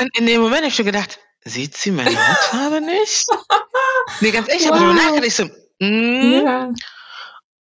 und 0.00 0.18
in 0.18 0.26
dem 0.26 0.40
Moment 0.40 0.58
habe 0.58 0.68
ich 0.68 0.76
schon 0.76 0.86
gedacht, 0.86 1.18
sieht 1.44 1.76
sie 1.76 1.90
meine 1.90 2.10
Hautfarbe 2.10 2.80
nicht? 2.80 3.26
nee, 4.20 4.30
ganz 4.30 4.48
ehrlich, 4.48 4.64
ich 4.64 4.70
wow. 4.70 4.78
habe 4.78 4.94
nachgedacht, 4.94 5.26
ich 5.26 5.34
so, 5.34 5.44
mm. 5.78 6.44
ja. 6.44 6.72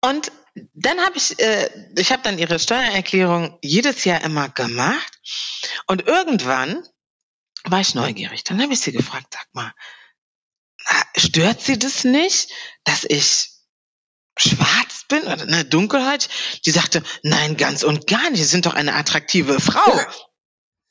Und 0.03 0.33
dann 0.75 1.01
habe 1.01 1.17
ich, 1.17 1.39
äh, 1.41 1.69
ich 1.97 2.13
habe 2.13 2.23
dann 2.23 2.39
ihre 2.39 2.59
Steuererklärung 2.59 3.59
jedes 3.63 4.05
Jahr 4.05 4.21
immer 4.23 4.49
gemacht. 4.49 5.19
Und 5.87 6.07
irgendwann 6.07 6.87
war 7.65 7.81
ich 7.81 7.95
neugierig. 7.95 8.45
Dann 8.45 8.63
habe 8.63 8.73
ich 8.73 8.81
sie 8.81 8.93
gefragt, 8.93 9.29
sag 9.31 9.47
mal, 9.53 9.73
stört 11.17 11.61
sie 11.61 11.79
das 11.79 12.05
nicht, 12.05 12.53
dass 12.85 13.05
ich 13.05 13.54
schwarz 14.37 15.05
bin 15.09 15.23
oder 15.23 15.45
ne, 15.47 15.65
dunkelhäutig? 15.65 16.61
Die 16.65 16.71
sagte, 16.71 17.03
nein, 17.23 17.57
ganz 17.57 17.83
und 17.83 18.07
gar 18.07 18.31
nicht. 18.31 18.41
Sie 18.41 18.49
sind 18.49 18.67
doch 18.67 18.75
eine 18.75 18.95
attraktive 18.95 19.61
Frau. 19.61 20.01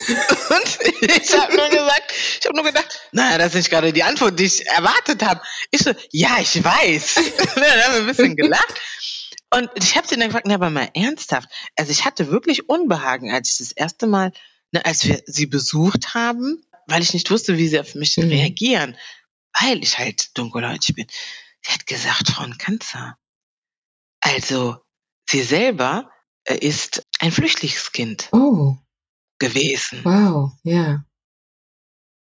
und 0.00 0.78
ich 1.02 1.38
habe 1.38 1.54
nur 1.54 1.68
gesagt, 1.68 2.12
ich 2.40 2.46
habe 2.46 2.56
nur 2.56 2.64
gedacht, 2.64 3.00
naja, 3.12 3.38
das 3.38 3.48
ist 3.48 3.54
nicht 3.54 3.70
gerade 3.70 3.92
die 3.92 4.02
Antwort, 4.02 4.38
die 4.38 4.44
ich 4.44 4.66
erwartet 4.66 5.22
habe. 5.22 5.40
Ich 5.70 5.82
so, 5.82 5.92
ja, 6.10 6.38
ich 6.40 6.62
weiß. 6.62 7.14
dann 7.54 7.64
haben 7.64 7.92
wir 7.94 8.00
ein 8.00 8.06
bisschen 8.06 8.36
gelacht. 8.36 8.74
Und 9.50 9.70
ich 9.76 9.96
habe 9.96 10.06
sie 10.06 10.16
dann 10.16 10.28
gefragt, 10.28 10.46
na, 10.48 10.54
aber 10.54 10.70
mal 10.70 10.90
ernsthaft. 10.94 11.48
Also 11.76 11.92
ich 11.92 12.04
hatte 12.04 12.30
wirklich 12.30 12.68
Unbehagen, 12.68 13.32
als 13.32 13.52
ich 13.52 13.58
das 13.58 13.72
erste 13.72 14.06
Mal, 14.06 14.32
ne, 14.72 14.84
als 14.84 15.06
wir 15.06 15.22
sie 15.26 15.46
besucht 15.46 16.14
haben, 16.14 16.64
weil 16.86 17.02
ich 17.02 17.14
nicht 17.14 17.30
wusste, 17.30 17.56
wie 17.56 17.68
sie 17.68 17.78
auf 17.78 17.94
mich 17.94 18.16
mhm. 18.16 18.28
reagieren, 18.28 18.96
weil 19.60 19.82
ich 19.82 19.98
halt 19.98 20.36
dunkelhäutig 20.36 20.96
bin. 20.96 21.06
Sie 21.62 21.72
hat 21.72 21.86
gesagt, 21.86 22.30
Frau 22.30 22.46
Kanzer, 22.58 23.16
also, 24.24 24.78
sie 25.28 25.42
selber 25.42 26.10
äh, 26.44 26.56
ist 26.56 27.06
ein 27.20 27.30
Flüchtlingskind 27.30 28.30
oh. 28.32 28.76
gewesen. 29.38 30.00
Wow, 30.02 30.52
ja. 30.62 31.04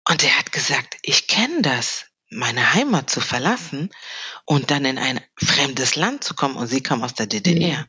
Und 0.07 0.23
er 0.23 0.37
hat 0.37 0.51
gesagt, 0.51 0.97
ich 1.01 1.27
kenne 1.27 1.63
das, 1.63 2.05
meine 2.29 2.73
Heimat 2.73 3.09
zu 3.09 3.21
verlassen 3.21 3.89
und 4.45 4.69
dann 4.69 4.85
in 4.85 4.99
ein 4.99 5.19
fremdes 5.35 5.95
Land 5.95 6.23
zu 6.23 6.35
kommen. 6.35 6.57
Und 6.57 6.67
sie 6.67 6.81
kam 6.81 7.03
aus 7.03 7.15
der 7.15 7.25
DDR. 7.25 7.79
Mhm. 7.79 7.85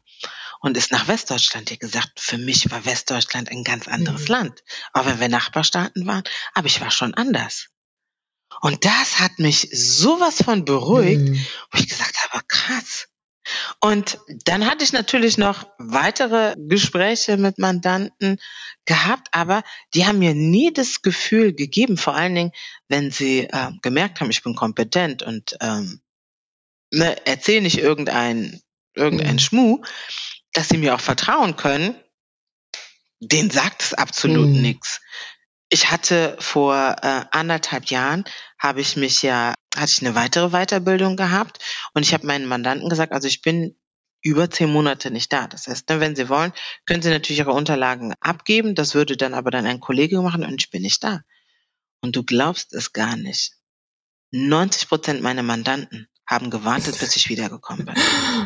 Und 0.63 0.77
ist 0.77 0.93
nach 0.93 1.09
Westdeutschland 1.09 1.69
hier 1.69 1.79
gesagt, 1.79 2.21
für 2.21 2.39
mich 2.39 2.71
war 2.71 2.85
Westdeutschland 2.85 3.51
ein 3.51 3.65
ganz 3.65 3.87
anderes 3.87 4.23
mhm. 4.23 4.29
Land. 4.29 4.65
Auch 4.95 5.05
wenn 5.07 5.21
wir 5.21 5.29
Nachbarstaaten 5.29 6.07
waren, 6.07 6.25
aber 6.55 6.67
ich 6.67 6.81
war 6.81 6.91
schon 6.91 7.15
anders. 7.15 7.69
Und 8.63 8.85
das 8.85 9.21
hat 9.21 9.39
mich 9.39 9.69
sowas 9.73 10.43
von 10.43 10.65
beruhigt, 10.65 11.29
mhm. 11.29 11.47
wo 11.71 11.79
ich 11.79 11.89
gesagt 11.89 12.17
habe, 12.23 12.43
krass, 12.47 13.10
und 13.81 14.19
dann 14.45 14.67
hatte 14.67 14.85
ich 14.85 14.93
natürlich 14.93 15.39
noch 15.39 15.67
weitere 15.79 16.55
Gespräche 16.59 17.37
mit 17.37 17.59
Mandanten 17.59 18.39
gehabt, 18.85 19.29
aber 19.33 19.63
die 19.95 20.07
haben 20.07 20.19
mir 20.19 20.35
nie 20.35 20.73
das 20.73 21.03
Gefühl 21.03 21.55
gegeben, 21.55 21.97
vor 21.97 22.15
allen 22.15 22.35
Dingen, 22.35 22.53
wenn 22.89 23.11
sie 23.11 23.41
äh, 23.41 23.73
gemerkt 23.83 24.21
haben, 24.21 24.31
ich 24.31 24.43
bin 24.43 24.55
kompetent 24.55 25.23
und 25.23 25.57
ähm, 25.61 26.01
ne, 26.91 27.27
erzähle 27.27 27.63
nicht 27.63 27.79
irgendein, 27.79 28.61
irgendein 28.95 29.35
mhm. 29.35 29.41
Schmuh, 29.41 29.83
dass 30.53 30.69
sie 30.69 30.79
mir 30.79 30.95
auch 30.95 31.01
vertrauen 31.01 31.57
können, 31.57 31.95
denen 33.21 33.51
sagt 33.51 33.83
es 33.83 33.95
absolut 33.95 34.49
mhm. 34.49 34.63
nichts. 34.63 35.01
Ich 35.71 35.91
hatte 35.91 36.37
vor 36.41 36.97
äh, 37.03 37.25
anderthalb 37.31 37.87
Jahren, 37.87 38.25
habe 38.59 38.81
ich 38.81 38.97
mich 38.97 39.23
ja 39.23 39.55
hatte 39.77 39.93
ich 39.93 40.05
eine 40.05 40.17
weitere 40.17 40.51
Weiterbildung 40.51 41.17
gehabt 41.17 41.59
und 41.95 42.03
ich 42.03 42.13
habe 42.13 42.27
meinen 42.27 42.47
Mandanten 42.47 42.89
gesagt, 42.89 43.13
also 43.13 43.29
ich 43.29 43.41
bin 43.41 43.77
über 44.23 44.51
zehn 44.51 44.71
Monate 44.71 45.11
nicht 45.11 45.33
da. 45.33 45.47
Das 45.47 45.67
heißt, 45.67 45.89
ne, 45.89 46.01
wenn 46.01 46.17
Sie 46.17 46.29
wollen, 46.29 46.53
können 46.87 47.03
Sie 47.03 47.11
natürlich 47.11 47.39
Ihre 47.39 47.53
Unterlagen 47.53 48.15
abgeben. 48.21 48.75
Das 48.75 48.95
würde 48.95 49.17
dann 49.17 49.35
aber 49.35 49.51
dann 49.51 49.67
ein 49.67 49.81
Kollege 49.81 50.21
machen 50.21 50.45
und 50.45 50.61
ich 50.61 50.71
bin 50.71 50.83
nicht 50.83 51.03
da. 51.03 51.21
Und 52.03 52.17
du 52.17 52.25
glaubst 52.25 52.75
es 52.75 52.93
gar 52.93 53.17
nicht. 53.17 53.53
90 54.33 54.89
Prozent 54.89 55.23
meiner 55.23 55.43
Mandanten 55.43 56.09
haben 56.27 56.51
gewartet, 56.51 56.99
bis 56.99 57.17
ich 57.17 57.29
wiedergekommen 57.29 57.87
bin. 57.87 57.95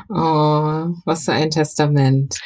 Oh, 0.08 0.94
was 1.04 1.24
für 1.24 1.32
ein 1.32 1.50
Testament. 1.50 2.40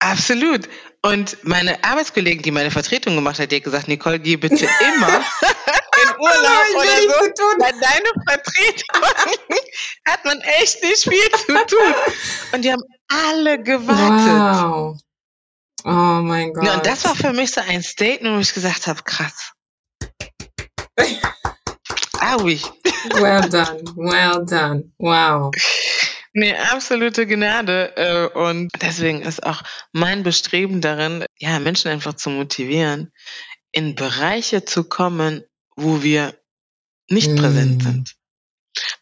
Absolut. 0.00 0.68
Und 1.02 1.36
meine 1.44 1.82
Arbeitskollegin, 1.82 2.42
die 2.42 2.50
meine 2.50 2.70
Vertretung 2.70 3.14
gemacht 3.14 3.38
hat, 3.38 3.50
die 3.50 3.56
hat 3.56 3.64
gesagt, 3.64 3.88
Nicole, 3.88 4.18
geh 4.18 4.36
bitte 4.36 4.64
immer 4.64 5.08
in 6.02 6.10
Urlaub 6.18 6.74
oder 6.76 7.00
so. 7.02 7.32
Tun. 7.36 7.58
Bei 7.58 7.72
deiner 7.72 8.12
Vertretung 8.26 9.02
hat 10.06 10.24
man 10.24 10.40
echt 10.60 10.82
nicht 10.82 11.02
viel 11.02 11.30
zu 11.46 11.52
tun. 11.66 11.94
Und 12.52 12.62
die 12.64 12.72
haben 12.72 12.82
alle 13.08 13.62
gewartet. 13.62 13.98
Wow. 14.68 14.98
Oh 15.84 16.20
mein 16.22 16.52
Gott. 16.52 16.64
Ja, 16.64 16.74
und 16.74 16.86
das 16.86 17.04
war 17.04 17.14
für 17.14 17.32
mich 17.32 17.52
so 17.52 17.60
ein 17.60 17.82
Statement, 17.82 18.36
wo 18.36 18.40
ich 18.40 18.52
gesagt 18.52 18.86
habe, 18.86 19.02
krass. 19.02 19.52
Aui. 22.20 22.60
Well 23.14 23.48
done, 23.48 23.84
well 23.96 24.44
done. 24.44 24.92
Wow. 24.98 25.52
Nee, 26.32 26.54
absolute 26.54 27.26
Gnade. 27.26 27.96
Äh, 27.96 28.38
und 28.38 28.70
deswegen 28.80 29.22
ist 29.22 29.42
auch 29.42 29.62
mein 29.92 30.22
Bestreben 30.22 30.80
darin, 30.80 31.24
ja, 31.38 31.58
Menschen 31.58 31.90
einfach 31.90 32.14
zu 32.14 32.30
motivieren, 32.30 33.12
in 33.72 33.94
Bereiche 33.94 34.64
zu 34.64 34.84
kommen, 34.84 35.44
wo 35.76 36.02
wir 36.02 36.34
nicht 37.08 37.30
mm. 37.30 37.36
präsent 37.36 37.82
sind. 37.82 38.14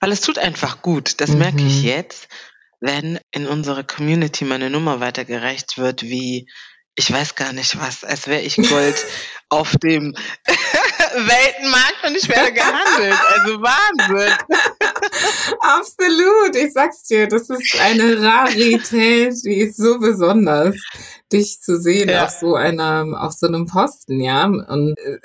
Weil 0.01 0.13
es 0.13 0.21
tut 0.21 0.39
einfach 0.39 0.83
gut. 0.83 1.21
Das 1.21 1.31
mhm. 1.31 1.39
merke 1.39 1.63
ich 1.63 1.83
mhm. 1.83 1.89
jetzt, 1.89 2.29
wenn 2.81 3.19
in 3.31 3.47
unserer 3.47 3.83
Community 3.83 4.45
meine 4.45 4.71
Nummer 4.71 5.01
weitergereicht 5.01 5.79
wird, 5.79 6.03
wie 6.03 6.49
ich 6.99 7.13
weiß 7.13 7.35
gar 7.35 7.53
nicht 7.53 7.79
was, 7.79 8.05
als 8.05 8.27
wäre 8.27 8.41
ich 8.41 8.57
Gold 8.57 8.97
auf 9.51 9.77
dem 9.83 10.15
Weltenmarkt 10.47 12.05
und 12.05 12.17
ich 12.17 12.29
werde 12.29 12.53
gehandelt. 12.53 13.19
Also 13.31 13.61
Wahnsinn. 13.61 14.39
Absolut, 15.61 16.57
ich 16.57 16.73
sag's 16.73 17.03
dir, 17.05 17.27
das 17.27 17.49
ist 17.51 17.79
eine 17.81 18.21
Rarität, 18.21 19.35
die 19.45 19.61
ist 19.61 19.77
so 19.77 19.99
besonders, 19.99 20.77
dich 21.33 21.61
zu 21.61 21.81
sehen 21.81 22.09
ja. 22.09 22.25
auf 22.25 22.31
so 22.31 22.55
einem, 22.55 23.15
auf 23.15 23.33
so 23.33 23.47
einem 23.47 23.67
Posten, 23.67 24.21
ja. 24.21 24.47
Und 24.47 24.97
äh, 24.99 25.19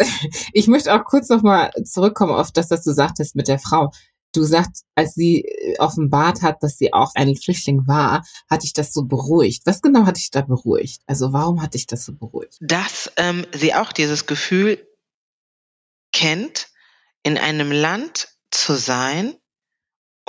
ich 0.53 0.67
möchte 0.67 0.93
auch 0.93 1.03
kurz 1.03 1.29
nochmal 1.29 1.71
zurückkommen 1.85 2.33
auf 2.33 2.51
das, 2.51 2.71
was 2.71 2.83
du 2.83 2.91
sagtest 2.91 3.35
mit 3.35 3.47
der 3.47 3.59
Frau. 3.59 3.91
Du 4.33 4.43
sagst, 4.43 4.85
als 4.95 5.13
sie 5.13 5.43
äh, 5.43 5.77
offenbart 5.79 6.41
hat, 6.41 6.63
dass 6.63 6.77
sie 6.77 6.93
auch 6.93 7.11
ein 7.15 7.35
Flüchtling 7.35 7.85
war, 7.87 8.23
hatte 8.49 8.65
ich 8.65 8.73
das 8.73 8.93
so 8.93 9.03
beruhigt. 9.03 9.63
Was 9.65 9.81
genau 9.81 10.05
hatte 10.05 10.19
ich 10.19 10.31
da 10.31 10.41
beruhigt? 10.41 11.01
Also 11.05 11.33
warum 11.33 11.61
hatte 11.61 11.77
ich 11.77 11.85
das 11.85 12.05
so 12.05 12.13
beruhigt? 12.13 12.57
Dass 12.61 13.11
ähm, 13.17 13.45
sie 13.53 13.73
auch 13.73 13.91
dieses 13.91 14.25
Gefühl 14.25 14.87
kennt, 16.13 16.67
in 17.23 17.37
einem 17.37 17.71
Land 17.71 18.29
zu 18.51 18.73
sein 18.73 19.35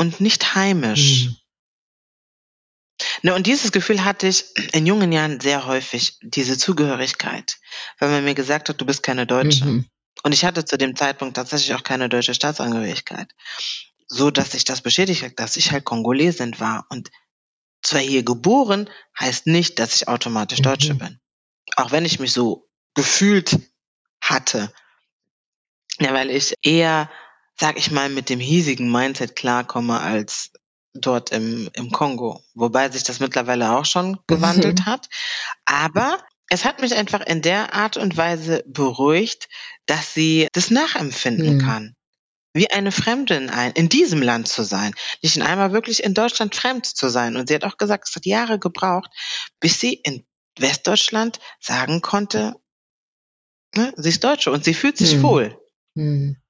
und 0.03 0.21
nicht 0.21 0.55
heimisch. 0.55 1.25
Mhm. 1.25 1.37
Ne, 3.23 3.35
und 3.35 3.47
dieses 3.47 3.73
Gefühl 3.73 4.05
hatte 4.05 4.29
ich 4.29 4.45
in 4.75 4.87
jungen 4.87 5.11
Jahren 5.11 5.41
sehr 5.41 5.67
häufig, 5.67 6.19
diese 6.23 6.59
Zugehörigkeit, 6.59 7.57
weil 7.99 8.11
man 8.11 8.25
mir 8.25 8.35
gesagt 8.35 8.69
hat, 8.69 8.81
du 8.81 8.85
bist 8.85 9.03
keine 9.03 9.27
Deutsche. 9.27 9.65
Mhm. 9.65 9.87
Und 10.23 10.33
ich 10.33 10.45
hatte 10.45 10.65
zu 10.65 10.77
dem 10.77 10.95
Zeitpunkt 10.95 11.35
tatsächlich 11.37 11.75
auch 11.75 11.83
keine 11.83 12.09
deutsche 12.09 12.35
Staatsangehörigkeit 12.35 13.33
so 14.13 14.31
dass 14.31 14.53
sich 14.53 14.65
das 14.65 14.83
beschädigt 14.83 15.23
hat, 15.23 15.39
dass 15.39 15.57
ich 15.57 15.73
halt 15.73 15.85
Kongolesin 15.85 16.61
war. 16.61 16.87
Und 16.91 17.11
zwar 17.81 18.01
hier 18.01 18.23
geboren, 18.23 18.91
heißt 19.19 19.47
nicht, 19.47 19.79
dass 19.79 19.97
ich 19.97 20.07
automatisch 20.07 20.61
Deutsche 20.61 20.95
mhm. 20.95 20.99
bin. 20.99 21.21
auch 21.77 21.93
wenn 21.93 22.05
ich 22.05 22.21
mich 22.21 22.33
so 22.33 22.69
gefühlt 22.95 23.59
hatte. 24.21 24.71
Ja, 25.99 26.13
weil 26.13 26.31
ich 26.31 26.55
eher, 26.61 27.11
sag 27.59 27.79
ich 27.79 27.91
mal, 27.91 28.09
mit 28.09 28.29
dem 28.29 28.41
hiesigen 28.41 28.91
Mindset 28.91 29.37
klarkomme 29.37 30.01
als 30.01 30.51
dort 30.95 31.31
im, 31.31 31.71
im 31.75 31.91
Kongo. 31.91 32.43
Wobei 32.55 32.91
sich 32.91 33.05
das 33.05 33.21
mittlerweile 33.21 33.73
auch 33.73 33.85
schon 33.85 34.19
gewandelt 34.27 34.81
mhm. 34.81 34.87
hat. 34.87 35.09
Aber 35.65 36.19
es 36.49 36.65
hat 36.65 36.81
mich 36.81 36.95
einfach 36.95 37.21
in 37.21 37.41
der 37.41 37.75
Art 37.75 37.97
und 37.97 38.17
Weise 38.17 38.63
beruhigt, 38.67 39.49
dass 39.87 40.13
sie 40.13 40.49
das 40.53 40.71
nachempfinden 40.71 41.57
mhm. 41.57 41.61
kann. 41.61 41.95
Wie 42.55 42.71
eine 42.71 42.93
Fremde 42.93 43.35
in, 43.37 43.49
ein, 43.49 43.73
in 43.73 43.89
diesem 43.89 44.21
Land 44.21 44.49
zu 44.49 44.63
sein. 44.63 44.95
Nicht 45.23 45.37
in 45.37 45.43
einmal 45.43 45.73
wirklich 45.73 46.05
in 46.05 46.13
Deutschland 46.13 46.55
fremd 46.55 46.85
zu 46.85 47.09
sein. 47.09 47.37
Und 47.37 47.49
sie 47.49 47.55
hat 47.55 47.65
auch 47.65 47.79
gesagt, 47.79 48.09
es 48.09 48.15
hat 48.15 48.27
Jahre 48.27 48.59
gebraucht, 48.59 49.11
bis 49.59 49.81
sie 49.81 49.95
in 49.95 50.27
Westdeutschland 50.59 51.41
sagen 51.61 52.03
konnte, 52.03 52.55
ne, 53.75 53.95
sie 53.97 54.11
ist 54.11 54.23
Deutsche 54.23 54.53
und 54.53 54.65
sie 54.65 54.75
fühlt 54.75 54.99
sich 54.99 55.17
mhm. 55.17 55.23
wohl. 55.23 55.59
Mhm. 55.95 56.42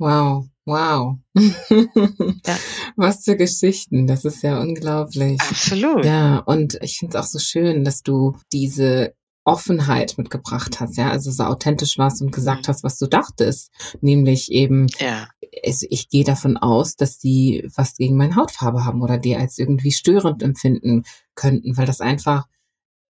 Wow, 0.00 0.46
wow. 0.64 1.18
ja. 1.34 2.56
Was 2.96 3.24
für 3.24 3.36
Geschichten, 3.36 4.06
das 4.06 4.24
ist 4.24 4.42
ja 4.42 4.58
unglaublich. 4.58 5.38
Absolut. 5.42 6.06
Ja, 6.06 6.38
und 6.38 6.78
ich 6.80 6.96
finde 6.96 7.18
es 7.18 7.22
auch 7.22 7.28
so 7.28 7.38
schön, 7.38 7.84
dass 7.84 8.02
du 8.02 8.34
diese 8.50 9.14
Offenheit 9.44 10.16
mitgebracht 10.16 10.80
hast, 10.80 10.96
ja, 10.96 11.10
also 11.10 11.30
so 11.30 11.42
authentisch 11.42 11.98
warst 11.98 12.22
und 12.22 12.32
gesagt 12.32 12.62
mhm. 12.62 12.68
hast, 12.68 12.82
was 12.82 12.96
du 12.96 13.08
dachtest, 13.08 13.70
nämlich 14.00 14.50
eben, 14.50 14.86
ja. 14.98 15.28
also 15.66 15.86
ich 15.90 16.08
gehe 16.08 16.24
davon 16.24 16.56
aus, 16.56 16.96
dass 16.96 17.18
die 17.18 17.68
was 17.76 17.94
gegen 17.94 18.16
meine 18.16 18.36
Hautfarbe 18.36 18.86
haben 18.86 19.02
oder 19.02 19.18
die 19.18 19.36
als 19.36 19.58
irgendwie 19.58 19.92
störend 19.92 20.42
empfinden 20.42 21.02
könnten, 21.34 21.76
weil 21.76 21.86
das 21.86 22.00
einfach 22.00 22.46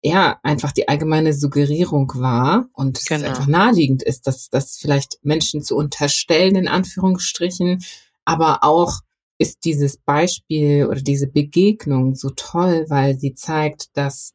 ja, 0.01 0.39
einfach 0.43 0.71
die 0.71 0.87
allgemeine 0.87 1.33
Suggerierung 1.33 2.11
war 2.15 2.69
und 2.73 3.03
genau. 3.05 3.21
es 3.21 3.27
einfach 3.27 3.47
naheliegend 3.47 4.01
ist, 4.01 4.27
dass 4.27 4.49
das 4.49 4.77
vielleicht 4.77 5.17
Menschen 5.23 5.61
zu 5.61 5.75
unterstellen, 5.75 6.55
in 6.55 6.67
Anführungsstrichen, 6.67 7.83
aber 8.25 8.63
auch 8.63 8.99
ist 9.39 9.65
dieses 9.65 9.97
Beispiel 9.97 10.85
oder 10.85 11.01
diese 11.01 11.27
Begegnung 11.27 12.15
so 12.15 12.29
toll, 12.35 12.85
weil 12.89 13.17
sie 13.17 13.33
zeigt, 13.33 13.87
dass 13.93 14.33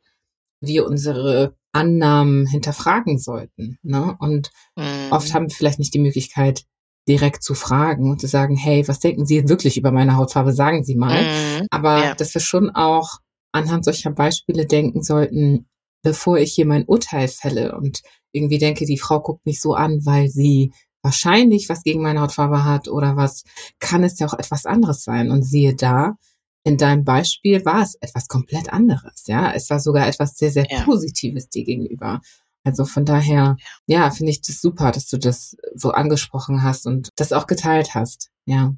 wir 0.60 0.86
unsere 0.86 1.54
Annahmen 1.72 2.46
hinterfragen 2.46 3.18
sollten. 3.18 3.78
Ne? 3.82 4.16
Und 4.18 4.50
mhm. 4.76 5.08
oft 5.10 5.34
haben 5.34 5.48
wir 5.48 5.54
vielleicht 5.54 5.78
nicht 5.78 5.92
die 5.92 5.98
Möglichkeit, 5.98 6.64
direkt 7.06 7.42
zu 7.42 7.54
fragen 7.54 8.10
und 8.10 8.20
zu 8.20 8.26
sagen, 8.26 8.56
hey, 8.56 8.88
was 8.88 8.98
denken 8.98 9.26
Sie 9.26 9.46
wirklich 9.48 9.76
über 9.76 9.92
meine 9.92 10.16
Hautfarbe? 10.16 10.54
Sagen 10.54 10.84
Sie 10.84 10.94
mal. 10.94 11.22
Mhm. 11.22 11.66
Aber 11.70 12.04
ja. 12.04 12.14
dass 12.14 12.32
wir 12.32 12.40
schon 12.40 12.70
auch 12.70 13.18
anhand 13.54 13.84
solcher 13.84 14.10
Beispiele 14.10 14.66
denken 14.66 15.02
sollten, 15.02 15.66
bevor 16.02 16.38
ich 16.38 16.52
hier 16.52 16.66
mein 16.66 16.84
Urteil 16.84 17.28
fälle 17.28 17.76
und 17.76 18.02
irgendwie 18.32 18.58
denke, 18.58 18.84
die 18.84 18.98
Frau 18.98 19.20
guckt 19.20 19.46
mich 19.46 19.60
so 19.60 19.74
an, 19.74 20.04
weil 20.04 20.28
sie 20.28 20.72
wahrscheinlich 21.02 21.68
was 21.68 21.82
gegen 21.82 22.02
meine 22.02 22.20
Hautfarbe 22.20 22.64
hat 22.64 22.88
oder 22.88 23.16
was, 23.16 23.44
kann 23.78 24.02
es 24.02 24.18
ja 24.18 24.26
auch 24.26 24.34
etwas 24.34 24.66
anderes 24.66 25.04
sein. 25.04 25.30
Und 25.30 25.42
siehe 25.42 25.74
da, 25.74 26.16
in 26.64 26.78
deinem 26.78 27.04
Beispiel 27.04 27.64
war 27.64 27.82
es 27.82 27.94
etwas 28.00 28.26
komplett 28.26 28.72
anderes, 28.72 29.26
ja. 29.26 29.52
Es 29.52 29.70
war 29.70 29.78
sogar 29.80 30.08
etwas 30.08 30.36
sehr, 30.36 30.50
sehr 30.50 30.66
ja. 30.68 30.82
Positives 30.82 31.48
dir 31.48 31.64
gegenüber. 31.64 32.20
Also 32.64 32.86
von 32.86 33.04
daher, 33.04 33.56
ja, 33.86 34.10
finde 34.10 34.30
ich 34.30 34.40
das 34.40 34.60
super, 34.60 34.90
dass 34.90 35.06
du 35.06 35.18
das 35.18 35.56
so 35.74 35.90
angesprochen 35.90 36.62
hast 36.62 36.86
und 36.86 37.10
das 37.16 37.32
auch 37.32 37.46
geteilt 37.46 37.94
hast. 37.94 38.30
Ja. 38.46 38.74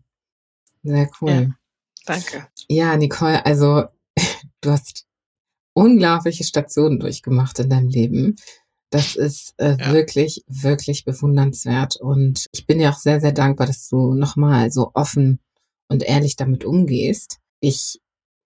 Sehr 0.83 1.09
cool. 1.21 1.31
Ja, 1.31 1.49
danke. 2.05 2.49
Ja, 2.69 2.97
Nicole, 2.97 3.47
also 3.47 3.85
du 4.61 4.71
hast 4.71 5.07
unglaubliche 5.75 6.45
Stationen 6.45 6.99
durchgemacht 6.99 7.59
in 7.59 7.71
deinem 7.71 7.89
Leben. 7.89 8.37
Das 8.91 9.17
ist 9.17 9.55
äh, 9.59 9.77
ja. 9.79 9.93
wirklich, 9.93 10.43
wirklich 10.47 11.05
bewundernswert. 11.05 11.97
Und 11.97 12.47
ich 12.53 12.67
bin 12.67 12.79
dir 12.79 12.91
auch 12.91 12.99
sehr, 12.99 13.21
sehr 13.21 13.33
dankbar, 13.33 13.67
dass 13.67 13.89
du 13.89 14.15
nochmal 14.15 14.71
so 14.71 14.91
offen 14.95 15.41
und 15.89 16.03
ehrlich 16.03 16.37
damit 16.37 16.65
umgehst. 16.65 17.39
Ich 17.61 18.01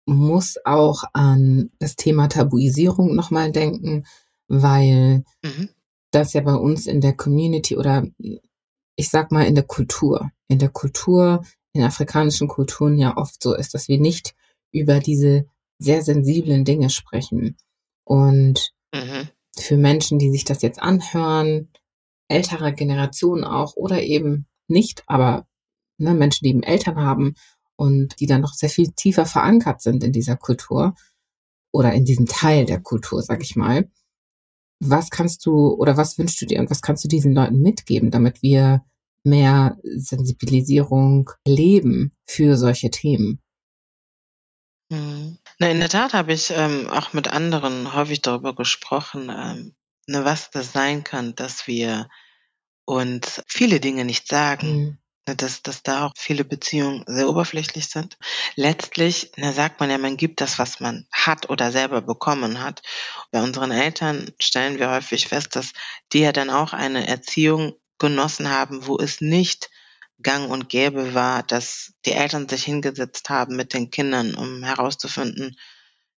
muss 0.05 0.57
auch 0.63 1.03
an 1.13 1.71
das 1.79 1.95
Thema 1.95 2.27
Tabuisierung 2.27 3.13
nochmal 3.13 3.51
denken, 3.51 4.05
weil 4.47 5.25
mhm. 5.43 5.69
das 6.11 6.33
ja 6.33 6.41
bei 6.41 6.55
uns 6.55 6.87
in 6.87 7.01
der 7.01 7.13
Community 7.13 7.75
oder 7.75 8.05
ich 8.95 9.09
sag 9.09 9.31
mal 9.31 9.43
in 9.43 9.55
der 9.55 9.65
Kultur, 9.65 10.31
in 10.47 10.59
der 10.59 10.69
Kultur, 10.69 11.43
in 11.73 11.83
afrikanischen 11.83 12.47
Kulturen 12.47 12.97
ja 12.97 13.17
oft 13.17 13.43
so 13.43 13.53
ist, 13.53 13.73
dass 13.73 13.89
wir 13.89 13.99
nicht 13.99 14.33
über 14.71 14.99
diese 14.99 15.45
sehr 15.79 16.01
sensiblen 16.01 16.65
Dinge 16.65 16.89
sprechen. 16.89 17.57
Und 18.03 18.71
mhm. 18.93 19.29
für 19.57 19.77
Menschen, 19.77 20.19
die 20.19 20.31
sich 20.31 20.45
das 20.45 20.61
jetzt 20.61 20.81
anhören, 20.81 21.69
älterer 22.27 22.71
Generation 22.71 23.43
auch 23.43 23.75
oder 23.75 24.01
eben 24.03 24.47
nicht, 24.67 25.03
aber 25.07 25.47
ne, 25.97 26.13
Menschen, 26.13 26.43
die 26.43 26.49
eben 26.49 26.63
Eltern 26.63 26.97
haben 26.97 27.35
und 27.75 28.19
die 28.19 28.25
dann 28.25 28.41
noch 28.41 28.53
sehr 28.53 28.69
viel 28.69 28.91
tiefer 28.91 29.25
verankert 29.25 29.81
sind 29.81 30.03
in 30.03 30.11
dieser 30.11 30.35
Kultur 30.35 30.95
oder 31.71 31.93
in 31.93 32.05
diesem 32.05 32.25
Teil 32.25 32.65
der 32.65 32.81
Kultur, 32.81 33.21
sag 33.21 33.41
ich 33.43 33.55
mal. 33.55 33.89
Was 34.79 35.09
kannst 35.09 35.45
du 35.45 35.73
oder 35.73 35.97
was 35.97 36.17
wünschst 36.17 36.41
du 36.41 36.45
dir 36.45 36.59
und 36.59 36.69
was 36.69 36.81
kannst 36.81 37.03
du 37.03 37.07
diesen 37.07 37.33
Leuten 37.33 37.59
mitgeben, 37.59 38.11
damit 38.11 38.41
wir 38.41 38.83
mehr 39.23 39.77
Sensibilisierung 39.83 41.29
leben 41.45 42.13
für 42.25 42.57
solche 42.57 42.89
Themen? 42.89 43.41
Mhm. 44.89 45.37
Na, 45.59 45.69
in 45.69 45.79
der 45.79 45.89
Tat 45.89 46.13
habe 46.13 46.33
ich 46.33 46.51
ähm, 46.51 46.87
auch 46.89 47.13
mit 47.13 47.27
anderen 47.27 47.93
häufig 47.93 48.21
darüber 48.21 48.53
gesprochen, 48.53 49.29
ähm, 49.29 49.75
ne, 50.05 50.23
was 50.23 50.51
das 50.51 50.71
sein 50.71 51.03
kann, 51.03 51.35
dass 51.35 51.65
wir 51.67 52.09
uns 52.85 53.41
viele 53.47 53.79
Dinge 53.79 54.05
nicht 54.05 54.27
sagen. 54.27 54.75
Mhm. 54.75 54.97
Ne, 55.27 55.35
dass, 55.35 55.61
dass 55.61 55.83
da 55.83 56.05
auch 56.05 56.13
viele 56.15 56.45
Beziehungen 56.45 57.03
sehr 57.05 57.27
oberflächlich 57.27 57.87
sind. 57.89 58.17
Letztlich, 58.55 59.31
da 59.35 59.51
sagt 59.51 59.79
man 59.79 59.89
ja, 59.89 59.97
man 59.97 60.15
gibt 60.15 60.41
das, 60.41 60.57
was 60.57 60.79
man 60.79 61.05
hat 61.11 61.49
oder 61.49 61.71
selber 61.71 62.01
bekommen 62.01 62.61
hat. 62.61 62.81
Bei 63.31 63.41
unseren 63.41 63.71
Eltern 63.71 64.31
stellen 64.39 64.79
wir 64.79 64.89
häufig 64.89 65.27
fest, 65.27 65.55
dass 65.55 65.73
die 66.13 66.19
ja 66.19 66.31
dann 66.31 66.49
auch 66.49 66.71
eine 66.71 67.07
Erziehung 67.07 67.73
genossen 67.99 68.49
haben, 68.49 68.87
wo 68.87 68.97
es 68.97 69.19
nicht 69.19 69.69
gang 70.21 70.49
und 70.49 70.69
gäbe 70.69 71.13
war, 71.13 71.43
dass 71.43 71.93
die 72.05 72.13
Eltern 72.13 72.49
sich 72.49 72.63
hingesetzt 72.63 73.29
haben 73.29 73.55
mit 73.55 73.73
den 73.73 73.89
Kindern, 73.89 74.35
um 74.35 74.63
herauszufinden, 74.63 75.57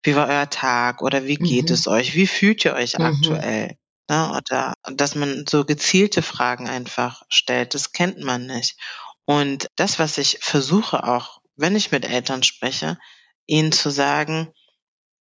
wie 0.02 0.14
war 0.14 0.28
euer 0.28 0.48
Tag 0.48 1.02
oder 1.02 1.24
wie 1.24 1.36
geht 1.36 1.68
mhm. 1.68 1.74
es 1.74 1.88
euch, 1.88 2.14
wie 2.14 2.26
fühlt 2.26 2.64
ihr 2.64 2.74
euch 2.74 2.96
mhm. 2.98 3.04
aktuell? 3.04 3.76
Ne? 4.08 4.32
Oder 4.36 4.74
dass 4.92 5.14
man 5.14 5.44
so 5.48 5.64
gezielte 5.64 6.22
Fragen 6.22 6.68
einfach 6.68 7.22
stellt, 7.28 7.74
das 7.74 7.92
kennt 7.92 8.20
man 8.20 8.46
nicht. 8.46 8.76
Und 9.24 9.68
das, 9.76 9.98
was 9.98 10.16
ich 10.18 10.38
versuche 10.40 11.04
auch, 11.04 11.40
wenn 11.56 11.76
ich 11.76 11.90
mit 11.90 12.04
Eltern 12.04 12.42
spreche, 12.42 12.98
ihnen 13.46 13.72
zu 13.72 13.90
sagen, 13.90 14.52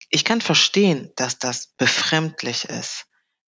ich 0.09 0.25
kann 0.25 0.41
verstehen, 0.41 1.11
dass 1.15 1.39
das 1.39 1.67
befremdlich 1.77 2.65
ist, 2.65 3.05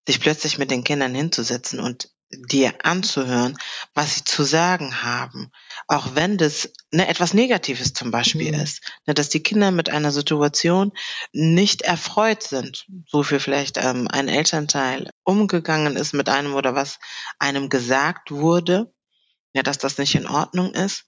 sich 0.07 0.19
plötzlich 0.19 0.57
mit 0.57 0.71
den 0.71 0.83
Kindern 0.83 1.13
hinzusetzen 1.13 1.79
und 1.79 2.09
dir 2.49 2.73
anzuhören, 2.83 3.57
was 3.93 4.15
sie 4.15 4.23
zu 4.23 4.43
sagen 4.43 5.03
haben, 5.03 5.51
auch 5.87 6.15
wenn 6.15 6.37
das 6.37 6.71
ne, 6.91 7.07
etwas 7.07 7.33
Negatives 7.33 7.93
zum 7.93 8.11
Beispiel 8.11 8.53
mhm. 8.53 8.61
ist, 8.61 8.81
ne, 9.05 9.13
dass 9.13 9.29
die 9.29 9.43
Kinder 9.43 9.71
mit 9.71 9.89
einer 9.89 10.11
Situation 10.11 10.91
nicht 11.31 11.81
erfreut 11.81 12.43
sind, 12.43 12.85
wofür 13.11 13.39
vielleicht 13.39 13.77
ähm, 13.77 14.07
ein 14.09 14.27
Elternteil 14.27 15.09
umgegangen 15.23 15.95
ist 15.95 16.13
mit 16.13 16.29
einem 16.29 16.53
oder 16.53 16.75
was 16.75 16.99
einem 17.39 17.69
gesagt 17.69 18.31
wurde, 18.31 18.93
ja, 19.53 19.63
dass 19.63 19.77
das 19.77 19.97
nicht 19.97 20.15
in 20.15 20.27
Ordnung 20.27 20.73
ist, 20.73 21.05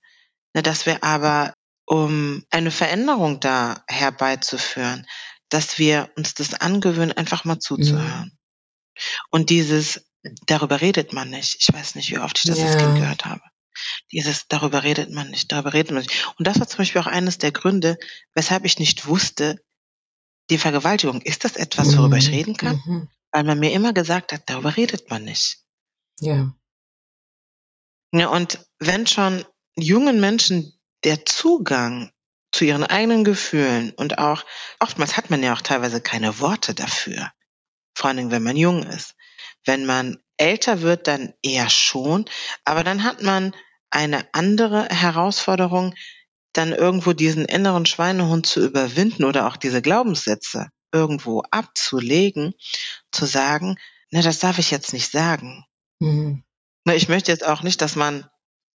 ne, 0.54 0.62
dass 0.62 0.86
wir 0.86 1.04
aber, 1.04 1.54
um 1.90 2.44
eine 2.50 2.72
Veränderung 2.72 3.40
da 3.40 3.82
herbeizuführen, 3.88 5.08
dass 5.50 5.80
wir 5.80 6.10
uns 6.18 6.34
das 6.34 6.54
angewöhnen, 6.54 7.14
einfach 7.14 7.46
mal 7.46 7.60
zuzuhören. 7.60 8.26
Mhm. 8.26 8.38
Und 9.30 9.50
dieses 9.50 10.07
darüber 10.46 10.82
redet 10.82 11.14
man 11.14 11.30
nicht. 11.30 11.58
Ich 11.60 11.74
weiß 11.74 11.96
nicht, 11.96 12.12
wie 12.12 12.20
oft 12.20 12.38
ich 12.38 12.46
das 12.46 12.60
ja. 12.60 12.66
als 12.66 12.78
Kind 12.78 12.96
gehört 12.96 13.26
habe. 13.26 13.42
Dieses, 14.12 14.48
darüber 14.48 14.84
redet 14.84 15.12
man 15.12 15.30
nicht, 15.30 15.52
darüber 15.52 15.74
redet 15.74 15.92
man 15.92 16.02
nicht. 16.02 16.34
Und 16.38 16.48
das 16.48 16.60
war 16.60 16.68
zum 16.68 16.80
Beispiel 16.80 17.02
auch 17.02 17.08
eines 17.08 17.38
der 17.38 17.52
Gründe, 17.52 17.98
weshalb 18.34 18.66
ich 18.66 18.80
nicht 18.80 19.06
wusste, 19.08 19.62
die 20.50 20.58
Vergewaltigung, 20.58 21.22
ist 21.22 21.44
das 21.44 21.56
etwas, 21.56 21.98
worüber 21.98 22.16
mhm. 22.16 22.22
ich 22.22 22.30
reden 22.30 22.58
kann? 22.58 22.82
Mhm. 22.86 23.10
Weil 23.32 23.44
man 23.44 23.60
mir 23.60 23.74
immer 23.74 23.94
gesagt 23.94 24.32
hat, 24.32 24.44
darüber 24.48 24.76
redet 24.78 25.10
man 25.10 25.24
nicht. 25.24 25.60
Ja. 26.20 26.54
Ja, 28.14 28.30
und 28.30 28.60
wenn 28.80 29.06
schon 29.06 29.46
jungen 29.76 30.20
Menschen 30.20 30.74
der 31.04 31.26
Zugang 31.26 32.12
zu 32.52 32.66
ihren 32.66 32.84
eigenen 32.84 33.24
Gefühlen 33.24 33.92
und 33.92 34.18
auch, 34.18 34.46
oftmals 34.80 35.18
hat 35.18 35.30
man 35.30 35.44
ja 35.44 35.54
auch 35.54 35.62
teilweise 35.62 36.02
keine 36.02 36.40
Worte 36.40 36.74
dafür. 36.74 37.32
Vor 37.94 38.08
allen 38.08 38.18
Dingen, 38.18 38.32
wenn 38.32 38.44
man 38.44 38.56
jung 38.56 38.84
ist. 38.84 39.16
Wenn 39.68 39.86
man 39.86 40.18
älter 40.38 40.82
wird, 40.82 41.08
dann 41.08 41.34
eher 41.44 41.70
schon, 41.70 42.26
aber 42.64 42.84
dann 42.84 43.04
hat 43.04 43.22
man 43.22 43.54
eine 43.90 44.28
andere 44.34 44.86
Herausforderung, 44.90 45.94
dann 46.54 46.72
irgendwo 46.72 47.14
diesen 47.14 47.46
inneren 47.46 47.86
Schweinehund 47.86 48.46
zu 48.46 48.66
überwinden 48.66 49.24
oder 49.24 49.48
auch 49.48 49.58
diese 49.58 49.82
Glaubenssätze 49.82 50.70
irgendwo 50.92 51.44
abzulegen, 51.52 52.54
zu 53.12 53.26
sagen, 53.26 53.78
ne, 54.10 54.22
das 54.22 54.40
darf 54.40 54.58
ich 54.58 54.72
jetzt 54.72 54.94
nicht 54.94 55.12
sagen. 55.12 55.66
Mhm. 56.00 56.44
Ne, 56.86 56.96
ich 56.96 57.10
möchte 57.10 57.32
jetzt 57.32 57.46
auch 57.46 57.62
nicht, 57.62 57.82
dass 57.82 57.96
man 57.96 58.28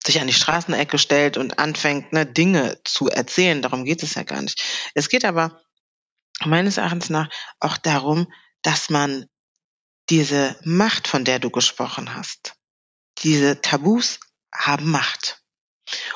sich 0.05 0.21
an 0.21 0.27
die 0.27 0.33
Straßenecke 0.33 0.99
stellt 0.99 1.37
und 1.37 1.59
anfängt, 1.59 2.13
ne, 2.13 2.27
Dinge 2.27 2.79
zu 2.85 3.09
erzählen. 3.09 3.63
Darum 3.63 3.85
geht 3.85 4.03
es 4.03 4.15
ja 4.15 4.23
gar 4.23 4.43
nicht. 4.43 4.63
Es 4.95 5.09
geht 5.09 5.25
aber 5.25 5.61
meines 6.45 6.77
Erachtens 6.77 7.09
nach 7.11 7.29
auch 7.61 7.79
darum, 7.79 8.27
dass 8.63 8.91
man 8.91 9.27
diese 10.11 10.57
Macht, 10.65 11.09
von 11.09 11.25
der 11.25 11.39
du 11.39 11.51
gesprochen 11.51 12.15
hast, 12.15 12.55
diese 13.19 13.61
Tabus 13.61 14.21
haben 14.55 14.91
Macht. 14.91 15.43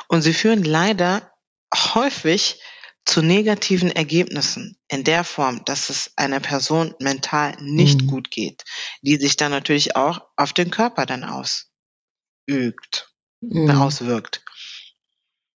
Und 0.09 0.23
sie 0.23 0.35
führen 0.35 0.65
leider 0.65 1.33
häufig 1.75 2.61
zu 3.05 3.23
negativen 3.23 3.91
Ergebnissen 3.91 4.77
in 4.89 5.05
der 5.05 5.23
Form, 5.23 5.65
dass 5.65 5.91
es 5.91 6.13
einer 6.17 6.41
Person 6.41 6.95
mental 6.99 7.57
nicht 7.61 8.03
mhm. 8.03 8.07
gut 8.09 8.31
geht, 8.31 8.65
die 9.01 9.17
sich 9.17 9.37
dann 9.37 9.53
natürlich 9.53 9.95
auch 9.95 10.21
auf 10.37 10.53
den 10.53 10.71
Körper 10.71 11.07
dann 11.07 11.25
ausübt, 11.25 13.15
mhm. 13.41 13.71
auswirkt. 13.71 14.45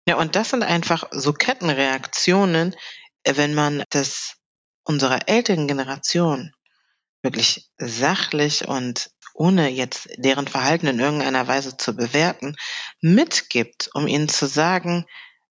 Ja, 0.07 0.17
und 0.17 0.37
das 0.37 0.51
sind 0.51 0.63
einfach 0.63 1.09
so 1.11 1.33
Kettenreaktionen, 1.33 2.77
wenn 3.25 3.55
man 3.55 3.83
das 3.91 4.37
unserer 4.85 5.29
älteren 5.29 5.69
Generation 5.69 6.53
wirklich 7.23 7.70
sachlich 7.78 8.66
und 8.66 9.11
ohne 9.35 9.69
jetzt 9.69 10.09
deren 10.16 10.49
Verhalten 10.49 10.89
in 10.89 10.99
irgendeiner 10.99 11.47
Weise 11.47 11.77
zu 11.77 11.95
bewerten, 11.95 12.57
mitgibt, 13.01 13.90
um 13.95 14.07
ihnen 14.07 14.28
zu 14.28 14.47
sagen, 14.47 15.07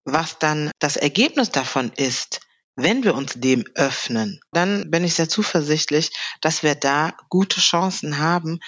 was 0.03 0.39
dann 0.39 0.71
das 0.79 0.97
Ergebnis 0.97 1.51
davon 1.51 1.91
ist, 1.95 2.41
wenn 2.75 3.03
wir 3.03 3.15
uns 3.15 3.33
dem 3.35 3.65
öffnen, 3.75 4.39
dann 4.51 4.89
bin 4.89 5.03
ich 5.03 5.15
sehr 5.15 5.29
zuversichtlich, 5.29 6.11
dass 6.41 6.63
wir 6.63 6.75
da 6.75 7.15
gute 7.29 7.59
Chancen 7.59 8.17
haben, 8.17 8.59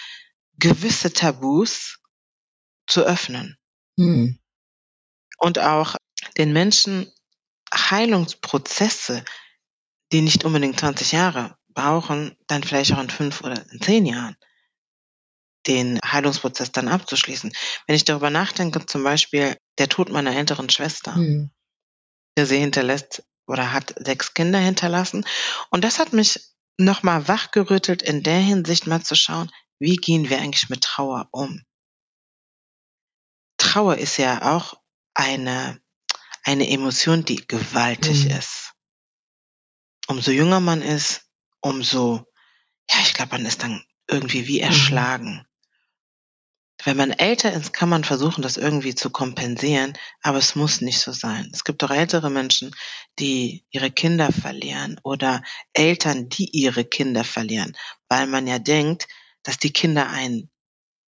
gewisse 0.57 1.13
Tabus 1.13 1.99
zu 2.87 3.01
öffnen. 3.01 3.57
Hm. 3.97 4.39
Und 5.37 5.59
auch 5.59 5.95
den 6.37 6.53
Menschen 6.53 7.11
Heilungsprozesse, 7.73 9.23
die 10.11 10.21
nicht 10.21 10.43
unbedingt 10.43 10.79
20 10.79 11.11
Jahre 11.11 11.57
brauchen, 11.73 12.35
dann 12.47 12.63
vielleicht 12.63 12.93
auch 12.93 13.01
in 13.01 13.09
fünf 13.09 13.41
oder 13.41 13.61
in 13.71 13.81
zehn 13.81 14.05
Jahren 14.05 14.35
den 15.67 15.99
Heilungsprozess 16.03 16.71
dann 16.71 16.87
abzuschließen. 16.87 17.51
Wenn 17.87 17.95
ich 17.95 18.05
darüber 18.05 18.29
nachdenke, 18.29 18.85
zum 18.85 19.03
Beispiel 19.03 19.57
der 19.77 19.89
Tod 19.89 20.09
meiner 20.09 20.35
älteren 20.35 20.69
Schwester, 20.69 21.15
mhm. 21.15 21.51
sie 22.37 22.59
hinterlässt 22.59 23.23
oder 23.47 23.71
hat 23.71 23.95
sechs 23.97 24.33
Kinder 24.33 24.59
hinterlassen. 24.59 25.25
Und 25.69 25.83
das 25.83 25.99
hat 25.99 26.13
mich 26.13 26.39
nochmal 26.77 27.27
wachgerüttelt, 27.27 28.01
in 28.01 28.23
der 28.23 28.39
Hinsicht 28.39 28.87
mal 28.87 29.01
zu 29.03 29.15
schauen, 29.15 29.51
wie 29.79 29.95
gehen 29.95 30.29
wir 30.29 30.39
eigentlich 30.39 30.69
mit 30.69 30.81
Trauer 30.81 31.27
um? 31.31 31.63
Trauer 33.57 33.97
ist 33.97 34.17
ja 34.17 34.55
auch 34.55 34.75
eine, 35.13 35.79
eine 36.43 36.69
Emotion, 36.69 37.25
die 37.25 37.47
gewaltig 37.47 38.25
mhm. 38.25 38.31
ist. 38.31 38.73
Umso 40.07 40.31
jünger 40.31 40.59
man 40.59 40.81
ist, 40.81 41.29
umso, 41.63 42.25
ja, 42.89 42.99
ich 43.01 43.13
glaube, 43.13 43.37
man 43.37 43.45
ist 43.45 43.63
dann 43.63 43.83
irgendwie 44.07 44.47
wie 44.47 44.59
mhm. 44.59 44.67
erschlagen. 44.67 45.47
Wenn 46.83 46.97
man 46.97 47.11
älter 47.11 47.53
ist, 47.53 47.71
kann 47.71 47.87
man 47.87 48.03
versuchen, 48.03 48.41
das 48.41 48.57
irgendwie 48.57 48.93
zu 48.93 49.09
kompensieren, 49.09 49.93
aber 50.21 50.37
es 50.37 50.55
muss 50.55 50.81
nicht 50.81 50.99
so 50.99 51.13
sein. 51.13 51.49
Es 51.53 51.63
gibt 51.63 51.81
auch 51.83 51.91
ältere 51.91 52.29
Menschen, 52.29 52.75
die 53.19 53.63
ihre 53.71 53.89
Kinder 53.89 54.33
verlieren 54.33 54.99
oder 55.03 55.41
Eltern, 55.71 56.27
die 56.27 56.49
ihre 56.51 56.83
Kinder 56.83 57.23
verlieren, 57.23 57.77
weil 58.09 58.27
man 58.27 58.47
ja 58.47 58.59
denkt, 58.59 59.07
dass 59.43 59.57
die 59.57 59.71
Kinder 59.71 60.09
einen 60.09 60.49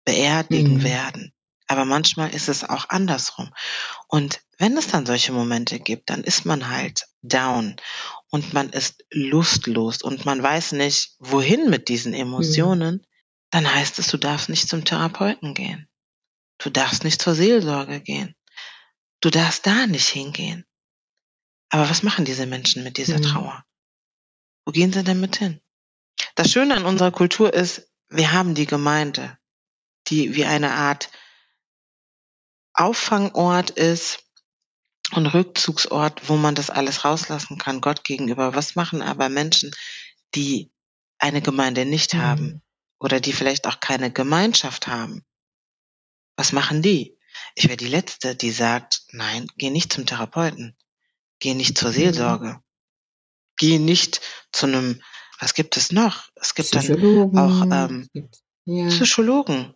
beerdigen 0.04 0.78
mhm. 0.78 0.84
werden. 0.84 1.32
Aber 1.72 1.84
manchmal 1.84 2.34
ist 2.34 2.48
es 2.48 2.64
auch 2.64 2.90
andersrum. 2.90 3.50
Und 4.08 4.40
wenn 4.58 4.76
es 4.76 4.88
dann 4.88 5.06
solche 5.06 5.32
Momente 5.32 5.80
gibt, 5.80 6.10
dann 6.10 6.22
ist 6.22 6.44
man 6.44 6.68
halt 6.68 7.06
down 7.22 7.76
und 8.30 8.52
man 8.52 8.70
ist 8.70 9.04
lustlos 9.10 10.02
und 10.02 10.24
man 10.24 10.42
weiß 10.42 10.72
nicht, 10.72 11.16
wohin 11.18 11.70
mit 11.70 11.88
diesen 11.88 12.14
Emotionen. 12.14 12.96
Mhm 12.96 13.06
dann 13.52 13.72
heißt 13.72 13.98
es, 13.98 14.08
du 14.08 14.16
darfst 14.16 14.48
nicht 14.48 14.68
zum 14.68 14.84
Therapeuten 14.84 15.52
gehen. 15.52 15.86
Du 16.58 16.70
darfst 16.70 17.04
nicht 17.04 17.20
zur 17.20 17.34
Seelsorge 17.34 18.00
gehen. 18.00 18.34
Du 19.20 19.28
darfst 19.28 19.66
da 19.66 19.86
nicht 19.86 20.08
hingehen. 20.08 20.64
Aber 21.68 21.88
was 21.88 22.02
machen 22.02 22.24
diese 22.24 22.46
Menschen 22.46 22.82
mit 22.82 22.96
dieser 22.96 23.18
mhm. 23.18 23.22
Trauer? 23.22 23.64
Wo 24.64 24.72
gehen 24.72 24.92
sie 24.92 25.04
damit 25.04 25.36
hin? 25.36 25.60
Das 26.34 26.50
Schöne 26.50 26.74
an 26.74 26.86
unserer 26.86 27.10
Kultur 27.10 27.52
ist, 27.52 27.90
wir 28.08 28.32
haben 28.32 28.54
die 28.54 28.66
Gemeinde, 28.66 29.38
die 30.08 30.34
wie 30.34 30.46
eine 30.46 30.72
Art 30.72 31.10
Auffangort 32.74 33.70
ist 33.70 34.24
und 35.12 35.26
Rückzugsort, 35.26 36.28
wo 36.28 36.36
man 36.36 36.54
das 36.54 36.70
alles 36.70 37.04
rauslassen 37.04 37.58
kann, 37.58 37.80
Gott 37.80 38.04
gegenüber. 38.04 38.54
Was 38.54 38.76
machen 38.76 39.02
aber 39.02 39.28
Menschen, 39.28 39.70
die 40.34 40.70
eine 41.18 41.42
Gemeinde 41.42 41.84
nicht 41.84 42.14
mhm. 42.14 42.22
haben? 42.22 42.62
oder 43.02 43.20
die 43.20 43.32
vielleicht 43.32 43.66
auch 43.66 43.80
keine 43.80 44.12
Gemeinschaft 44.12 44.86
haben. 44.86 45.24
Was 46.36 46.52
machen 46.52 46.82
die? 46.82 47.18
Ich 47.56 47.64
wäre 47.64 47.76
die 47.76 47.88
Letzte, 47.88 48.36
die 48.36 48.52
sagt, 48.52 49.02
nein, 49.10 49.48
geh 49.56 49.70
nicht 49.70 49.92
zum 49.92 50.06
Therapeuten, 50.06 50.76
geh 51.40 51.54
nicht 51.54 51.76
zur 51.76 51.90
mhm. 51.90 51.94
Seelsorge, 51.94 52.62
geh 53.56 53.78
nicht 53.78 54.20
zu 54.52 54.66
einem, 54.66 55.02
was 55.40 55.54
gibt 55.54 55.76
es 55.76 55.90
noch? 55.90 56.28
Es 56.36 56.54
gibt 56.54 56.74
dann 56.74 57.36
auch 57.36 57.90
ähm, 57.90 58.08
ja. 58.64 58.86
Psychologen. 58.86 59.74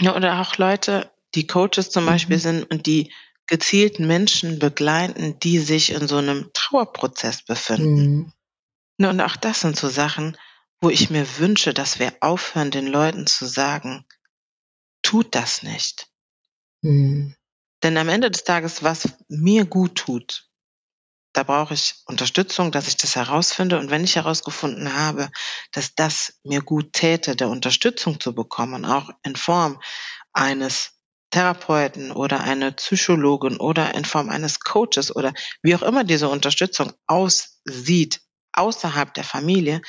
Ja, 0.00 0.16
oder 0.16 0.40
auch 0.40 0.56
Leute, 0.56 1.12
die 1.34 1.46
Coaches 1.46 1.90
zum 1.90 2.04
mhm. 2.04 2.08
Beispiel 2.08 2.38
sind 2.38 2.64
und 2.70 2.86
die 2.86 3.12
gezielt 3.46 3.98
Menschen 3.98 4.58
begleiten, 4.58 5.38
die 5.40 5.58
sich 5.58 5.90
in 5.90 6.06
so 6.06 6.16
einem 6.16 6.50
Trauerprozess 6.52 7.42
befinden. 7.42 8.16
Mhm. 8.16 8.32
Ja, 8.98 9.10
und 9.10 9.20
auch 9.20 9.36
das 9.36 9.60
sind 9.60 9.76
so 9.76 9.88
Sachen, 9.88 10.36
wo 10.80 10.88
ich 10.88 11.10
mir 11.10 11.26
wünsche, 11.38 11.74
dass 11.74 11.98
wir 11.98 12.12
aufhören, 12.20 12.70
den 12.70 12.86
Leuten 12.86 13.26
zu 13.26 13.46
sagen, 13.46 14.04
tut 15.02 15.34
das 15.34 15.62
nicht. 15.62 16.08
Mhm. 16.82 17.34
Denn 17.82 17.96
am 17.96 18.08
Ende 18.08 18.30
des 18.30 18.44
Tages, 18.44 18.82
was 18.82 19.08
mir 19.28 19.64
gut 19.64 19.96
tut, 19.96 20.50
da 21.32 21.44
brauche 21.44 21.74
ich 21.74 21.94
Unterstützung, 22.06 22.72
dass 22.72 22.88
ich 22.88 22.96
das 22.96 23.16
herausfinde. 23.16 23.78
Und 23.78 23.90
wenn 23.90 24.04
ich 24.04 24.16
herausgefunden 24.16 24.94
habe, 24.94 25.30
dass 25.72 25.94
das 25.94 26.40
mir 26.42 26.60
gut 26.60 26.92
täte, 26.92 27.36
der 27.36 27.48
Unterstützung 27.48 28.20
zu 28.20 28.34
bekommen, 28.34 28.84
auch 28.84 29.10
in 29.22 29.36
Form 29.36 29.80
eines 30.32 30.99
Therapeuten 31.30 32.10
oder 32.12 32.40
eine 32.40 32.72
Psychologin 32.72 33.56
oder 33.56 33.94
in 33.94 34.04
Form 34.04 34.28
eines 34.28 34.60
Coaches 34.60 35.14
oder 35.14 35.32
wie 35.62 35.74
auch 35.74 35.82
immer 35.82 36.04
diese 36.04 36.28
Unterstützung 36.28 36.92
aussieht, 37.06 38.20
außerhalb 38.52 39.14
der 39.14 39.24
Familie, 39.24 39.80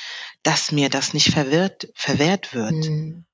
dass 0.42 0.72
mir 0.72 0.88
das 0.88 1.14
nicht 1.14 1.32
verwehrt, 1.32 1.88
verwehrt 1.94 2.54
wird, 2.54 2.72
mhm. 2.72 3.26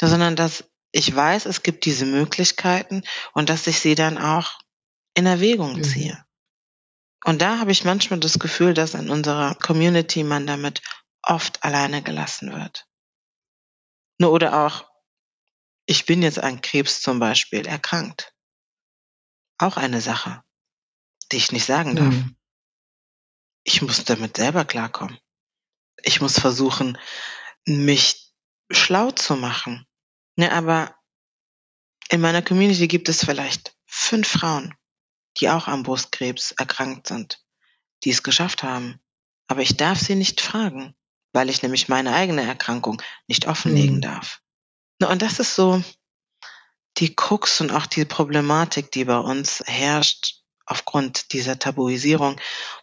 sondern 0.00 0.36
dass 0.36 0.64
ich 0.92 1.14
weiß, 1.14 1.46
es 1.46 1.62
gibt 1.62 1.84
diese 1.86 2.04
Möglichkeiten 2.04 3.02
und 3.32 3.48
dass 3.48 3.66
ich 3.66 3.80
sie 3.80 3.94
dann 3.94 4.18
auch 4.18 4.58
in 5.14 5.26
Erwägung 5.26 5.76
mhm. 5.76 5.84
ziehe. 5.84 6.24
Und 7.24 7.40
da 7.40 7.58
habe 7.58 7.70
ich 7.70 7.84
manchmal 7.84 8.20
das 8.20 8.38
Gefühl, 8.38 8.74
dass 8.74 8.94
in 8.94 9.08
unserer 9.08 9.54
Community 9.54 10.24
man 10.24 10.46
damit 10.46 10.82
oft 11.22 11.62
alleine 11.64 12.02
gelassen 12.02 12.52
wird. 12.52 12.86
Nur 14.18 14.32
oder 14.32 14.66
auch, 14.66 14.91
ich 15.92 16.06
bin 16.06 16.22
jetzt 16.22 16.38
an 16.38 16.60
Krebs 16.60 17.00
zum 17.00 17.18
Beispiel 17.18 17.66
erkrankt. 17.66 18.34
Auch 19.58 19.76
eine 19.76 20.00
Sache, 20.00 20.42
die 21.30 21.36
ich 21.36 21.52
nicht 21.52 21.66
sagen 21.66 21.94
darf. 21.94 22.12
Mhm 22.12 22.36
ich 23.64 23.82
muss 23.82 24.04
damit 24.04 24.36
selber 24.36 24.64
klarkommen. 24.64 25.18
Ich 26.02 26.20
muss 26.20 26.38
versuchen, 26.38 26.98
mich 27.64 28.32
schlau 28.70 29.10
zu 29.10 29.36
machen. 29.36 29.86
Ne, 30.36 30.50
aber 30.52 30.94
in 32.08 32.20
meiner 32.20 32.42
Community 32.42 32.88
gibt 32.88 33.08
es 33.08 33.24
vielleicht 33.24 33.76
fünf 33.86 34.28
Frauen, 34.28 34.74
die 35.38 35.50
auch 35.50 35.68
am 35.68 35.82
Brustkrebs 35.82 36.52
erkrankt 36.52 37.06
sind, 37.06 37.44
die 38.04 38.10
es 38.10 38.22
geschafft 38.22 38.62
haben. 38.62 39.00
Aber 39.46 39.62
ich 39.62 39.76
darf 39.76 39.98
sie 39.98 40.14
nicht 40.14 40.40
fragen, 40.40 40.94
weil 41.32 41.50
ich 41.50 41.62
nämlich 41.62 41.88
meine 41.88 42.14
eigene 42.14 42.42
Erkrankung 42.42 43.00
nicht 43.28 43.46
offenlegen 43.46 43.96
mhm. 43.96 44.02
darf. 44.02 44.41
Und 45.08 45.22
das 45.22 45.38
ist 45.38 45.54
so 45.54 45.82
die 46.98 47.14
Krux 47.14 47.60
und 47.60 47.72
auch 47.72 47.86
die 47.86 48.04
Problematik, 48.04 48.90
die 48.92 49.04
bei 49.04 49.18
uns 49.18 49.62
herrscht, 49.66 50.42
aufgrund 50.66 51.32
dieser 51.32 51.58
Tabuisierung, 51.58 52.36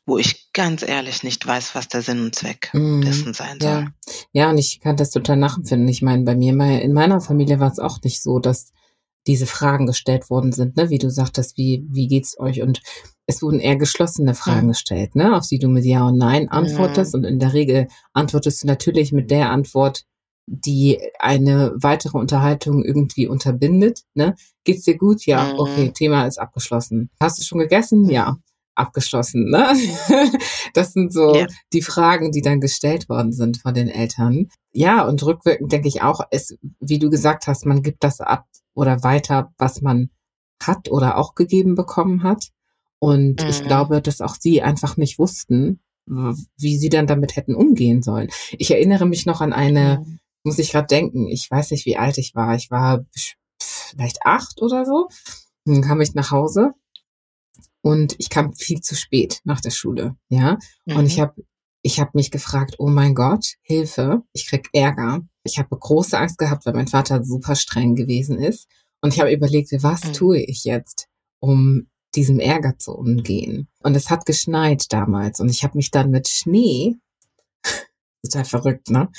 wo 0.06 0.18
ich 0.18 0.52
ganz 0.54 0.84
ehrlich 0.84 1.24
nicht 1.24 1.46
weiß, 1.46 1.76
was 1.76 1.88
der 1.88 2.02
Sinn 2.02 2.22
und 2.22 2.36
Zweck 2.36 2.70
mm, 2.74 3.02
dessen 3.02 3.34
sein 3.34 3.60
soll. 3.60 3.70
Ja. 3.70 3.92
ja, 4.32 4.50
und 4.50 4.58
ich 4.58 4.80
kann 4.80 4.98
das 4.98 5.12
total 5.12 5.38
nachempfinden. 5.38 5.88
Ich 5.88 6.02
meine, 6.02 6.24
bei 6.24 6.36
mir, 6.36 6.52
in 6.82 6.94
meiner 6.94 7.22
Familie 7.22 7.60
war 7.60 7.72
es 7.72 7.80
auch 7.80 8.02
nicht 8.04 8.22
so, 8.22 8.40
dass 8.40 8.72
diese 9.28 9.46
Fragen 9.46 9.86
gestellt 9.86 10.30
worden 10.30 10.52
sind, 10.52 10.78
ne? 10.78 10.90
wie 10.90 10.98
du 10.98 11.10
sagtest, 11.10 11.58
wie, 11.58 11.86
wie 11.90 12.08
geht's 12.08 12.40
euch? 12.40 12.62
Und 12.62 12.82
es 13.26 13.42
wurden 13.42 13.60
eher 13.60 13.76
geschlossene 13.76 14.34
Fragen 14.34 14.68
ja. 14.68 14.72
gestellt, 14.74 15.16
ne? 15.16 15.36
auf 15.36 15.48
die 15.48 15.60
du 15.60 15.68
mit 15.68 15.86
Ja 15.86 16.08
und 16.08 16.18
Nein 16.18 16.50
antwortest. 16.50 17.14
Ja. 17.14 17.18
Und 17.18 17.26
in 17.26 17.40
der 17.40 17.54
Regel 17.54 17.88
antwortest 18.14 18.64
du 18.64 18.68
natürlich 18.68 19.12
mit 19.12 19.30
der 19.30 19.52
Antwort, 19.52 20.06
die 20.52 21.00
eine 21.20 21.74
weitere 21.76 22.18
Unterhaltung 22.18 22.84
irgendwie 22.84 23.28
unterbindet. 23.28 24.02
Ne? 24.16 24.36
Geht's 24.64 24.84
dir 24.84 24.98
gut? 24.98 25.26
Ja, 25.26 25.46
Mhm. 25.46 25.60
okay, 25.60 25.92
Thema 25.92 26.26
ist 26.26 26.40
abgeschlossen. 26.40 27.10
Hast 27.22 27.40
du 27.40 27.44
schon 27.44 27.60
gegessen? 27.60 28.10
Ja, 28.10 28.38
abgeschlossen. 28.76 29.50
Ne? 29.50 29.68
Das 30.74 30.94
sind 30.94 31.14
so 31.14 31.36
Ja. 31.36 31.48
die 31.74 31.82
Fragen, 31.82 32.32
die 32.32 32.42
dann 32.42 32.62
gestellt 32.62 33.10
worden 33.10 33.32
sind 33.32 33.58
von 33.62 33.74
den 33.74 33.88
Eltern. 33.90 34.50
Ja, 34.72 35.08
und 35.08 35.22
rückwirkend 35.24 35.72
denke 35.72 35.88
ich 35.88 36.02
auch, 36.02 36.22
es, 36.32 36.56
wie 36.80 37.00
du 37.00 37.10
gesagt 37.10 37.48
hast, 37.48 37.66
man 37.66 37.82
gibt 37.84 38.04
das 38.04 38.20
ab 38.22 38.46
oder 38.74 39.04
weiter, 39.04 39.52
was 39.58 39.82
man 39.82 40.10
hat 40.62 40.90
oder 40.90 41.18
auch 41.18 41.36
gegeben 41.36 41.76
bekommen 41.76 42.24
hat. 42.24 42.50
Und 43.00 43.42
ich 43.50 43.62
Mhm. 43.62 43.68
glaube, 43.68 44.02
dass 44.02 44.22
auch 44.22 44.36
sie 44.40 44.62
einfach 44.62 44.98
nicht 44.98 45.20
wussten, 45.20 45.80
wie 46.58 46.78
sie 46.78 46.90
dann 46.90 47.06
damit 47.08 47.36
hätten 47.36 47.54
umgehen 47.56 48.02
sollen. 48.02 48.30
Ich 48.58 48.72
erinnere 48.72 49.06
mich 49.06 49.26
noch 49.28 49.42
an 49.42 49.54
eine, 49.54 50.00
Mhm. 50.06 50.19
Muss 50.44 50.60
ich 50.60 50.72
gerade 50.72 50.88
denken, 50.88 51.28
ich 51.28 51.50
weiß 51.50 51.72
nicht, 51.72 51.86
wie 51.86 51.98
alt 51.98 52.18
ich 52.18 52.34
war. 52.36 52.56
Ich 52.56 52.72
war 52.72 53.06
vielleicht 53.62 54.26
acht 54.26 54.62
oder 54.62 54.86
so. 54.86 55.08
Dann 55.66 55.82
kam 55.82 56.02
ich 56.02 56.14
nach 56.14 56.32
Hause 56.32 56.72
und 57.82 58.16
ich 58.20 58.30
kam 58.30 58.54
viel 58.56 58.82
zu 58.82 58.96
spät 58.96 59.40
nach 59.44 59.62
der 59.62 59.72
Schule, 59.72 60.16
ja. 60.30 60.58
Und 60.86 61.06
ich 61.06 61.18
Mhm. 61.18 61.22
habe 61.22 61.44
ich 61.82 62.00
hab 62.02 62.14
mich 62.14 62.30
gefragt, 62.30 62.76
oh 62.78 62.88
mein 62.90 63.16
Gott, 63.16 63.56
Hilfe, 63.62 64.24
ich 64.34 64.48
krieg 64.48 64.68
Ärger. 64.74 65.22
Ich 65.44 65.60
habe 65.60 65.78
große 65.78 66.18
Angst 66.18 66.38
gehabt, 66.38 66.66
weil 66.66 66.74
mein 66.74 66.88
Vater 66.90 67.24
super 67.24 67.56
streng 67.56 67.96
gewesen 67.96 68.38
ist. 68.38 68.68
Und 69.02 69.14
ich 69.14 69.22
habe 69.22 69.32
überlegt, 69.32 69.72
was 69.82 70.04
Mhm. 70.04 70.14
tue 70.14 70.40
ich 70.42 70.66
jetzt, 70.66 71.08
um 71.40 71.88
diesem 72.16 72.40
Ärger 72.40 72.78
zu 72.78 72.92
umgehen. 72.92 73.70
Und 73.82 73.96
es 73.96 74.10
hat 74.10 74.26
geschneit 74.26 74.92
damals 74.92 75.40
und 75.40 75.48
ich 75.50 75.64
habe 75.64 75.78
mich 75.78 75.90
dann 75.90 76.10
mit 76.12 76.28
Schnee, 76.28 76.98
total 78.26 78.44
verrückt, 78.46 78.90
ne? 78.90 79.10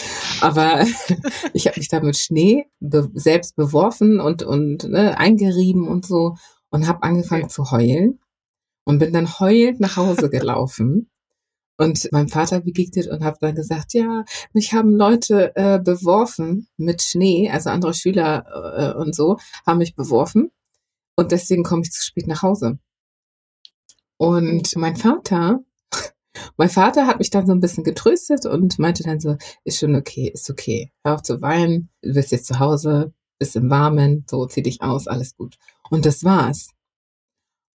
Aber 0.40 0.84
ich 1.52 1.66
habe 1.66 1.78
mich 1.78 1.88
da 1.88 2.00
mit 2.00 2.16
Schnee 2.16 2.66
be 2.80 3.10
selbst 3.14 3.56
beworfen 3.56 4.20
und, 4.20 4.42
und 4.42 4.84
ne, 4.84 5.18
eingerieben 5.18 5.88
und 5.88 6.06
so 6.06 6.36
und 6.70 6.86
habe 6.86 7.02
angefangen 7.02 7.42
Ja. 7.42 7.48
zu 7.48 7.70
heulen 7.70 8.20
und 8.84 8.98
bin 8.98 9.12
dann 9.12 9.38
heulend 9.38 9.80
nach 9.80 9.96
Hause 9.96 10.30
gelaufen 10.30 11.10
und 11.76 12.12
meinem 12.12 12.28
Vater 12.28 12.60
begegnet 12.60 13.08
und 13.08 13.24
habe 13.24 13.38
dann 13.40 13.54
gesagt, 13.54 13.94
ja, 13.94 14.24
mich 14.52 14.74
haben 14.74 14.94
Leute 14.94 15.54
äh, 15.56 15.78
beworfen 15.78 16.68
mit 16.76 17.02
Schnee, 17.02 17.50
also 17.50 17.70
andere 17.70 17.94
Schüler 17.94 18.44
äh, 18.76 18.98
und 18.98 19.14
so 19.14 19.38
haben 19.66 19.78
mich 19.78 19.94
beworfen 19.94 20.50
und 21.16 21.32
deswegen 21.32 21.64
komme 21.64 21.82
ich 21.82 21.92
zu 21.92 22.02
spät 22.02 22.26
nach 22.26 22.42
Hause. 22.42 22.78
Und 24.18 24.76
mein 24.76 24.96
Vater, 24.96 25.60
mein 26.56 26.68
Vater 26.70 27.06
hat 27.06 27.18
mich 27.18 27.30
dann 27.30 27.46
so 27.46 27.52
ein 27.52 27.60
bisschen 27.60 27.84
getröstet 27.84 28.46
und 28.46 28.78
meinte 28.78 29.02
dann 29.02 29.20
so, 29.20 29.36
ist 29.64 29.78
schon 29.78 29.96
okay, 29.96 30.30
ist 30.32 30.48
okay, 30.50 30.92
hör 31.04 31.14
auf 31.16 31.22
zu 31.22 31.40
weinen, 31.42 31.90
du 32.02 32.12
bist 32.14 32.32
jetzt 32.32 32.46
zu 32.46 32.58
Hause, 32.58 33.12
bist 33.38 33.56
im 33.56 33.70
Warmen, 33.70 34.24
so 34.28 34.46
zieh 34.46 34.62
dich 34.62 34.82
aus, 34.82 35.06
alles 35.08 35.36
gut. 35.36 35.56
Und 35.90 36.06
das 36.06 36.22
war's. 36.24 36.70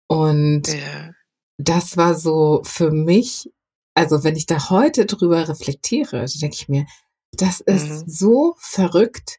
Und 0.09 0.67
Ja. 0.69 1.11
das 1.59 1.97
war 1.97 2.15
so 2.15 2.63
für 2.65 2.91
mich, 2.91 3.51
also 3.95 4.25
wenn 4.25 4.37
ich 4.37 4.47
da 4.47 4.71
heute 4.71 5.07
drüber 5.07 5.49
reflektiere, 5.49 6.25
denke 6.41 6.57
ich 6.57 6.69
mir, 6.69 6.87
das 7.33 7.61
ist 7.61 8.07
Mhm. 8.07 8.09
so 8.09 8.55
verrückt, 8.59 9.39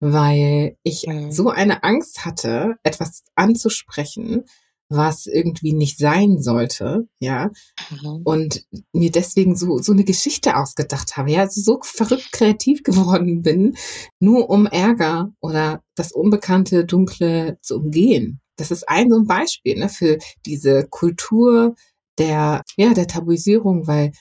weil 0.00 0.76
ich 0.82 1.06
Mhm. 1.06 1.30
so 1.32 1.50
eine 1.50 1.82
Angst 1.82 2.24
hatte, 2.24 2.76
etwas 2.82 3.24
anzusprechen, 3.34 4.44
was 4.88 5.26
irgendwie 5.26 5.72
nicht 5.72 5.98
sein 5.98 6.40
sollte, 6.40 7.08
ja, 7.20 7.50
Mhm. 7.90 8.22
und 8.24 8.64
mir 8.92 9.10
deswegen 9.10 9.56
so 9.56 9.78
so 9.78 9.92
eine 9.92 10.04
Geschichte 10.04 10.56
ausgedacht 10.56 11.16
habe, 11.16 11.30
ja, 11.32 11.40
also 11.40 11.60
so 11.60 11.80
verrückt 11.82 12.30
kreativ 12.32 12.82
geworden 13.18 13.42
bin, 13.42 13.76
nur 14.20 14.48
um 14.50 14.66
Ärger 14.66 15.32
oder 15.40 15.82
das 15.96 16.12
Unbekannte, 16.12 16.84
Dunkle 16.84 17.58
zu 17.62 17.76
umgehen. 17.76 18.40
Das 18.56 18.70
ist 18.70 18.88
ein 18.88 19.10
so 19.10 19.18
ein 19.18 19.26
Beispiel 19.26 19.76
ne, 19.78 19.88
für 19.88 20.18
diese 20.46 20.86
Kultur 20.88 21.74
der 22.18 22.62
ja 22.76 22.94
der 22.94 23.06
Tabuisierung, 23.08 23.86
weil 23.86 24.12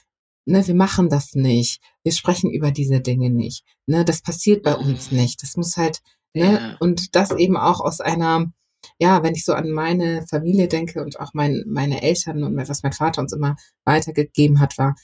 ne, 0.46 0.66
wir 0.68 0.76
machen 0.76 1.10
das 1.10 1.34
nicht, 1.36 1.80
wir 2.04 2.12
sprechen 2.12 2.52
über 2.52 2.72
diese 2.72 3.00
Dinge 3.02 3.30
nicht, 3.30 3.64
ne, 3.88 4.04
das 4.04 4.22
passiert 4.22 4.64
bei 4.64 4.76
uns 4.76 5.12
Mhm. 5.12 5.18
nicht. 5.20 5.42
Das 5.44 5.56
muss 5.58 5.78
halt 5.78 6.00
ne 6.34 6.54
Ja. 6.54 6.78
und 6.82 7.16
das 7.16 7.32
eben 7.32 7.56
auch 7.58 7.80
aus 7.82 8.02
einer 8.02 8.52
ja, 9.00 9.24
wenn 9.24 9.36
ich 9.36 9.46
so 9.46 9.54
an 9.54 9.72
meine 9.72 10.26
Familie 10.28 10.68
denke 10.68 11.04
und 11.04 11.20
auch 11.20 11.34
mein, 11.34 11.64
meine 11.68 12.02
Eltern 12.02 12.44
und 12.44 12.56
was 12.58 12.84
mein 12.84 12.94
Vater 12.94 13.22
uns 13.22 13.34
immer 13.34 13.56
weitergegeben 13.86 14.60
hat, 14.60 14.78
war 14.78 14.96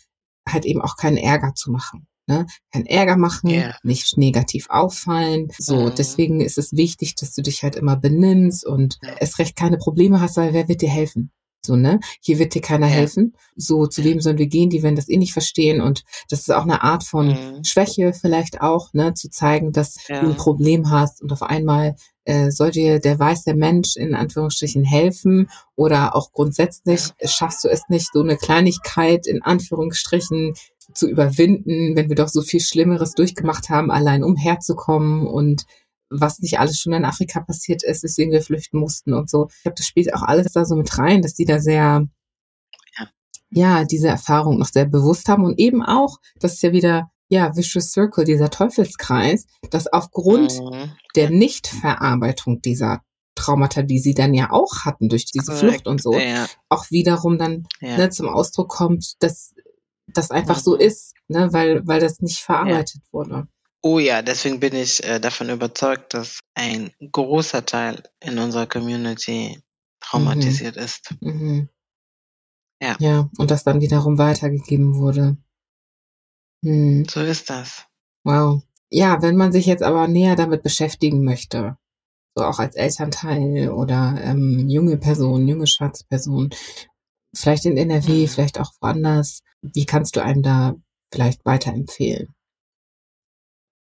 halt 0.48 0.66
eben 0.66 0.82
auch 0.82 0.96
keinen 0.98 1.18
Ärger 1.18 1.54
zu 1.56 1.72
machen. 1.72 2.08
Ne? 2.28 2.46
Keinen 2.72 2.86
Ärger 2.86 3.18
machen, 3.18 3.50
Ja. 3.50 3.76
nicht 3.84 4.18
negativ 4.18 4.68
auffallen. 4.70 5.50
So, 5.58 5.86
Mhm. 5.88 5.96
deswegen 5.96 6.42
ist 6.42 6.58
es 6.58 6.72
wichtig, 6.74 7.16
dass 7.16 7.34
du 7.34 7.42
dich 7.42 7.64
halt 7.64 7.76
immer 7.76 7.96
benimmst 7.98 8.66
und 8.66 9.00
erst 9.20 9.40
recht 9.40 9.56
keine 9.56 9.78
Probleme 9.78 10.22
hast, 10.22 10.38
weil 10.38 10.54
wer 10.54 10.68
wird 10.68 10.82
dir 10.82 10.90
helfen? 10.90 11.32
So, 11.64 11.76
ne? 11.76 12.00
Hier 12.22 12.40
wird 12.40 12.56
dir 12.56 12.62
keiner 12.62 12.88
Ja. 12.88 12.94
helfen. 12.94 13.34
So, 13.56 13.86
zu 13.86 14.04
wem 14.04 14.20
sollen 14.20 14.40
wir 14.40 14.48
gehen? 14.48 14.70
Die 14.72 14.82
werden 14.82 14.96
das 14.96 15.10
eh 15.10 15.18
nicht 15.18 15.34
verstehen. 15.34 15.80
Und 15.82 16.04
das 16.30 16.40
ist 16.40 16.52
auch 16.52 16.64
eine 16.64 16.82
Art 16.84 17.04
von 17.04 17.28
Mhm. 17.28 17.64
Schwäche 17.64 18.14
vielleicht 18.14 18.62
auch, 18.62 18.94
ne? 18.94 19.14
Zu 19.14 19.30
zeigen, 19.30 19.72
dass 19.72 19.96
Ja. 20.08 20.20
du 20.22 20.30
ein 20.30 20.36
Problem 20.36 20.90
hast 20.90 21.22
und 21.22 21.32
auf 21.32 21.44
einmal 21.44 21.96
äh, 22.26 22.52
soll 22.52 22.70
dir 22.72 23.00
der 23.00 23.18
weiße 23.18 23.54
Mensch 23.56 23.96
in 23.96 24.14
Anführungsstrichen 24.14 24.84
helfen 24.84 25.50
oder 25.76 26.16
auch 26.16 26.32
grundsätzlich 26.32 27.02
schaffst 27.26 27.64
du 27.64 27.68
es 27.68 27.82
nicht, 27.90 28.10
so 28.14 28.22
eine 28.22 28.38
Kleinigkeit 28.38 29.26
in 29.26 29.42
Anführungsstrichen 29.42 30.54
zu 30.94 31.08
überwinden, 31.10 31.96
wenn 31.96 32.10
wir 32.10 32.16
doch 32.16 32.28
so 32.28 32.42
viel 32.42 32.60
Schlimmeres 32.60 33.14
durchgemacht 33.14 33.70
haben, 33.70 33.90
allein 33.92 34.24
umherzukommen 34.24 35.26
und 35.26 35.64
was 36.12 36.40
nicht 36.40 36.60
alles 36.60 36.78
schon 36.80 36.94
in 36.94 37.06
Afrika 37.06 37.40
passiert 37.40 37.84
ist, 37.84 38.04
weswegen 38.04 38.32
wir 38.34 38.42
flüchten 38.42 38.78
mussten 38.80 39.14
und 39.14 39.30
so. 39.30 39.48
Ich 39.56 39.64
glaube, 39.64 39.76
das 39.78 39.86
spielt 39.88 40.14
auch 40.14 40.24
alles 40.24 40.52
da 40.54 40.66
so 40.66 40.76
mit 40.76 40.98
rein, 40.98 41.22
dass 41.22 41.34
die 41.34 41.46
da 41.46 41.60
sehr, 41.60 42.06
Ja. 43.00 43.08
ja, 43.50 43.84
diese 43.86 44.10
Erfahrung 44.10 44.58
noch 44.60 44.68
sehr 44.68 44.86
bewusst 44.86 45.28
haben 45.30 45.46
und 45.46 45.58
eben 45.58 45.82
auch, 45.84 46.18
das 46.40 46.54
ist 46.54 46.64
ja 46.64 46.72
wieder, 46.74 47.10
ja, 47.30 47.56
Vicious 47.56 47.92
Circle, 47.92 48.26
dieser 48.26 48.50
Teufelskreis, 48.50 49.46
dass 49.70 49.88
aufgrund 49.88 50.52
Mhm. 50.62 50.92
der 51.16 51.30
Nichtverarbeitung 51.30 52.62
dieser 52.62 53.02
Traumata, 53.36 53.82
die 53.82 54.00
sie 54.00 54.14
dann 54.14 54.34
ja 54.34 54.52
auch 54.52 54.84
hatten 54.84 55.08
durch 55.08 55.26
diese. 55.26 55.54
Flucht 55.54 55.88
und 55.88 56.02
so, 56.02 56.18
Ja. 56.20 56.48
auch 56.70 56.92
wiederum 56.92 57.38
dann 57.38 57.64
Ja. 57.80 57.98
ne, 57.98 58.10
zum 58.10 58.28
Ausdruck 58.28 58.68
kommt, 58.70 59.14
dass 59.24 59.54
das 60.08 60.30
einfach 60.32 60.60
so 60.60 60.74
Mhm. 60.76 60.82
ist, 60.82 61.14
ne, 61.30 61.54
weil, 61.54 61.88
weil 61.88 62.02
das 62.02 62.20
nicht 62.20 62.40
verarbeitet 62.40 63.02
wurde. 63.14 63.48
Oh 63.84 63.98
ja, 64.00 64.22
deswegen 64.22 64.60
bin 64.60 64.76
ich 64.76 65.04
äh, 65.04 65.20
davon 65.20 65.50
überzeugt, 65.50 66.14
dass 66.14 66.40
ein 66.54 66.92
großer 67.12 67.66
Teil 67.66 68.04
in 68.20 68.38
unserer 68.38 68.68
Community 68.68 69.60
traumatisiert 70.02 70.78
ist. 70.78 71.16
Mhm. 71.22 71.70
Ja. 72.82 72.96
Ja, 73.00 73.30
und 73.38 73.52
das 73.52 73.64
dann 73.64 73.82
wiederum 73.82 74.18
weitergegeben 74.18 74.96
wurde. 74.96 75.38
Hm. 76.64 77.06
So 77.10 77.22
ist 77.22 77.50
das. 77.50 77.86
Wow. 78.24 78.62
Ja, 78.92 79.22
wenn 79.22 79.38
man 79.38 79.52
sich 79.52 79.66
jetzt 79.66 79.84
aber 79.84 80.08
näher 80.08 80.36
damit 80.36 80.64
beschäftigen 80.64 81.24
möchte, 81.24 81.78
so 82.36 82.44
auch 82.46 82.60
als 82.60 82.76
Elternteil 82.76 83.70
oder 83.70 84.20
ähm, 84.22 84.68
junge 84.70 84.98
Person, 84.98 85.48
junge 85.48 85.68
schwarze 85.68 86.06
Person, 86.08 86.50
vielleicht 87.36 87.66
in 87.66 87.78
NRW, 87.78 88.24
Mhm. 88.24 88.28
vielleicht 88.28 88.60
auch 88.60 88.72
woanders, 88.82 89.42
wie 89.62 89.86
kannst 89.86 90.16
du 90.16 90.24
einem 90.24 90.44
da 90.44 90.76
vielleicht 91.14 91.46
weiterempfehlen? 91.46 92.34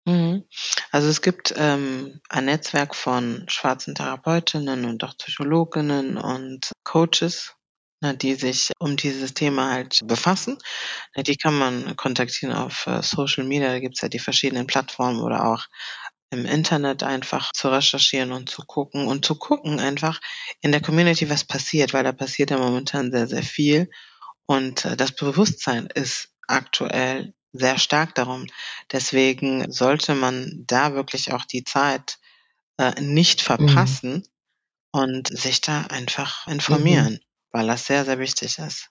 Mhm. 0.05 0.43
Also 0.91 1.09
es 1.09 1.21
gibt 1.21 1.53
ähm, 1.57 2.21
ein 2.29 2.45
Netzwerk 2.45 2.95
von 2.95 3.45
schwarzen 3.47 3.93
Therapeutinnen 3.95 4.85
und 4.85 5.03
auch 5.03 5.15
Psychologinnen 5.17 6.17
und 6.17 6.71
Coaches, 6.83 7.53
ne, 8.01 8.15
die 8.17 8.33
sich 8.35 8.71
um 8.79 8.97
dieses 8.97 9.33
Thema 9.35 9.71
halt 9.71 9.99
befassen. 10.05 10.57
Ne, 11.15 11.23
die 11.23 11.35
kann 11.37 11.57
man 11.57 11.95
kontaktieren 11.97 12.55
auf 12.55 12.87
äh, 12.87 13.03
Social 13.03 13.43
Media, 13.43 13.69
da 13.69 13.79
gibt's 13.79 14.01
ja 14.01 14.09
die 14.09 14.19
verschiedenen 14.19 14.65
Plattformen 14.67 15.21
oder 15.21 15.45
auch 15.45 15.65
im 16.31 16.45
Internet 16.45 17.03
einfach 17.03 17.51
zu 17.53 17.69
recherchieren 17.69 18.31
und 18.31 18.49
zu 18.49 18.63
gucken 18.65 19.07
und 19.07 19.25
zu 19.25 19.35
gucken 19.35 19.79
einfach 19.79 20.19
in 20.61 20.71
der 20.71 20.81
Community, 20.81 21.29
was 21.29 21.43
passiert, 21.43 21.93
weil 21.93 22.05
da 22.05 22.13
passiert 22.13 22.51
ja 22.51 22.57
momentan 22.57 23.11
sehr, 23.11 23.27
sehr 23.27 23.43
viel. 23.43 23.89
Und 24.47 24.85
äh, 24.85 24.97
das 24.97 25.11
Bewusstsein 25.11 25.87
ist 25.93 26.29
aktuell 26.47 27.33
sehr 27.53 27.77
stark 27.77 28.15
darum. 28.15 28.47
Deswegen 28.91 29.71
sollte 29.71 30.15
man 30.15 30.63
da 30.67 30.93
wirklich 30.93 31.33
auch 31.33 31.45
die 31.45 31.63
Zeit 31.63 32.19
äh, 32.77 32.99
nicht 33.01 33.41
verpassen 33.41 34.23
und 34.91 35.27
sich 35.27 35.61
da 35.61 35.81
einfach 35.83 36.47
informieren, 36.47 37.19
weil 37.51 37.67
das 37.67 37.85
sehr, 37.85 38.05
sehr 38.05 38.19
wichtig 38.19 38.57
ist. 38.59 38.89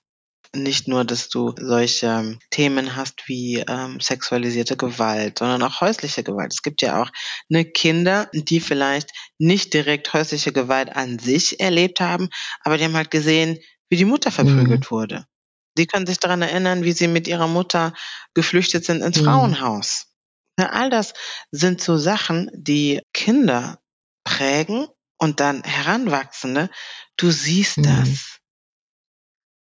Nicht 0.52 0.88
nur, 0.88 1.04
dass 1.04 1.28
du 1.28 1.54
solche 1.56 2.06
ähm, 2.06 2.38
Themen 2.50 2.96
hast 2.96 3.28
wie 3.28 3.58
ähm, 3.68 4.00
sexualisierte 4.00 4.76
Gewalt, 4.76 5.38
sondern 5.38 5.62
auch 5.62 5.80
häusliche 5.80 6.24
Gewalt. 6.24 6.52
Es 6.52 6.62
gibt 6.62 6.82
ja 6.82 7.00
auch 7.00 7.10
ne, 7.48 7.64
Kinder, 7.64 8.28
die 8.32 8.58
vielleicht 8.58 9.10
nicht 9.38 9.74
direkt 9.74 10.12
häusliche 10.12 10.52
Gewalt 10.52 10.96
an 10.96 11.20
sich 11.20 11.60
erlebt 11.60 12.00
haben, 12.00 12.30
aber 12.62 12.78
die 12.78 12.84
haben 12.84 12.96
halt 12.96 13.12
gesehen, 13.12 13.58
wie 13.90 13.96
die 13.96 14.04
Mutter 14.04 14.32
verprügelt 14.32 14.90
wurde. 14.90 15.26
Die 15.78 15.86
können 15.86 16.06
sich 16.06 16.18
daran 16.18 16.42
erinnern, 16.42 16.84
wie 16.84 16.92
sie 16.92 17.08
mit 17.08 17.28
ihrer 17.28 17.46
Mutter 17.46 17.94
geflüchtet 18.34 18.84
sind 18.84 19.02
ins 19.02 19.20
Mhm. 19.20 19.24
Frauenhaus. 19.24 20.06
All 20.56 20.90
das 20.90 21.14
sind 21.50 21.80
so 21.80 21.96
Sachen, 21.96 22.50
die 22.52 23.00
Kinder 23.14 23.80
prägen 24.24 24.88
und 25.18 25.40
dann 25.40 25.62
Heranwachsende. 25.64 26.68
Du 27.16 27.30
siehst 27.30 27.78
Mhm. 27.78 27.82
das. 27.84 28.38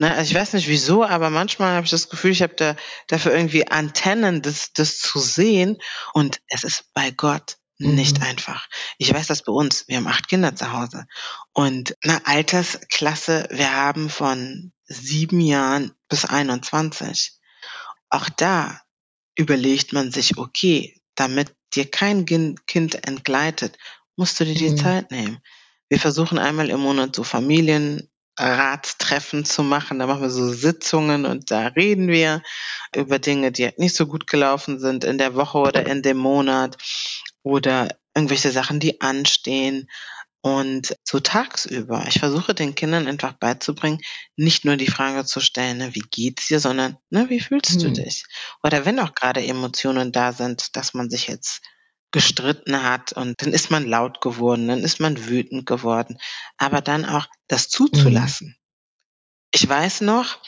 Ne, 0.01 0.15
also 0.15 0.31
ich 0.31 0.37
weiß 0.37 0.53
nicht 0.55 0.69
wieso, 0.69 1.05
aber 1.05 1.29
manchmal 1.31 1.75
habe 1.75 1.85
ich 1.85 1.91
das 1.91 2.09
Gefühl, 2.09 2.31
ich 2.31 2.43
habe 2.43 2.55
da 2.55 2.77
dafür 3.09 3.33
irgendwie 3.35 3.67
Antennen, 3.69 4.43
das, 4.43 4.73
das 4.73 4.99
zu 4.99 5.19
sehen. 5.19 5.79
Und 6.15 6.41
es 6.49 6.63
ist 6.65 6.93
bei 6.95 7.11
Gott 7.11 7.57
nicht 7.79 8.19
Mhm. 8.19 8.25
einfach. 8.25 8.69
Ich 8.99 9.13
weiß 9.13 9.27
das 9.29 9.43
bei 9.43 9.53
uns. 9.53 9.87
Wir 9.89 9.97
haben 9.99 10.07
acht 10.07 10.29
Kinder 10.29 10.55
zu 10.55 10.73
Hause. 10.73 11.07
Und 11.53 11.97
eine 12.03 12.27
Altersklasse, 12.27 13.49
wir 13.51 13.73
haben 13.73 14.09
von 14.11 14.73
sieben 14.89 15.41
Jahren 15.41 15.93
bis 16.09 16.25
21. 16.25 17.33
Auch 18.11 18.29
da 18.29 18.81
überlegt 19.37 19.93
man 19.93 20.11
sich, 20.11 20.37
okay, 20.39 21.01
damit 21.15 21.55
dir 21.75 21.89
kein 21.91 22.25
Kind 22.25 23.07
entgleitet, 23.07 23.77
musst 24.17 24.41
du 24.41 24.45
dir 24.45 24.55
die 24.55 24.71
Mhm. 24.71 24.79
Zeit 24.79 25.11
nehmen. 25.11 25.39
Wir 25.89 26.01
versuchen 26.01 26.39
einmal 26.39 26.71
im 26.71 26.81
Monat 26.81 27.15
so 27.15 27.25
Familienratstreffen 27.25 29.45
zu 29.45 29.63
machen. 29.63 29.99
Da 29.99 30.07
machen 30.07 30.23
wir 30.23 30.31
so 30.31 30.51
Sitzungen 30.53 31.27
und 31.27 31.51
da 31.51 31.67
reden 31.69 32.09
wir 32.09 32.43
über 32.95 33.19
Dinge, 33.19 33.53
die 33.53 33.71
nicht 33.77 33.95
so 33.95 34.07
gut 34.07 34.27
gelaufen 34.27 34.81
sind 34.81 35.05
in 35.05 35.19
der 35.19 35.35
Woche 35.35 35.59
oder 35.59 35.87
in 35.87 36.03
dem 36.03 36.19
Monat 36.19 36.77
oder 37.43 37.89
irgendwelche 38.15 38.51
Sachen, 38.51 38.81
die 38.81 39.01
anstehen. 39.01 39.89
Und 40.41 40.95
so 41.05 41.19
tagsüber. 41.21 42.05
Ich 42.09 42.21
versuche 42.21 42.55
den 42.55 42.75
Kindern 42.75 43.09
einfach 43.09 43.33
beizubringen, 43.33 44.01
nicht 44.37 44.65
nur 44.65 44.77
die 44.77 44.87
Frage 44.87 45.25
zu 45.25 45.41
stellen, 45.41 45.79
ne, 45.79 45.95
wie 45.95 46.05
geht's 46.11 46.47
dir, 46.49 46.61
sondern 46.61 46.97
ne, 47.11 47.29
wie 47.29 47.41
fühlst 47.41 47.83
du 47.83 47.89
Mhm. 47.89 47.95
dich? 47.95 48.25
Oder 48.63 48.85
wenn 48.85 49.01
auch 49.01 49.15
gerade 49.15 49.45
Emotionen 49.45 50.13
da 50.13 50.33
sind, 50.33 50.77
dass 50.77 50.95
man 50.95 51.11
sich 51.11 51.27
jetzt 51.27 51.61
gestritten 52.13 52.83
hat 52.83 53.13
und 53.13 53.35
dann 53.43 53.53
ist 53.53 53.71
man 53.71 53.87
laut 53.87 54.21
geworden, 54.21 54.69
dann 54.69 54.83
ist 54.83 55.01
man 55.01 55.27
wütend 55.27 55.67
geworden, 55.67 56.19
aber 56.57 56.81
dann 56.81 57.05
auch 57.05 57.27
das 57.49 57.69
zuzulassen. 57.69 58.57
Ich 59.53 59.69
weiß 59.69 60.03
noch, 60.03 60.39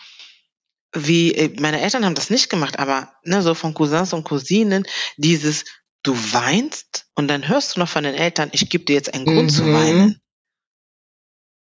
wie 0.94 1.32
äh, 1.34 1.60
meine 1.60 1.80
Eltern 1.80 2.04
haben 2.04 2.14
das 2.14 2.30
nicht 2.30 2.50
gemacht, 2.50 2.78
aber 2.78 3.12
ne, 3.24 3.42
so 3.42 3.54
von 3.54 3.74
Cousins 3.74 4.12
und 4.12 4.24
Cousinen 4.24 4.86
dieses 5.16 5.64
du 6.02 6.14
weinst 6.32 7.06
und 7.14 7.28
dann 7.28 7.46
hörst 7.48 7.76
du 7.76 7.80
noch 7.80 7.88
von 7.88 8.04
den 8.04 8.14
Eltern, 8.14 8.50
ich 8.52 8.68
gebe 8.70 8.84
dir 8.84 8.94
jetzt 8.94 9.12
einen 9.12 9.26
Grund 9.26 9.52
zu 9.52 9.62
Mhm. 9.64 9.74
weinen. 9.74 10.20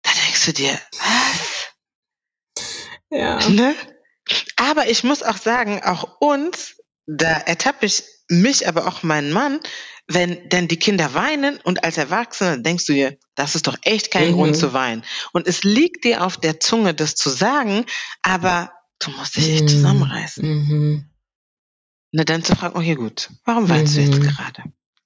Da 0.02 0.10
denkst 0.24 0.46
du 0.46 0.52
dir, 0.52 0.80
was? 0.98 1.70
Ja. 3.10 3.48
Ne? 3.48 3.74
Aber 4.56 4.88
ich 4.88 5.04
muss 5.04 5.22
auch 5.22 5.36
sagen, 5.36 5.82
auch 5.82 6.20
uns, 6.20 6.76
da 7.06 7.32
ertappe 7.32 7.86
ich 7.86 8.04
mich, 8.28 8.68
aber 8.68 8.86
auch 8.86 9.02
meinen 9.02 9.32
Mann, 9.32 9.60
wenn 10.06 10.48
denn 10.48 10.68
die 10.68 10.78
Kinder 10.78 11.14
weinen 11.14 11.58
und 11.58 11.84
als 11.84 11.98
Erwachsene 11.98 12.62
denkst 12.62 12.86
du 12.86 12.92
dir, 12.92 13.18
das 13.34 13.54
ist 13.54 13.66
doch 13.66 13.76
echt 13.82 14.10
kein 14.10 14.30
Mhm. 14.30 14.34
Grund 14.34 14.56
zu 14.56 14.72
weinen. 14.72 15.04
Und 15.32 15.46
es 15.46 15.62
liegt 15.64 16.04
dir 16.04 16.24
auf 16.24 16.36
der 16.36 16.60
Zunge, 16.60 16.94
das 16.94 17.14
zu 17.14 17.30
sagen, 17.30 17.84
aber 18.22 18.72
du 19.00 19.10
musst 19.10 19.36
dich 19.36 19.50
echt 19.50 19.64
Mhm. 19.64 19.68
zusammenreißen. 19.68 20.48
Mhm. 20.48 21.09
Ne, 22.12 22.24
dann 22.24 22.42
zu 22.44 22.56
fragen, 22.56 22.76
okay, 22.76 22.94
gut, 22.94 23.30
warum 23.44 23.68
weinst 23.68 23.96
du 23.96 24.00
jetzt 24.00 24.18
Mhm. 24.18 24.28
gerade? 24.28 24.64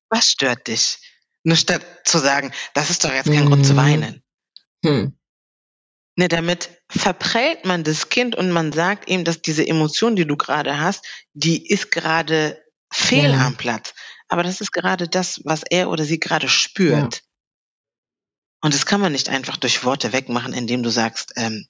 Was 0.08 0.30
stört 0.30 0.66
dich? 0.68 0.98
Nur 1.42 1.56
statt 1.56 1.84
zu 2.04 2.18
sagen, 2.18 2.52
das 2.72 2.90
ist 2.90 3.04
doch 3.04 3.12
jetzt 3.12 3.30
kein 3.30 3.44
Grund 3.46 3.66
zu 3.66 3.74
Mhm. 3.74 3.76
weinen. 3.76 4.22
Hm. 4.84 5.18
Ne, 6.16 6.28
damit 6.28 6.70
verprellt 6.88 7.64
man 7.64 7.84
das 7.84 8.08
Kind 8.08 8.36
und 8.36 8.50
man 8.50 8.72
sagt 8.72 9.08
ihm, 9.10 9.24
dass 9.24 9.42
diese 9.42 9.66
Emotion, 9.66 10.16
die 10.16 10.26
du 10.26 10.36
gerade 10.36 10.78
hast, 10.80 11.04
die 11.34 11.66
ist 11.66 11.90
gerade 11.90 12.62
fehl 12.92 13.32
Ja. 13.32 13.46
am 13.46 13.56
Platz. 13.56 13.92
Aber 14.28 14.42
das 14.42 14.60
ist 14.60 14.72
gerade 14.72 15.08
das, 15.08 15.40
was 15.44 15.62
er 15.68 15.90
oder 15.90 16.04
sie 16.04 16.20
gerade 16.20 16.48
spürt. 16.48 17.22
Und 18.62 18.72
das 18.72 18.86
kann 18.86 19.00
man 19.00 19.12
nicht 19.12 19.28
einfach 19.28 19.58
durch 19.58 19.84
Worte 19.84 20.12
wegmachen, 20.12 20.54
indem 20.54 20.82
du 20.82 20.88
sagst, 20.90 21.32
ähm, 21.36 21.66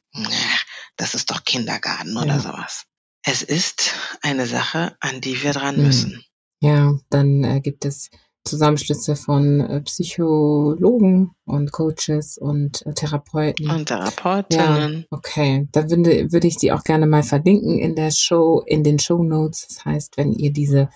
das 0.96 1.14
ist 1.14 1.30
doch 1.30 1.42
Kindergarten 1.44 2.16
oder 2.16 2.34
Ja. 2.34 2.38
sowas. 2.40 2.84
Es 3.26 3.42
ist 3.42 3.94
eine 4.22 4.46
Sache, 4.46 4.96
an 5.00 5.20
die 5.20 5.42
wir 5.42 5.52
dran 5.52 5.76
Mhm. 5.78 5.82
müssen. 5.82 6.24
Ja, 6.60 6.98
dann 7.10 7.42
äh, 7.44 7.60
gibt 7.60 7.84
es 7.84 8.10
Zusammenschlüsse 8.44 9.16
von 9.16 9.60
äh, 9.60 9.80
Psychologen 9.80 11.30
und 11.46 11.72
Coaches 11.72 12.36
und 12.36 12.84
äh, 12.86 12.92
Therapeuten. 12.92 13.70
Und 13.70 13.86
Therapeutinnen. 13.86 15.06
Okay, 15.10 15.66
da 15.72 15.88
würde, 15.88 16.30
würde 16.30 16.46
ich 16.46 16.58
die 16.58 16.72
auch 16.72 16.84
gerne 16.84 17.06
mal 17.06 17.22
verlinken 17.22 17.78
in 17.78 17.94
der 17.94 18.10
Show, 18.10 18.62
in 18.66 18.82
den 18.84 18.98
Show 18.98 19.22
Notes. 19.22 19.66
Das 19.68 19.84
heißt, 19.86 20.16
wenn 20.18 20.32
ihr 20.32 20.52
diese 20.52 20.90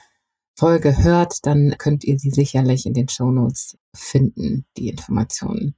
Folge 0.59 0.99
hört, 1.05 1.47
dann 1.47 1.77
könnt 1.79 2.03
ihr 2.03 2.19
sie 2.19 2.31
sicherlich 2.31 2.85
in 2.85 2.93
den 2.93 3.09
Show 3.09 3.31
Notes 3.31 3.79
finden, 3.95 4.67
die 4.77 4.89
Informationen. 4.89 5.77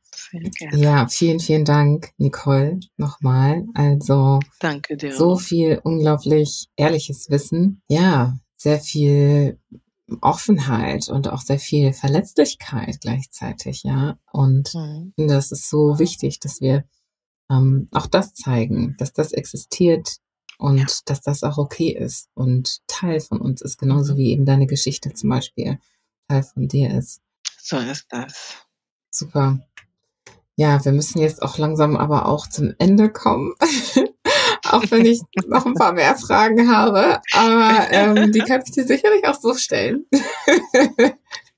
Ja, 0.73 1.07
vielen, 1.07 1.39
vielen 1.39 1.67
Dank, 1.67 2.13
Nicole, 2.17 2.81
nochmal. 2.97 3.67
Also, 3.75 4.41
Danke 4.59 4.97
dir. 4.97 5.15
so 5.15 5.37
viel 5.37 5.81
unglaublich 5.85 6.69
ehrliches 6.77 7.29
Wissen. 7.29 7.83
Ja, 7.89 8.39
sehr 8.57 8.81
viel 8.81 9.59
Offenheit 10.23 11.09
und 11.09 11.29
auch 11.29 11.43
sehr 11.43 11.59
viel 11.59 11.93
Verletzlichkeit 11.93 13.03
gleichzeitig, 13.03 13.83
ja. 13.83 14.19
Und 14.33 14.73
Mhm. 14.75 15.09
ich 15.11 15.15
finde, 15.17 15.35
das 15.35 15.53
ist 15.53 15.69
so 15.69 15.99
wichtig, 15.99 16.41
dass 16.41 16.63
wir 16.63 16.85
ähm, 17.51 17.89
auch 17.93 18.07
das 18.07 18.33
zeigen, 18.33 18.95
dass 18.99 19.13
das 19.13 19.33
existiert 19.33 20.17
und 20.61 20.79
Ja. 20.79 20.87
dass 21.07 21.21
das 21.23 21.43
auch 21.43 21.59
okay 21.59 21.91
ist 21.91 22.29
und 22.35 22.79
Teil 22.87 23.21
von 23.21 23.41
uns 23.41 23.63
ist, 23.63 23.79
genauso 23.79 24.15
Mhm. 24.15 24.19
wie 24.19 24.31
eben 24.33 24.45
deine 24.45 24.67
Geschichte 24.67 25.13
zum 25.15 25.31
Beispiel 25.31 25.79
Teil 26.29 26.43
von 26.43 26.69
dir 26.69 26.91
ist. 26.97 27.21
So 27.63 27.79
ist 27.79 28.07
das. 28.11 28.57
Super. 29.11 29.61
Ja, 30.57 30.85
wir 30.85 30.93
müssen 30.93 31.19
jetzt 31.21 31.43
auch 31.43 31.59
langsam 31.59 31.97
aber 31.97 32.27
auch 32.27 32.47
zum 32.47 32.75
Ende 32.79 33.11
kommen. 33.11 33.55
auch 34.65 34.85
wenn 34.91 35.07
ich 35.07 35.21
noch 35.47 35.65
ein 35.67 35.75
paar 35.75 35.93
mehr 35.93 36.15
Fragen 36.17 36.71
habe. 36.71 37.21
Aber 37.33 37.91
ähm, 37.91 38.31
die 38.33 38.41
kann 38.41 38.63
ich 38.65 38.73
dir 38.73 38.87
sicherlich 38.87 39.27
auch 39.27 39.41
so 39.41 39.55
stellen. 39.55 40.05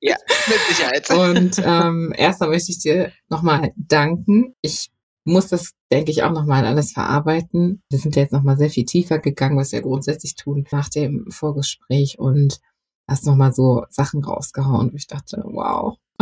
Mit 0.00 0.60
Sicherheit. 0.68 1.10
Und 1.10 1.60
ähm, 1.64 2.12
erstmal 2.16 2.48
möchte 2.50 2.72
ich 2.72 2.78
dir 2.78 3.12
nochmal 3.28 3.72
danken. 3.76 4.54
Ich 4.60 4.90
muss 5.24 5.48
das, 5.48 5.72
denke 5.90 6.10
ich, 6.10 6.22
auch 6.22 6.32
nochmal 6.32 6.64
alles 6.66 6.92
verarbeiten. 6.92 7.82
Wir 7.90 7.98
sind 7.98 8.16
ja 8.16 8.22
jetzt 8.22 8.32
nochmal 8.32 8.58
sehr 8.58 8.70
viel 8.70 8.84
tiefer 8.84 9.18
gegangen, 9.18 9.56
was 9.56 9.72
wir 9.72 9.82
grundsätzlich 9.82 10.34
tun 10.34 10.66
nach 10.72 10.88
dem 10.88 11.26
Vorgespräch 11.30 12.18
und 12.18 12.60
hast 13.06 13.26
nochmal 13.26 13.52
so 13.52 13.84
Sachen 13.90 14.24
rausgehauen, 14.24 14.92
wo 14.92 14.96
ich 14.96 15.06
dachte, 15.06 15.42
wow. 15.44 15.96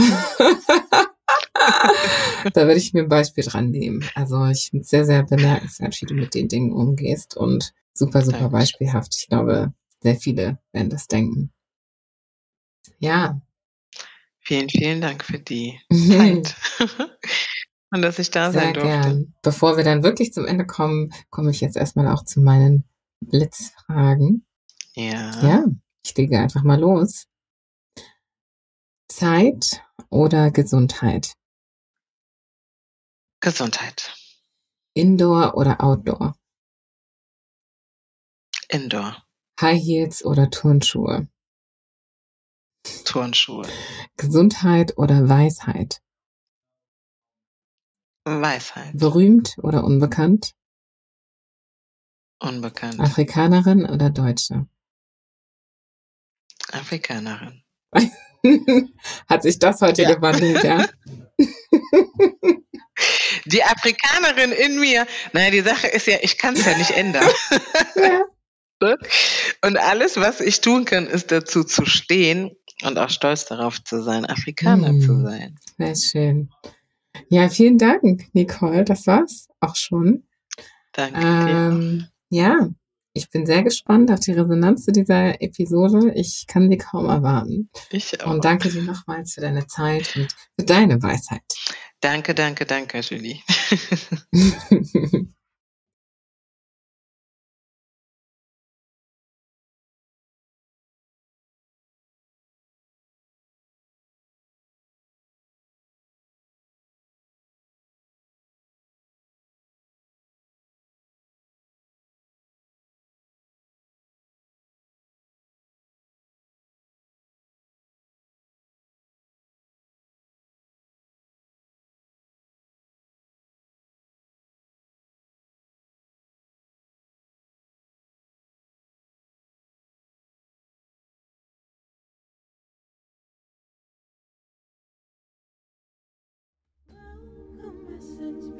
da 2.52 2.62
würde 2.62 2.76
ich 2.76 2.92
mir 2.92 3.02
ein 3.02 3.08
Beispiel 3.08 3.44
dran 3.44 3.70
nehmen. 3.70 4.04
Also 4.14 4.44
ich 4.46 4.70
finde 4.70 4.82
es 4.82 4.90
sehr, 4.90 5.04
sehr 5.04 5.22
bemerkenswert, 5.24 6.00
wie 6.00 6.06
du 6.06 6.14
mit 6.14 6.34
den 6.34 6.48
Dingen 6.48 6.72
umgehst 6.72 7.36
und 7.36 7.72
super, 7.92 8.22
super 8.22 8.38
Danke. 8.38 8.52
beispielhaft. 8.52 9.14
Ich 9.18 9.28
glaube, 9.28 9.72
sehr 10.02 10.16
viele 10.16 10.58
werden 10.72 10.90
das 10.90 11.06
denken. 11.06 11.52
Ja. 12.98 13.40
Vielen, 14.40 14.68
vielen 14.68 15.00
Dank 15.00 15.24
für 15.24 15.38
die 15.38 15.78
Zeit. 16.08 16.56
Und 17.92 18.02
dass 18.02 18.18
ich 18.18 18.30
da 18.30 18.52
Sehr 18.52 18.60
sein 18.60 18.74
durfte. 18.74 18.88
gern. 18.88 19.34
Bevor 19.42 19.76
wir 19.76 19.84
dann 19.84 20.02
wirklich 20.02 20.32
zum 20.32 20.46
Ende 20.46 20.66
kommen, 20.66 21.12
komme 21.30 21.50
ich 21.50 21.60
jetzt 21.60 21.76
erstmal 21.76 22.08
auch 22.08 22.24
zu 22.24 22.40
meinen 22.40 22.84
Blitzfragen. 23.20 24.46
Ja. 24.94 25.40
Ja, 25.42 25.64
ich 26.04 26.16
lege 26.16 26.38
einfach 26.38 26.62
mal 26.62 26.78
los. 26.78 27.26
Zeit 29.08 29.82
oder 30.08 30.50
Gesundheit? 30.50 31.34
Gesundheit. 33.40 34.14
Indoor 34.94 35.56
oder 35.56 35.82
Outdoor? 35.82 36.36
Indoor. 38.68 39.16
High 39.60 39.80
Heels 39.82 40.24
oder 40.24 40.48
Turnschuhe? 40.50 41.28
Turnschuhe. 43.04 43.66
Gesundheit 44.16 44.96
oder 44.96 45.28
Weisheit? 45.28 46.00
Weisheit. 48.24 48.90
Berühmt 48.94 49.56
oder 49.62 49.84
unbekannt? 49.84 50.52
Unbekannt. 52.38 53.00
Afrikanerin 53.00 53.84
oder 53.86 54.10
Deutsche? 54.10 54.66
Afrikanerin. 56.72 57.62
Hat 59.28 59.42
sich 59.42 59.58
das 59.58 59.80
heute 59.82 60.02
Ja. 60.02 60.14
gewandelt, 60.14 60.62
ja? 60.64 60.86
Die 63.46 63.64
Afrikanerin 63.64 64.52
in 64.52 64.78
mir. 64.78 65.06
Naja, 65.32 65.50
die 65.50 65.60
Sache 65.62 65.86
ist 65.88 66.06
ja, 66.06 66.18
ich 66.20 66.36
kann 66.38 66.54
es 66.54 66.64
ja 66.66 66.76
nicht 66.76 66.90
ändern. 66.92 67.28
ja. 67.96 68.24
Und 69.62 69.76
alles, 69.78 70.16
was 70.16 70.40
ich 70.40 70.60
tun 70.60 70.84
kann, 70.84 71.06
ist 71.06 71.30
dazu 71.32 71.64
zu 71.64 71.84
stehen 71.86 72.50
und 72.82 72.98
auch 72.98 73.10
stolz 73.10 73.44
darauf 73.46 73.82
zu 73.82 74.02
sein, 74.02 74.24
Afrikaner 74.26 74.92
Mm. 74.92 75.00
zu 75.00 75.20
sein. 75.22 75.58
Sehr 75.78 75.96
schön. 75.96 76.50
Ja, 77.28 77.48
vielen 77.48 77.78
Dank, 77.78 78.34
Nicole. 78.34 78.84
Das 78.84 79.06
war's 79.06 79.48
auch 79.60 79.76
schon. 79.76 80.24
Danke 80.92 81.20
Ähm, 81.20 82.06
ja, 82.28 82.68
Ich 83.12 83.30
bin 83.30 83.44
sehr 83.46 83.62
gespannt 83.62 84.10
auf 84.10 84.20
die 84.20 84.32
Resonanz 84.32 84.84
zu 84.84 84.92
dieser 84.92 85.40
Episode. 85.42 86.12
Ich 86.14 86.46
kann 86.46 86.70
sie 86.70 86.78
kaum 86.78 87.06
erwarten. 87.06 87.70
Ich 87.90 88.20
auch. 88.22 88.32
Und 88.32 88.44
danke 88.44 88.68
dir 88.68 88.82
nochmals 88.82 89.34
für 89.34 89.40
deine 89.40 89.66
Zeit 89.66 90.14
und 90.16 90.32
für 90.58 90.66
deine 90.66 91.02
Weisheit. 91.02 91.42
Danke, 92.00 92.34
danke, 92.34 92.64
danke, 92.66 93.00
Julie. 93.00 93.40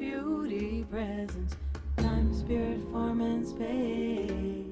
beauty, 0.01 0.83
presence, 0.89 1.55
time, 1.97 2.33
spirit, 2.33 2.79
form, 2.91 3.21
and 3.21 3.47
space. 3.47 4.63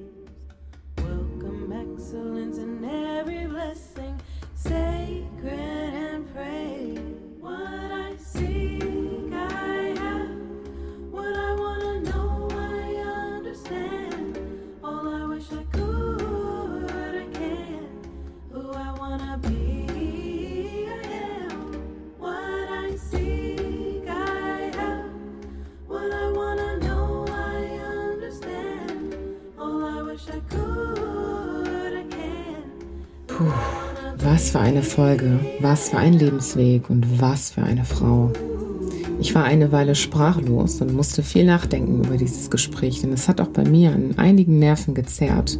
Welcome, 0.98 1.72
excellence, 1.72 2.58
and 2.58 2.84
every 2.84 3.46
blessing, 3.46 4.20
sacred 4.56 5.69
was 34.40 34.52
für 34.52 34.60
eine 34.60 34.82
Folge, 34.82 35.38
was 35.58 35.90
für 35.90 35.98
ein 35.98 36.14
Lebensweg 36.14 36.88
und 36.88 37.20
was 37.20 37.50
für 37.50 37.62
eine 37.62 37.84
Frau. 37.84 38.32
Ich 39.20 39.34
war 39.34 39.44
eine 39.44 39.70
Weile 39.70 39.94
sprachlos 39.94 40.80
und 40.80 40.94
musste 40.94 41.22
viel 41.22 41.44
nachdenken 41.44 42.02
über 42.02 42.16
dieses 42.16 42.48
Gespräch, 42.48 43.02
denn 43.02 43.12
es 43.12 43.28
hat 43.28 43.42
auch 43.42 43.48
bei 43.48 43.68
mir 43.68 43.92
an 43.92 44.14
einigen 44.16 44.58
Nerven 44.58 44.94
gezerrt. 44.94 45.58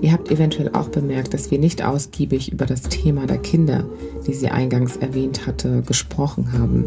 Ihr 0.00 0.10
habt 0.10 0.32
eventuell 0.32 0.70
auch 0.72 0.88
bemerkt, 0.88 1.34
dass 1.34 1.52
wir 1.52 1.60
nicht 1.60 1.84
ausgiebig 1.84 2.50
über 2.50 2.66
das 2.66 2.82
Thema 2.82 3.28
der 3.28 3.38
Kinder, 3.38 3.84
die 4.26 4.34
sie 4.34 4.48
eingangs 4.48 4.96
erwähnt 4.96 5.46
hatte, 5.46 5.82
gesprochen 5.82 6.52
haben. 6.52 6.86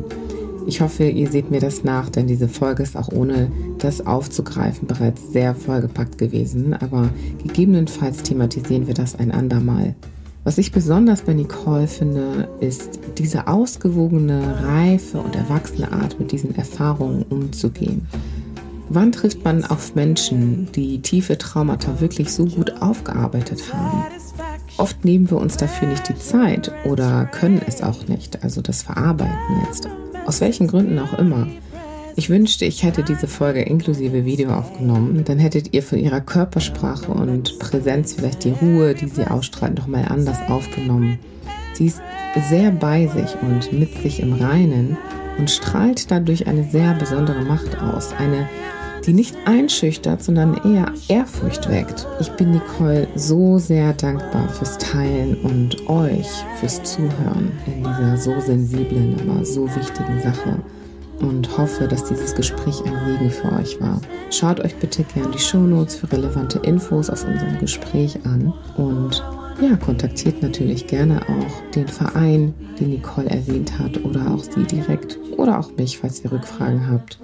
Ich 0.68 0.82
hoffe, 0.82 1.06
ihr 1.06 1.32
seht 1.32 1.52
mir 1.52 1.61
das 1.61 1.86
nach, 1.86 2.10
denn 2.10 2.28
diese 2.28 2.49
Folge 2.49 2.84
ist 2.84 2.98
auch 2.98 3.14
ohne 3.14 3.49
das 3.78 4.06
aufzugreifen 4.06 4.90
bereits 4.90 5.32
sehr 5.32 5.56
vollgepackt 5.56 6.18
gewesen, 6.18 6.74
aber 6.74 7.07
gegebenenfalls 7.41 8.24
thematisieren 8.24 8.88
wir 8.88 8.94
das 8.94 9.16
ein 9.16 9.32
andermal. 9.32 9.95
Was 10.44 10.57
ich 10.57 10.72
besonders 10.72 11.24
bei 11.24 11.34
Nicole 11.34 11.88
finde, 11.88 12.48
ist 12.60 12.99
diese 13.18 13.48
ausgewogene, 13.48 14.64
reife 14.64 15.20
und 15.20 15.36
erwachsene 15.36 15.91
Art, 15.91 16.20
mit 16.20 16.32
diesen 16.32 16.56
Erfahrungen 16.56 17.24
umzugehen. 17.24 18.07
Wann 18.90 19.11
trifft 19.11 19.44
man 19.44 19.66
auf 19.66 19.94
Menschen, 19.94 20.72
die 20.72 21.02
tiefe 21.02 21.38
Traumata 21.38 21.99
wirklich 21.99 22.34
so 22.34 22.45
gut 22.45 22.82
aufgearbeitet 22.82 23.72
haben? 23.72 24.03
Oft 24.78 25.06
nehmen 25.06 25.30
wir 25.30 25.38
uns 25.38 25.57
dafür 25.57 25.90
nicht 25.90 26.10
die 26.10 26.18
Zeit 26.18 26.72
oder 26.86 27.26
können 27.26 27.61
es 27.68 27.84
auch 27.84 28.07
nicht, 28.07 28.44
also 28.44 28.61
das 28.61 28.82
Verarbeiten 28.82 29.61
jetzt. 29.68 29.88
Aus 30.26 30.41
welchen 30.41 30.68
Gründen 30.68 30.98
auch 30.98 31.14
immer. 31.20 31.48
Ich 32.20 32.30
wünschte, 32.30 32.66
ich 32.66 32.84
hätte 32.84 33.02
diese 33.02 33.28
Folge 33.28 33.62
inklusive 33.62 34.26
Video 34.26 34.52
aufgenommen. 34.52 35.24
Dann 35.24 35.40
hättet 35.40 35.74
ihr 35.74 35.82
von 35.82 36.00
ihrer 36.00 36.20
Körpersprache 36.20 37.10
und 37.14 37.58
Präsenz 37.60 38.12
vielleicht 38.12 38.44
die 38.44 38.52
Ruhe, 38.62 38.94
die 38.94 39.08
sie 39.08 39.26
ausstrahlt, 39.26 39.78
nochmal 39.78 40.04
anders 40.04 40.38
aufgenommen. 40.50 41.18
Sie 41.72 41.86
ist 41.86 42.02
sehr 42.50 42.72
bei 42.72 43.08
sich 43.08 43.38
und 43.41 43.72
mit 43.72 44.02
sich 44.04 44.20
im 44.20 44.34
Reinen 44.34 44.98
und 45.38 45.50
strahlt 45.50 46.12
dadurch 46.12 46.46
eine 46.46 46.66
sehr 46.66 46.94
besondere 46.96 47.46
Macht 47.46 47.82
aus. 47.82 48.12
Eine, 48.12 48.50
die 49.06 49.14
nicht 49.14 49.38
einschüchtert, 49.46 50.22
sondern 50.22 50.56
eher 50.56 50.91
Ehrfurcht 51.08 51.70
weckt. 51.70 52.06
Ich 52.20 52.32
bin 52.32 52.52
Nicole 52.52 53.08
so 53.16 53.60
sehr 53.60 53.94
dankbar 53.94 54.50
fürs 54.50 54.78
Teilen 54.78 55.36
und 55.36 55.90
euch 55.90 56.28
fürs 56.60 56.84
Zuhören 56.84 57.54
in 57.66 57.78
dieser 57.78 58.18
so 58.18 58.38
sensiblen, 58.41 59.16
aber 59.22 59.46
so 59.46 59.74
wichtigen 59.74 60.22
Sache 60.22 60.60
und 61.22 61.58
hoffe, 61.58 61.88
dass 61.88 62.06
dieses 62.06 62.36
Gespräch 62.36 62.82
ein 62.86 62.98
Segen 63.06 63.30
für 63.30 63.52
euch 63.54 63.80
war. 63.80 64.02
Schaut 64.32 64.60
euch 64.60 64.76
bitte 64.76 65.04
gerne 65.04 65.32
die 65.32 65.40
Shownotes 65.40 65.96
für 65.96 66.12
relevante 66.12 66.60
Infos 66.60 67.10
aus 67.10 67.24
unserem 67.24 67.60
Gespräch 67.60 68.20
an 68.26 68.54
und 68.78 69.24
ja, 69.62 69.76
kontaktiert 69.76 70.41
natürlich 70.41 70.88
gerne 70.88 71.22
auch 71.24 71.72
den 71.72 71.88
Verein, 71.88 72.54
den 72.80 72.91
Nicole 72.91 73.30
erwähnt 73.30 73.78
hat 73.78 74.04
oder 74.06 74.32
auch 74.32 74.44
sie 74.44 74.64
direkt 74.64 75.20
oder 75.38 75.60
auch 75.60 75.72
mich, 75.76 75.98
falls 76.00 76.24
ihr 76.24 76.32
Rückfragen 76.32 76.90
habt. 76.90 77.20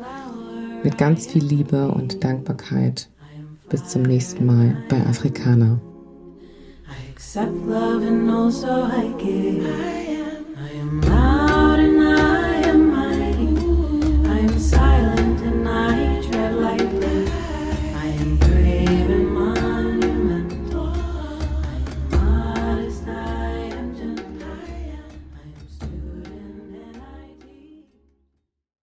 Mit 0.83 0.97
ganz 0.97 1.27
viel 1.27 1.43
Liebe 1.43 1.87
und 1.87 2.23
Dankbarkeit. 2.23 3.09
Bis 3.69 3.87
zum 3.87 4.03
nächsten 4.03 4.45
Mal 4.45 4.77
bei 4.89 4.97
Afrikaner. 5.07 5.79
Accept 7.11 7.65
love 7.67 8.05
and 8.05 8.29
also 8.29 8.67
I 8.67 9.13
give. 9.17 10.04